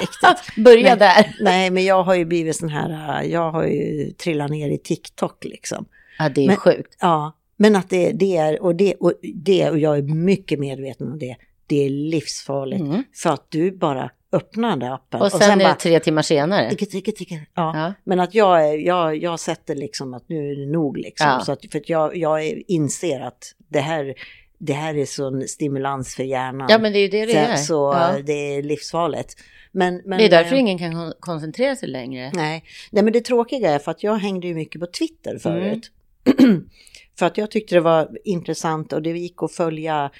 riktigt. 0.00 0.64
Börja 0.64 0.88
men- 0.88 0.98
där. 0.98 1.36
Nej, 1.40 1.70
men 1.70 1.84
jag 1.84 2.02
har 2.02 2.14
ju 2.14 2.24
blivit 2.24 2.56
sån 2.56 2.68
här, 2.68 3.22
jag 3.22 3.50
har 3.50 3.64
ju 3.64 4.10
trillat 4.10 4.50
ner 4.50 4.70
i 4.70 4.78
TikTok 4.78 5.44
liksom. 5.44 5.84
Ja, 6.18 6.28
det 6.28 6.42
är 6.44 6.46
Men- 6.46 6.56
sjukt. 6.56 6.96
Ja, 7.00 7.36
men 7.56 7.76
att 7.76 7.90
det, 7.90 8.10
det 8.12 8.36
är, 8.36 8.62
och 8.62 8.74
det, 8.74 8.94
och 8.94 9.12
det, 9.34 9.70
och 9.70 9.78
jag 9.78 9.98
är 9.98 10.02
mycket 10.02 10.58
medveten 10.58 11.12
om 11.12 11.18
det, 11.18 11.36
det 11.66 11.84
är 11.86 11.90
livsfarligt. 11.90 12.80
Mm. 12.80 13.04
För 13.22 13.30
att 13.30 13.46
du 13.48 13.70
bara 13.72 14.10
öppnar 14.34 14.68
den 14.70 14.78
där 14.78 14.94
appen. 14.94 15.20
Och 15.20 15.32
sen, 15.32 15.60
är 15.60 15.68
det 15.68 15.74
tre 15.74 16.00
timmar 16.00 16.22
senare. 16.22 16.70
ticka, 16.70 16.86
ticka, 16.86 17.12
ticka. 17.12 17.34
Ja. 17.34 17.42
Ja. 17.54 17.92
Men 18.04 18.20
att 18.20 18.34
jag, 18.34 18.68
är, 18.68 18.78
jag, 18.78 19.16
jag 19.16 19.40
sätter 19.40 19.74
liksom 19.74 20.14
att 20.14 20.28
nu 20.28 20.50
är 20.50 20.56
det 20.56 20.72
nog 20.72 20.96
liksom. 20.96 21.26
Ja. 21.26 21.40
Så 21.40 21.52
att, 21.52 21.60
för 21.72 21.78
att 21.78 21.88
jag, 21.88 22.16
jag 22.16 22.44
inser 22.66 23.20
att 23.20 23.54
det 23.68 23.80
här, 23.80 24.14
det 24.58 24.72
här 24.72 24.96
är 24.96 25.06
sån 25.06 25.48
stimulans 25.48 26.14
för 26.14 26.22
hjärnan. 26.22 26.66
Ja, 26.70 26.78
men 26.78 26.92
det 26.92 26.98
är 26.98 27.02
ju 27.02 27.08
det 27.08 27.26
det 27.26 27.32
så, 27.32 27.38
är. 27.38 27.56
så 27.56 27.74
ja. 27.74 28.22
det 28.22 28.56
är 28.56 28.62
livsfarligt. 28.62 29.34
Men, 29.72 30.02
men, 30.04 30.18
Det 30.18 30.24
är 30.24 30.30
därför 30.30 30.54
eh, 30.54 30.60
ingen 30.60 30.78
kan 30.78 30.92
kon- 30.92 31.12
koncentrera 31.20 31.76
sig 31.76 31.88
längre. 31.88 32.30
Nej. 32.34 32.64
Nej, 32.90 33.04
men 33.04 33.12
det 33.12 33.20
tråkiga 33.20 33.70
är 33.70 33.78
för 33.78 33.90
att 33.90 34.02
jag 34.02 34.16
hängde 34.16 34.46
ju 34.46 34.54
mycket 34.54 34.80
på 34.80 34.86
Twitter 34.86 35.38
förut. 35.38 35.90
för 37.18 37.26
att 37.26 37.38
jag 37.38 37.50
tyckte 37.50 37.74
det 37.74 37.80
var 37.80 38.10
intressant 38.24 38.92
och 38.92 39.02
det 39.02 39.10
gick 39.10 39.42
att 39.42 39.52
följa 39.52 40.10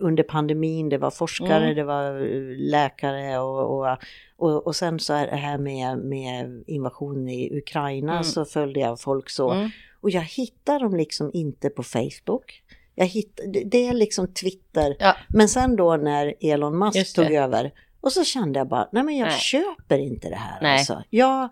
under 0.00 0.22
pandemin. 0.22 0.88
Det 0.88 0.98
var 0.98 1.10
forskare, 1.10 1.64
Mm. 1.64 1.76
det 1.76 1.84
var 1.84 2.20
eh, 2.34 2.56
läkare 2.56 3.38
och, 3.38 3.78
och, 3.78 3.96
och, 4.36 4.66
och 4.66 4.76
sen 4.76 4.98
så 4.98 5.12
är 5.14 5.26
det 5.26 5.36
här 5.36 5.58
med, 5.58 5.98
med 5.98 6.64
invasionen 6.66 7.28
i 7.28 7.58
Ukraina 7.58 8.12
Mm. 8.12 8.24
så 8.24 8.44
följde 8.44 8.80
jag 8.80 9.00
folk 9.00 9.30
så. 9.30 9.50
Mm. 9.50 9.70
Och 10.00 10.10
jag 10.10 10.22
hittar 10.22 10.80
dem 10.80 10.96
liksom 10.96 11.30
inte 11.34 11.70
på 11.70 11.82
Facebook. 11.82 12.62
Jag 12.94 13.06
hitt, 13.06 13.40
det- 13.64 13.86
är 13.88 13.92
liksom 13.92 14.26
Twitter. 14.34 14.96
Ja. 14.98 15.16
Men 15.28 15.48
sen 15.48 15.76
då 15.76 15.96
när 15.96 16.34
Elon 16.40 16.78
Musk 16.78 17.14
tog 17.16 17.32
över, 17.32 17.70
Och 18.00 18.12
så 18.12 18.24
kände 18.24 18.58
jag 18.58 18.68
bara, 18.68 18.88
nej 18.92 19.02
men 19.02 19.16
jag 19.16 19.28
Nej. 19.28 19.38
köper 19.38 19.98
inte 19.98 20.28
det 20.28 20.36
här 20.36 20.58
Nej. 20.62 20.72
alltså. 20.78 21.02
Jag, 21.10 21.48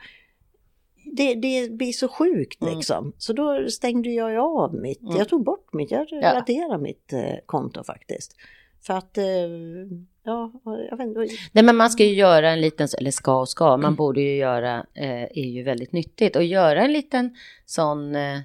det, 1.16 1.34
det 1.34 1.72
blir 1.72 1.92
så 1.92 2.08
sjukt 2.08 2.62
Mm. 2.62 2.76
liksom. 2.76 3.12
Så 3.18 3.32
då 3.32 3.68
stängde 3.70 4.10
jag 4.10 4.36
av 4.38 4.74
mitt, 4.74 5.02
Mm. 5.02 5.16
jag 5.16 5.28
tog 5.28 5.44
bort 5.44 5.72
mitt, 5.72 5.90
jag 5.90 6.06
Ja. 6.10 6.34
raderade 6.34 6.78
mitt 6.82 7.12
eh, 7.12 7.34
konto 7.46 7.84
faktiskt. 7.84 8.36
För 8.86 8.94
att, 8.94 9.18
eh, 9.18 9.24
ja, 10.24 10.52
jag 10.90 10.96
vet 10.96 11.06
inte. 11.06 11.26
Nej, 11.52 11.64
men 11.64 11.76
man 11.76 11.90
ska 11.90 12.04
ju 12.04 12.14
göra 12.14 12.50
en 12.50 12.60
liten, 12.60 12.88
eller 12.98 13.10
ska 13.10 13.40
och 13.40 13.48
ska, 13.48 13.68
Mm. 13.68 13.80
man 13.82 13.94
borde 13.94 14.20
ju 14.20 14.36
göra, 14.36 14.86
eh, 14.94 15.22
är 15.22 15.46
ju 15.48 15.62
väldigt 15.62 15.92
nyttigt. 15.92 16.36
Och 16.36 16.44
göra 16.44 16.82
en 16.82 16.92
liten 16.92 17.36
sån 17.66 18.14
eh, 18.16 18.38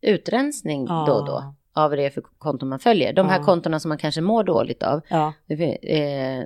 utrensning 0.00 0.86
Ja. 0.88 1.04
då 1.08 1.12
och 1.14 1.26
då 1.26 1.54
av 1.74 1.90
det 1.90 2.10
för 2.10 2.20
konton 2.20 2.68
man 2.68 2.78
följer. 2.78 3.12
De 3.12 3.28
här 3.28 3.38
Ja. 3.38 3.44
kontona 3.44 3.80
som 3.80 3.88
man 3.88 3.98
kanske 3.98 4.20
mår 4.20 4.44
dåligt 4.44 4.82
av, 4.82 5.00
Ja, 5.08 5.32
eh, 5.48 6.44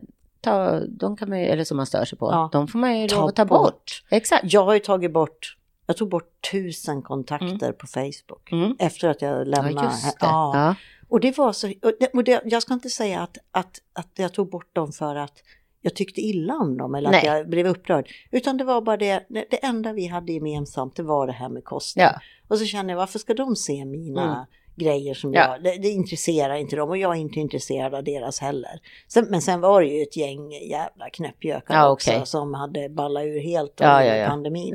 ta, 0.51 0.81
de 0.81 1.17
kan 1.17 1.29
man 1.29 1.41
ju, 1.41 1.47
eller 1.47 1.65
som 1.65 1.77
man 1.77 1.87
stör 1.87 2.05
sig 2.05 2.19
på, 2.19 2.27
Ja. 2.33 2.49
de 2.53 2.69
får 2.69 2.79
man 2.79 3.01
ju 3.01 3.09
Ta 3.09 3.17
lov 3.17 3.29
att 3.29 3.37
ta 3.37 3.45
bort. 3.45 3.63
bort. 3.63 4.03
Exakt. 4.11 4.53
jag 4.53 4.65
har 4.65 4.75
ju 4.75 4.81
tagit 4.81 5.13
bort, 5.13 5.57
jag 5.87 5.97
tog 5.97 6.09
bort 6.09 6.51
tusen 6.53 7.03
kontakter 7.03 7.73
på 7.73 7.87
Facebook. 7.87 8.53
Mm. 8.53 8.77
Efter 8.79 9.09
att 9.09 9.23
jag 9.23 9.33
Ja, 9.41 9.45
lämnade. 9.45 9.87
just 9.89 10.05
det. 10.21 10.27
Ja. 10.27 10.53
Ja. 10.55 10.75
Och 11.09 11.21
det 11.21 11.39
var 11.39 11.53
så, 11.53 11.69
och 11.69 11.93
det, 12.01 12.07
och 12.15 12.25
det, 12.25 12.43
jag 12.45 12.63
ska 12.63 12.75
inte 12.75 12.91
säga 12.91 13.21
att, 13.21 13.39
att, 13.51 13.79
att 13.93 14.11
jag 14.15 14.33
tog 14.35 14.51
bort 14.51 14.75
dem 14.75 14.93
för 14.93 15.17
att 15.17 15.39
jag 15.81 15.95
tyckte 15.95 16.21
illa 16.21 16.55
om 16.55 16.77
dem 16.79 16.95
eller 16.95 17.09
att 17.09 17.23
Nej. 17.23 17.27
jag 17.37 17.49
blev 17.49 17.67
upprörd. 17.67 18.09
Utan 18.31 18.57
det 18.57 18.65
var 18.65 18.81
bara 18.81 18.97
det, 18.97 19.27
det, 19.29 19.45
det 19.51 19.65
enda 19.65 19.93
vi 19.93 20.07
hade 20.07 20.33
gemensamt, 20.33 20.97
det 20.97 21.03
var 21.03 21.27
det 21.27 21.33
här 21.33 21.49
med 21.49 21.65
kosten. 21.65 22.03
Ja. 22.03 22.21
Och 22.49 22.59
så 22.59 22.65
kände 22.65 22.93
jag, 22.93 22.99
varför 22.99 23.19
ska 23.19 23.35
de 23.35 23.57
se 23.57 23.85
mina 23.85 24.23
Mm. 24.35 24.45
Grejer 24.77 25.15
som 25.15 25.35
Ja. 25.35 25.41
jag, 25.41 25.63
det, 25.65 25.83
det 25.83 25.89
intresserar 25.89 26.55
inte 26.55 26.77
dem 26.77 26.89
och 26.91 26.97
jag 26.99 27.13
är 27.17 27.21
inte 27.21 27.41
intresserad 27.41 27.95
av 27.95 28.05
deras 28.05 28.41
heller. 28.41 28.81
Sen, 29.09 29.27
men 29.31 29.43
sen 29.43 29.61
var 29.61 29.81
det 29.83 29.89
ju 29.89 30.03
ett 30.03 30.17
gäng 30.17 30.53
jävla 30.53 31.11
knäppjökar 31.13 31.75
Ja, 31.75 31.89
också 31.89 32.25
som 32.25 32.55
hade 32.55 32.89
ballat 32.89 33.25
ur 33.25 33.41
helt 33.41 33.81
under 33.81 34.03
ja, 34.03 34.17
ja. 34.17 34.29
pandemin. 34.29 34.75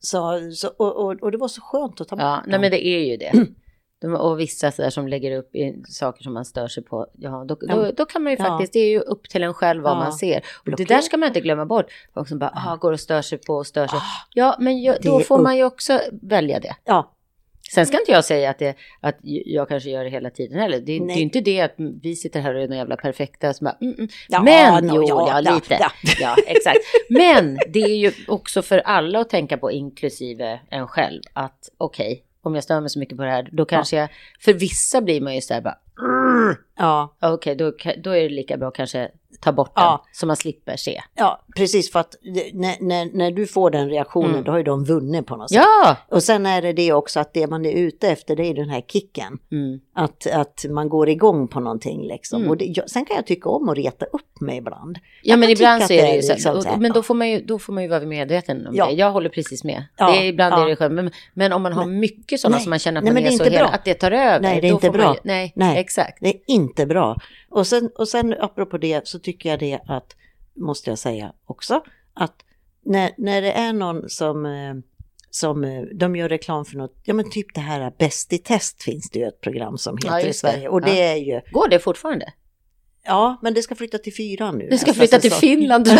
Så, 0.00 0.50
så, 0.54 0.68
och, 0.68 0.96
och, 1.04 1.22
och 1.22 1.30
det 1.32 1.38
var 1.38 1.48
så 1.48 1.60
skönt 1.60 2.00
att 2.00 2.08
ta 2.08 2.16
bort 2.16 2.22
ja. 2.22 2.30
dem. 2.30 2.42
Nej, 2.46 2.60
men 2.60 2.70
det 2.70 2.86
är 2.86 2.98
ju 2.98 3.16
det. 3.16 3.32
De, 4.00 4.14
och 4.14 4.40
vissa 4.40 4.70
så 4.70 4.82
där 4.82 4.90
som 4.90 5.08
lägger 5.08 5.38
upp 5.38 5.50
saker 5.88 6.22
som 6.22 6.32
man 6.34 6.44
stör 6.44 6.68
sig 6.68 6.82
på, 6.84 7.06
ja, 7.12 7.44
då, 7.48 7.54
då, 7.68 7.90
då 7.96 8.04
kan 8.04 8.22
man 8.22 8.32
ju 8.32 8.36
faktiskt, 8.36 8.72
det 8.72 8.78
är 8.78 8.88
ju 8.88 9.00
upp 9.00 9.28
till 9.28 9.42
en 9.42 9.54
själv 9.54 9.82
vad 9.82 9.96
man 9.96 10.12
ser. 10.12 10.42
Och 10.66 10.76
det 10.76 10.84
där 10.84 11.00
ska 11.00 11.16
man 11.16 11.26
inte 11.26 11.40
glömma 11.40 11.66
bort. 11.66 11.86
Folk 12.14 12.28
som 12.28 12.38
bara, 12.38 12.52
ah, 12.66 12.76
går 12.76 12.92
och 12.92 13.00
stör 13.00 13.22
sig 13.22 13.38
på 13.38 13.54
och 13.54 13.66
stör 13.66 13.86
sig. 13.86 13.98
Ah, 13.98 14.26
Ja, 14.34 14.56
men 14.60 14.82
jag, 14.82 14.96
då 15.02 15.20
får 15.20 15.34
upp- 15.38 15.42
man 15.42 15.56
ju 15.56 15.64
också 15.64 16.00
välja 16.22 16.60
det. 16.60 16.76
Ja, 16.84 17.13
Sen 17.72 17.86
ska 17.86 17.98
inte 17.98 18.12
jag 18.12 18.24
säga 18.24 18.50
att, 18.50 18.58
det, 18.58 18.76
att 19.00 19.16
jag 19.22 19.68
kanske 19.68 19.90
gör 19.90 20.04
det 20.04 20.10
hela 20.10 20.30
tiden 20.30 20.58
heller. 20.58 20.78
Det, 20.80 20.98
det 20.98 21.12
är 21.12 21.16
ju 21.16 21.22
inte 21.22 21.40
det 21.40 21.60
att 21.60 21.74
vi 21.78 22.16
sitter 22.16 22.40
här 22.40 22.54
och 22.54 22.60
är 22.60 22.68
några 22.68 22.76
jävla 22.78 22.96
perfekta 22.96 23.54
som 23.54 23.64
bara, 23.64 23.76
mm, 23.80 23.94
mm. 23.98 24.08
Ja, 24.28 24.42
Men, 24.42 24.86
no, 24.86 24.94
jo, 24.94 25.06
ja, 25.08 25.42
ja, 25.44 25.54
lite. 25.54 25.76
ja. 25.80 25.90
Ja, 26.20 26.36
exakt. 26.46 26.78
Men 27.08 27.58
det 27.68 27.82
är 27.82 27.96
ju 27.96 28.12
också 28.28 28.62
för 28.62 28.78
alla 28.78 29.20
att 29.20 29.30
tänka 29.30 29.56
på, 29.56 29.72
inklusive 29.72 30.60
en 30.70 30.86
själv, 30.88 31.22
att 31.32 31.68
okej, 31.78 32.24
om 32.42 32.54
jag 32.54 32.64
stör 32.64 32.80
mig 32.80 32.90
så 32.90 32.98
mycket 32.98 33.16
på 33.16 33.24
det 33.24 33.30
här, 33.30 33.48
då 33.52 33.64
kanske 33.64 33.96
jag, 33.96 34.08
för 34.40 34.52
vissa 34.52 35.00
blir 35.00 35.20
man 35.20 35.34
ju 35.34 35.40
så 35.40 35.54
här 35.54 35.60
bara, 35.60 35.78
ja. 36.78 37.14
okej, 37.22 37.54
då, 37.56 37.70
ka- 37.70 38.00
då 38.02 38.10
är 38.10 38.22
det 38.22 38.28
lika 38.28 38.56
bra 38.56 38.70
kanske 38.70 39.08
ta 39.40 39.52
bort 39.52 39.74
den, 39.74 39.84
Ja. 39.84 40.04
så 40.12 40.26
man 40.26 40.36
slipper 40.36 40.76
se. 40.76 41.00
Ja, 41.14 41.44
precis 41.56 41.92
för 41.92 42.00
att 42.00 42.14
när, 42.52 42.76
när, 42.84 43.16
när 43.16 43.30
du 43.30 43.46
får 43.46 43.70
den 43.70 43.90
reaktionen 43.90 44.30
Mm. 44.30 44.44
då 44.44 44.50
har 44.52 44.58
ju 44.58 44.64
de 44.64 44.84
vunnit 44.84 45.26
på 45.26 45.36
något 45.36 45.50
sätt. 45.50 45.62
Ja! 45.82 45.96
Och 46.08 46.22
sen 46.22 46.46
är 46.46 46.62
det 46.62 46.72
det 46.72 46.92
också 46.92 47.20
att 47.20 47.34
det 47.34 47.46
man 47.46 47.66
är 47.66 47.72
ute 47.72 48.08
efter 48.08 48.36
det 48.36 48.46
är 48.46 48.54
den 48.54 48.68
här 48.70 48.80
kicken. 48.80 49.38
Mm. 49.52 49.80
Att, 49.94 50.26
att 50.26 50.64
man 50.70 50.88
går 50.88 51.08
igång 51.08 51.48
på 51.48 51.60
någonting 51.60 52.02
liksom. 52.06 52.38
Mm. 52.40 52.50
Och 52.50 52.56
det, 52.56 52.64
jag, 52.64 52.90
sen 52.90 53.04
kan 53.04 53.16
jag 53.16 53.26
tycka 53.26 53.48
om 53.48 53.68
att 53.68 53.76
reta 53.76 54.04
upp 54.06 54.40
mig 54.40 54.56
ibland. 54.58 54.98
Ja 55.22 55.36
men 55.36 55.50
ibland 55.50 55.80
så 55.82 55.84
att 55.84 55.90
är 55.90 56.02
det 56.06 56.14
ju 56.16 56.22
så, 56.22 56.32
liksom 56.32 56.62
så 56.62 56.68
här, 56.68 56.74
och- 56.76 56.80
men 56.82 56.92
då 56.92 57.02
får, 57.02 57.14
man 57.14 57.30
ju, 57.30 57.40
då 57.40 57.58
får 57.58 57.72
man 57.72 57.82
ju 57.82 57.88
vara 57.88 58.00
medveten 58.00 58.66
om 58.66 58.74
Ja. 58.76 58.86
det. 58.86 58.92
Jag 58.92 59.10
håller 59.10 59.28
precis 59.30 59.64
med. 59.64 59.84
Ja, 59.96 60.10
Det 60.12 60.16
är, 60.18 60.24
ibland 60.24 60.54
ja. 60.54 60.64
är 60.64 60.68
det 60.68 60.76
skönt, 60.76 60.94
men, 60.94 61.10
men 61.34 61.52
om 61.52 61.62
man 61.62 61.72
har 61.72 61.86
mycket 61.86 62.40
sådana 62.40 62.56
nej, 62.56 62.62
som 62.62 62.70
man 62.70 62.78
känner 62.78 62.98
att 63.00 63.04
nej, 63.04 63.12
man 63.14 63.22
men 63.22 63.32
är, 63.32 63.38
det 63.38 63.42
är 63.44 63.44
så 63.46 63.50
hela, 63.50 63.58
bra. 63.64 63.74
att 63.74 63.84
det 63.84 63.94
tar 63.94 64.10
över. 64.10 64.40
Nej, 64.40 64.60
det 64.60 64.66
är 64.66 64.70
då 64.70 64.74
inte 64.76 64.86
man 64.90 64.96
bra. 64.96 65.14
ju- 65.14 65.20
nej, 65.24 65.52
Nej. 65.56 65.78
exakt. 65.78 66.18
Det 66.20 66.28
är 66.28 66.34
inte 66.64 66.86
bra. 66.86 67.16
Och 67.50 67.66
sen, 67.66 67.90
och 67.94 68.08
sen 68.08 68.34
apropå 68.40 68.78
det 68.78 69.08
så 69.08 69.18
tycker 69.18 69.48
jag 69.48 69.58
det 69.58 69.80
att, 69.88 70.16
måste 70.56 70.90
jag 70.90 70.98
säga 70.98 71.32
också, 71.46 71.84
att 72.14 72.34
när, 72.84 73.10
när 73.18 73.42
det 73.42 73.52
är 73.52 73.72
någon 73.72 74.08
som, 74.08 74.46
eh, 74.46 74.74
som 75.30 75.64
eh, 75.64 75.82
de 75.82 76.16
gör 76.16 76.28
reklam 76.28 76.64
för 76.64 76.76
något, 76.76 76.96
ja 77.04 77.14
men 77.14 77.30
typ 77.30 77.54
det 77.54 77.60
här 77.60 77.92
Bäst 77.98 78.32
i 78.32 78.38
test 78.38 78.82
finns 78.82 79.10
det 79.10 79.18
ju 79.18 79.24
ett 79.24 79.40
program 79.40 79.78
som 79.78 79.98
Ja, 80.04 80.10
heter 80.12 80.24
i 80.24 80.26
just 80.26 80.42
det. 80.42 80.50
Sverige. 80.50 80.68
Och 80.68 80.80
Ja. 80.82 80.86
det 80.86 81.02
är 81.02 81.16
ju, 81.16 81.40
Går 81.52 81.68
det 81.68 81.78
fortfarande? 81.78 82.32
ja 83.06 83.38
men 83.42 83.54
det 83.54 83.62
ska 83.62 83.74
flytta 83.74 83.98
till 83.98 84.14
fyran 84.14 84.58
nu. 84.58 84.68
Du 84.70 84.78
ska 84.78 84.92
flytta 84.94 85.18
till 85.18 85.30
säsong. 85.30 85.40
Finland. 85.48 85.88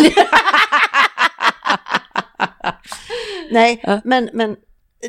Nej, 3.51 3.79
Ja. 3.83 4.01
men, 4.03 4.29
men 4.33 4.55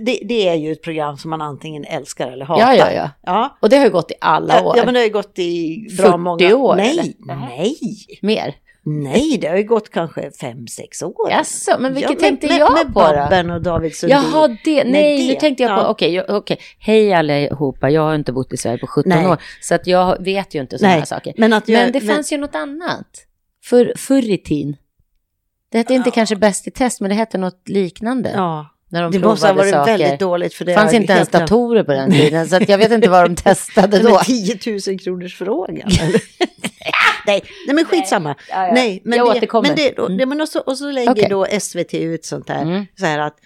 det, 0.01 0.20
det 0.24 0.49
är 0.49 0.55
ju 0.55 0.72
ett 0.72 0.82
program 0.82 1.16
som 1.16 1.30
man 1.30 1.42
antingen 1.42 1.84
älskar 1.84 2.28
eller 2.32 2.44
hatar. 2.44 2.62
ja, 2.62 2.74
ja, 2.74 2.92
ja. 2.92 3.11
Ja, 3.22 3.57
Och 3.62 3.68
det 3.68 3.76
har 3.76 3.84
ju 3.84 3.90
gått 3.90 4.11
i 4.11 4.14
alla 4.20 4.62
år. 4.64 4.76
ja 4.76 4.84
men 4.84 4.94
det 4.94 5.01
har 5.01 5.05
ju 5.07 5.12
gått 5.12 5.38
i 5.38 5.78
bra 5.99 6.07
40 6.07 6.18
många 6.18 6.57
år, 6.57 6.76
Nej, 6.76 6.90
eller? 6.90 7.36
nej, 7.36 7.76
Mer. 8.22 8.55
nej, 8.82 9.38
det 9.40 9.49
har 9.49 9.57
ju 9.57 9.62
gått 9.64 9.90
kanske 9.90 10.30
fem, 10.40 10.66
sex 10.66 11.03
år. 11.03 11.30
Jaså, 11.30 11.76
men 11.78 11.94
vilket 11.94 12.12
Ja, 12.12 12.18
tänkte 12.18 12.47
med, 12.47 12.59
jag 12.59 12.72
med 12.72 12.94
på 12.94 13.01
då? 13.01 13.07
Babben 13.16 13.51
och 13.51 13.62
David 13.62 13.97
Sundin. 13.97 14.18
Jaha, 14.32 14.49
det, 14.64 14.84
nej, 14.84 15.18
det, 15.26 15.34
nu 15.34 15.40
tänkte 15.40 15.62
jag 15.62 15.76
på, 15.76 15.82
ja. 15.82 15.88
okej, 15.88 16.22
okej, 16.28 16.59
hej 16.78 17.12
allihopa, 17.14 17.90
jag 17.90 18.03
har 18.03 18.14
inte 18.14 18.32
bott 18.32 18.53
i 18.53 18.57
Sverige 18.57 18.78
på 18.78 18.86
17 18.86 19.09
Nej. 19.11 19.26
år, 19.26 19.36
så 19.61 19.74
att 19.74 19.86
jag 19.86 20.24
vet 20.24 20.55
ju 20.55 20.61
inte 20.61 20.78
sådana 20.78 20.92
Nej, 20.92 20.99
här 21.01 21.07
saker. 21.07 21.34
Men, 21.36 21.53
att 21.53 21.68
jag, 21.68 21.82
Men 21.82 21.92
det 21.92 22.01
fanns 22.01 22.32
ju 22.32 22.36
något 22.38 22.55
annat. 22.55 23.07
För, 23.64 23.92
förr 23.97 24.30
i 24.30 24.38
tiden. 24.38 24.76
Det 25.68 25.78
hette 25.78 25.94
inte 25.94 26.09
Ja. 26.09 26.14
kanske 26.14 26.36
Bäst 26.36 26.66
i 26.68 26.70
test, 26.70 27.01
men 27.01 27.09
det 27.09 27.14
hette 27.14 27.38
något 27.38 27.68
liknande. 27.68 28.32
Ja, 28.34 28.66
När 28.89 29.03
de 29.03 29.12
det 29.12 29.18
måste 29.18 29.47
ha 29.47 29.55
varit 29.55 29.70
saker. 29.74 29.99
väldigt 29.99 30.20
dåligt 30.20 30.55
för 30.55 30.64
det 30.64 30.74
fanns 30.74 30.93
inte 30.93 31.12
ens 31.12 31.28
datorer 31.28 31.82
på 31.84 31.93
den 31.93 32.11
tiden, 32.12 32.49
så 32.49 32.59
jag 32.68 32.78
vet 32.78 32.93
inte 32.93 33.09
vad 33.11 33.24
de 33.30 33.37
testade 33.43 33.99
då. 33.99 34.11
Men 34.11 34.24
10 34.24 34.59
000 34.89 34.99
kronors 34.99 35.37
frågan. 35.39 35.89
nej, 37.26 37.43
nej, 37.66 37.74
men 37.74 37.84
skitsamma. 37.84 38.34
Ja, 38.51 38.66
ja. 38.66 38.72
Nej, 38.74 39.01
men 39.05 39.18
jag 39.18 39.26
det, 39.26 39.30
återkommer. 39.39 39.68
men 39.68 39.76
det, 39.76 39.99
Mm. 39.99 40.16
det, 40.16 40.26
men 40.26 40.41
och, 40.41 40.49
så, 40.49 40.61
och 40.61 40.78
så 40.78 40.91
lägger 40.91 41.11
Okej. 41.12 41.26
då 41.30 41.47
SVT 41.61 41.95
ut 41.95 42.24
sånt 42.24 42.49
här, 42.49 42.62
Mm. 42.62 42.87
så 42.99 43.07
här 43.07 43.18
att 43.18 43.37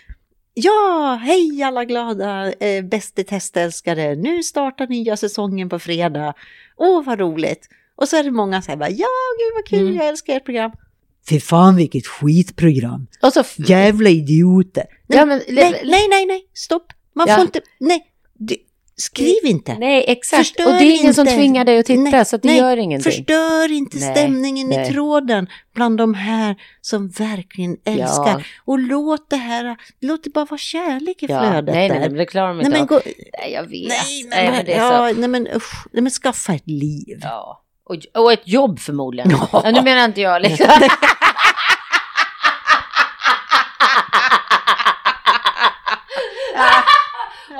Ja, 0.55 1.19
hej 1.23 1.63
alla 1.63 1.85
glada 1.85 2.53
eh, 2.53 2.85
Bäst 2.85 3.19
i 3.19 3.25
testälskare. 3.25 4.15
Nu 4.15 4.43
startar 4.43 4.87
nya 4.87 5.17
säsongen 5.17 5.69
på 5.69 5.79
fredag. 5.79 6.35
Åh, 6.77 7.05
vad 7.05 7.21
roligt. 7.21 7.69
Och 7.97 8.09
så 8.09 8.17
är 8.17 8.25
det 8.25 8.31
många 8.31 8.63
här, 8.69 8.77
bara, 8.77 8.91
ja, 8.91 9.07
gud 9.39 9.55
vad 9.55 9.65
kul, 9.67 9.81
Mm. 9.89 9.95
jag 9.97 10.07
älskar 10.09 10.37
ert 10.37 10.45
program. 10.45 10.71
Fy 11.31 11.41
fan 11.41 11.77
vilket 11.77 12.07
skitprogram. 12.07 13.07
Och 13.23 13.33
så... 13.33 13.43
Jävla 13.57 14.11
idioter. 14.11 14.85
Nej, 15.07 15.19
Ja, 15.19 15.25
men, 15.27 15.41
nej, 15.49 15.81
nej, 15.85 16.07
nej, 16.11 16.27
nej, 16.27 16.43
stopp. 16.55 16.93
Man 17.15 17.27
Ja. 17.29 17.35
får 17.35 17.43
inte, 17.45 17.61
nej, 17.81 18.07
du, 18.39 18.57
skriv 18.97 19.45
inte. 19.45 19.75
Nej, 19.79 20.05
exakt. 20.09 20.39
Förstör 20.47 20.67
och 20.67 20.73
det 20.73 20.85
är 20.85 21.01
ingen 21.01 21.15
som 21.15 21.27
inte. 21.27 21.37
tvingar 21.39 21.65
dig 21.65 21.79
att 21.79 21.87
titta, 21.87 22.01
Nej, 22.01 22.25
så 22.25 22.37
det 22.37 22.49
nej, 22.49 22.59
gör 22.59 22.77
ingenting. 22.77 23.13
Förstör 23.13 23.73
inte 23.73 23.97
Nej, 23.99 24.17
stämningen 24.17 24.69
nej. 24.69 24.89
i 24.89 24.93
tråden 24.93 25.47
bland 25.75 25.99
de 25.99 26.15
här 26.15 26.57
som 26.81 27.09
verkligen 27.09 27.77
älskar. 27.85 28.39
Ja. 28.39 28.43
Och 28.65 28.79
låt 28.79 29.31
det 29.31 29.37
här, 29.37 29.77
låt 30.01 30.25
det 30.25 30.31
bara 30.31 30.45
vara 30.45 30.59
kärlek 30.59 31.23
i 31.23 31.27
Ja, 31.29 31.41
flödet 31.41 31.75
nej, 31.75 31.89
nej, 31.89 31.99
nej, 31.99 32.09
men 32.09 32.19
det 32.19 32.27
klarar 32.27 32.49
de 32.49 32.57
nej, 32.57 32.67
inte 32.67 32.71
men 32.79 32.83
av. 32.83 32.87
gå, 32.89 33.01
Nej, 33.43 33.53
jag 33.53 33.63
vet. 33.63 33.89
nej, 33.89 34.27
Nej, 34.31 34.45
men, 34.45 34.53
men 34.55 34.65
det 34.65 34.73
är 34.73 34.89
så. 34.89 34.95
ja, 34.95 35.13
nej, 35.21 35.29
men, 35.29 35.47
usch, 35.57 35.87
nej, 35.93 36.03
men 36.03 36.11
skaffa 36.11 36.53
ett 36.55 36.67
liv. 36.69 37.19
Ja. 37.23 37.65
Och, 37.85 38.23
och 38.23 38.33
ett 38.33 38.43
jobb 38.49 38.79
förmodligen. 38.81 39.31
Ja. 39.31 39.49
Ja. 39.53 39.71
nu 39.71 39.83
menar 39.83 40.05
inte 40.05 40.21
jag 40.21 40.43
liksom. 40.43 40.67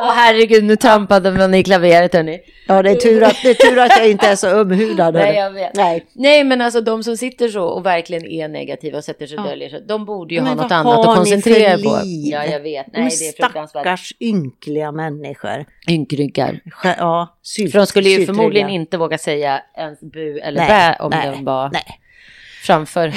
Åh 0.03 0.13
herregud, 0.15 0.65
nu 0.65 0.77
trampade 0.77 1.31
man 1.33 1.55
i 1.55 1.63
klaveret 1.65 2.15
hörni. 2.15 2.41
Ja, 2.67 2.83
det 2.83 2.91
är 2.91 2.95
tur 2.97 3.23
att, 3.23 3.37
det 3.43 3.51
är 3.51 3.55
tur 3.55 3.79
att 3.79 3.93
jag 3.99 4.11
inte 4.11 4.27
är 4.29 4.37
så 4.37 4.47
ömhudad. 4.49 5.15
Nej, 5.15 5.37
jag 5.37 5.51
vet. 5.51 5.75
Nej. 5.75 6.07
Nej, 6.13 6.45
men 6.45 6.61
alltså 6.61 6.81
de 6.81 7.03
som 7.05 7.17
sitter 7.17 7.49
så 7.49 7.63
och 7.65 7.87
verkligen 7.87 8.27
är 8.27 8.49
negativa 8.49 8.99
och 8.99 9.05
sätter 9.05 9.27
sig 9.27 9.39
och 9.39 9.45
Ja. 9.47 9.51
döljer 9.51 9.69
sig, 9.69 9.85
de 9.89 10.05
borde 10.05 10.35
ju 10.35 10.41
Men 10.41 10.49
ha 10.59 10.63
något 10.63 10.73
annat 10.73 10.99
att 10.99 11.17
koncentrera 11.17 11.77
för 11.79 11.85
på. 11.85 12.01
Ja, 12.05 12.45
jag 12.45 12.61
vet. 12.61 12.87
Nej, 12.93 13.11
det 13.19 13.29
är 13.29 13.43
fruktansvärt. 13.43 13.71
stackars 13.83 14.13
ynkliga 14.21 14.93
människor. 14.93 15.65
Ynkryggar. 15.91 16.61
Ja, 16.85 17.39
sylt, 17.43 17.73
För 17.73 17.79
de 17.79 17.87
skulle 17.87 18.09
ju 18.09 18.17
syltrygga. 18.17 18.35
förmodligen 18.37 18.69
inte 18.69 18.99
våga 18.99 19.19
säga 19.19 19.63
ens 19.79 20.01
bu 20.01 20.39
eller 20.39 20.61
Nej, 20.61 20.69
bä 20.69 20.97
om 21.05 21.11
nej, 21.11 21.31
de 21.37 21.45
var 21.45 21.71
Nej. 21.73 21.85
framför. 22.63 23.13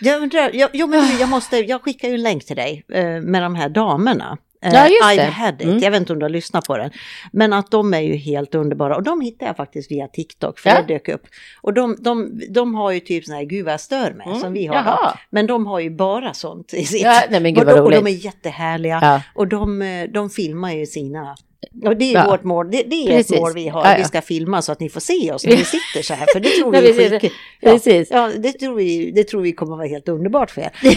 Jag, 0.00 0.22
undrar, 0.22 0.50
jag, 0.54 0.70
jo, 0.72 0.86
men 0.86 1.18
jag, 1.20 1.28
måste, 1.28 1.56
jag 1.56 1.82
skickar 1.82 2.08
ju 2.08 2.14
en 2.14 2.22
länk 2.22 2.44
till 2.46 2.56
dig 2.56 2.84
eh, 2.92 3.04
med 3.04 3.42
de 3.42 3.54
här 3.54 3.68
damerna. 3.68 4.38
Eh, 4.64 4.74
Ja, 4.74 4.88
just 4.88 5.02
I've 5.02 5.16
det. 5.16 5.22
had 5.24 5.54
it. 5.54 5.62
Mm. 5.66 5.78
Jag 5.78 5.90
vet 5.90 6.00
inte 6.00 6.12
om 6.12 6.18
du 6.18 6.24
har 6.24 6.30
lyssnat 6.30 6.64
på 6.66 6.76
den. 6.76 6.90
Men 7.32 7.52
att 7.52 7.70
de 7.70 7.94
är 7.94 8.00
ju 8.00 8.16
helt 8.16 8.54
underbara. 8.54 8.96
Och 8.96 9.02
de 9.02 9.20
hittade 9.20 9.48
jag 9.48 9.56
faktiskt 9.56 9.90
via 9.90 10.08
TikTok, 10.08 10.58
för 10.58 10.70
Ja. 10.70 10.82
det 10.86 10.94
dök 10.94 11.08
upp. 11.08 11.22
Och 11.62 11.74
de, 11.74 11.96
de, 12.00 12.40
de 12.50 12.74
har 12.74 12.90
ju 12.90 13.00
typ 13.00 13.24
sån 13.24 13.34
här, 13.34 13.44
gud 13.44 13.64
vad 13.64 13.72
jag 13.72 13.80
stör 13.80 14.12
mig, 14.12 14.26
Mm, 14.26 14.40
som 14.40 14.52
vi 14.52 14.66
har. 14.66 14.74
jaha. 14.76 15.18
Men 15.30 15.46
de 15.46 15.66
har 15.66 15.80
ju 15.80 15.90
bara 15.90 16.34
sånt 16.34 16.74
i 16.74 16.84
sitt. 16.84 17.02
Ja, 17.02 17.22
nej 17.30 17.40
men 17.40 17.54
gud 17.54 17.68
och, 17.68 17.74
de, 17.76 17.80
och 17.80 17.90
de 17.90 18.06
är 18.06 18.24
jättehärliga. 18.24 18.98
Ja. 19.02 19.22
Och 19.34 19.48
de, 19.48 19.82
eh, 19.82 20.04
de 20.08 20.30
filmar 20.30 20.72
ju 20.72 20.86
sina 20.86 21.36
Ja, 21.82 21.94
det 21.94 22.04
är 22.04 22.14
Ja. 22.14 22.30
vårt 22.30 22.44
mål. 22.44 22.70
Det, 22.70 22.82
det 22.82 22.96
är 22.96 23.06
Precis. 23.06 23.32
ett 23.32 23.40
mål 23.40 23.52
vi 23.54 23.68
har. 23.68 23.84
Ja, 23.84 23.90
ja. 23.90 23.96
Vi 23.98 24.04
ska 24.04 24.22
filma 24.22 24.62
så 24.62 24.72
att 24.72 24.80
ni 24.80 24.88
får 24.88 25.00
se 25.00 25.32
oss 25.32 25.46
när 25.46 25.56
vi 25.56 25.64
sitter 25.64 26.02
så 26.02 26.14
här. 26.14 26.26
För 26.32 26.40
det 26.40 26.48
tror 26.48 26.72
vi 26.72 26.78
är 26.78 26.92
skitkul. 27.10 27.30
Ja, 27.60 27.70
Precis. 27.72 28.08
ja, 28.10 28.30
det, 28.38 28.52
tror 28.52 28.74
vi, 28.74 29.10
det 29.10 29.24
tror 29.24 29.40
vi 29.42 29.52
kommer 29.52 29.76
vara 29.76 29.86
helt 29.86 30.08
underbart 30.08 30.50
för 30.50 30.60
er. 30.60 30.70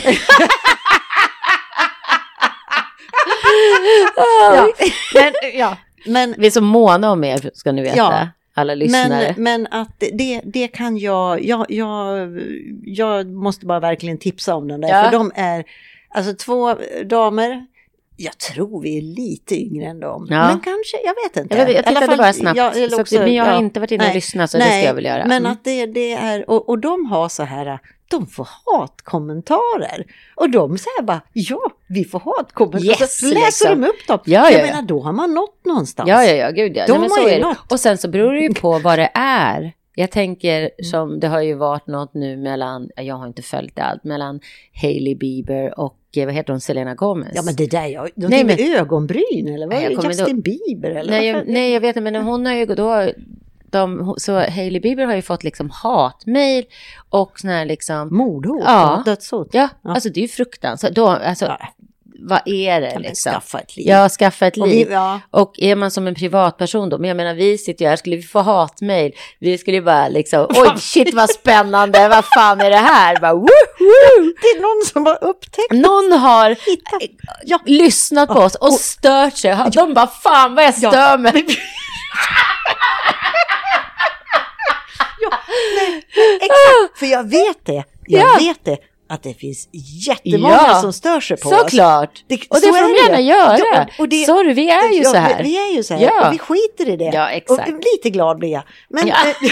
Ja. 4.55 4.67
Men, 5.13 5.33
ja. 5.53 5.77
Men, 6.05 6.35
Vi 6.37 6.47
är 6.47 6.51
så 6.51 6.61
måna 6.61 7.11
om 7.11 7.23
er, 7.23 7.51
ska 7.53 7.71
ni 7.71 7.81
veta. 7.81 7.97
Ja. 7.97 8.27
Alla 8.53 8.75
lyssnare. 8.75 9.33
men, 9.37 9.43
men 9.43 9.67
att 9.81 9.99
det, 10.13 10.41
det 10.43 10.67
kan 10.67 10.97
jag, 10.97 11.43
jag, 11.45 11.65
jag, 11.69 12.29
jag 12.83 13.27
måste 13.27 13.65
bara 13.65 13.79
verkligen 13.79 14.17
tipsa 14.17 14.55
om 14.55 14.67
den 14.67 14.81
där. 14.81 14.89
Ja. 14.89 15.03
För 15.03 15.11
de 15.11 15.31
är, 15.35 15.63
alltså 16.09 16.33
två 16.33 16.75
damer, 17.05 17.65
jag 18.17 18.37
tror 18.37 18.81
vi 18.81 18.97
är 18.97 19.01
lite 19.01 19.55
yngre 19.61 19.85
än 19.85 19.99
dem. 19.99 20.27
Ja. 20.29 20.47
Men 20.47 20.59
kanske, 20.59 20.97
jag 21.05 21.13
vet 21.23 21.37
inte. 21.43 21.57
Jag, 21.57 21.65
vet, 21.65 21.75
jag 21.75 21.85
tittade 21.85 22.05
fall- 22.07 22.17
bara 22.17 22.33
snabbt. 22.33 22.57
ja, 22.57 22.71
eller 22.71 22.89
så, 22.89 23.01
också- 23.01 23.15
men 23.19 23.33
jag 23.33 23.45
har 23.45 23.51
ja. 23.51 23.59
inte 23.59 23.79
varit 23.79 23.91
inne 23.91 24.03
och 24.03 24.07
Nej. 24.07 24.15
lyssnat, 24.15 24.51
så 24.51 24.57
det 24.57 24.63
ska 24.63 24.79
jag 24.81 24.93
väl 24.93 25.05
göra. 25.05 25.25
Men 25.25 25.37
Mm. 25.37 25.51
att 25.51 25.63
det, 25.63 25.85
det 25.85 26.13
är, 26.13 26.49
och, 26.49 26.69
och 26.69 26.79
de 26.79 27.05
har 27.05 27.29
så 27.29 27.43
här, 27.43 27.79
de 28.09 28.27
får 28.27 28.47
hatkommentarer. 28.65 30.05
Och 30.35 30.49
de 30.49 30.77
säger 30.77 31.01
bara, 31.03 31.21
ja, 31.33 31.59
vi 31.87 32.03
får 32.05 32.21
hatkommentarer. 32.37 33.01
Yes, 33.01 33.19
så 33.19 33.25
läser 33.25 33.39
liksom. 33.45 33.81
de 33.81 33.87
upp 33.87 34.07
dem. 34.07 34.19
Ja, 34.25 34.39
ja, 34.43 34.51
jag 34.51 34.61
ja. 34.61 34.65
menar, 34.65 34.81
då 34.81 34.99
har 35.01 35.13
man 35.13 35.33
nått 35.33 35.65
någonstans. 35.65 36.09
Ja, 36.09 36.23
ja, 36.23 36.33
ja, 36.33 36.49
gud 36.51 36.77
ja. 36.77 36.85
Nej, 36.89 36.99
men 36.99 37.09
så 37.09 37.27
är 37.27 37.35
det. 37.35 37.41
något. 37.41 37.71
Och 37.71 37.79
sen 37.79 37.97
så 37.97 38.07
beror 38.07 38.33
det 38.33 38.39
ju 38.41 38.53
på 38.53 38.79
vad 38.79 38.99
det 38.99 39.11
är. 39.13 39.73
Jag 39.95 40.11
tänker 40.11 40.59
Mm. 40.59 40.71
som 40.91 41.19
det 41.19 41.27
har 41.27 41.41
ju 41.41 41.53
varit 41.53 41.87
något 41.87 42.13
nu 42.13 42.37
mellan, 42.37 42.89
jag 42.95 43.15
har 43.15 43.27
inte 43.27 43.41
följt 43.41 43.79
allt, 43.79 44.03
mellan 44.03 44.39
Hailey 44.81 45.15
Bieber 45.15 45.79
och 45.79 45.97
eh, 46.17 46.25
vad 46.25 46.33
heter 46.35 46.53
hon, 46.53 46.59
Selena 46.61 46.95
Gomez. 46.95 47.29
Ja 47.33 47.41
men 47.45 47.55
det 47.55 47.71
där, 47.71 47.85
jag, 47.85 48.09
de 48.15 48.27
Nej, 48.27 48.43
men- 48.43 48.59
ögonbryn 48.79 49.47
eller 49.47 49.67
vad 49.67 49.75
Nej, 49.75 49.83
jag 49.83 49.91
är 50.05 50.09
det? 50.09 50.15
Justin 50.17 50.41
Bieber 50.41 50.89
eller 50.89 51.11
nej, 51.11 51.27
jag, 51.27 51.47
nej, 51.47 51.71
jag 51.73 51.81
vet 51.81 51.95
inte, 51.95 52.11
men 52.11 52.23
hon 52.23 52.45
har 52.45 52.53
ju 52.53 52.65
då, 52.65 53.09
de, 53.71 54.15
så 54.17 54.33
Hailey 54.39 54.79
Bieber 54.79 55.05
har 55.05 55.15
ju 55.15 55.21
fått 55.21 55.43
liksom 55.43 55.69
hatmejl 55.69 56.65
och 57.09 57.39
sån 57.39 57.49
här 57.49 57.65
liksom, 57.65 58.17
Mordhot, 58.17 58.63
Ja. 58.65 59.03
dödshot. 59.05 59.47
ja, 59.51 59.69
Ja. 59.83 59.93
alltså 59.93 60.09
det 60.09 60.19
är 60.19 60.21
ju 60.21 60.27
fruktansvärt. 60.27 60.91
Då, 60.93 61.07
alltså, 61.07 61.45
Ja. 61.45 61.57
vad 62.21 62.41
är 62.45 62.81
det 62.81 62.99
liksom? 62.99 63.31
skaffa 63.33 63.59
ett 63.59 63.77
liv. 63.77 63.87
Ja, 63.87 64.09
skaffa 64.09 64.47
ett 64.47 64.57
Och 64.57 64.67
liv. 64.67 64.87
vi, 64.87 64.93
ja. 64.93 65.19
Och 65.31 65.53
är 65.59 65.75
man 65.75 65.91
som 65.91 66.07
en 66.07 66.15
privatperson 66.15 66.89
då, 66.89 66.97
men 66.97 67.07
jag 67.07 67.17
menar 67.17 67.33
vi 67.33 67.57
sitter 67.57 67.85
ju 67.85 67.89
här, 67.89 67.95
skulle 67.95 68.15
vi 68.15 68.21
få 68.21 68.39
hatmejl, 68.39 69.11
vi 69.39 69.57
skulle 69.57 69.77
ju 69.77 69.83
bara 69.83 70.07
liksom, 70.07 70.47
oj 70.55 70.69
shit 70.77 71.13
vad 71.13 71.29
spännande, 71.29 72.07
vad 72.09 72.25
fan 72.25 72.61
är 72.61 72.69
det 72.69 72.75
här? 72.77 73.19
Bara, 73.19 73.33
woo, 73.33 73.41
woo. 73.79 74.33
Det 74.41 74.47
är 74.47 74.61
någon 74.61 74.85
som 74.85 75.05
har 75.05 75.23
upptäckt 75.29 75.71
Någon 75.71 76.11
har 76.19 76.49
hittat. 76.49 77.27
Ja. 77.45 77.59
lyssnat 77.65 78.29
på 78.29 78.39
oss 78.39 78.55
och 78.55 78.73
stört 78.73 79.37
sig, 79.37 79.57
de 79.73 79.93
bara 79.93 80.07
fan 80.07 80.55
vad 80.55 80.63
jag 80.65 80.73
Ja. 80.81 80.91
stör 80.91 81.17
mig. 81.17 81.45
Exakt, 86.41 86.99
för 86.99 87.05
jag 87.05 87.29
vet 87.29 87.65
det. 87.65 87.83
Jag 88.07 88.21
Ja. 88.21 88.37
vet 88.39 88.65
det. 88.65 88.77
Att 89.11 89.23
det 89.23 89.33
finns 89.33 89.69
jättemånga 90.07 90.59
Ja. 90.67 90.81
som 90.81 90.93
stör 90.93 91.19
sig 91.19 91.37
på 91.37 91.49
oss. 91.49 91.57
Såklart. 91.59 92.23
Det- 92.27 92.35
och 92.49 92.55
det 92.55 92.61
så 92.61 92.73
får 92.73 92.81
de 92.81 92.93
det. 92.93 92.99
gärna 92.99 93.19
göra. 93.21 93.57
Ja, 93.59 93.85
och- 93.99 94.09
det- 94.09 94.25
Sorry, 94.25 94.53
vi 94.53 94.69
är 94.69 94.89
ju 94.93 95.01
Ja, 95.01 95.09
så 95.09 95.17
här. 95.17 95.37
Vi, 95.37 95.43
vi 95.43 95.57
är 95.71 95.75
ju 95.75 95.83
så 95.83 95.93
här. 95.93 96.01
Ja. 96.01 96.27
Och 96.27 96.33
vi 96.33 96.37
skiter 96.39 96.89
i 96.89 96.97
det. 96.97 97.11
Ja, 97.13 97.29
exakt. 97.29 97.69
Och 97.69 97.75
lite 97.93 98.09
glad 98.09 98.37
blir 98.39 98.49
jag. 98.49 98.63
Men 98.89 99.07
Ja. 99.07 99.15
eh, 99.27 99.35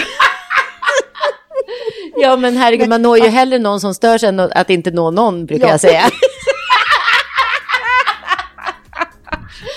Ja, 2.16 2.36
men 2.36 2.56
herregud, 2.56 2.88
man 2.88 3.02
når 3.02 3.18
ju 3.18 3.26
hellre 3.28 3.58
någon 3.58 3.80
som 3.80 3.94
stör 3.94 4.18
sig 4.18 4.28
än 4.28 4.40
att 4.40 4.70
inte 4.70 4.90
nå 4.90 5.10
någon, 5.10 5.46
brukar 5.46 5.64
Ja. 5.66 5.70
jag 5.70 5.80
säga. 5.80 6.02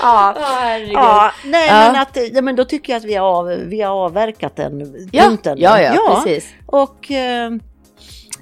ja. 0.01 0.35
herregud. 0.39 0.93
Ja, 0.93 1.31
nej 1.45 1.67
Ja. 1.67 1.91
men, 1.91 2.01
att, 2.01 2.17
ja, 2.33 2.41
men 2.41 2.55
då 2.55 2.65
tycker 2.65 2.93
jag 2.93 2.97
att 2.99 3.05
vi 3.05 3.15
har, 3.15 3.27
av, 3.27 3.45
vi 3.47 3.81
har 3.81 3.93
avverkat 3.95 4.55
den 4.55 5.09
Ja, 5.11 5.23
punkten. 5.23 5.57
ja, 5.59 5.81
ja, 5.81 6.21
precis. 6.23 6.49
Och 6.65 7.11
eh, 7.11 7.51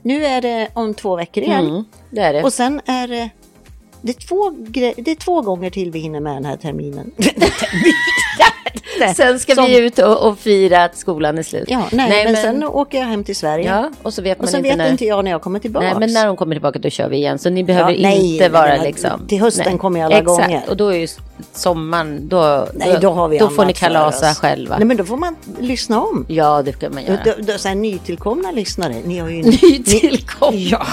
nu 0.01 0.25
är 0.25 0.41
det 0.41 0.67
om 0.73 0.93
två 0.93 1.15
veckor 1.15 1.43
igen. 1.43 1.67
Mm, 1.69 1.83
det 2.09 2.21
är 2.21 2.33
det. 2.33 2.43
Och 2.43 2.53
sen 2.53 2.81
är 2.85 3.07
det, 3.07 3.29
det, 4.01 4.11
är 4.11 4.27
två 4.27 4.49
det 5.03 5.11
är 5.11 5.15
två 5.15 5.41
gånger 5.41 5.69
till 5.69 5.91
vi 5.91 5.99
hinner 5.99 6.19
med 6.19 6.35
den 6.35 6.45
här 6.45 6.57
terminen. 6.57 7.11
Sen 9.15 9.39
ska 9.39 9.55
Som- 9.55 9.65
vi 9.65 9.77
ut 9.79 9.99
och, 9.99 10.27
och 10.27 10.39
fira 10.39 10.83
att 10.83 10.97
skolan 10.97 11.37
är 11.37 11.43
slut. 11.43 11.65
Ja, 11.67 11.83
nej, 11.91 12.25
men, 12.25 12.35
sen 12.35 12.63
åker 12.63 12.97
jag 12.97 13.05
hem 13.05 13.23
till 13.23 13.35
Sverige. 13.35 13.65
Ja, 13.65 13.91
och 14.03 14.13
så 14.13 14.21
vet 14.21 14.39
och 14.39 14.49
sen 14.49 14.57
inte 14.57 14.69
vet 14.69 14.77
när... 14.77 14.91
inte 14.91 15.05
jag 15.05 15.23
när 15.23 15.31
jag 15.31 15.41
kommer 15.41 15.59
tillbaka. 15.59 15.85
Nej, 15.85 15.95
men 15.99 16.13
när 16.13 16.27
de 16.27 16.37
kommer 16.37 16.55
tillbaka 16.55 16.79
då 16.79 16.89
kör 16.89 17.09
vi 17.09 17.17
igen. 17.17 17.39
Så 17.39 17.49
ni 17.49 17.63
behöver 17.63 17.91
Ja, 17.91 18.01
nej, 18.01 18.33
inte 18.33 18.49
vara 18.49 18.67
men 18.67 18.83
liksom... 18.83 19.27
till 19.27 19.39
hösten 19.39 19.65
nej. 19.69 19.77
kommer 19.77 19.99
jag 19.99 20.05
alla 20.05 20.17
Exakt. 20.17 20.47
gånger. 20.47 20.63
och 20.69 20.77
då 20.77 20.87
är 20.87 20.97
ju 20.97 21.07
sommaren, 21.53 22.27
då, 22.29 22.67
Nej, 22.73 22.97
då 23.01 23.11
har 23.11 23.27
vi 23.27 23.37
då 23.37 23.49
får 23.49 23.65
ni 23.65 23.73
kalasa 23.73 24.33
själva. 24.33 24.77
Nej, 24.77 24.85
men 24.85 24.97
då 24.97 25.03
får 25.03 25.17
man 25.17 25.35
lyssna 25.59 26.01
om. 26.01 26.25
Ja, 26.29 26.61
det 26.61 26.79
kan 26.79 26.93
man 26.93 27.03
göra. 27.05 27.19
Då, 27.25 27.31
då, 27.37 27.57
så 27.57 27.67
här, 27.67 27.75
nytillkomna 27.75 28.51
lyssnare, 28.51 28.95
ni 29.05 29.19
har 29.19 29.29
ju 29.29 29.43
Nytillkomna. 29.43 30.57
Ni, 30.57 30.67
ja, 30.69 30.85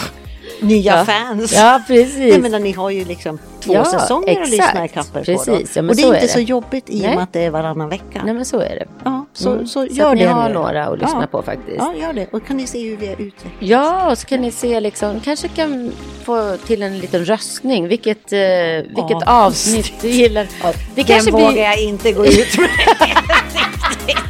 nya 0.60 0.96
Ja. 0.96 1.04
fans. 1.04 1.52
Ja, 1.52 1.80
precis. 1.86 2.32
Jag 2.34 2.40
menar, 2.42 2.58
ni 2.58 2.72
har 2.72 2.90
ju 2.90 3.04
liksom 3.04 3.38
två 3.60 3.72
Ja, 3.74 3.84
säsonger 3.84 4.30
att 4.32 4.48
exakt. 4.48 4.50
lyssna 4.50 4.84
i 4.84 4.88
kapper 4.88 5.18
på. 5.20 5.24
Precis, 5.24 5.46
Då. 5.74 5.80
ja, 5.80 5.88
och 5.88 5.96
det 5.96 6.02
är 6.02 6.06
är 6.06 6.14
inte 6.14 6.20
det. 6.26 6.28
så 6.28 6.40
jobbigt 6.40 6.84
i 6.90 7.00
och 7.00 7.10
med 7.10 7.18
att 7.22 7.32
det 7.32 7.44
är 7.44 7.50
varannan 7.50 7.88
vecka. 7.88 8.22
Nej, 8.24 8.34
men 8.34 8.44
så 8.44 8.60
är 8.60 8.68
det. 8.68 8.86
Ja, 9.04 9.26
så, 9.32 9.52
Mm. 9.52 9.66
så 9.66 9.86
Så 9.86 9.94
gör 9.94 10.10
att 10.10 10.16
ni 10.18 10.22
det 10.24 10.30
har 10.30 10.48
nu. 10.48 10.54
några 10.54 10.84
att 10.86 10.98
lyssna 10.98 11.18
Ja. 11.20 11.26
på 11.38 11.42
faktiskt. 11.42 11.76
Ja, 11.78 11.94
gör 12.00 12.12
det. 12.12 12.26
Och 12.32 12.46
kan 12.46 12.56
ni 12.56 12.66
se 12.66 12.88
hur 12.90 12.96
vi 12.96 13.06
är 13.06 13.12
utvecklat. 13.12 13.52
Ja, 13.58 14.10
och 14.10 14.18
så 14.18 14.26
kan 14.26 14.40
ni 14.40 14.50
se 14.50 14.80
liksom, 14.80 15.20
kanske 15.20 15.48
kan 15.48 15.92
få 16.24 16.56
till 16.66 16.82
en 16.82 16.98
liten 16.98 17.24
röstning. 17.24 17.88
Vilket, 17.88 18.32
eh, 18.32 18.38
vilket 18.86 19.10
Ja. 19.10 19.22
avsnitt 19.46 19.92
du 20.00 20.08
gillar. 20.08 20.46
Det 20.94 21.02
kanske 21.02 21.30
Den 21.30 21.40
vågar 21.40 21.52
blir 21.52 21.62
jag 21.62 21.78
inte 21.82 22.12
gå 22.12 22.26
ut 22.26 22.58
med. 22.58 22.68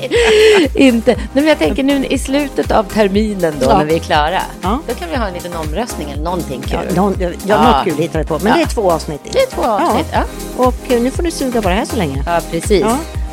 inte. 0.74 1.14
Nej, 1.14 1.26
men 1.32 1.46
jag 1.46 1.58
tänker 1.58 1.82
nu 1.82 2.06
i 2.06 2.18
slutet 2.18 2.70
av 2.70 2.84
terminen 2.84 3.54
då 3.60 3.66
Ja. 3.70 3.78
när 3.78 3.84
vi 3.84 3.94
är 3.94 3.98
klara. 3.98 4.42
Ja. 4.62 4.78
Då 4.88 4.94
kan 4.94 5.08
vi 5.10 5.16
ha 5.16 5.26
en 5.26 5.34
liten 5.34 5.56
omröstning 5.56 6.10
eller 6.10 6.22
någonting 6.22 6.60
kul. 6.62 6.78
Ja, 6.88 6.94
någon, 7.02 7.16
ja, 7.20 7.28
Ja. 7.46 7.62
Något 7.72 7.84
kul 7.84 7.96
hittar 8.02 8.18
vi 8.18 8.24
på. 8.24 8.38
Men 8.42 8.56
det 8.56 8.62
är 8.62 8.66
två 8.66 8.90
avsnitt. 8.92 9.20
Det 9.32 9.38
är 9.38 9.46
två 9.50 9.62
avsnitt. 9.64 10.06
Ja, 10.12 10.22
Och 10.56 10.74
eh, 10.92 11.00
nu 11.02 11.10
får 11.10 11.22
ni 11.22 11.30
suga 11.30 11.62
på 11.62 11.68
det 11.68 11.74
här 11.74 11.84
så 11.84 11.96
länge. 11.96 12.22
ja 12.26 12.40
precis. 12.50 12.84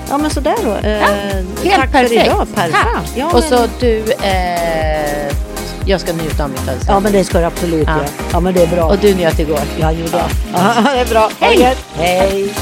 Ja, 0.09 0.17
men 0.17 0.29
sådär 0.31 0.55
då. 0.63 0.71
Eh, 0.87 0.97
Helt 0.97 1.75
tack 1.75 1.91
perfekt. 1.91 2.21
för 2.21 2.25
idag. 2.25 2.47
Perfekt. 2.55 2.77
Ja, 3.15 3.31
och 3.33 3.43
så 3.43 3.65
du, 3.79 3.97
eh, 4.21 5.33
jag 5.85 6.01
ska 6.01 6.13
njuta 6.13 6.43
av 6.43 6.49
mitt 6.49 6.59
födelsedag. 6.59 6.95
ja, 6.95 6.99
men 6.99 7.11
det 7.11 7.23
ska 7.23 7.39
du 7.39 7.45
absolut 7.45 7.87
Ja. 7.87 7.95
Ja, 8.31 8.39
men 8.39 8.53
det 8.53 8.63
är 8.63 8.67
bra. 8.67 8.85
Och 8.85 8.97
du 8.97 9.15
njöt 9.15 9.39
igår. 9.39 9.59
jag 9.79 9.93
gjorde. 9.93 10.23
Ja, 10.53 10.59
det 10.93 10.99
är 10.99 11.05
bra. 11.05 11.29
Hej. 11.39 11.75
Hej. 11.97 12.53